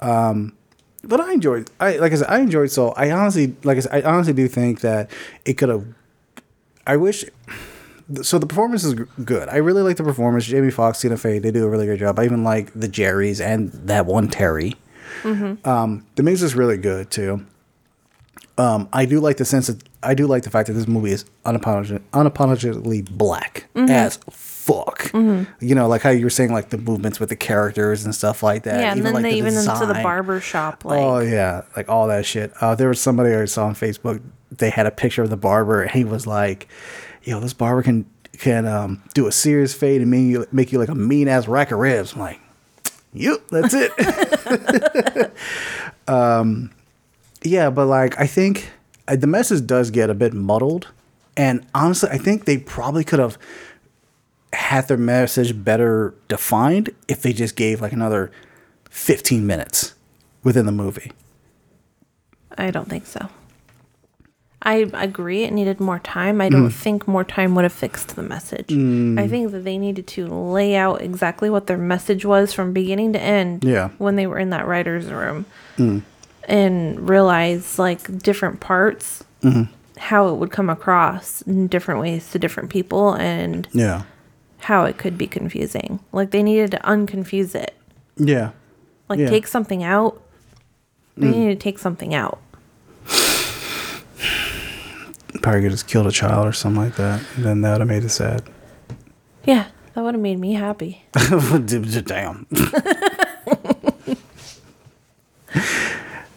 Um, 0.00 0.56
but 1.02 1.20
I 1.20 1.32
enjoyed. 1.32 1.70
I 1.80 1.96
like 1.96 2.12
I 2.12 2.16
said, 2.16 2.28
I 2.28 2.40
enjoyed. 2.40 2.70
So 2.70 2.90
I 2.90 3.10
honestly, 3.10 3.56
like 3.64 3.78
I 3.78 3.80
said, 3.80 4.04
I 4.04 4.08
honestly 4.08 4.34
do 4.34 4.46
think 4.46 4.80
that 4.82 5.10
it 5.44 5.54
could 5.54 5.70
have. 5.70 5.86
I 6.86 6.96
wish. 6.96 7.24
So 8.22 8.38
the 8.38 8.46
performance 8.46 8.84
is 8.84 8.94
good. 9.24 9.48
I 9.48 9.56
really 9.56 9.82
like 9.82 9.96
the 9.96 10.04
performance. 10.04 10.44
Jamie 10.46 10.70
Foxx, 10.70 11.00
Tina 11.00 11.16
Fey, 11.16 11.38
they 11.40 11.50
do 11.50 11.64
a 11.64 11.68
really 11.68 11.86
good 11.86 11.98
job. 11.98 12.18
I 12.18 12.24
even 12.24 12.44
like 12.44 12.72
the 12.74 12.88
Jerrys 12.88 13.44
and 13.44 13.72
that 13.72 14.06
one 14.06 14.28
Terry. 14.28 14.74
Um, 15.24 16.06
the 16.14 16.22
mix 16.22 16.40
is 16.42 16.54
really 16.54 16.76
good 16.76 17.10
too. 17.10 17.44
Um, 18.58 18.88
I 18.92 19.04
do 19.06 19.20
like 19.20 19.36
the 19.36 19.44
sense 19.44 19.66
that 19.66 19.82
I 20.02 20.14
do 20.14 20.26
like 20.26 20.44
the 20.44 20.50
fact 20.50 20.68
that 20.68 20.74
this 20.74 20.86
movie 20.88 21.10
is 21.10 21.24
unapolog- 21.44 22.00
unapologetically 22.12 23.10
black 23.10 23.66
as 23.74 24.18
fuck. 24.30 25.10
You 25.12 25.46
know, 25.74 25.88
like 25.88 26.02
how 26.02 26.10
you 26.10 26.24
were 26.24 26.30
saying, 26.30 26.52
like 26.52 26.70
the 26.70 26.78
movements 26.78 27.18
with 27.20 27.28
the 27.28 27.36
characters 27.36 28.04
and 28.04 28.14
stuff 28.14 28.42
like 28.42 28.62
that. 28.62 28.80
Yeah, 28.80 28.92
and 28.92 29.04
then 29.04 29.14
like, 29.14 29.22
they 29.24 29.32
the 29.32 29.36
even 29.38 29.54
into 29.54 29.86
the 29.86 29.94
barber 30.02 30.40
shop. 30.40 30.84
Like, 30.84 31.00
Oh 31.00 31.18
yeah, 31.18 31.62
like 31.76 31.88
all 31.88 32.06
that 32.08 32.24
shit. 32.24 32.52
Uh, 32.60 32.74
there 32.74 32.88
was 32.88 33.00
somebody 33.00 33.34
I 33.34 33.44
saw 33.46 33.66
on 33.66 33.74
Facebook. 33.74 34.22
They 34.52 34.70
had 34.70 34.86
a 34.86 34.90
picture 34.92 35.22
of 35.22 35.30
the 35.30 35.36
barber, 35.36 35.82
and 35.82 35.90
he 35.90 36.04
was 36.04 36.26
like, 36.26 36.68
"Yo, 37.26 37.40
this 37.40 37.52
barber 37.52 37.82
can 37.82 38.06
can 38.38 38.66
um, 38.66 39.02
do 39.14 39.26
a 39.26 39.32
serious 39.32 39.74
fade 39.74 40.00
and 40.00 40.10
make 40.10 40.24
you 40.24 40.46
make 40.52 40.72
you 40.72 40.78
like 40.78 40.88
a 40.88 40.94
mean 40.94 41.28
ass 41.28 41.48
rack 41.48 41.70
of 41.72 41.78
ribs." 41.78 42.14
I'm 42.14 42.20
like, 42.20 42.40
"Yep, 43.12 43.48
that's 43.50 43.74
it." 43.74 45.32
um, 46.08 46.70
yeah, 47.42 47.70
but 47.70 47.86
like 47.86 48.18
I 48.18 48.26
think 48.26 48.70
the 49.06 49.26
message 49.26 49.66
does 49.66 49.90
get 49.90 50.08
a 50.08 50.14
bit 50.14 50.32
muddled, 50.32 50.88
and 51.36 51.66
honestly, 51.74 52.08
I 52.10 52.18
think 52.18 52.44
they 52.44 52.58
probably 52.58 53.04
could 53.04 53.18
have 53.18 53.36
had 54.52 54.88
their 54.88 54.96
message 54.96 55.64
better 55.64 56.14
defined 56.28 56.90
if 57.08 57.22
they 57.22 57.32
just 57.32 57.56
gave 57.56 57.80
like 57.80 57.92
another 57.92 58.30
15 58.90 59.46
minutes 59.46 59.94
within 60.42 60.64
the 60.64 60.72
movie. 60.72 61.12
I 62.56 62.70
don't 62.70 62.88
think 62.88 63.06
so. 63.06 63.28
I 64.66 64.90
agree 64.94 65.44
it 65.44 65.52
needed 65.52 65.78
more 65.78 66.00
time. 66.00 66.40
I 66.40 66.48
don't 66.48 66.70
mm. 66.70 66.72
think 66.72 67.06
more 67.06 67.22
time 67.22 67.54
would 67.54 67.62
have 67.62 67.72
fixed 67.72 68.16
the 68.16 68.22
message. 68.22 68.72
I 68.72 68.74
mm. 68.74 69.30
think 69.30 69.52
that 69.52 69.60
they 69.60 69.78
needed 69.78 70.08
to 70.08 70.26
lay 70.26 70.74
out 70.74 71.02
exactly 71.02 71.48
what 71.48 71.68
their 71.68 71.78
message 71.78 72.24
was 72.24 72.52
from 72.52 72.72
beginning 72.72 73.12
to 73.12 73.20
end 73.20 73.62
Yeah. 73.62 73.90
when 73.98 74.16
they 74.16 74.26
were 74.26 74.40
in 74.40 74.50
that 74.50 74.66
writer's 74.66 75.06
room 75.06 75.46
mm. 75.76 76.02
and 76.48 77.08
realize 77.08 77.78
like 77.78 78.18
different 78.18 78.58
parts, 78.58 79.22
mm-hmm. 79.40 79.72
how 79.98 80.30
it 80.30 80.34
would 80.34 80.50
come 80.50 80.68
across 80.68 81.42
in 81.42 81.68
different 81.68 82.00
ways 82.00 82.28
to 82.32 82.38
different 82.40 82.68
people 82.68 83.12
and 83.12 83.68
Yeah. 83.72 84.02
how 84.58 84.84
it 84.84 84.98
could 84.98 85.16
be 85.16 85.28
confusing. 85.28 86.00
Like 86.10 86.32
they 86.32 86.42
needed 86.42 86.72
to 86.72 86.78
unconfuse 86.78 87.54
it. 87.54 87.76
Yeah. 88.16 88.50
Like 89.08 89.20
Yeah. 89.20 89.30
take 89.30 89.46
something 89.46 89.84
out. 89.84 90.20
They 91.16 91.30
needed 91.30 91.60
to 91.60 91.62
take 91.62 91.78
something 91.78 92.14
out. 92.14 92.40
Probably 95.42 95.62
could 95.62 95.70
just 95.70 95.86
killed 95.88 96.06
a 96.06 96.12
child 96.12 96.46
or 96.46 96.52
something 96.52 96.82
like 96.82 96.96
that. 96.96 97.22
And 97.36 97.44
then 97.44 97.60
that 97.62 97.72
would 97.72 97.80
have 97.80 97.88
made 97.88 98.04
it 98.04 98.08
sad. 98.10 98.42
Yeah, 99.44 99.66
that 99.94 100.02
would 100.02 100.14
have 100.14 100.22
made 100.22 100.38
me 100.38 100.54
happy. 100.54 101.04
Damn. 101.14 102.46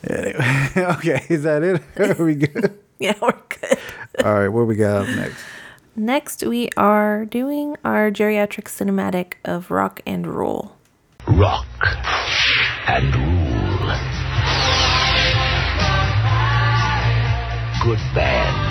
anyway, 0.09 0.67
okay, 0.77 1.25
is 1.29 1.43
that 1.43 1.63
it? 1.63 1.81
Are 2.19 2.23
we 2.23 2.35
good? 2.35 2.77
Yeah, 2.99 3.15
we're 3.21 3.31
good. 3.31 3.77
All 4.23 4.33
right, 4.33 4.47
what 4.49 4.67
we 4.67 4.75
got 4.75 5.03
up 5.03 5.15
next? 5.15 5.37
Next, 5.95 6.43
we 6.43 6.69
are 6.77 7.25
doing 7.25 7.75
our 7.83 8.11
geriatric 8.11 8.65
cinematic 8.65 9.33
of 9.45 9.71
Rock 9.71 10.01
and 10.05 10.25
Roll. 10.27 10.75
rock 11.27 11.65
and 12.87 13.13
rule. 13.15 13.95
Good 17.81 17.99
band, 18.13 18.68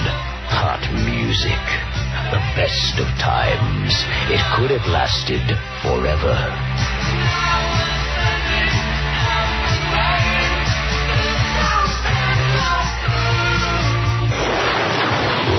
hot 0.59 0.83
music, 1.07 1.63
the 2.35 2.43
best 2.59 2.99
of 2.99 3.07
times. 3.23 3.95
It 4.27 4.43
could 4.59 4.75
have 4.75 4.87
lasted 4.91 5.47
forever. 5.87 6.35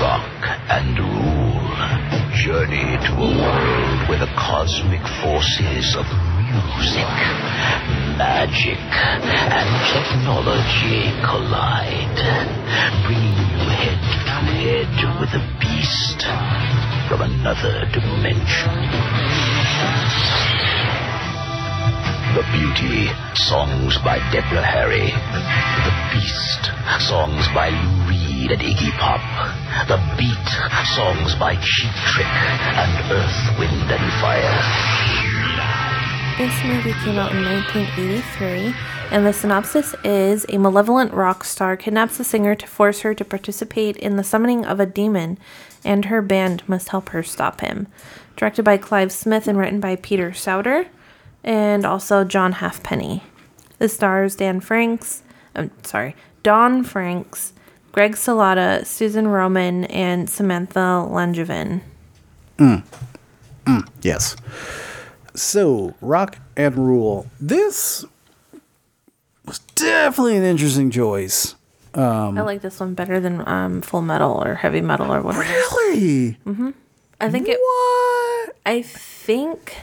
Rock 0.04 0.42
and 0.68 0.98
rule. 1.00 1.50
Journey 2.36 3.00
to 3.06 3.12
a 3.16 3.30
world 3.40 4.08
where 4.08 4.20
the 4.20 4.32
cosmic 4.36 5.04
forces 5.24 5.96
of 5.96 6.04
music, 6.44 7.08
magic, 8.20 8.76
and 8.76 9.70
technology 9.96 11.08
collide, 11.24 12.20
bringing 13.08 13.32
you 13.32 13.64
head 13.80 14.00
to 14.28 14.36
head 14.60 14.92
with 15.16 15.32
a 15.32 15.44
beast 15.56 16.20
from 17.08 17.24
another 17.24 17.88
dimension. 17.88 18.76
The 22.36 22.44
Beauty, 22.52 23.08
songs 23.34 23.96
by 24.04 24.20
Deborah 24.30 24.68
Harry. 24.68 25.08
The 25.08 25.94
Beast, 26.12 26.62
songs 27.08 27.48
by 27.56 27.70
Lou 27.72 28.04
Reed 28.04 28.52
and 28.52 28.60
Iggy 28.60 28.92
Pop. 29.00 29.24
The 29.88 29.96
Beat, 30.20 30.48
songs 30.92 31.34
by 31.40 31.56
Cheap 31.56 31.94
Trick 32.12 32.28
and 32.28 32.92
Earth, 33.16 33.58
Wind 33.58 33.88
and 33.90 34.06
Fire. 34.20 35.19
This 36.38 36.64
movie 36.64 36.92
came 37.04 37.18
out 37.18 37.32
in 37.32 37.44
1983, 37.44 38.74
and 39.10 39.26
the 39.26 39.32
synopsis 39.32 39.94
is 40.02 40.46
a 40.48 40.58
malevolent 40.58 41.12
rock 41.12 41.44
star 41.44 41.76
kidnaps 41.76 42.18
a 42.18 42.24
singer 42.24 42.54
to 42.54 42.66
force 42.66 43.00
her 43.00 43.14
to 43.14 43.24
participate 43.24 43.96
in 43.98 44.16
the 44.16 44.24
summoning 44.24 44.64
of 44.64 44.80
a 44.80 44.86
demon, 44.86 45.38
and 45.84 46.06
her 46.06 46.22
band 46.22 46.66
must 46.66 46.88
help 46.88 47.10
her 47.10 47.22
stop 47.22 47.60
him. 47.60 47.88
Directed 48.36 48.62
by 48.62 48.78
Clive 48.78 49.12
Smith 49.12 49.46
and 49.46 49.58
written 49.58 49.80
by 49.80 49.96
Peter 49.96 50.32
Sauder, 50.32 50.86
and 51.44 51.84
also 51.84 52.24
John 52.24 52.52
Halfpenny. 52.52 53.22
The 53.78 53.88
stars 53.88 54.36
Dan 54.36 54.60
Francks, 54.60 55.22
I'm 55.54 55.70
sorry, 55.82 56.16
Don 56.42 56.84
Francks, 56.84 57.52
Greg 57.92 58.14
Salata, 58.14 58.86
Susan 58.86 59.28
Roman, 59.28 59.84
and 59.86 60.30
Samantha 60.30 61.06
Langevin. 61.08 61.82
Mm. 62.56 62.82
Mm. 63.64 63.88
Yes. 64.02 64.36
So, 65.34 65.94
Rock 66.00 66.38
and 66.56 66.76
Rule. 66.76 67.26
This 67.40 68.04
was 69.46 69.58
definitely 69.74 70.36
an 70.36 70.42
interesting 70.44 70.90
choice. 70.90 71.54
I 71.94 72.28
like 72.42 72.62
this 72.62 72.78
one 72.78 72.94
better 72.94 73.18
than 73.18 73.46
um, 73.48 73.80
Full 73.82 74.02
Metal 74.02 74.42
or 74.44 74.54
Heavy 74.54 74.80
Metal 74.80 75.12
or 75.12 75.20
whatever. 75.22 75.42
Really? 75.42 76.38
Mhm. 76.46 76.74
I 77.20 77.28
think 77.30 77.48
it. 77.48 77.58
What? 77.60 78.56
I 78.64 78.82
think 78.82 79.76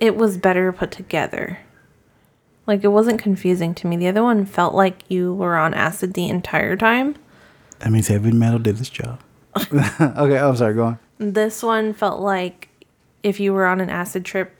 it 0.00 0.16
was 0.16 0.38
better 0.38 0.72
put 0.72 0.90
together. 0.90 1.58
Like 2.66 2.82
it 2.82 2.88
wasn't 2.88 3.20
confusing 3.20 3.74
to 3.74 3.86
me. 3.86 3.96
The 3.96 4.08
other 4.08 4.22
one 4.22 4.46
felt 4.46 4.74
like 4.74 5.02
you 5.08 5.34
were 5.34 5.56
on 5.56 5.74
acid 5.74 6.14
the 6.14 6.28
entire 6.28 6.76
time. 6.76 7.16
That 7.80 7.90
means 7.90 8.08
heavy 8.08 8.32
metal 8.32 8.58
did 8.58 8.80
its 8.80 8.88
job. 8.88 9.20
okay, 9.56 10.38
I'm 10.38 10.56
sorry, 10.56 10.74
go 10.74 10.84
on. 10.84 10.98
This 11.18 11.62
one 11.62 11.92
felt 11.92 12.20
like 12.20 12.68
if 13.22 13.38
you 13.38 13.52
were 13.52 13.66
on 13.66 13.80
an 13.80 13.90
acid 13.90 14.24
trip, 14.24 14.52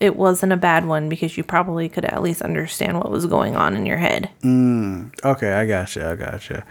it 0.00 0.16
wasn't 0.16 0.52
a 0.52 0.56
bad 0.56 0.86
one 0.86 1.08
because 1.08 1.36
you 1.36 1.42
probably 1.44 1.88
could 1.88 2.04
at 2.04 2.22
least 2.22 2.40
understand 2.42 2.98
what 2.98 3.10
was 3.10 3.26
going 3.26 3.56
on 3.56 3.74
in 3.76 3.84
your 3.86 3.96
head. 3.96 4.30
Okay, 5.24 5.52
I 5.52 5.66
gotcha, 5.66 6.10
I 6.10 6.14
gotcha. 6.14 6.64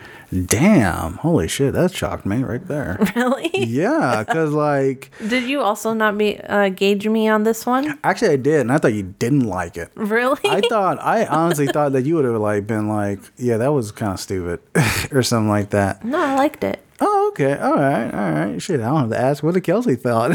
Damn, 0.46 1.14
holy 1.16 1.48
shit, 1.48 1.74
that 1.74 1.94
shocked 1.94 2.26
me 2.26 2.44
right 2.44 2.66
there. 2.68 2.98
Really? 3.16 3.50
yeah, 3.66 4.24
because, 4.24 4.52
like, 4.54 5.12
Did 5.28 5.44
you 5.50 5.62
also 5.62 5.94
not 5.94 6.18
be 6.18 6.40
uh, 6.42 6.70
gauge 6.70 7.08
me 7.08 7.28
on 7.28 7.44
this 7.44 7.66
one? 7.66 7.98
actually, 8.04 8.32
I 8.32 8.36
did, 8.38 8.62
and 8.62 8.72
I 8.72 8.78
thought 8.78 8.94
you 8.94 9.16
didn't 9.20 9.48
like 9.48 9.76
it. 9.78 9.92
Really? 9.96 10.40
I 10.46 10.62
thought, 10.62 11.02
I 11.02 11.26
honestly 11.26 11.68
thought 11.68 11.94
that 11.94 12.06
you 12.06 12.16
would 12.16 12.26
have, 12.26 12.36
like, 12.36 12.68
been 12.68 12.88
like, 12.88 13.20
yeah, 13.38 13.58
that 13.58 13.74
was 13.74 13.92
kind 13.92 14.14
of 14.14 14.20
stupid, 14.20 14.60
or 15.12 15.24
something 15.24 15.50
like 15.50 15.72
that. 15.72 16.04
no, 16.06 16.20
I 16.20 16.36
liked 16.36 16.64
it. 16.64 16.84
Oh, 17.00 17.30
okay. 17.32 17.56
All 17.58 17.76
right. 17.76 18.12
All 18.14 18.32
right. 18.32 18.62
Shit, 18.62 18.80
I 18.82 18.86
don't 18.86 19.00
have 19.02 19.10
to 19.12 19.20
ask 19.20 19.44
what 19.44 19.54
the 19.54 19.62
Kelsey 19.62 19.96
thought. 19.96 20.32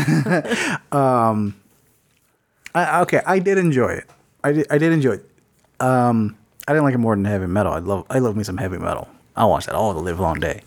um, 0.93 1.55
I, 2.75 3.01
okay, 3.03 3.21
I 3.27 3.39
did 3.39 3.59
enjoy 3.59 3.89
it. 3.93 4.11
I 4.45 4.53
did. 4.53 4.67
I 4.71 4.79
did 4.79 4.93
enjoy 4.93 5.15
it. 5.15 5.31
Um, 5.81 6.37
I 6.67 6.73
didn't 6.73 6.85
like 6.85 6.95
it 6.95 6.99
more 6.99 7.15
than 7.15 7.25
heavy 7.25 7.47
metal. 7.47 7.73
I 7.73 7.79
love. 7.79 8.07
I 8.11 8.19
love 8.19 8.37
me 8.37 8.45
some 8.45 8.57
heavy 8.57 8.79
metal. 8.79 9.09
I'll 9.37 9.49
watch 9.49 9.67
that 9.67 9.75
all 9.75 9.95
the 9.95 10.01
live 10.01 10.21
long 10.21 10.41
day. 10.41 10.63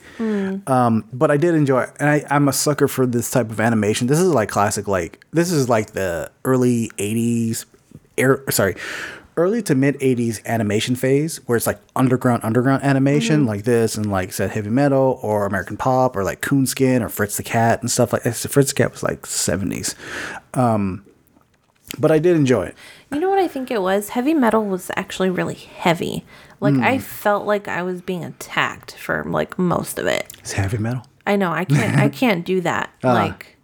Um, 0.68 1.06
but 1.14 1.30
I 1.30 1.38
did 1.38 1.54
enjoy 1.54 1.84
it, 1.84 1.92
and 2.00 2.10
I, 2.10 2.26
I'm 2.30 2.48
a 2.48 2.54
sucker 2.54 2.88
for 2.88 3.06
this 3.06 3.30
type 3.30 3.52
of 3.52 3.60
animation. 3.60 4.08
This 4.08 4.20
is 4.20 4.30
like 4.30 4.50
classic. 4.50 4.88
Like 4.88 5.24
this 5.32 5.52
is 5.52 5.70
like 5.70 5.92
the 5.92 6.32
early 6.44 6.90
'80s, 6.98 7.66
air. 8.18 8.44
Sorry, 8.50 8.76
early 9.38 9.62
to 9.64 9.76
mid 9.76 10.00
'80s 10.00 10.44
animation 10.46 10.96
phase, 10.96 11.38
where 11.48 11.58
it's 11.58 11.68
like 11.68 11.80
underground, 11.96 12.44
underground 12.44 12.84
animation, 12.84 13.46
like 13.46 13.66
this, 13.66 13.98
and 13.98 14.12
like 14.12 14.34
said 14.34 14.52
heavy 14.52 14.70
metal 14.72 15.20
or 15.22 15.46
American 15.46 15.78
pop 15.78 16.16
or 16.16 16.24
like 16.24 16.42
Coonskin 16.42 17.02
or 17.04 17.10
Fritz 17.10 17.38
the 17.38 17.44
Cat 17.44 17.82
and 17.82 17.92
stuff 17.92 18.14
like 18.14 18.24
that. 18.24 18.36
Fritz 18.36 18.70
the 18.70 18.76
Cat 18.76 18.92
was 18.92 19.04
like 19.04 19.24
'70s. 19.24 19.94
Um, 20.56 21.06
but 22.00 22.12
I 22.12 22.20
did 22.20 22.36
enjoy 22.36 22.64
it. 22.66 22.76
You 23.12 23.20
know 23.20 23.30
what 23.30 23.40
I 23.40 23.48
think 23.48 23.72
it 23.72 23.82
was? 23.82 24.10
Heavy 24.10 24.34
metal 24.34 24.66
was 24.66 24.92
actually 24.96 25.30
really 25.30 25.56
heavy. 25.56 26.26
Like 26.62 26.76
I 26.76 26.98
felt 26.98 27.46
like 27.46 27.68
I 27.68 27.84
was 27.84 28.02
being 28.02 28.24
attacked 28.24 28.96
for 28.96 29.24
like 29.26 29.60
most 29.60 30.00
of 30.00 30.08
it. 30.08 30.34
It's 30.40 30.54
heavy 30.54 30.78
metal. 30.78 31.06
I 31.28 31.36
know 31.36 31.52
I 31.52 31.66
can't 31.66 31.98
I 32.00 32.10
can't 32.22 32.46
do 32.46 32.62
that. 32.62 32.92
Like 33.04 33.58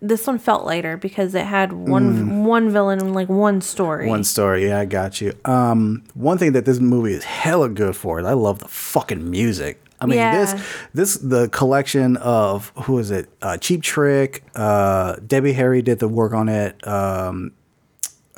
this 0.00 0.26
one 0.26 0.38
felt 0.38 0.64
lighter 0.64 0.96
because 0.96 1.34
it 1.34 1.44
had 1.44 1.72
one 1.72 2.44
one 2.44 2.70
villain 2.70 2.98
and 3.00 3.14
like 3.14 3.28
one 3.28 3.60
story. 3.60 4.08
One 4.08 4.24
story, 4.24 4.68
yeah, 4.68 4.78
I 4.80 4.84
got 4.86 5.20
you. 5.20 5.34
Um, 5.44 6.04
one 6.14 6.38
thing 6.38 6.52
that 6.52 6.64
this 6.64 6.78
movie 6.80 7.12
is 7.12 7.24
hella 7.24 7.68
good 7.68 7.94
for 7.96 8.20
is 8.20 8.26
I 8.26 8.32
love 8.32 8.60
the 8.60 8.68
fucking 8.68 9.28
music. 9.30 9.82
I 10.00 10.06
mean, 10.06 10.18
Yeah. 10.18 10.38
this 10.38 10.64
this 10.94 11.14
the 11.16 11.48
collection 11.48 12.16
of 12.18 12.72
who 12.84 12.98
is 12.98 13.10
it? 13.10 13.28
Uh, 13.42 13.56
Cheap 13.58 13.82
Trick. 13.82 14.44
Uh, 14.54 15.16
Debbie 15.26 15.52
Harry 15.54 15.82
did 15.82 15.98
the 15.98 16.08
work 16.08 16.32
on 16.32 16.48
it. 16.48 16.86
Um, 16.86 17.52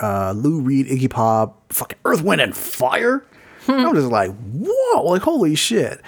uh, 0.01 0.33
Lou 0.37 0.61
Reed, 0.61 0.87
Iggy 0.87 1.11
Pop, 1.11 1.73
fucking 1.73 1.99
Earth, 2.05 2.23
Wind, 2.23 2.41
and 2.41 2.57
Fire. 2.57 3.25
I'm 3.67 3.95
just 3.95 4.09
like, 4.09 4.31
whoa, 4.35 5.03
like 5.03 5.23
holy 5.23 5.55
shit. 5.55 6.01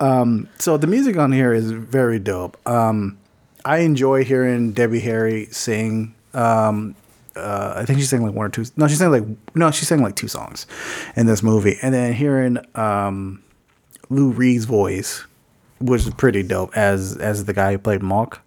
Um, 0.00 0.48
so 0.58 0.76
the 0.76 0.86
music 0.86 1.16
on 1.16 1.32
here 1.32 1.52
is 1.52 1.72
very 1.72 2.20
dope. 2.20 2.56
Um, 2.68 3.18
I 3.64 3.78
enjoy 3.78 4.24
hearing 4.24 4.72
Debbie 4.72 5.00
Harry 5.00 5.46
sing. 5.46 6.14
Um, 6.32 6.94
uh, 7.34 7.74
I 7.76 7.84
think 7.84 7.98
she 7.98 8.04
sang 8.04 8.22
like 8.24 8.34
one 8.34 8.46
or 8.46 8.50
two. 8.50 8.64
No, 8.76 8.86
she 8.86 8.94
sang 8.94 9.10
like 9.10 9.24
no, 9.54 9.70
she 9.70 9.84
sang 9.84 10.00
like 10.02 10.14
two 10.14 10.28
songs 10.28 10.66
in 11.16 11.26
this 11.26 11.42
movie, 11.42 11.76
and 11.82 11.92
then 11.92 12.12
hearing 12.12 12.58
um, 12.76 13.42
Lou 14.10 14.30
Reed's 14.30 14.64
voice 14.64 15.24
was 15.80 16.08
pretty 16.10 16.42
dope 16.42 16.76
as 16.76 17.16
as 17.16 17.44
the 17.46 17.52
guy 17.52 17.72
who 17.72 17.78
played 17.78 18.02
Mok. 18.02 18.40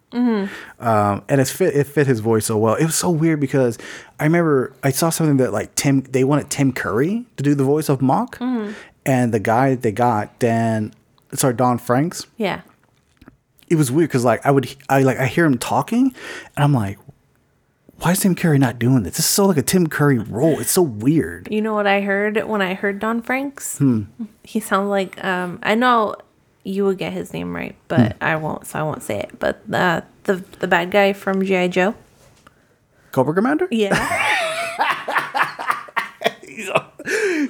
Um, 0.80 1.24
and 1.30 1.39
it 1.39 1.47
fit 1.47 1.76
it 1.76 1.88
fit 1.88 2.08
his 2.08 2.20
voice 2.20 2.45
so 2.45 2.58
well. 2.58 2.76
It 2.76 2.86
was 2.86 2.95
so 2.95 3.10
weird 3.10 3.39
because 3.39 3.78
I 4.22 4.26
remember 4.26 4.72
I 4.84 4.91
saw 4.91 5.09
something 5.09 5.38
that 5.38 5.51
like 5.51 5.74
Tim 5.74 6.01
they 6.01 6.24
wanted 6.24 6.51
Tim 6.51 6.72
Curry 6.74 7.26
to 7.38 7.43
do 7.43 7.55
the 7.55 7.63
voice 7.63 7.89
of 7.89 8.03
Mok, 8.03 8.38
and 9.03 9.34
the 9.34 9.39
guy 9.39 9.72
that 9.72 9.82
they 9.82 9.91
got 9.91 10.38
Dan 10.38 10.93
sorry 11.34 11.55
Don 11.55 11.80
Francks. 11.80 12.28
Yeah. 12.38 12.61
It 13.67 13.76
was 13.76 13.91
weird 13.91 14.09
because 14.09 14.24
like 14.24 14.45
I 14.45 14.51
would 14.51 14.74
I 14.89 15.01
like 15.01 15.17
I 15.17 15.26
hear 15.26 15.43
him 15.43 15.57
talking, 15.57 16.13
and 16.55 16.63
I'm 16.63 16.72
like, 16.72 16.99
why 17.97 18.11
is 18.11 18.19
Tim 18.19 18.36
Curry 18.36 18.59
not 18.59 18.78
doing 18.78 19.01
this? 19.01 19.17
This 19.17 19.26
is 19.26 19.32
so 19.32 19.47
like 19.47 19.57
a 19.57 19.63
Tim 19.63 19.88
Curry 19.88 20.19
role. 20.19 20.59
It's 20.59 20.69
so 20.72 20.84
weird. 20.84 21.47
You 21.49 21.61
know 21.63 21.74
what 21.74 21.88
I 21.88 22.01
heard 22.01 22.38
when 22.47 22.61
I 22.61 22.76
heard 22.76 22.99
Don 22.99 23.24
Francks? 23.24 23.82
He 24.43 24.59
sounds 24.59 24.89
like 24.89 25.24
um 25.24 25.57
I 25.63 25.74
know 25.74 26.15
you 26.63 26.86
would 26.86 26.99
get 26.99 27.11
his 27.11 27.34
name 27.34 27.55
right, 27.55 27.76
but 27.88 28.17
I 28.22 28.36
won't, 28.36 28.67
so 28.67 28.78
I 28.78 28.84
won't 28.84 29.01
say 29.01 29.19
it. 29.19 29.39
But 29.39 29.63
uh, 29.74 30.01
the 30.26 30.43
the 30.59 30.67
bad 30.67 30.91
guy 30.91 31.13
from 31.13 31.43
GI 31.43 31.69
Joe. 31.69 31.95
Cobra 33.12 33.34
Commander. 33.34 33.68
Yeah. 33.72 33.95
He's 36.47 36.70
all, 36.70 36.86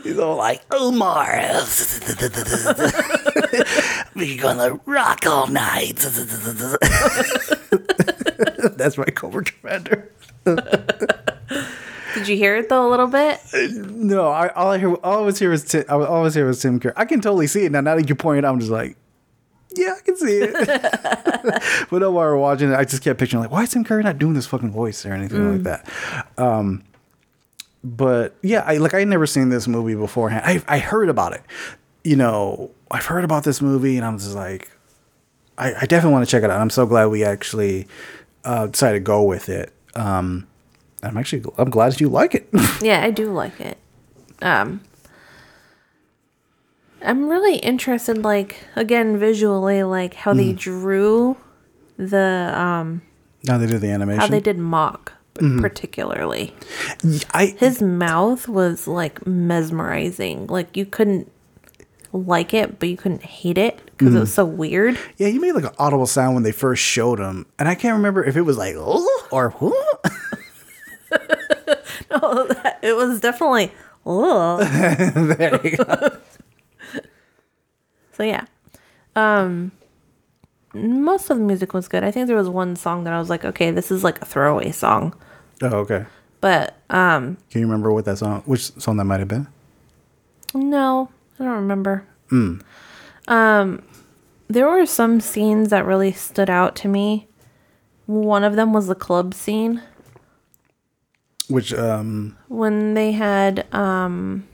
he's 0.03 0.20
all 0.20 0.38
like 0.38 0.62
Omar. 0.72 1.28
We're 4.16 4.39
gonna 4.39 4.80
rock 4.86 5.26
all 5.26 5.47
night. 5.47 5.95
That's 8.78 8.97
my 8.97 9.05
Cobra 9.05 9.43
Commander. 9.43 10.09
Did 10.45 12.28
you 12.28 12.38
hear 12.38 12.55
it 12.57 12.70
though 12.70 12.88
a 12.88 12.91
little 12.91 13.07
bit? 13.07 13.39
No, 13.53 14.30
I 14.30 14.49
all 14.49 14.70
I 14.72 14.78
hear, 14.78 14.93
all 14.93 15.14
I 15.14 15.16
always 15.18 15.39
hear 15.39 15.49
was 15.49 15.66
Tim, 15.66 15.84
I 15.89 15.95
was 15.95 16.07
always 16.07 16.36
hear 16.36 16.45
was 16.45 16.62
Tim 16.62 16.80
Curry. 16.80 16.93
I 16.95 17.05
can 17.05 17.20
totally 17.20 17.47
see 17.47 17.66
it 17.66 17.72
now. 17.72 17.82
Now 17.82 17.95
that 17.95 18.07
you 18.07 18.14
point 18.16 18.38
it 18.38 18.45
out, 18.45 18.53
I'm 18.53 18.59
just 18.59 18.72
like, 18.72 18.95
yeah, 19.76 19.95
I 19.97 20.01
can 20.01 20.15
see 20.15 20.38
it. 20.39 20.53
but 21.89 21.99
no, 21.99 22.11
while 22.11 22.26
we're 22.28 22.38
watching 22.38 22.72
it, 22.72 22.76
I 22.76 22.84
just 22.84 23.03
kept 23.03 23.19
picturing 23.19 23.41
like, 23.41 23.51
why 23.51 23.63
is 23.63 23.69
Tim 23.69 23.84
Curry 23.84 24.03
not 24.03 24.17
doing 24.17 24.34
this 24.34 24.47
fucking 24.47 24.72
voice 24.72 25.05
or 25.05 25.13
anything 25.13 25.51
like 25.53 25.63
that? 25.63 25.89
Um, 26.38 26.84
but 27.84 28.36
yeah, 28.41 28.63
I 28.65 28.78
like 28.78 28.93
I 28.93 28.99
had 28.99 29.07
never 29.07 29.26
seen 29.26 29.49
this 29.49 29.67
movie 29.67 29.95
beforehand. 29.95 30.43
I 30.45 30.63
I 30.67 30.80
heard 30.80 31.09
about 31.09 31.34
it. 31.34 31.41
You 32.03 32.15
know, 32.15 32.72
I've 32.89 33.05
heard 33.05 33.24
about 33.24 33.43
this 33.43 33.61
movie, 33.61 33.97
and 33.97 34.05
I'm 34.05 34.17
just 34.17 34.36
like, 34.36 34.72
I, 35.57 35.74
I 35.74 35.86
definitely 35.86 36.13
want 36.13 36.26
to 36.26 36.32
check 36.32 36.43
it 36.43 36.49
out. 36.49 36.59
I'm 36.59 36.69
so 36.69 36.86
glad 36.86 37.07
we 37.07 37.24
actually 37.24 37.88
uh, 38.43 38.67
decided 38.67 38.99
to 38.99 39.03
go 39.03 39.24
with 39.24 39.49
it. 39.49 39.72
Um, 39.95 40.47
I'm 41.03 41.17
actually 41.17 41.43
I'm 41.57 41.69
glad 41.69 41.99
you 41.99 42.09
like 42.09 42.36
it. 42.36 42.47
Yeah, 42.82 43.03
I 43.03 43.11
do 43.11 43.32
like 43.32 43.59
it. 43.59 43.78
Um 44.41 44.82
I'm 47.04 47.28
really 47.28 47.58
interested 47.58 48.24
like 48.24 48.58
again 48.76 49.18
visually 49.18 49.84
like 49.84 50.14
how 50.14 50.34
they 50.34 50.54
mm. 50.54 50.58
drew 50.58 51.38
the 51.97 52.54
um 52.56 53.02
now 53.43 53.58
they 53.58 53.68
do 53.68 53.78
the 53.78 53.89
animation. 53.89 54.20
how 54.20 54.28
they 54.28 54.39
did 54.39 54.58
Mok 54.58 55.14
mm-hmm. 55.36 55.62
particularly. 55.62 56.56
I 57.34 57.56
His 57.58 57.82
mouth 57.82 58.47
was 58.47 58.88
like 58.88 59.26
mesmerizing. 59.26 60.47
Like 60.47 60.78
you 60.78 60.86
couldn't 60.86 61.32
like 62.14 62.54
it, 62.54 62.80
but 62.80 62.89
you 62.89 62.97
couldn't 62.97 63.24
hate 63.24 63.58
it 63.58 63.80
because 63.86 64.14
it 64.14 64.18
mm. 64.18 64.22
was 64.22 64.34
so 64.34 64.45
weird. 64.45 64.97
yeah, 65.18 65.28
you 65.28 65.39
made 65.39 65.54
like 65.54 65.66
an 65.66 65.76
audible 65.80 66.08
sound 66.08 66.36
when 66.36 66.43
they 66.43 66.52
first 66.52 66.84
showed 66.84 67.20
him, 67.20 67.45
and 67.58 67.68
I 67.68 67.76
can't 67.76 67.95
remember 67.95 68.24
if 68.24 68.36
it 68.36 68.41
was 68.41 68.58
like 68.58 68.76
oh 68.78 69.28
or 69.32 69.54
oh. 69.62 69.97
It 72.82 72.95
was 72.95 73.20
definitely 73.20 73.72
oh. 74.06 74.60
ugh. 74.60 75.38
there 75.38 75.60
you 75.66 75.78
go. 75.78 76.18
So 78.22 78.26
yeah. 78.26 78.45
Um 79.15 79.72
most 80.76 81.32
of 81.32 81.39
the 81.39 81.43
music 81.43 81.74
was 81.74 81.88
good. 81.88 82.03
I 82.03 82.11
think 82.11 82.28
there 82.28 82.36
was 82.38 82.47
one 82.47 82.76
song 82.76 83.03
that 83.05 83.13
I 83.13 83.17
was 83.17 83.32
like, 83.32 83.43
okay, 83.43 83.72
this 83.72 83.89
is 83.89 84.03
like 84.03 84.22
a 84.22 84.26
throwaway 84.26 84.72
song. 84.72 85.15
Oh, 85.63 85.78
okay. 85.80 86.05
But 86.39 86.78
um 86.91 87.38
Can 87.49 87.61
you 87.61 87.65
remember 87.65 87.91
what 87.91 88.05
that 88.05 88.19
song? 88.19 88.43
Which 88.45 88.74
song 88.80 88.97
that 88.97 89.05
might 89.05 89.22
have 89.22 89.28
been? 89.28 89.47
no, 90.53 91.09
I 91.39 91.45
don't 91.45 91.55
remember. 91.55 92.05
Um 93.28 93.82
there 94.47 94.69
were 94.69 94.86
some 94.86 95.19
scenes 95.19 95.69
that 95.69 95.84
really 95.84 96.11
stood 96.11 96.49
out 96.49 96.76
to 96.76 96.88
me. 96.88 97.28
One 98.05 98.43
of 98.43 98.55
them 98.55 98.72
was 98.72 98.86
the 98.86 98.93
club 98.93 99.34
scene 99.34 99.82
Which 101.49 101.74
um 101.74 102.38
when 102.49 102.93
they 102.93 103.13
had 103.13 103.65
um 103.74 104.47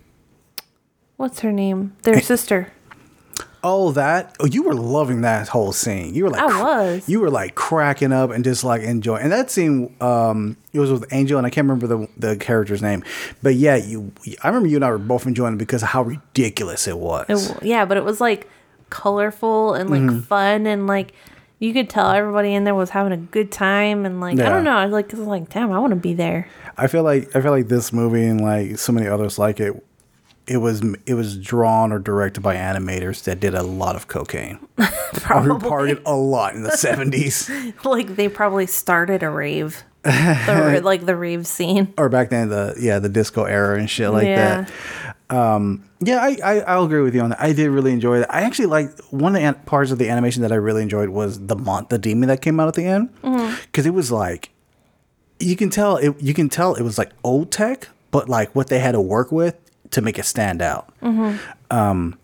what's 1.17 1.41
her 1.41 1.51
name? 1.51 1.97
Their 2.03 2.21
sister. 2.31 2.71
Oh 3.63 3.91
that 3.91 4.35
oh 4.39 4.45
you 4.45 4.63
were 4.63 4.73
loving 4.73 5.21
that 5.21 5.47
whole 5.47 5.71
scene. 5.71 6.13
You 6.13 6.25
were 6.25 6.29
like 6.29 6.41
I 6.41 6.61
was. 6.61 7.09
You 7.09 7.19
were 7.19 7.29
like 7.29 7.55
cracking 7.55 8.11
up 8.11 8.31
and 8.31 8.43
just 8.43 8.63
like 8.63 8.81
enjoying. 8.81 9.23
And 9.23 9.31
that 9.31 9.51
scene 9.51 9.95
um 10.01 10.57
it 10.73 10.79
was 10.79 10.91
with 10.91 11.05
Angel 11.11 11.37
and 11.37 11.47
I 11.47 11.49
can't 11.49 11.67
remember 11.67 11.87
the 11.87 12.07
the 12.17 12.37
character's 12.37 12.81
name. 12.81 13.03
But 13.41 13.55
yeah, 13.55 13.75
you 13.75 14.11
I 14.43 14.47
remember 14.47 14.67
you 14.67 14.77
and 14.77 14.85
I 14.85 14.91
were 14.91 14.97
both 14.97 15.25
enjoying 15.25 15.53
it 15.53 15.57
because 15.57 15.83
of 15.83 15.89
how 15.89 16.03
ridiculous 16.03 16.87
it 16.87 16.97
was. 16.97 17.25
It 17.29 17.63
yeah, 17.63 17.85
but 17.85 17.97
it 17.97 18.05
was 18.05 18.21
like 18.21 18.47
colorful 18.89 19.73
and 19.73 19.89
like 19.89 20.23
fun 20.23 20.65
and 20.65 20.87
like 20.87 21.13
you 21.59 21.73
could 21.73 21.89
tell 21.89 22.11
everybody 22.11 22.53
in 22.53 22.63
there 22.63 22.75
was 22.75 22.91
having 22.91 23.11
a 23.11 23.17
good 23.17 23.51
time 23.51 24.05
and 24.05 24.21
like 24.21 24.39
I 24.39 24.49
don't 24.49 24.63
know, 24.63 24.77
I 24.77 24.85
was 24.85 24.93
like, 24.93 25.13
I 25.13 25.17
was 25.17 25.27
like, 25.27 25.49
damn, 25.49 25.71
I 25.71 25.79
want 25.79 25.91
to 25.91 25.95
be 25.95 26.13
there. 26.13 26.47
I 26.77 26.87
feel 26.87 27.03
like 27.03 27.35
I 27.35 27.41
feel 27.41 27.51
like 27.51 27.67
this 27.67 27.91
movie 27.91 28.25
and 28.25 28.39
like 28.39 28.77
so 28.77 28.91
many 28.93 29.07
others 29.07 29.39
like 29.39 29.59
it, 29.59 29.83
it 30.47 30.57
was 30.57 30.81
it 31.05 31.13
was 31.13 31.37
drawn 31.37 31.91
or 31.91 31.99
directed 31.99 32.41
by 32.41 32.55
animators 32.55 33.23
that 33.23 33.39
did 33.39 33.53
a 33.53 33.63
lot 33.63 33.95
of 33.95 34.07
cocaine 34.07 34.59
or 34.77 34.85
who 34.85 35.19
Probably. 35.19 35.69
partied 35.69 36.01
a 36.05 36.15
lot 36.15 36.55
in 36.55 36.63
the 36.63 36.71
seventies 36.77 37.49
like 37.83 38.15
they 38.15 38.29
probably 38.29 38.65
started 38.65 39.23
a 39.23 39.29
rave, 39.29 39.83
the, 40.03 40.81
like 40.85 41.05
the 41.05 41.15
rave 41.15 41.45
scene. 41.45 41.93
or 41.97 42.07
back 42.09 42.29
then 42.29 42.49
the 42.49 42.75
yeah 42.79 42.99
the 42.99 43.09
disco 43.09 43.43
era 43.43 43.77
and 43.77 43.89
shit 43.89 44.09
like 44.11 44.25
Yeah. 44.27 44.61
that. 44.61 44.71
Um, 45.29 45.83
yeah, 45.99 46.19
I, 46.21 46.37
I 46.41 46.59
I'll 46.61 46.85
agree 46.85 47.01
with 47.01 47.13
you 47.13 47.19
on 47.19 47.31
that. 47.31 47.41
I 47.41 47.51
did 47.51 47.69
really 47.69 47.91
enjoy 47.91 48.21
it. 48.21 48.27
I 48.29 48.43
actually 48.43 48.67
like 48.67 48.97
one 49.09 49.35
of 49.35 49.41
the 49.41 49.45
an- 49.45 49.55
parts 49.65 49.91
of 49.91 49.97
the 49.97 50.07
animation 50.09 50.41
that 50.43 50.53
I 50.53 50.55
really 50.55 50.81
enjoyed 50.83 51.09
was 51.09 51.47
the 51.47 51.55
mon- 51.57 51.87
the 51.89 51.97
demon 51.99 52.29
that 52.29 52.41
came 52.41 52.61
out 52.61 52.69
at 52.69 52.75
the 52.75 52.85
end 52.85 53.09
because 53.65 53.85
it 53.85 53.93
was 53.93 54.09
like 54.09 54.51
you 55.41 55.57
can 55.57 55.69
tell 55.69 55.97
it 55.97 56.15
you 56.21 56.33
can 56.33 56.47
tell 56.47 56.75
it 56.75 56.83
was 56.83 56.97
like 56.97 57.11
old 57.25 57.51
tech, 57.51 57.89
but 58.11 58.29
like 58.29 58.55
what 58.55 58.67
they 58.69 58.79
had 58.79 58.93
to 58.93 59.01
work 59.01 59.33
with 59.33 59.57
to 59.91 60.01
make 60.01 60.19
it 60.19 60.25
stand 60.25 60.61
out. 60.61 60.93
Um, 61.71 62.17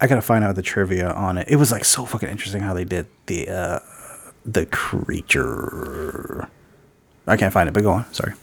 I 0.00 0.06
gotta 0.06 0.22
find 0.22 0.44
out 0.44 0.54
the 0.56 0.62
trivia 0.62 1.10
on 1.12 1.38
it. 1.38 1.46
It 1.48 1.56
was 1.56 1.70
like 1.70 1.84
so 1.84 2.04
fucking 2.04 2.28
interesting 2.28 2.62
how 2.62 2.74
they 2.74 2.84
did 2.84 3.06
the 3.26 3.48
uh, 3.48 3.78
the 4.44 4.66
creature. 4.66 6.48
I 7.26 7.36
can't 7.36 7.52
find 7.52 7.68
it, 7.68 7.72
but 7.72 7.82
go 7.82 7.92
on. 7.92 8.12
Sorry. 8.12 8.34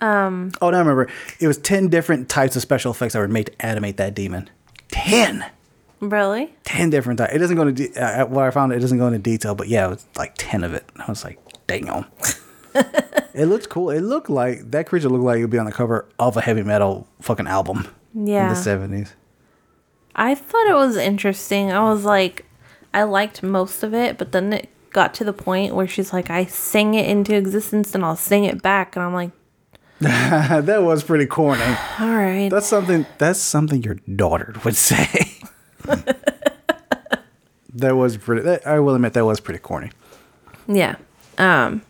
Um. 0.00 0.52
Oh, 0.60 0.70
now 0.70 0.76
I 0.76 0.80
remember. 0.80 1.08
It 1.40 1.46
was 1.46 1.58
ten 1.58 1.88
different 1.88 2.28
types 2.28 2.54
of 2.56 2.62
special 2.62 2.90
effects 2.90 3.14
that 3.14 3.20
were 3.20 3.28
made 3.28 3.46
to 3.46 3.66
animate 3.66 3.96
that 3.96 4.14
demon. 4.14 4.50
Ten. 4.88 5.44
Really? 6.00 6.54
10 6.64 6.90
different 6.90 7.18
types. 7.18 7.32
It 7.34 7.38
doesn't 7.38 7.56
go 7.56 7.66
into 7.66 7.88
de- 7.88 7.98
uh, 7.98 8.26
what 8.26 8.44
I 8.44 8.50
found. 8.50 8.72
It 8.74 8.80
doesn't 8.80 8.98
go 8.98 9.06
into 9.06 9.18
detail, 9.18 9.54
but 9.54 9.68
yeah, 9.68 9.86
it 9.86 9.88
was 9.88 10.06
like 10.16 10.34
ten 10.36 10.62
of 10.62 10.74
it. 10.74 10.84
I 10.96 11.10
was 11.10 11.24
like, 11.24 11.38
damn. 11.66 12.04
it 13.34 13.46
looks 13.46 13.66
cool. 13.66 13.88
It 13.88 14.02
looked 14.02 14.28
like 14.28 14.70
that 14.72 14.86
creature 14.86 15.08
looked 15.08 15.24
like 15.24 15.38
it 15.38 15.42
would 15.42 15.50
be 15.50 15.58
on 15.58 15.64
the 15.64 15.72
cover 15.72 16.06
of 16.18 16.36
a 16.36 16.42
heavy 16.42 16.62
metal 16.62 17.08
fucking 17.22 17.46
album 17.46 17.88
Yeah. 18.18 18.44
in 18.44 18.54
the 18.54 18.56
seventies. 18.56 19.14
I 20.14 20.34
thought 20.34 20.66
it 20.68 20.74
was 20.74 20.96
interesting. 20.96 21.70
I 21.72 21.84
was 21.90 22.04
like, 22.04 22.46
I 22.94 23.02
liked 23.02 23.42
most 23.42 23.82
of 23.82 23.92
it, 23.92 24.16
but 24.16 24.32
then 24.32 24.52
it 24.54 24.68
got 24.90 25.12
to 25.14 25.24
the 25.24 25.32
point 25.34 25.74
where 25.74 25.86
she's 25.86 26.12
like, 26.12 26.30
I 26.30 26.46
sing 26.46 26.94
it 26.94 27.06
into 27.06 27.34
existence 27.36 27.94
and 27.94 28.02
I'll 28.02 28.16
sing 28.16 28.44
it 28.44 28.62
back. 28.62 28.96
And 28.96 29.04
I'm 29.04 29.12
like, 29.12 29.30
that 30.00 30.82
was 30.82 31.04
pretty 31.04 31.26
corny. 31.26 31.62
all 32.00 32.08
right. 32.16 32.48
That's 32.48 32.66
something. 32.66 33.04
That's 33.18 33.38
something 33.38 33.82
your 33.82 33.96
daughter 34.14 34.54
would 34.64 34.76
say. 34.90 35.06
that 37.74 37.96
was 37.96 38.16
pretty. 38.16 38.42
That, 38.42 38.66
I 38.66 38.80
will 38.80 38.94
admit 38.94 39.12
that 39.14 39.24
was 39.26 39.40
pretty 39.40 39.60
corny. 39.60 39.90
yeah. 40.66 40.96
Um, 41.38 41.82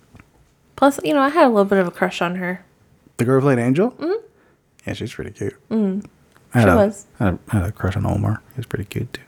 plus, 0.74 0.98
you 1.04 1.14
know, 1.14 1.20
I 1.20 1.28
had 1.28 1.44
a 1.46 1.48
little 1.48 1.64
bit 1.64 1.78
of 1.78 1.86
a 1.86 1.90
crush 1.92 2.20
on 2.20 2.34
her. 2.36 2.64
The 3.18 3.24
girl 3.24 3.40
played 3.40 3.58
Angel. 3.60 3.92
Mm-hmm. 3.92 4.24
Yeah, 4.86 4.92
she's 4.94 5.14
pretty 5.14 5.30
cute. 5.30 5.54
Mm. 5.70 6.04
I 6.57 6.61
had 6.61 6.66
She 6.66 6.70
a, 6.72 6.76
was. 6.76 7.07
I 7.20 7.24
had 7.24 7.34
a, 7.34 7.38
I 7.48 7.59
had 7.59 7.68
a 7.68 7.72
crush 7.72 7.96
on 7.96 8.07
Omar. 8.07 8.42
He 8.50 8.57
was 8.57 8.66
pretty 8.66 8.84
cute 8.84 9.12
too. 9.12 9.22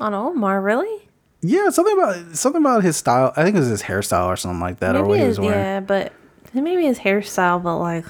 On 0.00 0.12
Omar, 0.14 0.60
really? 0.60 1.08
Yeah, 1.42 1.70
something 1.70 1.94
about 1.94 2.36
something 2.36 2.62
about 2.62 2.82
his 2.82 2.96
style. 2.96 3.32
I 3.36 3.44
think 3.44 3.56
it 3.56 3.60
was 3.60 3.68
his 3.68 3.82
hairstyle 3.82 4.26
or 4.26 4.36
something 4.36 4.60
like 4.60 4.80
that, 4.80 4.96
or 4.96 5.02
what 5.02 5.12
Maybe 5.12 5.22
he 5.22 5.28
was 5.28 5.40
wearing. 5.40 5.58
yeah, 5.58 5.80
but 5.80 6.12
maybe 6.52 6.84
his 6.84 6.98
hairstyle, 6.98 7.62
but 7.62 7.78
like, 7.78 8.06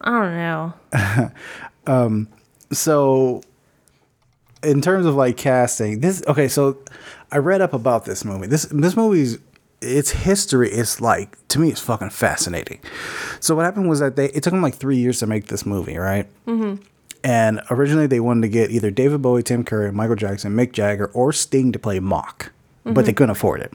I 0.00 0.10
don't 0.10 0.36
know. 0.36 1.30
um, 1.86 2.28
so 2.72 3.42
in 4.62 4.80
terms 4.80 5.06
of 5.06 5.14
like 5.14 5.36
casting 5.36 6.00
this 6.00 6.22
okay 6.28 6.46
so 6.46 6.78
i 7.32 7.36
read 7.36 7.60
up 7.60 7.72
about 7.72 8.04
this 8.04 8.24
movie 8.24 8.46
this 8.46 8.64
this 8.66 8.96
movie's 8.96 9.38
its 9.80 10.10
history 10.10 10.70
is 10.70 11.00
like 11.00 11.36
to 11.48 11.58
me 11.58 11.68
it's 11.68 11.80
fucking 11.80 12.10
fascinating 12.10 12.78
so 13.40 13.56
what 13.56 13.64
happened 13.64 13.88
was 13.88 13.98
that 13.98 14.14
they 14.14 14.26
it 14.26 14.42
took 14.42 14.52
them 14.52 14.62
like 14.62 14.76
three 14.76 14.96
years 14.96 15.18
to 15.18 15.26
make 15.26 15.48
this 15.48 15.66
movie 15.66 15.96
right 15.96 16.28
mm-hmm. 16.46 16.80
And 17.24 17.60
originally 17.70 18.06
they 18.06 18.20
wanted 18.20 18.42
to 18.42 18.48
get 18.48 18.70
either 18.70 18.90
david 18.90 19.22
bowie 19.22 19.42
tim 19.42 19.62
curry 19.64 19.92
michael 19.92 20.16
jackson 20.16 20.52
mick 20.54 20.72
jagger 20.72 21.06
or 21.14 21.32
sting 21.32 21.70
to 21.72 21.78
play 21.78 22.00
Mok 22.00 22.52
but 22.84 23.06
they 23.06 23.12
couldn't 23.12 23.30
afford 23.30 23.60
it 23.60 23.72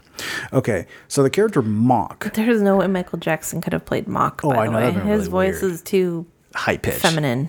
okay 0.52 0.86
so 1.08 1.24
the 1.24 1.30
character 1.30 1.62
Mok 1.62 2.34
There's 2.34 2.62
no 2.62 2.76
way 2.76 2.88
Michael 2.88 3.20
Jackson 3.20 3.62
could 3.62 3.72
have 3.72 3.86
played 3.86 4.06
Mok. 4.08 4.42
Oh, 4.44 4.50
by 4.50 4.64
I 4.64 4.66
the 4.66 4.72
know, 4.72 4.80
way. 4.80 4.92
His 4.92 5.20
really 5.20 5.30
voice 5.30 5.62
weird. 5.62 5.74
is 5.76 5.82
too 5.82 6.26
high 6.56 6.76
pitched 6.78 7.00
feminine. 7.00 7.48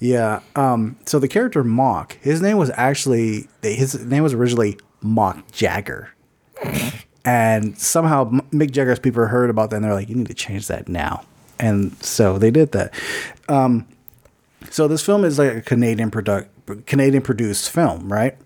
Yeah. 0.00 0.40
Um. 0.54 0.96
So 1.06 1.18
the 1.18 1.28
character 1.28 1.64
Mok, 1.64 2.18
his 2.20 2.42
name 2.42 2.58
was 2.58 2.70
actually 2.74 3.48
his 3.62 4.04
name 4.04 4.22
was 4.22 4.34
originally 4.34 4.78
Mok 5.00 5.50
Jagger, 5.52 6.10
and 7.24 7.78
somehow 7.78 8.30
Mick 8.52 8.70
Jagger's 8.72 8.98
people 8.98 9.24
heard 9.26 9.48
about 9.48 9.70
that 9.70 9.76
and 9.76 9.84
they're 9.86 9.94
like, 9.94 10.08
you 10.10 10.14
need 10.16 10.26
to 10.28 10.34
change 10.34 10.66
that 10.66 10.88
now, 10.88 11.24
and 11.58 11.96
so 12.02 12.36
they 12.38 12.50
did 12.50 12.72
that. 12.72 12.92
Um. 13.48 13.86
So 14.70 14.88
this 14.88 15.04
film 15.04 15.24
is 15.24 15.38
like 15.38 15.54
a 15.54 15.60
Canadian 15.62 16.10
product, 16.10 16.50
Canadian 16.86 17.22
produced 17.22 17.70
film, 17.70 18.12
right? 18.12 18.36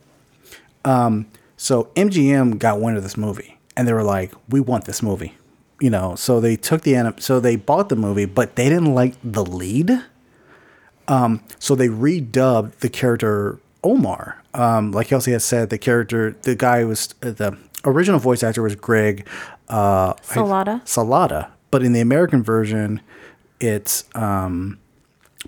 Um. 0.84 1.26
So 1.56 1.84
MGM 1.96 2.58
got 2.58 2.80
wind 2.80 2.96
of 2.96 3.02
this 3.04 3.16
movie 3.16 3.58
and 3.76 3.86
they 3.86 3.92
were 3.92 4.02
like, 4.02 4.32
we 4.48 4.60
want 4.60 4.84
this 4.84 5.02
movie. 5.02 5.34
You 5.80 5.90
know, 5.90 6.14
so 6.16 6.40
they 6.40 6.56
took 6.56 6.82
the 6.82 6.94
anim- 6.96 7.18
so 7.18 7.40
they 7.40 7.56
bought 7.56 7.88
the 7.88 7.96
movie, 7.96 8.24
but 8.24 8.56
they 8.56 8.68
didn't 8.68 8.94
like 8.94 9.14
the 9.24 9.44
lead. 9.44 10.02
So 11.58 11.74
they 11.74 11.88
redubbed 11.88 12.78
the 12.78 12.88
character 12.88 13.58
Omar. 13.84 14.42
Um, 14.54 14.92
like 14.92 15.08
Kelsey 15.08 15.32
had 15.32 15.42
said, 15.42 15.70
the 15.70 15.78
character, 15.78 16.36
the 16.42 16.54
guy 16.54 16.84
was 16.84 17.14
uh, 17.22 17.30
the 17.32 17.58
original 17.84 18.20
voice 18.20 18.42
actor 18.42 18.62
was 18.62 18.76
Greg 18.76 19.26
uh, 19.68 20.14
Salata. 20.14 20.82
Salata, 20.84 21.50
but 21.70 21.82
in 21.82 21.92
the 21.92 22.00
American 22.00 22.42
version, 22.42 23.00
it's 23.60 24.04
um, 24.14 24.78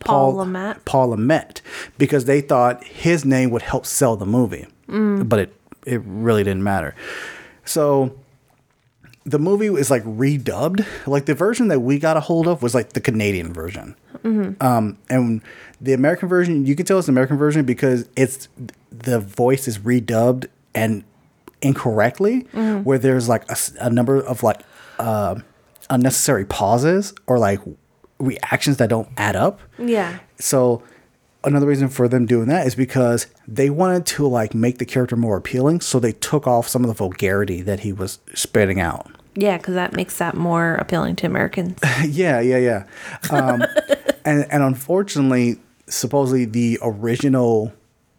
Paul 0.01 0.34
Le 0.36 0.47
Mat. 0.47 0.84
Paul 0.84 1.09
Le 1.11 1.16
Mat 1.16 1.61
because 1.99 2.24
they 2.24 2.40
thought 2.40 2.82
his 2.84 3.24
name 3.24 3.51
would 3.51 3.62
help 3.62 3.86
sell 3.86 4.16
the 4.16 4.26
movie, 4.26 4.66
but 5.28 5.38
it 5.38 5.55
it 5.86 6.01
really 6.05 6.42
didn't 6.45 6.62
matter. 6.64 6.95
So 7.64 8.16
the 9.24 9.38
movie 9.38 9.66
is 9.66 9.90
like 9.90 10.05
redubbed. 10.05 10.84
Like 11.07 11.26
the 11.26 11.34
version 11.34 11.68
that 11.68 11.80
we 11.80 11.99
got 11.99 12.16
a 12.16 12.20
hold 12.20 12.47
of 12.47 12.62
was 12.62 12.74
like 12.74 12.92
the 12.95 13.01
Canadian 13.01 13.53
version. 13.53 13.95
Um, 14.61 14.99
and 15.11 15.42
the 15.80 15.92
American 15.92 16.28
version, 16.28 16.64
you 16.66 16.74
can 16.74 16.86
tell 16.86 16.99
it's 16.99 17.07
the 17.07 17.12
American 17.12 17.36
version 17.36 17.64
because 17.64 18.09
it's 18.16 18.49
the 18.90 19.20
voice 19.20 19.68
is 19.68 19.78
redubbed 19.78 20.47
and 20.74 21.05
incorrectly, 21.62 22.40
where 22.84 22.99
there's 22.99 23.28
like 23.28 23.45
a 23.80 23.90
number 23.90 24.16
of 24.20 24.42
like 24.42 24.61
uh, 24.99 25.36
unnecessary 25.90 26.45
pauses 26.45 27.14
or 27.26 27.38
like 27.38 27.61
reactions 28.18 28.76
that 28.78 28.88
don't 28.88 29.08
add 29.16 29.36
up. 29.36 29.60
Yeah. 29.78 30.18
So 30.38 30.82
another 31.44 31.66
reason 31.66 31.88
for 31.88 32.08
them 32.08 32.26
doing 32.26 32.48
that 32.48 32.66
is 32.66 32.74
because 32.74 33.26
they 33.46 33.70
wanted 33.70 34.06
to 34.06 34.26
like 34.26 34.54
make 34.54 34.78
the 34.78 34.84
character 34.84 35.16
more 35.16 35.36
appealing, 35.36 35.80
so 35.80 35.98
they 35.98 36.12
took 36.12 36.46
off 36.46 36.68
some 36.68 36.82
of 36.82 36.88
the 36.88 36.94
vulgarity 36.94 37.62
that 37.62 37.80
he 37.80 37.92
was 37.92 38.18
spitting 38.34 38.80
out. 38.80 39.10
Yeah, 39.36 39.56
because 39.58 39.74
that 39.74 39.94
makes 39.94 40.18
that 40.18 40.36
more 40.36 40.74
appealing 40.74 41.16
to 41.16 41.26
Americans. 41.26 41.78
yeah, 42.06 42.40
yeah, 42.40 42.58
yeah. 42.58 42.84
Um, 43.30 43.64
and 44.24 44.46
and 44.50 44.62
unfortunately, 44.62 45.58
supposedly 45.88 46.44
the 46.44 46.78
original, 46.82 47.72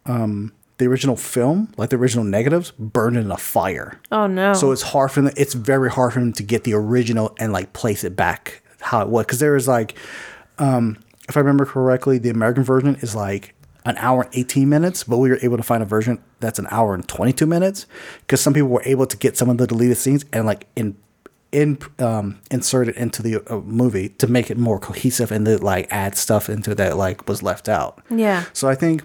um, 0.04 0.52
the 0.78 0.86
original 0.86 1.16
film, 1.16 1.72
like 1.76 1.90
the 1.90 1.96
original 1.96 2.24
negatives, 2.24 2.72
burned 2.72 3.16
in 3.16 3.30
a 3.30 3.36
fire. 3.36 3.98
Oh 4.12 4.26
no. 4.26 4.52
So 4.52 4.72
it's 4.72 4.82
hard 4.82 5.10
for 5.10 5.22
them. 5.22 5.32
It's 5.36 5.54
very 5.54 5.90
hard 5.90 6.12
for 6.12 6.20
them 6.20 6.32
to 6.34 6.42
get 6.42 6.64
the 6.64 6.74
original 6.74 7.34
and 7.38 7.52
like 7.52 7.72
place 7.72 8.04
it 8.04 8.14
back 8.14 8.62
how 8.86 9.02
it 9.02 9.08
was. 9.08 9.26
Because 9.26 9.38
there 9.38 9.56
is 9.56 9.68
like, 9.68 9.96
um, 10.58 10.98
if 11.28 11.36
I 11.36 11.40
remember 11.40 11.66
correctly, 11.66 12.18
the 12.18 12.30
American 12.30 12.64
version 12.64 12.96
is 12.96 13.14
like 13.14 13.54
an 13.84 13.96
hour 13.98 14.22
and 14.22 14.34
18 14.34 14.68
minutes, 14.68 15.04
but 15.04 15.18
we 15.18 15.30
were 15.30 15.38
able 15.42 15.56
to 15.56 15.62
find 15.62 15.82
a 15.82 15.86
version 15.86 16.22
that's 16.40 16.58
an 16.58 16.66
hour 16.70 16.94
and 16.94 17.06
22 17.06 17.46
minutes 17.46 17.86
because 18.20 18.40
some 18.40 18.52
people 18.52 18.68
were 18.68 18.82
able 18.84 19.06
to 19.06 19.16
get 19.16 19.36
some 19.36 19.48
of 19.48 19.58
the 19.58 19.66
deleted 19.66 19.96
scenes 19.96 20.24
and 20.32 20.44
like 20.46 20.66
in 20.76 20.96
in 21.52 21.78
um 22.00 22.40
insert 22.50 22.88
it 22.88 22.96
into 22.96 23.22
the 23.22 23.36
uh, 23.48 23.60
movie 23.60 24.08
to 24.08 24.26
make 24.26 24.50
it 24.50 24.58
more 24.58 24.80
cohesive 24.80 25.30
and 25.30 25.46
to 25.46 25.56
like 25.58 25.86
add 25.90 26.16
stuff 26.16 26.50
into 26.50 26.74
that 26.74 26.96
like 26.96 27.28
was 27.28 27.42
left 27.42 27.68
out. 27.68 28.02
Yeah. 28.10 28.44
So 28.52 28.68
I 28.68 28.74
think 28.74 29.04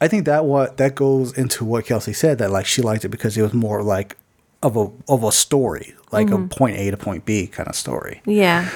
I 0.00 0.08
think 0.08 0.26
that 0.26 0.44
what 0.44 0.76
that 0.76 0.94
goes 0.94 1.32
into 1.36 1.64
what 1.64 1.86
Kelsey 1.86 2.12
said 2.12 2.38
that 2.38 2.50
like 2.50 2.66
she 2.66 2.82
liked 2.82 3.04
it 3.04 3.08
because 3.08 3.36
it 3.36 3.42
was 3.42 3.54
more 3.54 3.82
like 3.82 4.16
of 4.62 4.76
a 4.76 4.90
of 5.08 5.24
a 5.24 5.32
story, 5.32 5.94
like 6.12 6.30
a 6.30 6.38
point 6.38 6.76
A 6.76 6.90
to 6.90 6.96
point 6.96 7.24
B 7.24 7.46
kind 7.46 7.68
of 7.68 7.74
story. 7.74 8.20
yeah. 8.26 8.68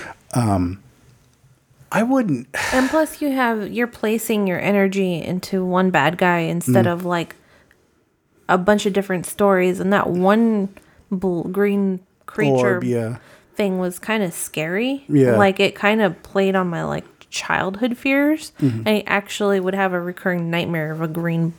I 1.93 2.03
wouldn't 2.03 2.49
And 2.72 2.91
plus, 2.91 3.22
you 3.22 3.30
have 3.32 3.72
you're 3.72 3.87
placing 3.87 4.47
your 4.47 4.59
energy 4.61 5.22
into 5.22 5.64
one 5.64 5.91
bad 5.91 6.18
guy 6.18 6.39
instead 6.41 6.87
Mm. 6.87 6.93
of 6.93 7.05
like 7.05 7.37
a 8.49 8.59
bunch 8.59 8.85
of 8.87 8.93
different 8.93 9.26
stories. 9.26 9.80
And 9.80 9.93
that 9.93 10.11
one 10.11 10.70
bl- 11.11 11.43
green 11.49 12.01
creature 12.26 12.74
orb, 12.76 12.85
yeah. 12.85 13.18
thing 13.55 13.78
was 13.78 13.99
kind 13.99 14.22
of 14.22 14.32
scary. 14.32 15.05
Yeah. 15.09 15.37
like 15.37 15.61
it 15.61 15.74
kind 15.74 16.03
of 16.03 16.20
played 16.22 16.57
on 16.57 16.68
my 16.68 16.82
like 16.85 17.05
childhood 17.30 17.97
fears. 17.97 18.53
Mm-hmm. 18.61 18.82
I 18.89 19.05
actually 19.07 19.61
would 19.61 19.74
have 19.74 19.93
a 19.93 20.01
recurring 20.01 20.51
nightmare 20.51 20.91
of 20.91 21.01
a 21.01 21.09
green. 21.09 21.53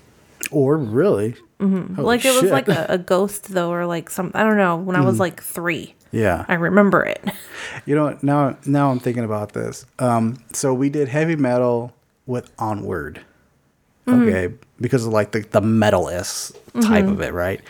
Or 0.51 0.77
really. 0.77 1.35
Mm-hmm. 1.59 1.95
Holy 1.95 2.05
like 2.05 2.25
it 2.25 2.41
was 2.41 2.51
like 2.51 2.67
a, 2.67 2.85
a 2.89 2.97
ghost 2.97 3.49
though, 3.49 3.71
or 3.71 3.85
like 3.85 4.09
some 4.09 4.31
I 4.33 4.43
don't 4.43 4.57
know. 4.57 4.75
When 4.75 4.95
I 4.95 5.01
was 5.01 5.15
mm. 5.15 5.19
like 5.19 5.41
three, 5.41 5.95
Yeah. 6.11 6.45
I 6.47 6.55
remember 6.55 7.03
it. 7.03 7.23
You 7.85 7.93
know? 7.95 8.17
Now, 8.21 8.57
now 8.65 8.89
I'm 8.89 8.99
thinking 8.99 9.23
about 9.23 9.53
this. 9.53 9.85
Um, 9.99 10.37
so 10.53 10.73
we 10.73 10.89
did 10.89 11.07
heavy 11.07 11.35
metal 11.35 11.93
with 12.25 12.51
Onward, 12.57 13.21
mm-hmm. 14.07 14.21
okay, 14.21 14.53
because 14.79 15.05
of 15.05 15.13
like 15.13 15.31
the 15.31 15.41
the 15.41 15.61
metal 15.61 16.09
s 16.09 16.53
type 16.81 17.05
of 17.05 17.13
mm-hmm. 17.13 17.23
it, 17.23 17.33
right? 17.33 17.61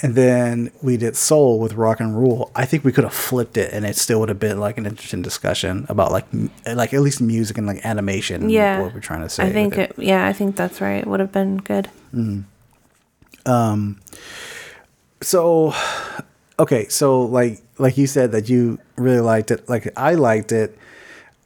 And 0.00 0.16
then 0.16 0.72
we 0.82 0.96
did 0.96 1.16
Soul 1.16 1.60
with 1.60 1.74
Rock 1.74 2.00
and 2.00 2.18
Roll. 2.18 2.50
I 2.56 2.66
think 2.66 2.84
we 2.84 2.90
could 2.90 3.04
have 3.04 3.14
flipped 3.14 3.56
it, 3.56 3.72
and 3.72 3.86
it 3.86 3.96
still 3.96 4.18
would 4.20 4.28
have 4.28 4.40
been 4.40 4.58
like 4.58 4.76
an 4.78 4.86
interesting 4.86 5.22
discussion 5.22 5.86
about 5.88 6.10
like 6.10 6.24
m- 6.32 6.50
like 6.66 6.92
at 6.92 7.00
least 7.00 7.20
music 7.20 7.56
and 7.56 7.66
like 7.66 7.84
animation. 7.84 8.50
Yeah, 8.50 8.80
what 8.80 8.94
we're 8.94 9.00
trying 9.00 9.22
to 9.22 9.28
say. 9.28 9.44
I 9.44 9.52
think 9.52 9.78
it. 9.78 9.90
it. 9.90 10.02
Yeah, 10.02 10.26
I 10.26 10.32
think 10.32 10.56
that's 10.56 10.80
right. 10.80 11.02
It 11.02 11.06
would 11.06 11.20
have 11.20 11.30
been 11.30 11.58
good. 11.58 11.88
Mm. 12.12 12.44
So 15.20 15.74
okay 16.58 16.86
so 16.88 17.22
like 17.22 17.60
like 17.78 17.96
you 17.96 18.06
said 18.06 18.32
that 18.32 18.48
you 18.48 18.78
really 18.96 19.20
liked 19.20 19.50
it 19.50 19.68
like 19.68 19.92
i 19.96 20.14
liked 20.14 20.52
it 20.52 20.76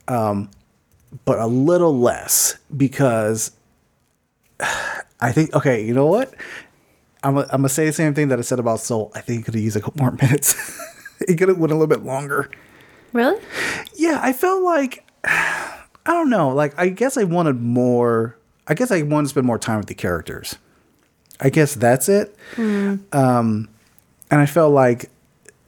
um 0.09 0.51
but 1.25 1.39
a 1.39 1.47
little 1.47 1.99
less 1.99 2.57
because 2.77 3.53
i 5.21 5.33
think 5.33 5.55
okay 5.55 5.85
you 5.85 5.95
know 5.95 6.07
what 6.07 6.35
i'm 7.23 7.35
gonna 7.35 7.47
I'm 7.51 7.59
gonna 7.61 7.69
say 7.69 7.87
the 7.87 7.93
same 7.93 8.15
thing 8.15 8.29
that 8.29 8.39
i 8.39 8.43
said 8.43 8.59
about 8.59 8.81
soul 8.81 9.13
i 9.15 9.21
think 9.21 9.43
it 9.43 9.45
could 9.45 9.55
have 9.55 9.63
used 9.63 9.77
a 9.77 9.81
couple 9.81 10.03
more 10.03 10.13
minutes 10.23 10.55
it 11.29 11.37
could 11.37 11.49
have 11.49 11.59
went 11.59 11.73
a 11.73 11.75
little 11.77 11.87
bit 11.87 12.05
longer 12.05 12.51
Really? 13.13 13.41
yeah 13.95 14.21
i 14.23 14.33
felt 14.33 14.63
like 14.63 15.03
I 16.09 16.13
don't 16.13 16.31
know. 16.31 16.51
Like, 16.51 16.79
I 16.79 16.89
guess 16.89 17.17
I 17.17 17.25
wanted 17.25 17.61
more. 17.61 18.39
I 18.69 18.75
guess 18.75 18.93
I 18.93 19.03
wanted 19.03 19.25
to 19.25 19.29
spend 19.31 19.45
more 19.45 19.59
time 19.59 19.79
with 19.79 19.89
the 19.89 19.95
characters. 19.95 20.55
I 21.41 21.51
guess 21.51 21.75
that's 21.75 22.09
it. 22.09 22.35
Um, 22.59 23.69
and 24.31 24.41
I 24.41 24.47
felt 24.47 24.73
like 24.73 25.11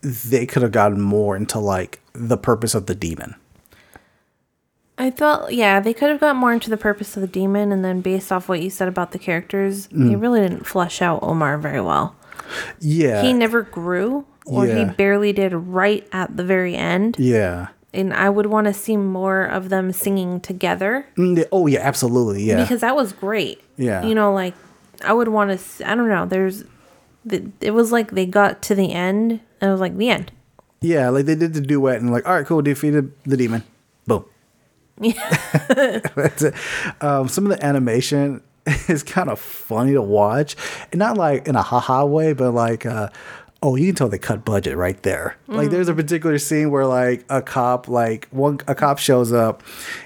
they 0.00 0.46
could 0.46 0.62
have 0.62 0.72
gotten 0.72 1.00
more 1.00 1.36
into 1.36 1.58
like 1.58 2.00
the 2.12 2.36
purpose 2.36 2.74
of 2.74 2.86
the 2.86 2.94
demon. 2.94 3.34
I 5.00 5.10
thought, 5.10 5.54
yeah, 5.54 5.78
they 5.78 5.94
could 5.94 6.08
have 6.10 6.18
got 6.18 6.34
more 6.34 6.52
into 6.52 6.70
the 6.70 6.76
purpose 6.76 7.16
of 7.16 7.20
the 7.20 7.28
demon, 7.28 7.70
and 7.70 7.84
then 7.84 8.00
based 8.00 8.32
off 8.32 8.48
what 8.48 8.60
you 8.60 8.68
said 8.68 8.88
about 8.88 9.12
the 9.12 9.18
characters, 9.18 9.86
they 9.92 10.16
really 10.16 10.40
didn't 10.40 10.66
flesh 10.66 11.00
out 11.00 11.20
Omar 11.22 11.56
very 11.56 11.80
well. 11.80 12.16
Yeah. 12.80 13.22
he 13.22 13.32
never 13.32 13.62
grew, 13.62 14.26
or 14.44 14.66
he 14.66 14.84
barely 14.86 15.32
did 15.32 15.52
right 15.54 16.04
at 16.12 16.36
the 16.36 16.42
very 16.42 16.74
end. 16.74 17.16
Yeah. 17.18 17.68
And 17.94 18.12
I 18.12 18.28
would 18.28 18.46
want 18.46 18.66
to 18.66 18.74
see 18.74 18.96
more 18.96 19.44
of 19.44 19.68
them 19.70 19.92
singing 19.92 20.40
together 20.40 21.06
Mm, 21.16 21.38
yeah, 21.38 21.44
Oh 21.52 21.66
yeah, 21.66 21.80
absolutely. 21.80 22.42
Yeah. 22.42 22.60
because 22.60 22.80
that 22.80 22.94
was 22.96 23.12
great. 23.12 23.62
Yeah. 23.76 24.04
you 24.04 24.14
know, 24.14 24.32
like 24.32 24.54
I 25.04 25.12
would 25.12 25.28
want 25.28 25.58
to. 25.58 25.90
I 25.90 25.94
don't 25.94 26.08
know. 26.08 26.26
There's, 26.26 26.64
it 27.60 27.72
was 27.72 27.92
like 27.92 28.10
they 28.12 28.26
got 28.26 28.62
to 28.62 28.74
the 28.74 28.92
end, 28.92 29.40
and 29.60 29.68
it 29.68 29.72
was 29.72 29.80
like 29.80 29.96
the 29.96 30.10
end. 30.10 30.32
yeah, 30.80 31.08
like 31.10 31.26
they 31.26 31.34
did 31.34 31.54
the 31.54 31.60
duet 31.60 32.00
and 32.00 32.10
like, 32.10 32.26
all 32.26 32.34
right, 32.34 32.46
cool, 32.46 32.62
defeated 32.62 33.12
the 33.24 33.36
demon. 33.36 33.62
Boom. 34.06 34.24
Yeah. 35.00 35.12
That's 36.14 36.42
it. 36.42 36.54
Um, 37.00 37.28
some 37.28 37.46
of 37.50 37.56
the 37.56 37.64
animation 37.64 38.42
is 38.88 39.02
kind 39.02 39.28
of 39.30 39.38
funny 39.38 39.92
to 39.92 40.02
watch, 40.02 40.56
and 40.92 40.98
not 40.98 41.16
like 41.16 41.46
in 41.46 41.54
a 41.56 41.62
haha 41.62 42.04
way, 42.04 42.32
but 42.32 42.52
like, 42.52 42.84
uh, 42.86 43.08
oh, 43.62 43.76
you 43.76 43.86
can 43.86 43.94
tell 43.94 44.08
they 44.08 44.18
cut 44.18 44.44
budget 44.44 44.76
right 44.76 45.00
there. 45.02 45.36
Like, 45.46 45.70
there's 45.70 45.88
a 45.88 45.94
particular 45.94 46.38
scene 46.38 46.70
where 46.70 46.86
like 46.86 47.24
a 47.28 47.42
cop, 47.42 47.88
like 47.88 48.26
one 48.30 48.58
a 48.66 48.74
cop 48.74 48.98
shows 48.98 49.32
up, 49.32 49.62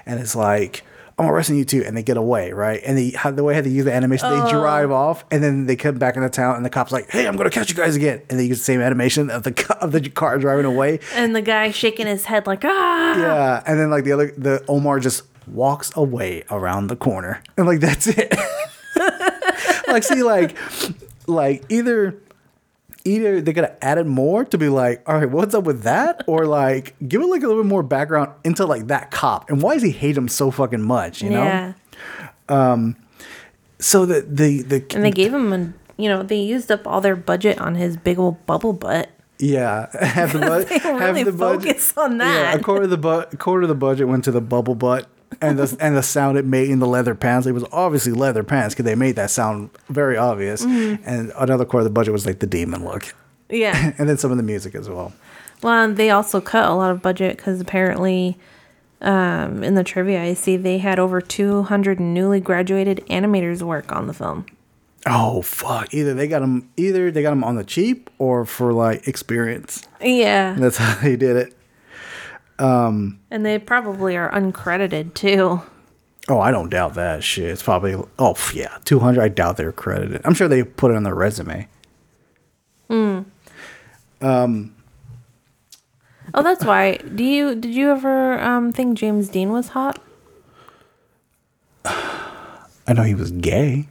and 0.07 0.21
it's 0.21 0.35
like. 0.37 0.85
I'm 1.19 1.27
arresting 1.27 1.57
you 1.57 1.65
too, 1.65 1.83
and 1.87 1.97
they 1.97 2.03
get 2.03 2.17
away, 2.17 2.53
right? 2.53 2.81
And 2.85 2.97
they 2.97 3.11
how 3.11 3.31
the 3.31 3.45
way 3.45 3.55
how 3.55 3.61
they 3.61 3.71
use 3.71 3.85
the 3.85 3.93
animation, 3.93 4.31
they 4.31 4.51
drive 4.51 4.91
off, 4.91 5.25
and 5.31 5.43
then 5.43 5.67
they 5.67 5.77
come 5.77 5.99
back 5.99 6.17
into 6.17 6.29
town, 6.31 6.57
and 6.57 6.65
the 6.65 6.71
cops 6.71 6.91
like, 6.93 7.11
"Hey, 7.11 7.27
I'm 7.27 7.37
gonna 7.37 7.51
catch 7.51 7.69
you 7.69 7.77
guys 7.77 7.97
again," 7.97 8.23
and 8.31 8.39
they 8.39 8.45
use 8.45 8.59
the 8.59 8.65
same 8.65 8.81
animation 8.81 9.31
of 9.31 9.43
the 9.43 9.77
of 9.81 9.93
the 9.93 10.09
car 10.09 10.39
driving 10.39 10.65
away, 10.65 11.01
And 11.15 11.37
the 11.37 11.43
guy 11.43 11.71
shaking 11.71 12.07
his 12.07 12.25
head 12.27 12.47
like 12.47 12.65
ah. 12.65 13.19
yeah, 13.19 13.63
and 13.67 13.79
then 13.79 13.91
like 13.91 14.05
the 14.05 14.13
other, 14.13 14.33
the 14.37 14.65
Omar 14.69 15.01
just 15.01 15.25
walks 15.47 15.91
away 15.97 16.45
around 16.51 16.87
the 16.87 16.97
corner, 16.97 17.43
and 17.57 17.67
like 17.67 17.81
that's 17.81 18.07
it. 18.07 18.35
like, 19.89 20.05
see, 20.05 20.23
like, 20.23 20.57
like 21.27 21.65
either, 21.69 22.19
either 23.05 23.41
they 23.41 23.53
could 23.53 23.65
have 23.65 23.77
added 23.83 24.07
more 24.07 24.45
to 24.45 24.59
be 24.59 24.69
like, 24.69 25.03
all 25.09 25.17
right, 25.19 25.31
what's 25.31 25.55
up 25.55 25.65
with 25.65 25.83
that, 25.83 26.25
or 26.27 26.47
like 26.47 26.95
give 27.07 27.21
it 27.21 27.27
like 27.27 27.43
a 27.43 27.47
little 27.47 27.63
bit 27.63 27.69
more 27.69 27.83
background 27.83 28.33
into 28.45 28.65
like 28.67 28.87
that 28.89 29.11
cop 29.11 29.51
and 29.51 29.63
why 29.63 29.75
does 29.75 29.83
he 29.83 29.91
hate 29.91 30.17
him 30.17 30.29
so 30.29 30.51
fucking 30.51 30.83
much, 30.83 31.23
you 31.23 31.31
know? 31.31 31.45
Yeah. 31.45 31.73
Um, 32.49 32.97
so 33.79 34.07
the 34.07 34.21
the 34.29 34.63
the 34.63 34.85
And 34.95 35.05
they 35.05 35.11
gave 35.11 35.35
him 35.35 35.53
a, 35.53 35.73
you 36.01 36.09
know, 36.09 36.23
they 36.23 36.41
used 36.41 36.71
up 36.71 36.87
all 36.87 37.01
their 37.01 37.17
budget 37.17 37.59
on 37.61 37.75
his 37.75 37.97
big 37.97 38.19
old 38.19 38.45
bubble 38.47 38.73
butt. 38.73 39.11
Yeah, 39.39 39.89
have 40.05 40.33
the 40.35 40.39
budget. 40.39 40.85
Really 40.85 41.25
focus 41.33 41.97
on 41.97 42.19
that. 42.19 42.53
Yeah, 42.55 42.59
a 42.59 42.63
quarter 42.63 42.85
of 42.85 42.91
the 42.91 42.99
bu- 42.99 43.25
a 43.33 43.37
quarter 43.37 43.63
of 43.63 43.69
the 43.69 43.75
budget 43.75 44.07
went 44.07 44.25
to 44.25 44.31
the 44.31 44.41
bubble 44.41 44.75
butt 44.77 45.09
and 45.41 45.59
the 45.59 45.77
and 45.81 45.97
the 45.97 46.03
sound 46.03 46.37
it 46.39 46.45
made 46.45 46.69
in 46.71 46.79
the 46.79 46.87
leather 46.87 47.15
pants. 47.15 47.47
It 47.47 47.53
was 47.53 47.65
obviously 47.73 48.13
leather 48.13 48.43
pants 48.43 48.75
because 48.75 48.85
they 48.85 48.95
made 48.95 49.17
that 49.17 49.31
sound 49.31 49.71
very 49.89 50.17
obvious. 50.17 50.65
Mm-hmm. 50.65 51.03
And 51.09 51.33
another 51.39 51.65
quarter 51.65 51.83
of 51.87 51.93
the 51.93 51.95
budget 51.95 52.13
was 52.13 52.27
like 52.27 52.39
the 52.41 52.47
demon 52.47 52.85
look, 52.85 53.15
Yeah. 53.49 53.93
and 53.99 54.09
then 54.09 54.17
some 54.19 54.31
of 54.31 54.37
the 54.37 54.43
music 54.43 54.75
as 54.75 54.89
well. 54.89 55.13
well, 55.63 55.85
and 55.85 55.97
they 55.97 56.11
also 56.11 56.41
cut 56.41 56.69
a 56.69 56.75
lot 56.75 56.91
of 56.91 57.01
budget 57.03 57.37
because 57.37 57.61
apparently, 57.61 58.37
um, 59.01 59.65
in 59.65 59.75
the 59.75 59.85
trivia 59.85 60.23
I 60.23 60.35
see 60.35 60.57
they 60.57 60.79
had 60.79 60.99
over 60.99 61.21
200 61.21 61.99
newly 61.99 62.41
graduated 62.41 63.05
animators 63.09 63.63
work 63.63 63.91
on 63.93 64.07
the 64.07 64.15
film. 64.15 64.47
Oh 65.05 65.43
fuck! 65.43 65.93
Either 65.93 66.15
they 66.15 66.29
got 66.29 66.41
them, 66.41 66.69
either 66.77 67.11
they 67.11 67.23
got 67.23 67.31
them 67.31 67.43
on 67.43 67.57
the 67.57 67.65
cheap 67.65 68.09
or 68.19 68.45
for 68.45 68.73
like 68.73 69.09
experience. 69.09 69.83
Yeah. 70.01 70.55
That's 70.57 70.77
how 70.77 70.95
they 71.03 71.17
did 71.17 71.37
it. 71.37 71.55
Um, 72.63 73.19
and 73.31 73.45
they 73.45 73.59
probably 73.59 74.17
are 74.17 74.31
uncredited 74.31 75.15
too. 75.15 75.61
Oh, 76.29 76.39
I 76.39 76.53
don't 76.53 76.69
doubt 76.71 76.95
that 76.95 77.25
shit. 77.25 77.51
It's 77.51 77.63
probably 77.63 77.97
oh 78.19 78.37
yeah, 78.55 78.79
two 78.85 79.01
hundred. 79.01 79.23
I 79.23 79.29
doubt 79.29 79.57
they're 79.57 79.73
credited. 79.73 80.21
I'm 80.25 80.35
sure 80.35 80.47
they 80.47 80.63
put 80.63 80.93
it 80.93 80.97
on 80.97 81.03
their 81.03 81.15
resume. 81.17 81.67
Hmm. 82.89 83.23
Um, 84.21 84.77
oh, 86.35 86.43
that's 86.45 86.65
why. 86.65 86.99
Do 86.99 87.25
you 87.25 87.57
did 87.57 87.75
you 87.75 87.91
ever 87.91 88.39
um 88.41 88.71
think 88.71 88.97
James 88.97 89.29
Dean 89.29 89.51
was 89.51 89.69
hot? 89.69 90.01
I 91.85 92.93
know 92.95 93.03
he 93.03 93.17
was 93.17 93.33
gay. 93.33 93.89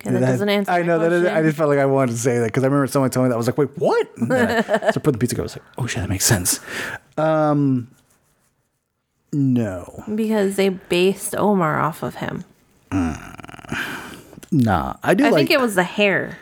Okay, 0.00 0.12
that, 0.12 0.20
doesn't 0.20 0.48
answer. 0.48 0.70
I 0.70 0.82
know 0.82 1.00
that. 1.00 1.10
Is, 1.10 1.24
I 1.26 1.42
just 1.42 1.56
felt 1.56 1.68
like 1.70 1.80
I 1.80 1.86
wanted 1.86 2.12
to 2.12 2.18
say 2.18 2.38
that 2.38 2.46
because 2.46 2.62
I 2.62 2.68
remember 2.68 2.86
someone 2.86 3.10
told 3.10 3.24
me 3.24 3.30
that. 3.30 3.34
I 3.34 3.38
was 3.38 3.48
like, 3.48 3.58
wait, 3.58 3.76
what? 3.76 4.08
I- 4.30 4.62
so 4.62 4.92
I 4.94 5.00
put 5.00 5.12
the 5.12 5.18
pizza 5.18 5.34
go. 5.34 5.42
I 5.42 5.44
was 5.44 5.56
like, 5.56 5.64
oh 5.76 5.86
shit, 5.86 6.02
that 6.02 6.08
makes 6.08 6.24
sense. 6.24 6.60
Um, 7.18 7.88
no, 9.32 10.04
because 10.14 10.56
they 10.56 10.68
based 10.70 11.34
Omar 11.36 11.78
off 11.80 12.02
of 12.02 12.14
him. 12.16 12.44
nah. 14.50 14.94
I 15.02 15.14
do 15.14 15.26
I 15.26 15.30
like. 15.30 15.34
think 15.34 15.50
it 15.50 15.60
was 15.60 15.74
the 15.74 15.82
hair. 15.82 16.38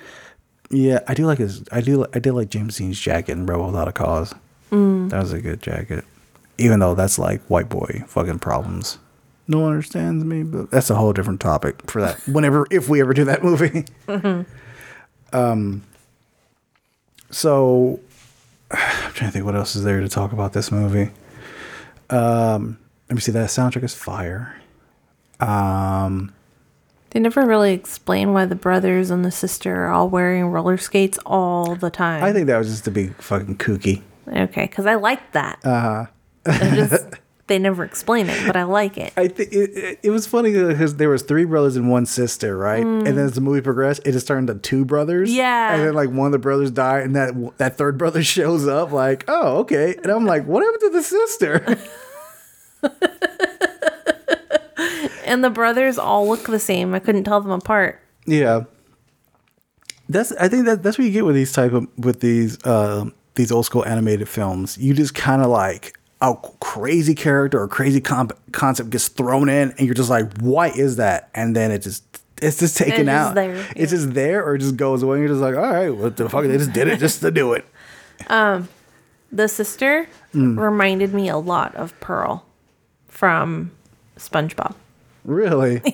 yeah, 0.71 1.01
I 1.09 1.15
do 1.15 1.27
like 1.27 1.39
his. 1.39 1.65
I 1.73 1.81
do. 1.81 2.07
I 2.15 2.19
did 2.19 2.33
like 2.33 2.51
James 2.51 2.77
Dean's 2.77 3.01
jacket 3.01 3.33
in 3.33 3.47
Rebel 3.47 3.67
Without 3.67 3.89
a 3.89 3.93
Cause. 3.93 4.35
Mm. 4.71 5.11
That 5.11 5.21
was 5.21 5.33
a 5.33 5.41
good 5.41 5.63
jacket, 5.63 6.05
even 6.59 6.81
though 6.81 6.95
that's 6.95 7.19
like 7.19 7.41
white 7.47 7.69
boy 7.69 8.05
fucking 8.07 8.39
problems. 8.41 8.99
No 9.49 9.61
one 9.61 9.71
understands 9.71 10.25
me, 10.25 10.43
but 10.43 10.71
that's 10.73 10.91
a 10.91 10.97
whole 10.97 11.13
different 11.13 11.41
topic 11.41 11.89
for 11.89 12.03
that. 12.03 12.17
Whenever, 12.29 12.67
if 12.71 12.89
we 12.89 13.01
ever 13.01 13.15
do 13.15 13.25
that 13.25 13.43
movie. 13.45 13.85
Mm-hmm. 14.09 14.43
Um. 15.37 15.83
So, 17.31 17.99
trying 19.17 19.31
to 19.31 19.33
think 19.33 19.45
what 19.45 19.57
else 19.57 19.75
is 19.75 19.83
there 19.83 20.01
to 20.01 20.09
talk 20.09 20.33
about 20.33 20.53
this 20.53 20.71
movie. 20.71 21.11
Um, 22.11 22.79
let 23.09 23.15
me 23.17 23.21
see. 23.21 23.33
That 23.33 23.49
soundtrack 23.49 23.83
is 23.83 23.95
fire. 23.95 24.55
Um, 25.41 26.33
They 27.11 27.21
never 27.21 27.45
really 27.47 27.73
explain 27.73 28.33
why 28.33 28.45
the 28.47 28.55
brothers 28.55 29.11
and 29.11 29.25
the 29.25 29.31
sister 29.31 29.85
are 29.87 29.91
all 29.91 30.09
wearing 30.09 30.47
roller 30.47 30.77
skates 30.77 31.19
all 31.27 31.75
the 31.75 31.91
time. 31.91 32.23
I 32.23 32.33
think 32.33 32.47
that 32.47 32.59
was 32.59 32.69
just 32.69 32.85
to 32.85 32.91
be 32.91 33.09
fucking 33.19 33.57
kooky. 33.59 34.03
okay, 34.29 34.67
because 34.67 34.87
I 34.87 34.95
like 34.95 35.33
that. 35.33 35.59
Uh 35.65 36.07
huh. 36.47 36.97
they 37.47 37.59
never 37.59 37.85
explain 37.85 38.29
it, 38.29 38.47
but 38.47 38.57
I 38.57 38.65
like 38.65 38.99
it. 38.99 39.13
I 39.17 39.29
think 39.29 39.53
it, 39.53 40.01
it, 40.03 40.11
was 40.11 40.27
funny 40.27 40.53
because 40.53 40.97
there 40.97 41.09
was 41.09 41.23
three 41.23 41.45
brothers 41.45 41.77
and 41.77 41.89
one 41.89 42.05
sister, 42.07 42.57
right? 42.57 42.85
And 42.85 43.07
then 43.07 43.19
as 43.19 43.33
the 43.35 43.41
movie 43.41 43.61
progressed, 43.61 44.03
it 44.05 44.13
just 44.13 44.27
turned 44.27 44.49
to 44.49 44.57
two 44.57 44.85
brothers. 44.85 45.33
Yeah. 45.33 45.75
And 45.75 45.87
then 45.87 45.95
like 45.95 46.11
one 46.11 46.27
of 46.27 46.33
the 46.33 46.39
brothers 46.39 46.71
died, 46.71 47.05
and 47.05 47.15
that 47.15 47.59
that 47.59 47.77
third 47.77 47.99
brother 47.99 48.23
shows 48.25 48.67
up, 48.67 48.91
like, 48.91 49.25
oh, 49.29 49.59
okay. 49.59 49.95
And 49.95 50.07
I'm 50.07 50.27
like, 50.27 50.47
what 50.47 50.63
happened 50.65 50.81
to 50.81 50.91
the 50.91 51.03
sister? 51.03 51.79
And 55.27 55.43
the 55.43 55.51
brothers 55.51 55.99
all 55.99 56.29
look 56.29 56.45
the 56.45 56.61
same. 56.61 56.95
I 56.95 57.01
couldn't 57.01 57.25
tell 57.25 57.41
them 57.41 57.51
apart. 57.51 58.01
yeah. 58.27 58.63
That's 60.09 60.31
I 60.33 60.47
think 60.47 60.67
that 60.67 60.85
that's 60.85 60.99
what 60.99 61.05
you 61.05 61.11
get 61.11 61.25
with 61.25 61.35
these 61.35 61.53
type 61.53 61.73
of 61.73 61.89
with 61.99 62.21
these 62.21 62.65
uh, 62.65 63.07
these 63.35 63.51
old 63.51 63.67
school 63.67 63.85
animated 63.85 64.29
films. 64.29 64.79
You 64.79 64.95
just 64.95 65.17
kind 65.17 65.43
of 65.43 65.49
like 65.49 65.96
a 66.21 66.35
crazy 66.61 67.15
character 67.15 67.61
or 67.61 67.69
crazy 67.69 68.01
comp- 68.01 68.33
concept 68.53 68.91
gets 68.91 69.09
thrown 69.09 69.49
in, 69.49 69.71
and 69.73 69.81
you're 69.81 69.95
just 69.95 70.11
like, 70.11 70.31
why 70.41 70.69
is 70.69 70.97
that? 70.97 71.29
And 71.35 71.55
then 71.55 71.71
it 71.71 71.81
just 71.81 72.05
it's 72.43 72.59
just 72.59 72.77
taken 72.77 73.07
just 73.07 73.09
out. 73.09 73.35
there, 73.35 73.67
It's 73.77 73.93
just 73.93 74.13
there, 74.15 74.45
or 74.45 74.55
it 74.57 74.59
just 74.59 74.77
goes 74.77 75.03
away. 75.03 75.17
And 75.19 75.21
you're 75.29 75.35
just 75.37 75.41
like, 75.43 75.57
all 75.57 75.73
right, 75.73 75.91
what 75.91 76.17
the 76.17 76.29
fuck? 76.29 76.45
They 76.45 76.57
just 76.59 76.73
did 76.73 76.87
it 76.89 76.99
just 76.99 77.21
to 77.23 77.31
do 77.31 77.53
it. 77.55 77.65
The 78.29 79.49
sister 79.49 80.09
Mm. 80.35 80.59
reminded 80.59 81.15
me 81.15 81.29
a 81.29 81.37
lot 81.39 81.75
of 81.77 81.99
Pearl 82.01 82.45
from 83.09 83.71
SpongeBob. 84.19 84.75
Really? 85.25 85.81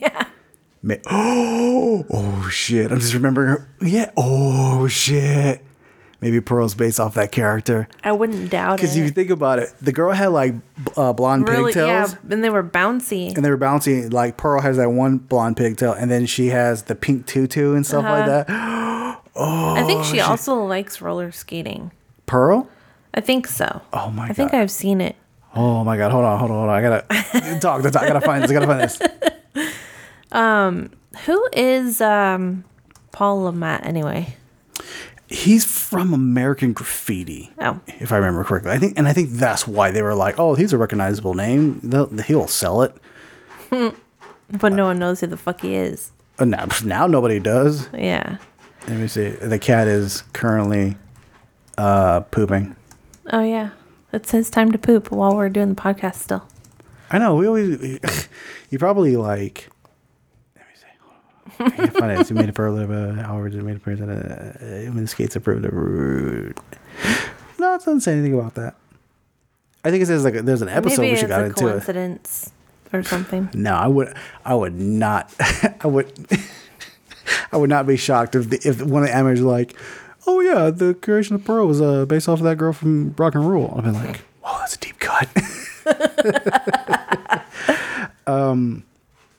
Yeah. 0.85 0.99
Oh, 1.09 2.05
oh 2.11 2.49
shit! 2.51 2.91
I'm 2.91 2.99
just 2.99 3.15
remembering. 3.15 3.49
Her. 3.51 3.69
Yeah. 3.81 4.11
Oh 4.17 4.89
shit. 4.89 5.65
Maybe 6.23 6.41
Pearl's 6.41 6.75
based 6.75 6.99
off 7.01 7.15
that 7.15 7.33
character. 7.33 7.89
I 8.05 8.13
wouldn't 8.13 8.51
doubt 8.51 8.75
it. 8.75 8.77
Because 8.83 8.97
if 8.97 9.03
you 9.05 9.11
think 9.11 9.29
about 9.31 9.59
it, 9.59 9.71
the 9.83 9.93
girl 9.93 10.13
had 10.13 10.29
like 10.29 10.55
uh, 10.97 11.13
blonde 11.13 11.47
Really, 11.49 11.73
yeah. 11.75 12.09
And 12.31 12.43
they 12.45 12.49
were 12.49 12.63
bouncy. 12.63 13.35
and 13.35 13.45
they 13.45 13.51
were 13.51 13.57
bouncing. 13.57 14.09
Like 14.11 14.37
Pearl 14.37 14.61
has 14.63 14.77
that 14.79 14.91
one 14.91 15.19
blonde 15.19 15.57
pigtail, 15.59 15.93
and 15.93 16.11
then 16.11 16.25
she 16.27 16.47
has 16.49 16.85
the 16.85 16.95
pink 16.95 17.27
tutu 17.27 17.75
and 17.75 17.85
stuff 17.85 18.05
like 18.05 18.29
Uh-huh. 18.29 18.45
that. 18.47 19.21
Oh, 19.35 19.75
I 19.77 19.83
think 19.85 20.05
she 20.05 20.21
also 20.21 20.55
likes 20.65 21.01
roller 21.03 21.33
skating. 21.33 21.91
Pearl? 22.27 22.69
I 23.15 23.21
think 23.21 23.47
so. 23.47 23.83
Oh 23.93 24.11
my 24.11 24.23
god. 24.29 24.31
I 24.31 24.35
think 24.35 24.55
I've 24.55 24.71
seen 24.71 25.01
it. 25.01 25.17
Oh 25.55 25.85
my 25.85 25.97
god! 25.99 26.13
Hold 26.13 26.25
on, 26.25 26.39
hold 26.39 26.51
on, 26.51 26.57
hold 26.59 26.71
on! 26.71 26.77
I 26.77 26.81
gotta 26.81 27.59
talk. 27.61 27.85
I 27.85 27.91
gotta 28.09 28.21
find 28.23 28.43
this. 28.43 28.51
I 28.51 28.55
gotta 28.55 28.67
find 28.67 28.81
this. 28.81 29.75
Um, 30.33 30.91
Who 31.27 31.47
is 31.53 32.01
um 32.01 32.65
Paul 33.11 33.43
Le 33.43 33.53
Mat 33.53 33.85
anyway? 33.85 34.35
He's 35.33 35.65
from 35.65 36.13
American 36.13 36.73
Graffiti. 36.73 37.51
Oh. 37.61 37.81
if 37.87 38.13
I 38.13 38.17
remember 38.17 38.45
correctly. 38.45 38.71
I 38.73 38.79
think, 38.79 38.99
and 38.99 39.09
I 39.09 39.13
think 39.13 39.31
that's 39.31 39.67
why 39.67 39.91
they 39.91 40.03
were 40.03 40.15
like, 40.15 40.39
"Oh, 40.39 40.55
he's 40.55 40.73
a 40.73 40.79
recognizable 40.79 41.35
name. 41.35 41.81
They'll, 41.83 42.09
he'll 42.19 42.49
sell 42.49 42.83
it." 42.83 42.95
But 44.53 44.75
no 44.75 44.85
one 44.85 44.99
knows 44.99 45.21
who 45.21 45.27
the 45.29 45.37
fuck 45.39 45.63
he 45.63 45.75
is. 45.75 46.13
Uh, 46.39 46.45
now, 46.45 46.67
now 46.85 47.07
nobody 47.07 47.41
does. 47.41 47.89
Yeah. 47.95 48.37
Let 48.87 48.99
me 48.99 49.09
see. 49.09 49.31
The 49.31 49.59
cat 49.59 49.89
is 49.89 50.23
currently 50.33 50.97
uh, 51.79 52.21
pooping. 52.21 52.77
Oh 53.33 53.43
yeah. 53.43 53.71
It's 54.13 54.31
his 54.31 54.51
time 54.51 54.71
to 54.73 54.79
poop 54.79 55.11
while 55.11 55.35
we're 55.35 55.49
doing 55.49 55.75
the 55.75 55.81
podcast 55.81 56.17
still. 56.17 56.47
I 57.11 57.19
know. 57.19 57.35
We 57.37 57.47
always. 57.47 57.99
He 58.71 58.79
probably 58.79 59.17
like. 59.19 59.69
Let 61.59 61.71
me 61.71 61.71
see. 61.71 61.71
Hold 61.71 61.71
on. 61.71 61.73
I 61.73 61.77
can't 61.77 61.97
find 61.97 62.21
it. 62.21 62.29
He 62.29 62.35
made 62.35 62.49
a 62.49 62.53
pearl 62.53 62.79
of 62.79 63.17
however 63.17 63.47
it 63.49 63.55
made 63.55 63.77
a 63.77 63.79
pearl. 63.79 64.03
Uh, 64.03 65.07
skates 65.07 65.37
approved 65.37 65.65
route. 65.73 66.59
No, 67.59 67.75
it 67.75 67.79
doesn't 67.79 68.01
say 68.01 68.13
anything 68.13 68.35
about 68.39 68.55
that. 68.55 68.75
I 69.85 69.91
think 69.91 70.03
it 70.03 70.07
says 70.07 70.25
like 70.25 70.35
there's 70.35 70.63
an 70.63 70.69
episode 70.69 71.03
Maybe 71.03 71.13
we 71.13 71.19
should 71.19 71.29
got 71.29 71.43
a 71.43 71.45
into 71.47 71.67
it. 71.67 71.71
coincidence 71.71 72.51
or 72.93 73.03
something. 73.03 73.49
No, 73.55 73.75
I 73.75 73.87
would. 73.89 74.15
I 74.45 74.55
would 74.55 74.75
not. 74.79 75.33
I 75.81 75.87
would. 75.87 76.13
I 77.53 77.57
would 77.57 77.71
not 77.71 77.87
be 77.87 77.97
shocked 77.97 78.35
if 78.35 78.51
the, 78.51 78.57
if 78.69 78.83
one 78.83 79.03
of 79.03 79.09
the 79.09 79.15
animators 79.15 79.43
like, 79.43 79.75
"Oh 80.27 80.41
yeah, 80.41 80.71
the 80.71 80.95
creation 80.95 81.35
of 81.37 81.45
Pearl 81.45 81.67
was 81.67 81.81
uh, 81.81 82.05
based 82.07 82.29
off 82.29 82.39
of 82.41 82.45
that 82.45 82.57
girl 82.57 82.73
from 82.73 83.15
Rock 83.17 83.35
and 83.35 83.49
Rule." 83.49 83.75
I'd 83.77 83.85
be 83.85 83.91
like, 83.91 84.17
"Whoa, 84.43 84.59
that's 84.59 84.75
a 84.77 84.79
deep 84.79 84.99
cut." 84.99 85.29
um, 88.27 88.85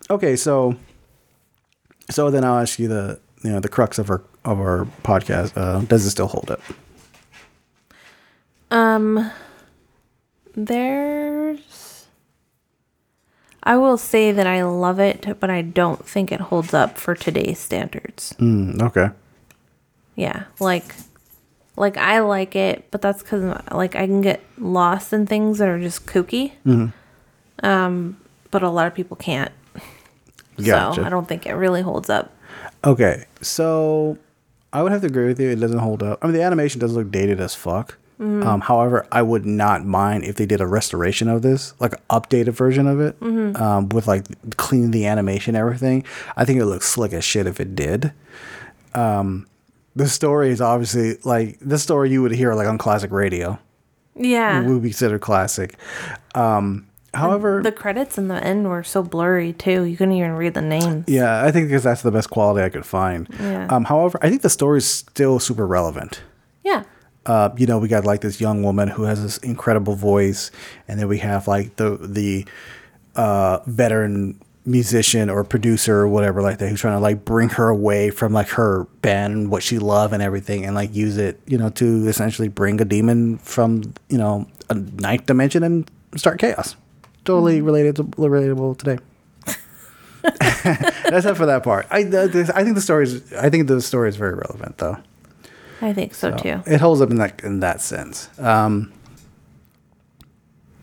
okay, 0.10 0.36
so 0.36 0.76
so 2.14 2.30
then 2.30 2.44
I'll 2.44 2.60
ask 2.60 2.80
you 2.80 2.88
the 2.88 3.20
you 3.44 3.52
know 3.52 3.60
the 3.60 3.70
crux 3.70 4.00
of 4.00 4.10
our 4.10 4.22
of 4.46 4.60
our 4.60 4.86
podcast. 5.04 5.54
Uh, 5.56 5.82
does 5.82 6.06
it 6.06 6.12
still 6.12 6.28
hold 6.28 6.52
up? 6.52 6.62
Um, 8.72 9.32
there's. 10.56 12.08
I 13.66 13.78
will 13.78 13.98
say 13.98 14.32
that 14.34 14.46
I 14.46 14.64
love 14.64 15.00
it, 15.00 15.40
but 15.40 15.50
I 15.50 15.62
don't 15.62 16.06
think 16.06 16.32
it 16.32 16.42
holds 16.42 16.74
up 16.74 16.98
for 16.98 17.16
today's 17.16 17.60
standards. 17.60 18.36
Mm, 18.40 18.82
okay. 18.82 19.10
Yeah, 20.16 20.44
like, 20.60 20.94
like 21.78 21.96
I 21.96 22.20
like 22.20 22.56
it, 22.58 22.92
but 22.92 23.02
that's 23.02 23.24
because 23.24 23.58
like 23.72 23.96
I 23.96 24.06
can 24.06 24.22
get 24.22 24.42
lost 24.58 25.14
in 25.14 25.26
things 25.26 25.60
that 25.60 25.70
are 25.70 25.80
just 25.80 26.06
kooky. 26.06 26.52
Um, 27.64 28.18
but 28.52 28.64
a 28.64 28.70
lot 28.70 28.86
of 28.88 28.94
people 28.94 29.16
can't. 29.16 29.52
So 30.60 31.04
I 31.04 31.10
don't 31.10 31.28
think 31.28 31.46
it 31.46 31.54
really 31.54 31.82
holds 31.82 32.10
up. 32.10 32.32
Okay, 32.86 33.26
so 33.42 34.18
I 34.72 34.84
would 34.84 34.92
have 34.92 35.02
to 35.02 35.08
agree 35.08 35.28
with 35.28 35.40
you. 35.40 35.50
It 35.50 35.56
doesn't 35.60 35.80
hold 35.80 36.04
up. 36.04 36.20
I 36.22 36.28
mean, 36.28 36.34
the 36.36 36.42
animation 36.44 36.80
does 36.80 36.94
look 36.94 37.12
dated 37.12 37.40
as 37.40 37.56
fuck. 37.56 37.98
Um, 38.20 38.62
however, 38.62 39.06
I 39.12 39.22
would 39.22 39.46
not 39.46 39.86
mind 39.86 40.24
if 40.24 40.38
they 40.38 40.46
did 40.46 40.62
a 40.62 40.68
restoration 40.68 41.28
of 41.28 41.42
this, 41.42 41.74
like 41.82 41.92
an 41.94 42.00
updated 42.10 42.54
version 42.54 42.88
of 42.88 43.02
it, 43.02 43.18
um, 43.22 43.90
with 43.90 44.08
like 44.08 44.24
cleaning 44.56 44.92
the 44.92 45.06
animation, 45.08 45.58
everything. 45.58 46.06
I 46.38 46.46
think 46.46 46.58
it 46.62 46.66
looks 46.66 46.88
slick 46.88 47.12
as 47.12 47.26
shit 47.26 47.48
if 47.48 47.60
it 47.60 47.76
did. 47.76 48.14
Um, 48.96 49.46
the 49.96 50.08
story 50.08 50.52
is 50.52 50.62
obviously 50.62 51.18
like 51.26 51.58
the 51.60 51.78
story 51.78 52.12
you 52.12 52.22
would 52.22 52.32
hear 52.32 52.54
like 52.54 52.68
on 52.68 52.78
classic 52.78 53.12
radio 53.12 53.60
Yeah. 54.16 54.62
would 54.62 54.82
be 54.82 54.90
considered 54.90 55.20
classic. 55.20 55.76
Um, 56.34 56.88
however, 57.14 57.62
The 57.62 57.72
credits 57.72 58.18
in 58.18 58.28
the 58.28 58.44
end 58.44 58.70
were 58.70 58.84
so 58.84 59.04
blurry 59.04 59.54
too. 59.54 59.84
You 59.84 59.96
couldn't 59.98 60.14
even 60.16 60.34
read 60.34 60.54
the 60.54 60.62
names. 60.62 61.06
Yeah, 61.08 61.44
I 61.44 61.52
think 61.52 61.68
because 61.68 61.84
that's 61.84 62.02
the 62.02 62.12
best 62.12 62.30
quality 62.30 62.64
I 62.64 62.70
could 62.70 62.86
find. 62.86 63.28
Yeah. 63.40 63.68
Um, 63.70 63.86
however, 63.86 64.20
I 64.22 64.30
think 64.30 64.42
the 64.42 64.50
story 64.50 64.80
is 64.80 64.88
still 64.88 65.40
super 65.40 65.66
relevant. 65.68 66.22
Yeah. 66.64 66.84
Uh, 67.26 67.50
you 67.58 67.66
know, 67.66 67.80
we 67.80 67.88
got 67.88 68.04
like 68.06 68.22
this 68.22 68.42
young 68.42 68.64
woman 68.64 68.90
who 68.90 69.04
has 69.04 69.22
this 69.22 69.38
incredible 69.40 69.96
voice, 69.96 70.52
and 70.88 71.00
then 71.00 71.08
we 71.08 71.20
have 71.20 71.48
like 71.48 71.76
the 71.78 71.98
the 72.02 72.46
uh, 73.16 73.60
veteran 73.66 74.40
musician 74.66 75.30
or 75.30 75.44
producer 75.44 76.00
or 76.00 76.08
whatever 76.08 76.42
like 76.42 76.58
that 76.58 76.70
who's 76.70 76.80
trying 76.80 76.96
to 76.96 77.00
like 77.00 77.26
bring 77.26 77.50
her 77.50 77.68
away 77.68 78.10
from 78.10 78.32
like 78.32 78.48
her 78.48 78.86
band 79.02 79.34
and 79.34 79.52
what 79.52 79.62
she 79.62 79.78
loved 79.78 80.14
and 80.14 80.24
everything, 80.24 80.66
and 80.66 80.76
like 80.76 80.94
use 80.94 81.18
it, 81.18 81.40
you 81.46 81.58
know, 81.58 81.70
to 81.70 82.08
essentially 82.08 82.48
bring 82.48 82.82
a 82.82 82.86
demon 82.86 83.38
from 83.38 83.94
you 84.10 84.18
know 84.18 84.46
a 84.70 84.74
ninth 84.76 85.26
dimension 85.26 85.64
and 85.64 85.90
start 86.16 86.40
chaos. 86.40 86.76
Totally 87.26 87.62
related 87.62 87.96
to 87.98 88.04
relatable 88.04 88.78
today. 88.78 89.00
That's 91.10 91.26
it 91.26 91.36
for 91.36 91.46
that 91.46 91.64
part. 91.64 91.88
I, 91.90 92.04
the, 92.04 92.52
I 92.56 92.64
think 92.64 92.76
the 92.76 92.82
story 92.82 93.04
is. 93.04 93.34
I 93.34 93.50
think 93.50 93.68
the 93.68 93.82
story 93.82 94.10
is 94.10 94.16
very 94.16 94.34
relevant, 94.36 94.78
though. 94.78 94.98
I 95.82 95.94
think 95.94 96.14
so, 96.14 96.36
too. 96.36 96.62
It 96.66 96.80
holds 96.80 97.02
up 97.02 97.12
in 97.12 97.18
that 97.18 97.44
in 97.44 97.60
that 97.60 97.82
sense. 97.82 98.30
Um, 98.40 98.94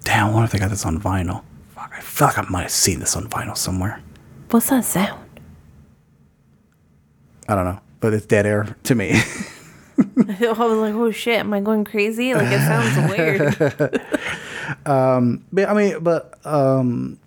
damn, 0.05 0.27
I 0.29 0.31
wonder 0.31 0.45
if 0.45 0.53
they 0.53 0.59
got 0.59 0.71
this 0.71 0.85
on 0.85 1.01
vinyl. 1.01 1.43
Fuck, 1.75 1.93
I 1.97 2.01
feel 2.01 2.29
like 2.29 2.39
I 2.39 2.43
might 2.51 2.63
have 2.63 2.71
seen 2.71 3.01
this 3.01 3.17
on 3.17 3.29
vinyl 3.29 3.57
somewhere. 3.57 4.03
What's 4.51 4.69
that 4.69 4.85
sound? 4.85 5.21
I 7.49 7.55
don't 7.55 7.65
know, 7.65 7.81
but 8.01 8.13
it's 8.13 8.27
dead 8.27 8.47
air 8.47 8.77
to 8.85 8.95
me. 8.95 9.11
I 9.99 10.53
was 10.53 10.79
like, 10.79 10.95
oh 10.95 11.11
shit, 11.11 11.41
am 11.41 11.53
I 11.53 11.61
going 11.61 11.85
crazy? 11.85 12.35
Like, 12.35 12.49
it 12.51 12.61
sounds 12.61 13.11
weird. 13.11 14.03
but 15.53 15.69
I 15.69 15.75
mean, 15.75 16.03
but 16.03 16.45
um, 16.47 17.19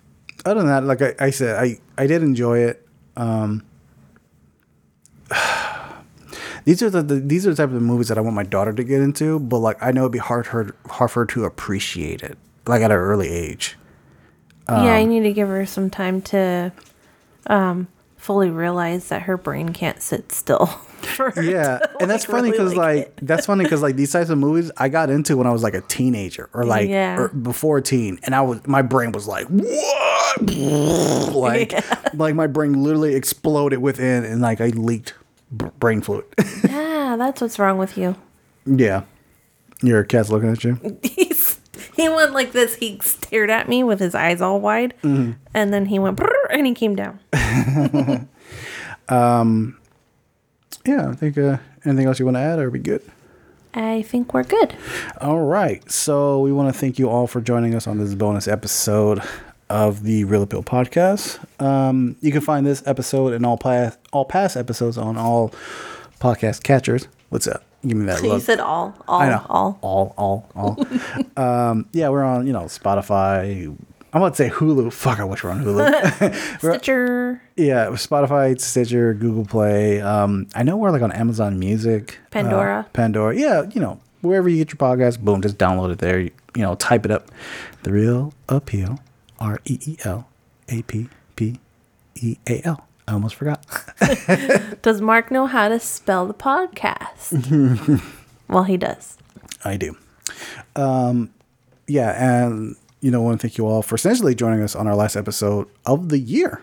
other 0.44 0.60
than 0.60 0.68
that, 0.68 0.84
like 0.84 1.02
I, 1.02 1.14
I 1.26 1.30
said, 1.30 1.56
I 1.56 1.78
I 1.96 2.06
did 2.06 2.22
enjoy 2.22 2.58
it. 2.60 2.86
Um, 3.16 3.64
these 6.64 6.82
are 6.82 6.90
the, 6.90 7.02
the 7.02 7.16
these 7.16 7.46
are 7.46 7.50
the 7.50 7.56
type 7.56 7.74
of 7.74 7.82
movies 7.82 8.08
that 8.08 8.18
I 8.18 8.20
want 8.20 8.36
my 8.36 8.42
daughter 8.42 8.72
to 8.72 8.84
get 8.84 9.00
into, 9.00 9.38
but 9.38 9.58
like 9.58 9.82
I 9.82 9.92
know 9.92 10.02
it'd 10.02 10.12
be 10.12 10.18
hard 10.18 10.46
her 10.48 10.74
hard 10.86 11.10
for 11.10 11.20
her 11.20 11.26
to 11.26 11.44
appreciate 11.44 12.22
it, 12.22 12.38
like 12.66 12.82
at 12.82 12.90
an 12.90 12.96
early 12.96 13.28
age. 13.28 13.76
yeah, 14.68 14.94
I 14.94 15.04
need 15.04 15.22
to 15.22 15.32
give 15.32 15.48
her 15.48 15.66
some 15.66 15.90
time 15.90 16.22
to 16.22 16.72
um, 17.46 17.88
fully 18.16 18.50
realize 18.50 19.08
that 19.08 19.22
her 19.22 19.36
brain 19.36 19.70
can't 19.70 20.02
sit 20.02 20.32
still. 20.32 20.80
for 21.06 21.32
Yeah, 21.40 21.78
to, 21.78 21.90
and 22.00 22.10
that's 22.10 22.24
like, 22.28 22.30
funny 22.36 22.50
really 22.50 22.64
because 22.64 22.76
like, 22.76 23.16
that's 23.22 23.46
funny 23.46 23.64
because 23.64 23.82
like 23.82 23.96
these 23.96 24.10
types 24.12 24.30
of 24.30 24.38
movies 24.38 24.70
I 24.76 24.88
got 24.88 25.10
into 25.10 25.36
when 25.36 25.46
I 25.46 25.50
was 25.52 25.62
like 25.62 25.74
a 25.74 25.80
teenager 25.82 26.48
or 26.52 26.64
like 26.64 26.88
Yeah. 26.88 27.18
or 27.18 27.28
before 27.28 27.78
a 27.78 27.82
teen, 27.82 28.18
and 28.24 28.34
I 28.34 28.40
was 28.42 28.66
my 28.66 28.82
brain 28.82 29.12
was 29.12 29.26
like 29.26 29.46
what, 29.48 30.40
like 31.34 31.72
like 32.14 32.34
my 32.34 32.46
brain 32.46 32.82
literally 32.82 33.14
exploded 33.14 33.78
within, 33.80 34.24
and 34.24 34.40
like 34.40 34.60
I 34.60 34.68
leaked 34.68 35.14
b- 35.56 35.66
brain 35.78 36.00
fluid. 36.00 36.24
Yeah, 36.68 37.16
that's 37.16 37.40
what's 37.40 37.58
wrong 37.60 37.78
with 37.78 37.96
you. 37.96 38.16
yeah, 38.66 39.02
your 39.82 40.02
cat's 40.04 40.30
looking 40.30 40.50
at 40.50 40.64
you. 40.64 40.98
He's, 41.02 41.60
he 41.94 42.08
went 42.08 42.32
like 42.32 42.50
this. 42.52 42.74
He 42.76 42.98
stared 43.02 43.50
at 43.50 43.68
me 43.68 43.84
with 43.84 44.00
his 44.00 44.14
eyes 44.16 44.40
all 44.40 44.60
wide, 44.60 44.94
Mm-hmm. 45.02 45.32
and 45.52 45.72
then 45.72 45.86
he 45.86 45.98
went 46.00 46.18
and 46.50 46.66
he 46.66 46.74
came 46.74 46.96
down. 46.96 47.20
Yeah, 50.86 51.08
I 51.08 51.14
think 51.14 51.38
uh, 51.38 51.58
anything 51.84 52.06
else 52.06 52.18
you 52.18 52.24
want 52.26 52.36
to 52.36 52.40
add, 52.40 52.58
or 52.58 52.64
are 52.66 52.70
we 52.70 52.78
good? 52.78 53.02
I 53.72 54.02
think 54.02 54.34
we're 54.34 54.44
good. 54.44 54.76
All 55.20 55.40
right. 55.40 55.88
So 55.90 56.40
we 56.40 56.52
want 56.52 56.72
to 56.72 56.78
thank 56.78 56.98
you 56.98 57.08
all 57.08 57.26
for 57.26 57.40
joining 57.40 57.74
us 57.74 57.86
on 57.86 57.98
this 57.98 58.14
bonus 58.14 58.46
episode 58.46 59.20
of 59.70 60.02
the 60.04 60.24
Reel 60.24 60.42
Appeal 60.42 60.62
podcast. 60.62 61.38
Um, 61.60 62.16
you 62.20 62.30
can 62.30 62.40
find 62.42 62.64
this 62.66 62.86
episode 62.86 63.32
and 63.32 63.44
all 63.46 63.56
past 63.56 63.98
all 64.12 64.24
past 64.26 64.56
episodes 64.56 64.96
on 64.98 65.16
all 65.16 65.52
podcast 66.20 66.62
catchers. 66.62 67.08
What's 67.30 67.48
up? 67.48 67.64
Give 67.86 67.96
me 67.96 68.06
that 68.06 68.22
You 68.22 68.28
look. 68.28 68.42
said 68.42 68.60
all, 68.60 68.94
all, 69.08 69.20
I 69.20 69.28
know. 69.30 69.46
all. 69.48 69.78
all, 69.82 70.14
all, 70.16 70.50
all. 70.54 70.86
um, 71.42 71.88
yeah, 71.92 72.10
we're 72.10 72.22
on. 72.22 72.46
You 72.46 72.52
know, 72.52 72.64
Spotify. 72.64 73.76
I'm 74.14 74.22
about 74.22 74.36
to 74.36 74.44
say 74.44 74.48
Hulu. 74.48 74.92
Fuck, 74.92 75.18
I 75.18 75.24
wish 75.24 75.42
we're 75.42 75.50
on 75.50 75.64
Hulu. 75.64 76.58
Stitcher, 76.60 77.42
yeah, 77.56 77.86
Spotify, 77.88 78.58
Stitcher, 78.60 79.12
Google 79.12 79.44
Play. 79.44 80.00
Um, 80.00 80.46
I 80.54 80.62
know 80.62 80.76
we're 80.76 80.92
like 80.92 81.02
on 81.02 81.10
Amazon 81.10 81.58
Music, 81.58 82.20
uh, 82.26 82.28
Pandora. 82.30 82.86
Pandora. 82.92 83.36
Yeah, 83.36 83.64
you 83.74 83.80
know, 83.80 84.00
wherever 84.20 84.48
you 84.48 84.64
get 84.64 84.70
your 84.70 84.78
podcast, 84.78 85.18
boom, 85.18 85.42
just 85.42 85.58
download 85.58 85.90
it 85.90 85.98
there. 85.98 86.20
You, 86.20 86.30
you 86.54 86.62
know, 86.62 86.76
type 86.76 87.04
it 87.04 87.10
up. 87.10 87.32
The 87.82 87.92
Reel 87.92 88.32
Appeal, 88.48 89.00
R 89.40 89.58
E 89.64 89.80
E 89.84 89.96
L 90.04 90.28
A 90.68 90.82
P 90.82 91.08
P 91.34 91.58
E 92.14 92.36
A 92.48 92.62
L. 92.64 92.86
I 93.08 93.14
almost 93.14 93.34
forgot. 93.34 93.66
Does 94.82 95.00
Mark 95.00 95.32
know 95.32 95.46
how 95.46 95.68
to 95.68 95.80
spell 95.80 96.26
the 96.28 96.34
podcast? 96.34 98.00
well, 98.48 98.62
he 98.62 98.76
does. 98.76 99.18
I 99.64 99.76
do. 99.76 99.96
Um, 100.76 101.34
yeah, 101.88 102.46
and 102.46 102.76
you 103.04 103.10
know, 103.10 103.20
I 103.20 103.24
want 103.24 103.40
to 103.42 103.46
thank 103.46 103.58
you 103.58 103.66
all 103.66 103.82
for 103.82 103.96
essentially 103.96 104.34
joining 104.34 104.62
us 104.62 104.74
on 104.74 104.86
our 104.86 104.96
last 104.96 105.14
episode 105.14 105.68
of 105.84 106.08
the 106.08 106.18
year. 106.18 106.62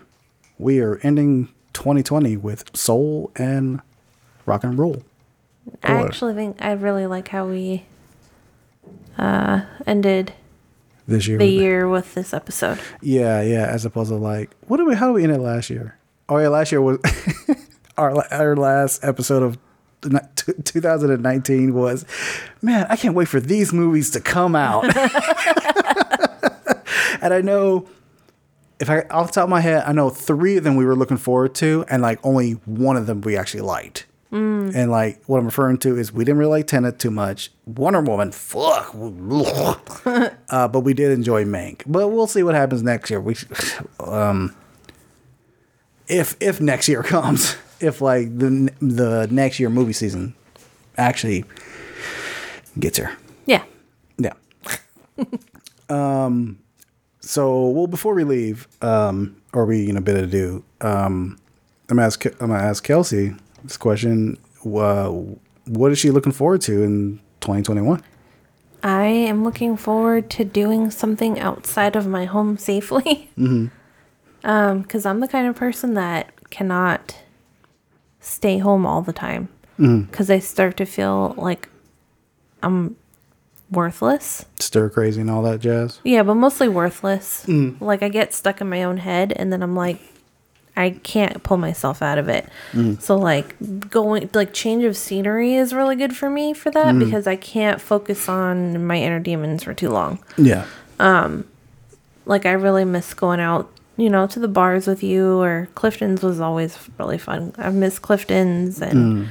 We 0.57 0.80
are 0.80 0.97
ending 1.03 1.49
2020 1.73 2.35
with 2.38 2.76
soul 2.76 3.30
and 3.35 3.80
rock 4.47 4.63
and 4.63 4.76
rule. 4.80 5.03
I 5.84 5.93
Or- 5.93 6.07
actually 6.07 6.34
think 6.34 6.57
I 6.59 6.72
really 6.72 7.05
like 7.05 7.27
how 7.27 7.45
we 7.45 7.85
uh, 9.19 9.61
ended 9.85 10.34
this 11.07 11.27
year. 11.27 11.38
the 11.38 11.45
with- 11.45 11.53
year 11.53 11.88
with 11.88 12.15
this 12.15 12.34
episode. 12.34 12.80
Yeah, 13.01 13.41
yeah. 13.43 13.68
As 13.68 13.85
opposed 13.85 14.09
to 14.09 14.15
like, 14.15 14.49
what 14.68 14.77
do 14.77 14.85
we? 14.88 14.95
How 14.95 15.05
do 15.07 15.13
we 15.13 15.23
end 15.23 15.34
it 15.34 15.39
last 15.41 15.69
year? 15.69 15.95
Oh 16.27 16.39
yeah, 16.39 16.47
last 16.47 16.72
year 16.72 16.81
was 16.81 16.97
our 17.99 18.26
our 18.34 18.55
last 18.55 19.03
episode 19.03 19.43
of 19.43 19.59
2019 20.63 21.73
was, 21.76 22.03
man, 22.63 22.88
I 22.89 22.95
can't 22.95 23.13
wait 23.13 23.27
for 23.27 23.39
these 23.39 23.72
movies 23.72 24.09
to 24.11 24.19
come 24.19 24.55
out. 24.55 24.85
and 27.22 27.34
I 27.34 27.41
know 27.41 27.88
if 28.80 28.89
I 28.89 29.02
off 29.11 29.27
the 29.27 29.34
top 29.34 29.43
of 29.43 29.49
my 29.49 29.61
head, 29.61 29.84
I 29.85 29.91
know 29.93 30.10
three 30.10 30.57
of 30.57 30.64
them 30.64 30.76
we 30.76 30.85
were 30.85 30.95
looking 30.95 31.18
forward 31.18 31.53
to, 31.56 31.85
and 31.89 32.02
like 32.02 32.19
only 32.23 32.53
one 32.65 32.98
of 32.98 33.06
them 33.06 33.22
we 33.22 33.38
actually 33.38 33.61
liked. 33.61 34.06
And 34.76 34.89
like 34.89 35.23
what 35.26 35.39
I'm 35.39 35.45
referring 35.45 35.77
to 35.80 35.98
is 35.98 36.14
we 36.14 36.23
didn't 36.23 36.39
really 36.39 36.52
like 36.52 36.68
Tenet 36.68 36.99
too 36.99 37.11
much. 37.11 37.52
Wonder 37.65 38.02
Woman, 38.02 38.31
fuck. 38.31 38.95
uh, 40.49 40.68
but 40.69 40.80
we 40.80 40.93
did 40.93 41.11
enjoy 41.11 41.43
Mank. 41.43 41.84
But 41.85 42.07
we'll 42.07 42.27
see 42.27 42.41
what 42.41 42.56
happens 42.56 42.81
next 42.81 43.10
year. 43.10 43.19
We, 43.19 43.35
um, 43.99 44.56
if 46.07 46.35
if 46.39 46.61
next 46.61 46.88
year 46.88 47.03
comes, 47.03 47.57
if 47.81 47.99
like 48.02 48.38
the 48.38 48.72
the 48.80 49.27
next 49.30 49.60
year 49.60 49.69
movie 49.69 49.93
season 49.93 50.34
actually 50.98 51.43
gets 52.80 52.98
here. 52.98 53.18
Yeah. 53.45 53.64
Yeah. 54.18 54.34
um, 55.89 56.61
so 57.32 57.70
well, 57.70 57.88
before 57.88 58.14
we 58.14 58.26
leave, 58.26 58.68
um, 58.82 59.38
or 59.53 59.66
we 59.66 59.90
in 59.90 59.95
a 59.95 60.02
bit 60.02 60.22
of 60.22 60.30
do, 60.30 60.66
um, 60.82 61.40
I'm 61.90 61.95
gonna 61.95 62.06
ask 62.06 62.26
I'm 62.26 62.49
gonna 62.49 62.56
ask 62.56 62.84
Kelsey 62.84 63.34
this 63.64 63.78
question. 63.78 64.38
Uh, 64.66 65.08
what 65.66 65.94
is 65.94 65.98
she 65.98 66.12
looking 66.12 66.34
forward 66.34 66.60
to 66.62 66.84
in 66.84 67.22
2021? 67.40 68.03
I 68.84 69.06
am 69.06 69.45
looking 69.45 69.78
forward 69.78 70.30
to 70.32 70.44
doing 70.44 70.91
something 70.91 71.40
outside 71.40 71.95
of 71.95 72.06
my 72.06 72.26
home 72.26 72.58
safely. 72.58 73.30
Mm-hmm. 73.38 73.68
Um, 74.44 74.82
because 74.82 75.06
I'm 75.06 75.20
the 75.20 75.28
kind 75.28 75.48
of 75.48 75.56
person 75.56 75.94
that 75.94 76.49
cannot 76.49 77.16
stay 78.22 78.58
home 78.58 78.88
all 78.88 79.03
the 79.03 79.14
time. 79.14 79.49
Because 79.78 80.32
I 80.32 80.40
start 80.40 80.78
to 80.78 80.86
feel 80.88 81.36
like 81.38 81.70
I'm 82.64 82.95
worthless. 83.72 84.45
Stir 84.60 84.89
crazy 84.89 85.22
and 85.22 85.30
all 85.30 85.41
that 85.43 85.60
jazz. 85.61 85.99
Yeah, 86.03 86.23
but 86.23 86.35
mostly 86.35 86.68
worthless. 86.69 87.48
Like 87.80 88.03
I 88.03 88.10
get 88.10 88.34
stuck 88.34 88.61
in 88.61 88.69
my 88.69 88.84
own 88.84 88.98
head, 88.98 89.34
and 89.35 89.52
then 89.52 89.64
I'm 89.64 89.76
like, 89.76 89.99
I 90.77 90.91
can't 91.03 91.43
pull 91.43 91.57
myself 91.57 92.02
out 92.02 92.18
of 92.18 92.30
it. 92.30 92.48
So 92.99 93.18
like 93.18 93.56
going 93.89 94.30
like 94.34 94.53
change 94.53 94.84
of 94.85 94.95
scenery 94.95 95.56
is 95.56 95.73
really 95.73 95.95
good 95.95 96.15
for 96.15 96.30
me 96.30 96.53
for 96.53 96.72
that 96.72 96.93
because 96.99 97.27
I 97.27 97.35
can't 97.35 97.81
focus 97.81 98.30
on 98.30 98.85
my 98.85 98.98
inner 98.98 99.19
demons 99.19 99.64
for 99.64 99.73
too 99.73 99.89
long. 99.89 100.19
Yeah. 100.38 100.65
Um 100.99 101.45
like 102.26 102.45
I 102.45 102.52
really 102.53 102.85
miss 102.85 103.14
going 103.14 103.39
out, 103.41 103.69
you 103.98 104.10
know, 104.10 104.27
to 104.27 104.39
the 104.39 104.48
bars 104.48 104.88
with 104.88 105.03
you 105.03 105.41
or 105.41 105.68
Clifton's 105.76 106.23
was 106.23 106.39
always 106.39 106.77
really 106.98 107.18
fun. 107.18 107.53
I've 107.57 107.76
missed 107.76 108.02
Clifton's 108.02 108.81
and 108.81 109.30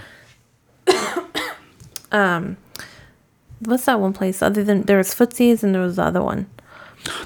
um 2.12 2.58
what's 3.60 3.84
that 3.86 4.00
one 4.00 4.12
place 4.12 4.42
other 4.42 4.64
than 4.64 4.82
there 4.82 4.98
was 4.98 5.14
Footsies 5.14 5.62
and 5.62 5.74
there 5.74 5.82
was 5.82 5.96
the 5.96 6.02
other 6.04 6.22
one. 6.22 6.46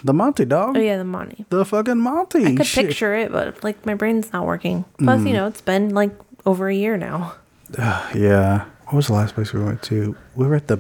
The 0.05 0.15
Monty 0.15 0.45
dog. 0.45 0.77
Oh 0.77 0.81
yeah, 0.81 0.99
the 0.99 1.05
Monty. 1.05 1.45
The 1.49 1.65
fucking 1.65 1.99
Monty. 1.99 2.45
I 2.47 2.55
could 2.55 2.67
Shit. 2.67 2.87
picture 2.89 3.15
it, 3.15 3.33
but 3.33 3.63
like 3.65 3.85
my 3.85 3.95
brain's 3.95 4.33
not 4.33 4.47
working. 4.47 4.85
Plus, 4.99 5.25
you 5.25 5.33
know, 5.33 5.47
it's 5.47 5.61
been 5.61 5.95
like 5.95 6.13
over 6.47 6.69
a 6.69 6.75
year 6.75 6.97
now. 6.97 7.35
Yeah. 8.15 8.67
What 8.85 8.95
was 8.95 9.07
the 9.09 9.15
last 9.15 9.35
place 9.35 9.53
we 9.53 9.65
went 9.65 9.83
to? 9.85 10.15
We 10.37 10.47
were 10.47 10.55
at 10.55 10.69
the 10.69 10.79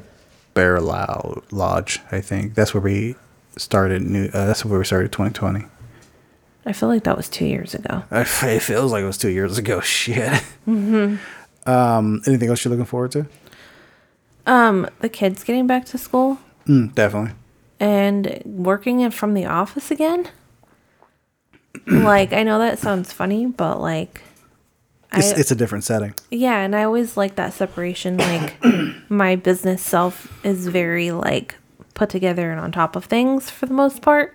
Bear 0.52 0.78
Lodge, 0.80 2.00
I 2.12 2.20
think. 2.20 2.54
That's 2.54 2.74
where 2.74 2.82
we 2.82 3.16
started 3.56 4.02
new. 4.02 4.26
Uh, 4.26 4.46
that's 4.46 4.64
where 4.64 4.78
we 4.78 4.84
started 4.84 5.10
2020. 5.10 5.64
I 6.66 6.72
feel 6.72 6.88
like 6.88 7.04
that 7.04 7.16
was 7.16 7.28
two 7.28 7.46
years 7.46 7.74
ago. 7.74 8.04
It 8.12 8.26
feels 8.60 8.92
like 8.92 9.02
it 9.02 9.06
was 9.06 9.18
two 9.18 9.30
years 9.30 9.58
ago. 9.58 9.80
Shit. 9.96 10.42
Mm-hmm. 10.68 11.16
Um, 11.68 12.22
anything 12.26 12.50
else 12.50 12.64
you're 12.64 12.70
looking 12.70 12.84
forward 12.86 13.12
to? 13.12 13.26
Um, 14.46 14.88
the 15.00 15.08
kids 15.08 15.42
getting 15.44 15.66
back 15.66 15.84
to 15.86 15.98
school 15.98 16.38
Mm, 16.66 16.94
definitely. 16.94 17.32
and 17.80 18.42
working 18.44 19.00
it 19.00 19.12
from 19.14 19.34
the 19.34 19.46
office 19.46 19.90
again. 19.90 20.28
like 21.86 22.32
I 22.32 22.42
know 22.42 22.58
that 22.58 22.78
sounds 22.78 23.12
funny, 23.12 23.46
but 23.46 23.80
like, 23.80 24.22
It's, 25.12 25.32
I, 25.32 25.36
it's 25.40 25.50
a 25.50 25.54
different 25.54 25.84
setting. 25.84 26.14
yeah, 26.30 26.58
and 26.60 26.74
I 26.76 26.84
always 26.84 27.16
like 27.16 27.36
that 27.36 27.52
separation. 27.52 28.16
Like 28.18 28.56
my 29.08 29.36
business 29.36 29.82
self 29.82 30.32
is 30.44 30.66
very 30.68 31.10
like 31.10 31.56
put 31.94 32.08
together 32.10 32.50
and 32.50 32.60
on 32.60 32.72
top 32.72 32.96
of 32.96 33.04
things 33.06 33.50
for 33.50 33.66
the 33.66 33.74
most 33.74 34.02
part. 34.02 34.34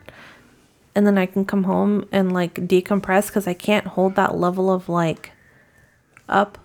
And 0.96 1.06
then 1.06 1.18
I 1.18 1.26
can 1.28 1.46
come 1.46 1.64
home 1.66 2.08
and 2.12 2.32
like 2.34 2.56
decompress 2.56 3.28
because 3.28 3.48
I 3.48 3.54
can't 3.54 3.88
hold 3.88 4.16
that 4.16 4.36
level 4.38 4.72
of 4.72 4.90
like 4.90 5.32
up. 6.28 6.58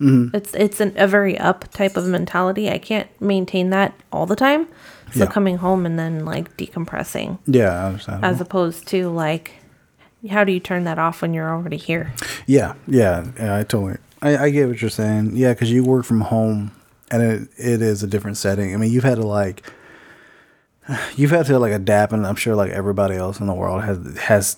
Mm-hmm. 0.00 0.34
It's 0.34 0.54
it's 0.54 0.80
an, 0.80 0.94
a 0.96 1.06
very 1.06 1.36
up 1.38 1.70
type 1.72 1.96
of 1.96 2.06
mentality. 2.06 2.70
I 2.70 2.78
can't 2.78 3.08
maintain 3.20 3.70
that 3.70 3.92
all 4.12 4.26
the 4.26 4.36
time. 4.36 4.66
So 5.12 5.24
Yeah. 5.24 5.26
coming 5.30 5.56
home 5.58 5.84
and 5.86 5.98
then 5.98 6.24
like 6.24 6.56
decompressing, 6.56 7.38
Yeah, 7.46 7.70
I 7.70 7.86
understand. 7.88 8.24
as 8.24 8.40
opposed 8.40 8.86
to 8.88 9.08
like, 9.10 9.52
how 10.30 10.44
do 10.44 10.52
you 10.52 10.60
turn 10.60 10.84
that 10.84 10.98
off 10.98 11.20
when 11.22 11.34
you're 11.34 11.50
already 11.50 11.76
here? 11.76 12.12
Yeah, 12.46 12.74
yeah, 12.86 13.26
yeah. 13.38 13.56
I 13.58 13.62
totally. 13.64 13.98
I, 14.22 14.36
I 14.44 14.50
get 14.50 14.68
what 14.68 14.80
you're 14.80 14.88
saying. 14.90 15.32
Yeah, 15.34 15.52
because 15.52 15.70
you 15.72 15.82
work 15.84 16.04
from 16.04 16.20
home, 16.22 16.70
and 17.10 17.22
it 17.22 17.48
it 17.58 17.82
is 17.82 18.02
a 18.02 18.06
different 18.06 18.36
setting. 18.36 18.72
I 18.72 18.76
mean, 18.76 18.92
you've 18.92 19.04
had 19.04 19.16
to 19.16 19.26
like, 19.26 19.64
you've 21.16 21.30
had 21.30 21.46
to 21.46 21.58
like 21.58 21.72
adapt, 21.72 22.12
and 22.12 22.26
I'm 22.26 22.36
sure 22.36 22.54
like 22.54 22.70
everybody 22.70 23.16
else 23.16 23.40
in 23.40 23.46
the 23.46 23.54
world 23.54 23.82
has 23.84 23.98
has 24.18 24.56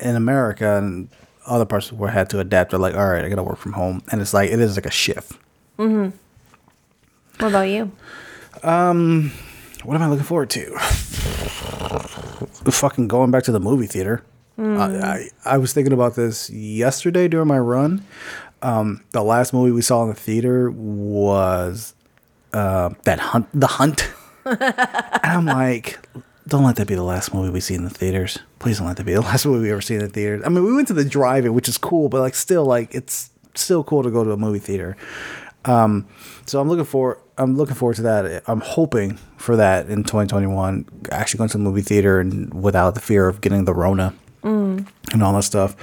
in 0.00 0.16
America 0.16 0.76
and 0.76 1.08
other 1.48 1.64
parts 1.64 1.86
of 1.86 1.96
the 1.96 2.02
world 2.02 2.14
had 2.14 2.30
to 2.30 2.40
adapt 2.40 2.72
are 2.74 2.78
like, 2.78 2.94
all 2.94 3.08
right, 3.08 3.24
I 3.24 3.28
gotta 3.28 3.42
work 3.42 3.58
from 3.58 3.72
home, 3.72 4.02
and 4.10 4.20
it's 4.20 4.32
like 4.34 4.50
it 4.50 4.60
is 4.60 4.76
like 4.76 4.86
a 4.86 4.90
shift. 4.90 5.32
What 7.38 7.48
about 7.48 7.62
you? 7.68 7.90
What 9.84 9.94
am 9.96 10.02
I 10.02 10.08
looking 10.08 10.24
forward 10.24 10.50
to? 10.50 10.76
Fucking 12.70 13.08
going 13.08 13.30
back 13.30 13.44
to 13.44 13.52
the 13.52 13.60
movie 13.60 13.86
theater. 13.86 14.22
I, 14.58 14.62
I 14.64 15.28
I 15.54 15.58
was 15.58 15.72
thinking 15.72 15.92
about 15.92 16.16
this 16.16 16.50
yesterday 16.50 17.28
during 17.28 17.46
my 17.48 17.58
run. 17.58 18.04
Um, 18.60 19.04
the 19.12 19.22
last 19.22 19.52
movie 19.52 19.70
we 19.70 19.82
saw 19.82 20.02
in 20.02 20.08
the 20.08 20.14
theater 20.16 20.70
was 20.70 21.94
uh, 22.52 22.90
that 23.04 23.20
hunt, 23.20 23.46
the 23.54 23.68
hunt, 23.68 24.10
and 24.44 24.66
I'm 25.22 25.46
like, 25.46 25.98
don't 26.48 26.64
let 26.64 26.76
that 26.76 26.86
be 26.86 26.94
the 26.94 27.02
last 27.02 27.32
movie 27.34 27.50
we 27.50 27.60
see 27.60 27.74
in 27.74 27.84
the 27.84 27.90
theaters. 27.90 28.38
Please 28.58 28.78
don't 28.78 28.86
let 28.86 28.96
that 28.96 29.04
be 29.04 29.14
the 29.14 29.20
last 29.32 29.46
movie 29.46 29.64
we 29.64 29.70
ever 29.70 29.80
see 29.80 29.94
in 29.94 30.00
the 30.00 30.08
theaters. 30.08 30.42
I 30.44 30.48
mean, 30.48 30.64
we 30.64 30.74
went 30.74 30.88
to 30.88 30.94
the 30.94 31.04
drive-in, 31.04 31.54
which 31.54 31.68
is 31.68 31.78
cool, 31.78 32.08
but 32.08 32.20
like 32.20 32.34
still, 32.34 32.64
like 32.64 32.94
it's 32.94 33.30
still 33.54 33.84
cool 33.84 34.02
to 34.02 34.10
go 34.10 34.24
to 34.24 34.32
a 34.32 34.36
movie 34.36 34.58
theater. 34.58 34.96
Um, 35.64 36.06
so 36.46 36.60
I'm 36.60 36.68
looking 36.68 36.84
for 36.84 37.20
I'm 37.36 37.56
looking 37.56 37.74
forward 37.74 37.96
to 37.96 38.02
that. 38.02 38.42
I'm 38.46 38.60
hoping 38.60 39.18
for 39.36 39.56
that 39.56 39.88
in 39.88 40.02
2021. 40.02 40.86
Actually 41.12 41.38
going 41.38 41.50
to 41.50 41.58
the 41.58 41.64
movie 41.64 41.82
theater 41.82 42.20
and 42.20 42.52
without 42.54 42.94
the 42.94 43.00
fear 43.00 43.28
of 43.28 43.40
getting 43.40 43.64
the 43.64 43.74
Rona 43.74 44.14
and 45.12 45.22
all 45.22 45.34
that 45.34 45.42
stuff. 45.42 45.76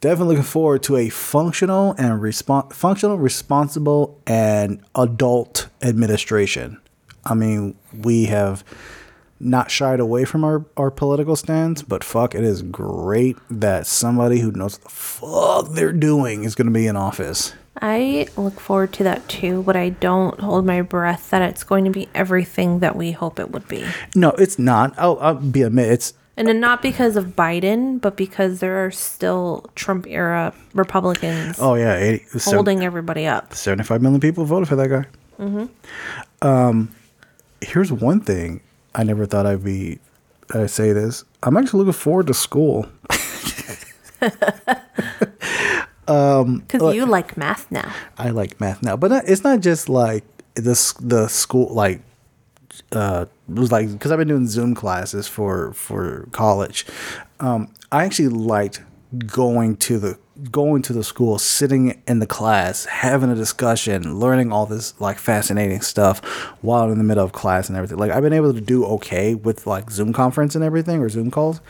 Definitely 0.00 0.36
looking 0.36 0.48
forward 0.48 0.84
to 0.84 0.96
a 0.96 1.08
functional 1.08 1.92
and 1.98 2.20
respon 2.22 2.72
functional, 2.72 3.18
responsible, 3.18 4.20
and 4.26 4.80
adult 4.94 5.68
administration. 5.82 6.80
I 7.24 7.34
mean, 7.34 7.76
we 7.92 8.26
have 8.26 8.62
not 9.40 9.70
shied 9.70 10.00
away 10.00 10.24
from 10.24 10.44
our, 10.44 10.64
our 10.76 10.90
political 10.90 11.36
stance, 11.36 11.82
but 11.82 12.02
fuck, 12.02 12.34
it 12.34 12.44
is 12.44 12.62
great 12.62 13.36
that 13.50 13.86
somebody 13.86 14.40
who 14.40 14.50
knows 14.52 14.74
what 14.78 14.84
the 14.84 14.90
fuck 14.90 15.68
they're 15.74 15.92
doing 15.92 16.44
is 16.44 16.54
going 16.54 16.66
to 16.66 16.72
be 16.72 16.86
in 16.86 16.96
office. 16.96 17.54
I 17.80 18.26
look 18.36 18.58
forward 18.58 18.92
to 18.94 19.04
that 19.04 19.28
too, 19.28 19.62
but 19.62 19.76
I 19.76 19.90
don't 19.90 20.40
hold 20.40 20.66
my 20.66 20.82
breath 20.82 21.30
that 21.30 21.42
it's 21.42 21.62
going 21.62 21.84
to 21.84 21.90
be 21.90 22.08
everything 22.14 22.80
that 22.80 22.96
we 22.96 23.12
hope 23.12 23.38
it 23.38 23.52
would 23.52 23.68
be. 23.68 23.86
No, 24.16 24.30
it's 24.30 24.58
not. 24.58 24.94
I'll, 24.98 25.18
I'll 25.20 25.34
be 25.34 25.62
admit 25.62 25.92
it's 25.92 26.14
And 26.36 26.48
then 26.48 26.58
not 26.58 26.82
because 26.82 27.14
of 27.14 27.36
Biden, 27.36 28.00
but 28.00 28.16
because 28.16 28.58
there 28.58 28.84
are 28.84 28.90
still 28.90 29.70
Trump 29.76 30.06
era 30.08 30.52
Republicans 30.74 31.56
oh 31.60 31.74
yeah, 31.74 31.96
80, 31.96 32.24
seven- 32.40 32.56
holding 32.56 32.84
everybody 32.84 33.26
up. 33.26 33.54
75 33.54 34.02
million 34.02 34.20
people 34.20 34.44
voted 34.44 34.68
for 34.68 34.76
that 34.76 34.88
guy. 34.88 35.04
Mm-hmm. 35.38 36.46
Um, 36.46 36.92
here's 37.60 37.92
one 37.92 38.20
thing 38.20 38.60
I 38.94 39.04
never 39.04 39.26
thought 39.26 39.46
I'd 39.46 39.64
be. 39.64 39.98
I 40.54 40.66
say 40.66 40.92
this. 40.92 41.24
I'm 41.42 41.56
actually 41.56 41.80
looking 41.80 41.92
forward 41.92 42.26
to 42.28 42.34
school. 42.34 42.86
Because 46.08 46.94
you 46.94 47.04
like 47.04 47.36
math 47.36 47.70
now. 47.70 47.92
I 48.16 48.30
like 48.30 48.58
math 48.60 48.82
now, 48.82 48.96
but 48.96 49.12
it's 49.26 49.44
not 49.44 49.60
just 49.60 49.88
like 49.88 50.24
this. 50.54 50.94
The 50.94 51.28
school 51.28 51.68
like 51.74 52.00
uh 52.92 53.26
it 53.48 53.54
was 53.54 53.70
like 53.70 53.92
because 53.92 54.10
I've 54.10 54.18
been 54.18 54.28
doing 54.28 54.46
Zoom 54.46 54.74
classes 54.74 55.28
for 55.28 55.72
for 55.74 56.26
college. 56.32 56.86
Um, 57.40 57.72
I 57.92 58.04
actually 58.04 58.28
liked 58.28 58.82
going 59.26 59.76
to 59.76 59.98
the 59.98 60.18
going 60.50 60.82
to 60.82 60.92
the 60.92 61.02
school, 61.04 61.38
sitting 61.38 62.00
in 62.06 62.18
the 62.20 62.26
class, 62.26 62.84
having 62.86 63.30
a 63.30 63.34
discussion, 63.34 64.18
learning 64.18 64.52
all 64.52 64.66
this 64.66 64.98
like 65.00 65.18
fascinating 65.18 65.80
stuff 65.80 66.24
while 66.62 66.90
in 66.90 66.98
the 66.98 67.04
middle 67.04 67.24
of 67.24 67.32
class 67.32 67.68
and 67.68 67.76
everything. 67.76 67.98
Like 67.98 68.10
I've 68.10 68.22
been 68.22 68.32
able 68.32 68.52
to 68.52 68.60
do 68.60 68.84
okay 68.84 69.34
with 69.34 69.66
like 69.66 69.90
Zoom 69.90 70.12
conference 70.12 70.54
and 70.54 70.64
everything 70.64 71.00
or 71.00 71.08
Zoom 71.08 71.30
calls. 71.30 71.60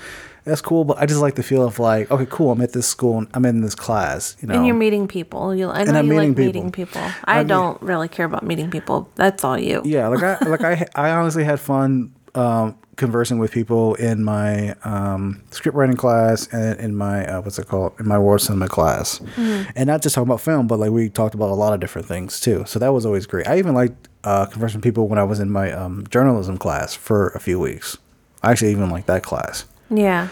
that's 0.45 0.61
cool, 0.61 0.85
but 0.85 0.99
I 0.99 1.07
just 1.07 1.21
like 1.21 1.35
the 1.35 1.43
feel 1.43 1.63
of 1.65 1.79
like, 1.79 2.11
okay, 2.11 2.27
cool, 2.29 2.53
I'm 2.53 2.61
at 2.61 2.73
this 2.73 2.87
school, 2.87 3.27
I'm 3.35 3.45
in 3.45 3.61
this 3.61 3.75
class, 3.75 4.37
you 4.41 4.49
know. 4.49 4.55
And 4.55 4.67
you're 4.67 4.77
meeting 4.77 5.09
people. 5.09 5.55
You, 5.55 5.69
I 5.71 5.85
know 5.85 5.99
I'm 5.99 6.07
you 6.07 6.11
meeting 6.13 6.29
like 6.31 6.37
people. 6.37 6.45
meeting 6.45 6.73
people. 6.73 7.03
I, 7.25 7.39
mean- 7.39 7.47
don't 7.49 7.81
really 7.83 8.09
care 8.09 8.27
about 8.27 8.45
meeting 8.45 8.71
people. 8.71 9.11
That's 9.15 9.45
all 9.45 9.59
you. 9.59 9.83
yeah, 9.85 10.09
like 10.09 10.23
I 10.23 10.49
like 10.49 10.63
I 10.63 10.87
I 10.95 11.11
honestly 11.11 11.45
had 11.45 11.61
fun 11.61 12.15
um, 12.35 12.77
conversing 12.99 13.39
with 13.39 13.53
people 13.53 13.95
in 13.95 14.23
my 14.23 14.73
um, 14.85 15.41
script 15.51 15.77
writing 15.77 15.97
class 15.97 16.49
and 16.49 16.79
in 16.81 16.95
my 16.95 17.25
uh, 17.25 17.41
what's 17.41 17.59
it 17.59 17.67
called 17.67 17.95
in 17.99 18.07
my 18.07 18.19
war 18.19 18.39
cinema 18.39 18.69
class, 18.69 19.21
and 19.37 19.87
not 19.87 20.03
just 20.03 20.15
talking 20.15 20.29
about 20.29 20.43
film, 20.43 20.67
but 20.67 20.79
like 20.79 20.91
we 20.91 21.09
talked 21.09 21.35
about 21.35 21.49
a 21.49 21.55
lot 21.55 21.73
of 21.73 21.81
different 21.81 22.07
things 22.07 22.39
too. 22.41 22.65
So 22.67 22.79
that 22.79 22.93
was 22.93 23.07
always 23.07 23.25
great. 23.25 23.49
I 23.49 23.57
even 23.59 23.75
liked 23.75 24.09
uh, 24.25 24.47
conversing 24.47 24.79
with 24.79 24.85
people 24.85 25.09
when 25.09 25.19
I 25.19 25.25
was 25.25 25.41
in 25.41 25.51
my 25.51 25.73
um, 25.73 26.07
journalism 26.11 26.59
class 26.59 26.95
for 26.95 27.29
a 27.29 27.41
few 27.41 27.59
weeks. 27.59 27.97
I 28.43 28.51
actually 28.51 28.73
even 28.73 28.91
liked 28.91 29.07
that 29.07 29.23
class. 29.23 29.65
Yeah. 29.89 30.29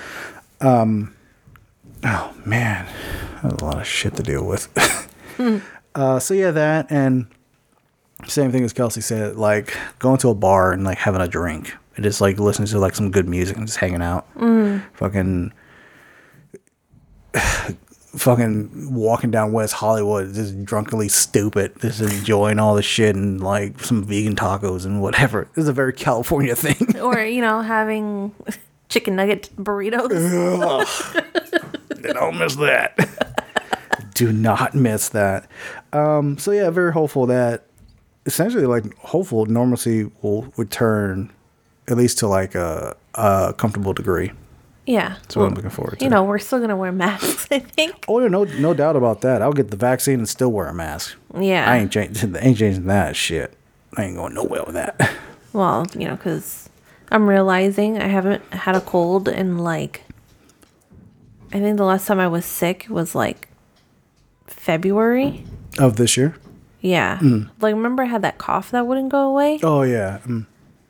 Um. 0.60 1.14
Oh 2.04 2.34
man, 2.44 2.86
that's 3.42 3.62
a 3.62 3.64
lot 3.64 3.78
of 3.78 3.86
shit 3.86 4.16
to 4.16 4.22
deal 4.22 4.44
with. 4.44 4.68
uh, 5.94 6.18
so 6.18 6.34
yeah, 6.34 6.50
that 6.50 6.90
and 6.90 7.26
same 8.26 8.50
thing 8.50 8.64
as 8.64 8.72
Kelsey 8.72 9.00
said, 9.00 9.36
like 9.36 9.76
going 9.98 10.18
to 10.18 10.30
a 10.30 10.34
bar 10.34 10.72
and 10.72 10.84
like 10.84 10.98
having 10.98 11.20
a 11.20 11.28
drink 11.28 11.74
and 11.96 12.04
just 12.04 12.20
like 12.20 12.38
listening 12.38 12.68
to 12.68 12.78
like 12.78 12.94
some 12.94 13.10
good 13.10 13.28
music 13.28 13.56
and 13.56 13.66
just 13.66 13.78
hanging 13.78 14.02
out. 14.02 14.26
Fucking, 14.94 15.52
fucking 18.16 18.94
walking 18.94 19.30
down 19.30 19.52
West 19.52 19.74
Hollywood, 19.74 20.32
just 20.34 20.64
drunkenly 20.64 21.08
stupid, 21.08 21.72
just 21.80 22.00
enjoying 22.00 22.58
all 22.58 22.74
the 22.74 22.82
shit 22.82 23.16
and 23.16 23.42
like 23.42 23.80
some 23.80 24.04
vegan 24.04 24.36
tacos 24.36 24.84
and 24.84 25.00
whatever. 25.02 25.48
This 25.54 25.64
is 25.64 25.68
a 25.68 25.72
very 25.72 25.92
California 25.92 26.54
thing. 26.56 26.98
Or, 27.00 27.20
you 27.20 27.40
know, 27.40 27.62
having 27.62 28.34
chicken 28.88 29.16
nugget 29.16 29.50
burritos. 29.56 30.12
Don't 32.02 32.38
miss 32.38 32.54
that. 32.56 34.12
Do 34.14 34.32
not 34.32 34.74
miss 34.74 35.08
that. 35.10 35.48
Um, 35.92 36.38
so 36.38 36.50
yeah, 36.52 36.70
very 36.70 36.92
hopeful 36.92 37.26
that 37.26 37.66
essentially 38.26 38.66
like 38.66 38.96
hopeful 38.98 39.46
normalcy 39.46 40.10
will 40.22 40.52
return 40.56 41.32
at 41.88 41.96
least 41.96 42.18
to 42.18 42.26
like 42.26 42.54
a, 42.54 42.96
a 43.14 43.54
comfortable 43.56 43.92
degree. 43.92 44.32
yeah. 44.86 45.16
That's 45.22 45.36
what 45.36 45.46
I'm 45.46 45.54
looking 45.54 45.70
forward 45.70 45.98
to. 45.98 46.04
You 46.04 46.10
know, 46.10 46.24
we're 46.24 46.38
still 46.38 46.58
going 46.58 46.70
to 46.70 46.76
wear 46.76 46.92
masks, 46.92 47.46
I 47.50 47.58
think. 47.60 48.04
Oh 48.08 48.20
yeah, 48.20 48.28
no 48.28 48.44
no 48.44 48.74
doubt 48.74 48.96
about 48.96 49.20
that. 49.22 49.42
I'll 49.42 49.52
get 49.52 49.70
the 49.70 49.76
vaccine 49.76 50.18
and 50.20 50.28
still 50.28 50.50
wear 50.52 50.66
a 50.68 50.74
mask. 50.74 51.16
Yeah. 51.38 51.70
I 51.70 51.78
ain't 51.78 51.92
changing 51.92 52.36
ain't 52.40 52.58
changing 52.58 52.86
that 52.86 53.16
shit. 53.16 53.54
I 53.96 54.04
ain't 54.04 54.16
going 54.16 54.34
nowhere 54.34 54.62
with 54.64 54.74
that. 54.74 55.00
Well, 55.52 55.86
you 55.94 56.06
know, 56.06 56.16
because 56.16 56.68
I'm 57.10 57.26
realizing 57.26 57.96
I 57.96 58.08
haven't 58.08 58.42
had 58.52 58.76
a 58.76 58.80
cold 58.82 59.26
in 59.26 59.56
like, 59.56 60.02
I 61.50 61.60
think 61.60 61.78
the 61.78 61.84
last 61.84 62.06
time 62.06 62.20
I 62.20 62.28
was 62.28 62.44
sick 62.44 62.84
was 62.90 63.14
like 63.14 63.48
February. 64.46 65.44
of 65.78 65.96
this 65.96 66.16
year. 66.18 66.36
Yeah. 66.82 67.18
Like, 67.60 67.74
remember 67.74 68.02
I 68.02 68.06
had 68.06 68.20
that 68.22 68.36
cough 68.36 68.70
that 68.70 68.86
wouldn't 68.86 69.08
go 69.08 69.22
away? 69.30 69.58
Oh 69.62 69.80
yeah. 69.80 70.18
Mm. 70.26 70.44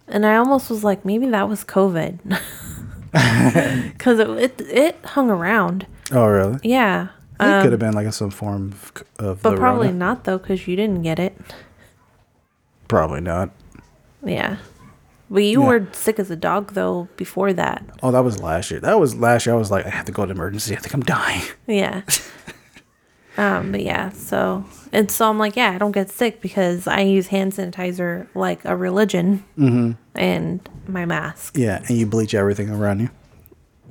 And 0.09 0.25
I 0.25 0.37
almost 0.37 0.71
was 0.71 0.85
like, 0.85 1.05
maybe 1.05 1.27
that 1.31 1.49
was 1.49 1.65
COVID. 1.65 2.19
Because 3.93 4.19
it, 4.19 4.29
it, 4.29 4.61
it 4.61 4.97
hung 5.05 5.31
around. 5.31 5.87
Oh 6.13 6.27
really? 6.27 6.59
Yeah. 6.63 7.09
it 7.41 7.63
could 7.63 7.73
have 7.73 7.75
um, 7.75 7.79
been 7.79 7.93
like 7.95 8.13
some 8.13 8.31
form 8.31 8.73
of, 8.73 8.93
of 9.19 9.43
But 9.43 9.57
probably 9.57 9.87
Rona. 9.89 9.99
not, 9.99 10.25
though, 10.25 10.37
because 10.39 10.69
you 10.69 10.77
didn't 10.77 11.03
get 11.03 11.19
it. 11.19 11.35
Probably 12.89 13.21
not. 13.23 13.51
Yeah. 14.23 14.57
But 15.31 15.45
you 15.45 15.63
Yeah. 15.63 15.67
were 15.67 15.89
sick 15.93 16.19
as 16.19 16.31
a 16.31 16.37
dog, 16.37 16.75
though, 16.75 17.09
before 17.17 17.53
that. 17.55 17.85
Oh, 18.03 18.11
that 18.13 18.21
was 18.23 18.41
last 18.41 18.71
year. 18.71 18.81
That 18.81 19.01
was 19.01 19.15
last 19.17 19.47
year. 19.47 19.55
I 19.55 19.59
was 19.59 19.71
like, 19.71 19.87
I 19.87 19.91
have 19.91 20.05
to 20.07 20.13
go 20.13 20.25
to 20.27 20.31
emergency. 20.31 20.77
I 20.77 20.79
think 20.79 20.93
I'm 20.95 21.01
dying. 21.03 21.43
Yeah. 21.67 22.03
um, 23.37 23.73
but 23.73 23.83
yeah, 23.83 24.11
so 24.11 24.65
and 24.93 25.11
so 25.11 25.29
I'm 25.29 25.39
like, 25.39 25.57
yeah, 25.57 25.71
I 25.73 25.79
don't 25.79 25.93
get 25.93 26.11
sick 26.11 26.41
because 26.41 26.87
I 26.87 27.01
use 27.01 27.27
hand 27.29 27.53
sanitizer 27.53 28.27
like 28.35 28.65
a 28.65 28.77
religion 28.77 29.45
Mm-hmm. 29.59 29.93
and 30.15 30.69
my 30.89 31.05
mask. 31.05 31.57
Yeah, 31.59 31.83
and 31.89 31.99
you 31.99 32.07
bleach 32.07 32.35
everything 32.35 32.71
around 32.71 33.01
you. 33.01 33.11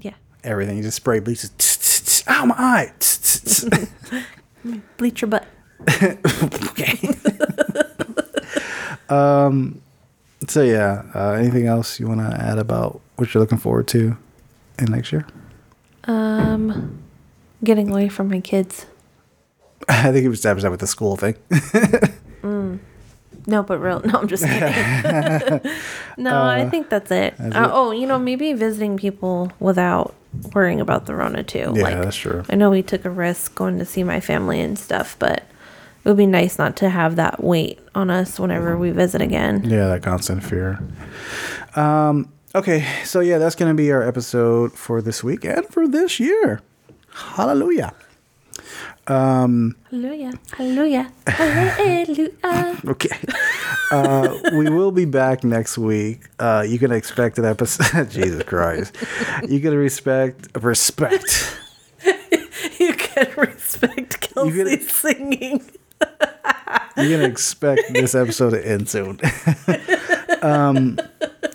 Yeah. 0.01 0.13
Everything. 0.43 0.77
You 0.77 0.84
just 0.84 0.97
spray 0.97 1.19
bleach. 1.19 1.41
Tss, 1.41 1.77
tss. 1.77 2.23
Ow, 2.27 2.45
my 2.45 2.55
eye. 2.57 2.93
Tss. 2.99 3.65
Bleach 4.97 5.22
your 5.22 5.30
butt. 5.30 5.45
okay. 6.01 7.09
um. 9.09 9.81
So 10.47 10.63
yeah. 10.63 11.03
Uh, 11.13 11.31
anything 11.34 11.67
else 11.67 11.99
you 11.99 12.07
want 12.07 12.22
to 12.22 12.27
add 12.39 12.57
about 12.57 13.01
what 13.17 13.34
you're 13.34 13.41
looking 13.41 13.57
forward 13.57 13.88
to 13.89 14.17
in 14.80 14.91
next 14.91 15.11
year? 15.11 15.26
Um, 16.05 16.99
getting 17.63 17.89
away 17.91 18.09
from 18.09 18.30
my 18.30 18.39
kids. 18.39 18.85
I 19.90 20.12
think 20.12 20.24
you 20.24 20.32
established 20.32 20.64
that 20.64 20.72
with 20.72 20.80
the 20.80 20.88
school 20.88 21.18
thing. 21.18 21.36
No, 23.48 23.64
but 23.64 23.80
real. 23.80 24.02
No, 24.02 24.20
I'm 24.20 24.28
just 24.28 24.44
kidding. 24.44 25.72
no, 26.18 26.44
I 26.44 26.68
think 26.70 26.90
that's 26.90 27.12
it. 27.12 27.40
Uh, 27.40 27.70
oh, 27.72 27.91
you 27.91 28.07
know, 28.07 28.18
maybe 28.18 28.53
visiting 28.53 28.98
people 28.98 29.52
without 29.60 30.16
worrying 30.53 30.82
about 30.82 31.06
the 31.06 31.16
Rona 31.16 31.44
too. 31.44 31.74
Yeah, 31.76 32.02
that's 32.02 32.16
true. 32.16 32.44
I 32.49 32.56
know 32.56 32.70
we 32.70 32.82
took 32.82 33.06
a 33.06 33.10
risk 33.10 33.56
going 33.56 33.80
to 33.80 33.86
see 33.86 34.03
my 34.03 34.20
family 34.20 34.60
and 34.60 34.78
stuff, 34.78 35.16
but 35.20 35.40
it 36.03 36.10
would 36.10 36.18
be 36.18 36.26
nice 36.26 36.57
not 36.57 36.76
to 36.78 36.90
have 36.90 37.16
that 37.18 37.44
weight 37.44 37.80
on 37.94 38.10
us 38.10 38.40
whenever 38.40 38.78
we 38.78 38.91
visit 38.91 39.22
again. 39.22 39.64
Yeah, 39.64 39.88
that 39.88 40.02
constant 40.02 40.44
fear. 40.44 40.80
Um, 41.76 42.32
okay, 42.53 42.86
so 43.03 43.20
yeah, 43.20 43.38
that's 43.38 43.56
going 43.56 43.72
to 43.72 43.76
be 43.76 43.91
our 43.91 44.03
episode 44.03 44.74
for 44.74 45.02
this 45.02 45.24
week 45.24 45.45
and 45.45 45.68
for 45.68 45.88
this 45.88 46.20
year. 46.20 46.62
Hallelujah. 47.12 47.94
Hallelujah. 49.07 50.34
Hallelujah. 50.52 51.11
Hallelujah. 51.27 52.32
Okay. 52.88 53.10
Uh, 53.91 54.38
we 54.53 54.69
will 54.69 54.91
be 54.91 55.06
back 55.06 55.44
next 55.44 55.77
week. 55.77 56.22
Uh, 56.40 56.64
you 56.68 56.77
can 56.80 56.91
expect 56.91 57.38
an 57.40 57.45
episode. 57.45 58.10
Jesus 58.11 58.44
Christ. 58.44 58.95
You 59.48 59.60
can 59.60 59.76
respect, 59.76 60.49
respect. 60.61 61.57
you 62.80 62.94
can 62.94 63.27
respect 63.38 64.22
Kelsey 64.22 64.64
can- 64.64 64.82
singing. 64.82 65.61
You 66.98 67.10
can 67.10 67.22
expect 67.23 67.94
this 67.94 68.14
episode 68.15 68.52
to 68.52 68.68
end 68.68 68.88
soon. 68.90 69.19
um, 70.41 70.99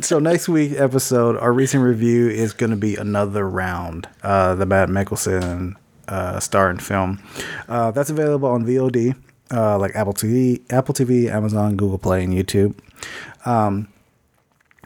so 0.00 0.18
next 0.18 0.48
week 0.48 0.72
episode, 0.76 1.36
our 1.36 1.52
recent 1.52 1.82
review 1.84 2.28
is 2.28 2.52
going 2.52 2.70
to 2.70 2.76
be 2.76 2.96
another 2.96 3.48
round. 3.48 4.08
Uh, 4.22 4.54
the 4.54 4.66
Mads 4.66 4.90
Mikkelsen 4.90 5.76
uh, 6.10 6.40
star 6.40 6.68
and 6.68 6.82
film. 6.82 7.22
Uh, 7.68 7.90
that's 7.90 8.10
available 8.10 8.48
on 8.48 8.64
VOD, 8.64 9.14
uh, 9.50 9.78
like 9.78 9.94
Apple 9.94 10.14
TV, 10.14 10.60
Apple 10.70 10.94
TV, 10.94 11.30
Amazon, 11.30 11.76
Google 11.76 11.98
Play, 11.98 12.24
and 12.24 12.32
YouTube. 12.32 12.74
Um, 13.46 13.88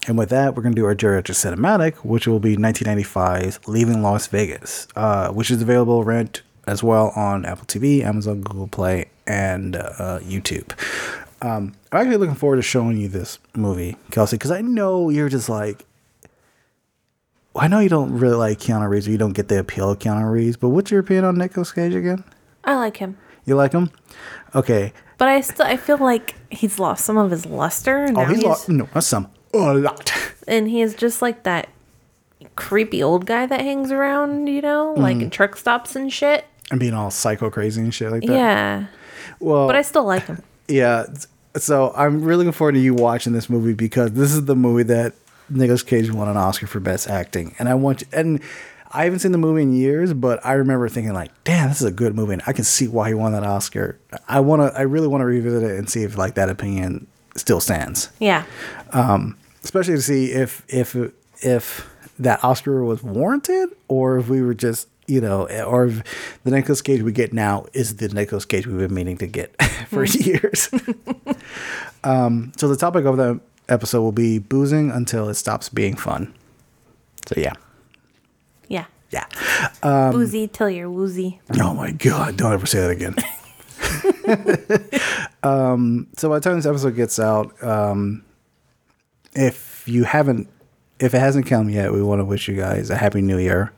and 0.07 0.19
with 0.19 0.29
that, 0.29 0.55
we're 0.55 0.63
going 0.63 0.75
to 0.75 0.81
do 0.81 0.85
our 0.85 0.95
geriatric 0.95 1.35
cinematic, 1.35 1.97
which 2.05 2.27
will 2.27 2.41
be 2.41 2.57
1995's 2.57 3.67
Leaving 3.67 4.03
Las 4.03 4.27
Vegas, 4.27 4.87
uh, 4.97 5.31
which 5.31 5.51
is 5.51 5.63
available 5.63 6.05
rent 6.05 6.43
as 6.67 6.83
well 6.83 7.11
on 7.17 7.45
Apple 7.45 7.67
TV, 7.67 8.03
Amazon, 8.03 8.43
Google 8.43 8.69
Play, 8.69 9.07
and 9.27 9.77
uh, 9.77 10.19
YouTube. 10.23 10.73
Um, 11.41 11.75
I'm 11.93 12.01
actually 12.03 12.17
looking 12.19 12.35
forward 12.35 12.57
to 12.57 12.63
showing 12.63 12.97
you 12.97 13.09
this 13.09 13.39
movie, 13.55 13.97
Kelsey, 14.11 14.37
because 14.37 14.51
I 14.51 14.61
know 14.61 15.11
you're 15.11 15.29
just 15.29 15.49
like, 15.49 15.85
I 17.56 17.68
know 17.68 17.78
you 17.78 17.89
don't 17.89 18.18
really 18.18 18.36
like 18.36 18.59
Keanu 18.59 18.89
Reeves, 18.89 19.06
or 19.06 19.12
you 19.12 19.18
don't 19.18 19.32
get 19.32 19.48
the 19.48 19.59
appeal 19.59 19.90
of 19.90 19.98
Keanu 19.98 20.31
Reeves, 20.31 20.56
but 20.56 20.70
what's 20.70 20.90
your 20.90 21.01
opinion 21.01 21.24
on 21.24 21.36
Nicolas 21.39 21.72
Cage 21.72 21.94
again? 21.94 22.24
I 22.64 22.74
like 22.76 22.97
him. 22.97 23.16
You 23.44 23.55
like 23.56 23.72
him? 23.72 23.90
Okay. 24.55 24.93
But 25.18 25.28
I 25.28 25.40
still 25.43 25.66
I 25.66 25.76
feel 25.76 25.98
like 25.98 26.35
he's 26.51 26.78
lost 26.78 27.05
some 27.05 27.16
of 27.16 27.31
his 27.31 27.47
luster. 27.47 28.06
Oh, 28.09 28.12
now 28.12 28.22
Oh, 28.22 28.24
he's, 28.26 28.43
lost. 28.43 28.68
No, 28.68 28.89
not 28.94 29.05
some. 29.05 29.28
A 29.52 29.74
lot. 29.74 30.12
and 30.48 30.68
he 30.68 30.81
is 30.81 30.94
just 30.94 31.22
like 31.22 31.44
that 31.44 31.68
creepy 32.56 33.02
old 33.02 33.26
guy 33.26 33.47
that 33.47 33.60
hangs 33.60 33.93
around, 33.93 34.48
you 34.48 34.60
know, 34.60 34.94
like 34.97 35.18
mm. 35.18 35.22
in 35.22 35.31
truck 35.31 35.56
stops 35.56 35.94
and 35.94 36.12
shit. 36.12 36.44
And 36.70 36.81
being 36.81 36.94
all 36.94 37.10
psycho 37.10 37.51
crazy 37.51 37.81
and 37.81 37.94
shit 37.94 38.10
like 38.10 38.22
that. 38.22 38.32
Yeah. 38.32 38.86
Well, 39.39 39.66
But 39.66 39.76
I 39.76 39.82
still 39.82 40.05
like 40.05 40.26
him. 40.26 40.43
Yeah. 40.66 41.05
So 41.59 41.93
I'm 41.94 42.24
really 42.24 42.39
looking 42.39 42.52
forward 42.52 42.72
to 42.72 42.78
you 42.81 42.94
watching 42.94 43.35
this 43.35 43.51
movie 43.51 43.74
because 43.74 44.12
this 44.12 44.32
is 44.32 44.47
the 44.47 44.56
movie 44.56 44.85
that 44.85 45.12
Nicolas 45.51 45.83
Cage 45.83 46.11
won 46.11 46.29
an 46.29 46.37
Oscar 46.37 46.66
for 46.66 46.81
best 46.81 47.09
acting, 47.09 47.55
and 47.59 47.69
I 47.69 47.75
want 47.75 48.03
you, 48.03 48.07
and 48.12 48.41
I 48.93 49.05
haven't 49.05 49.19
seen 49.21 49.33
the 49.33 49.39
movie 49.39 49.62
in 49.62 49.73
years, 49.73 50.12
but 50.15 50.45
I 50.47 50.53
remember 50.53 50.89
thinking 50.89 51.12
like, 51.12 51.31
"Damn, 51.45 51.69
this 51.69 51.81
is 51.81 51.87
a 51.87 51.93
good 51.93 52.15
movie." 52.15 52.35
And 52.35 52.43
I 52.47 52.53
can 52.53 52.65
see 52.65 52.87
why 52.89 53.09
he 53.09 53.15
won 53.15 53.33
that 53.33 53.43
Oscar. 53.45 53.99
I 54.29 54.41
want 54.41 54.62
to, 54.62 54.79
I 54.79 54.83
really 54.83 55.09
want 55.09 55.23
to 55.23 55.27
revisit 55.27 55.62
it 55.62 55.79
and 55.79 55.89
see 55.91 56.03
if 56.05 56.16
like 56.16 56.35
that 56.35 56.49
opinion 56.49 57.07
still 57.37 57.61
stands, 57.61 58.11
Yeah. 58.21 58.45
especially 59.65 59.95
to 59.97 60.03
see 60.03 60.33
if 60.33 60.62
if 60.69 60.97
if 61.43 61.91
that 62.19 62.45
Oscar 62.45 62.85
was 62.85 63.03
warranted 63.03 63.71
or 63.89 64.19
if 64.19 64.29
we 64.29 64.41
were 64.43 64.55
just 64.55 64.89
you 65.07 65.21
know, 65.21 65.47
or 65.66 65.85
if 65.87 66.39
the 66.45 66.51
Nicolas 66.51 66.81
Cage 66.81 67.03
we 67.03 67.12
get 67.12 67.33
now 67.35 67.66
is 67.75 67.97
the 67.97 68.09
Nicolas 68.09 68.47
Cage 68.47 68.66
we've 68.66 68.79
been 68.79 68.95
meaning 68.95 69.19
to 69.19 69.27
get 69.27 69.55
for 69.89 70.05
years. 70.05 70.71
um, 72.05 72.53
so 72.57 72.69
the 72.69 72.77
topic 72.77 73.05
of 73.05 73.16
the 73.16 73.41
episode 73.69 74.03
will 74.03 74.12
be 74.12 74.39
boozing 74.39 74.91
until 74.91 75.28
it 75.28 75.35
stops 75.35 75.69
being 75.69 75.97
fun. 75.97 76.35
So 77.27 77.35
yeah. 77.39 77.55
Yeah. 78.69 78.86
Yeah. 79.11 80.11
Woozy 80.11 80.49
till 80.49 80.70
you're 80.70 80.91
woozy. 80.91 81.41
Oh 81.61 81.74
my 81.74 81.93
god! 81.93 82.36
Don't 82.36 82.53
ever 82.53 82.66
say 82.66 82.81
that 82.81 82.91
again. 82.91 83.16
um, 85.43 86.09
so 86.16 86.28
by 86.28 86.39
the 86.39 86.41
time 86.41 86.57
this 86.57 86.66
episode 86.66 86.97
gets 86.97 87.19
out, 87.19 87.62
um, 87.62 88.24
if 89.35 89.86
you 89.86 90.05
haven't, 90.05 90.49
if 90.99 91.15
it 91.15 91.19
hasn't 91.19 91.47
come 91.47 91.69
yet, 91.69 91.93
we 91.93 92.03
want 92.03 92.20
to 92.20 92.24
wish 92.24 92.49
you 92.49 92.57
guys 92.57 92.91
a 92.91 92.97
happy 92.97 93.23
New 93.23 93.39
Year. 93.39 93.73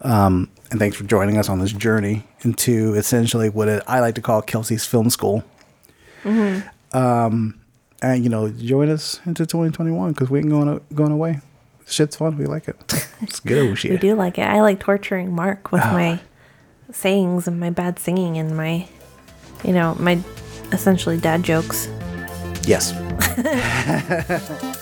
Um, 0.00 0.50
and 0.70 0.80
thanks 0.80 0.96
for 0.96 1.04
joining 1.04 1.38
us 1.38 1.48
on 1.48 1.60
this 1.60 1.72
journey 1.72 2.24
into 2.40 2.94
essentially 2.94 3.48
what 3.48 3.68
I 3.88 4.00
like 4.00 4.14
to 4.16 4.22
call 4.22 4.42
Kelsey's 4.42 4.84
Film 4.84 5.10
School. 5.10 5.44
Um, 6.92 7.60
and 8.02 8.22
you 8.22 8.28
know, 8.28 8.48
join 8.50 8.90
us 8.90 9.20
into 9.24 9.46
2021 9.46 10.12
because 10.12 10.28
we 10.28 10.40
ain't 10.40 10.50
going 10.50 10.80
going 10.94 11.12
away. 11.12 11.40
Shit's 11.86 12.16
fun. 12.16 12.36
We 12.36 12.44
like 12.46 12.68
it. 12.68 12.76
It's 13.22 13.38
good 13.40 13.58
old 13.68 13.82
We 13.84 13.96
do 13.98 14.14
like 14.16 14.36
it. 14.36 14.42
I 14.42 14.60
like 14.62 14.80
torturing 14.80 15.32
Mark 15.32 15.70
with 15.70 15.82
Ah. 15.84 15.92
my 15.92 16.20
sayings 16.92 17.46
and 17.46 17.60
my 17.60 17.70
bad 17.70 17.98
singing 18.00 18.36
and 18.36 18.56
my, 18.56 18.88
you 19.64 19.72
know, 19.72 19.94
my 20.00 20.18
essentially 20.72 21.16
dad 21.18 21.42
jokes. 21.44 21.86
Yes. 22.66 22.92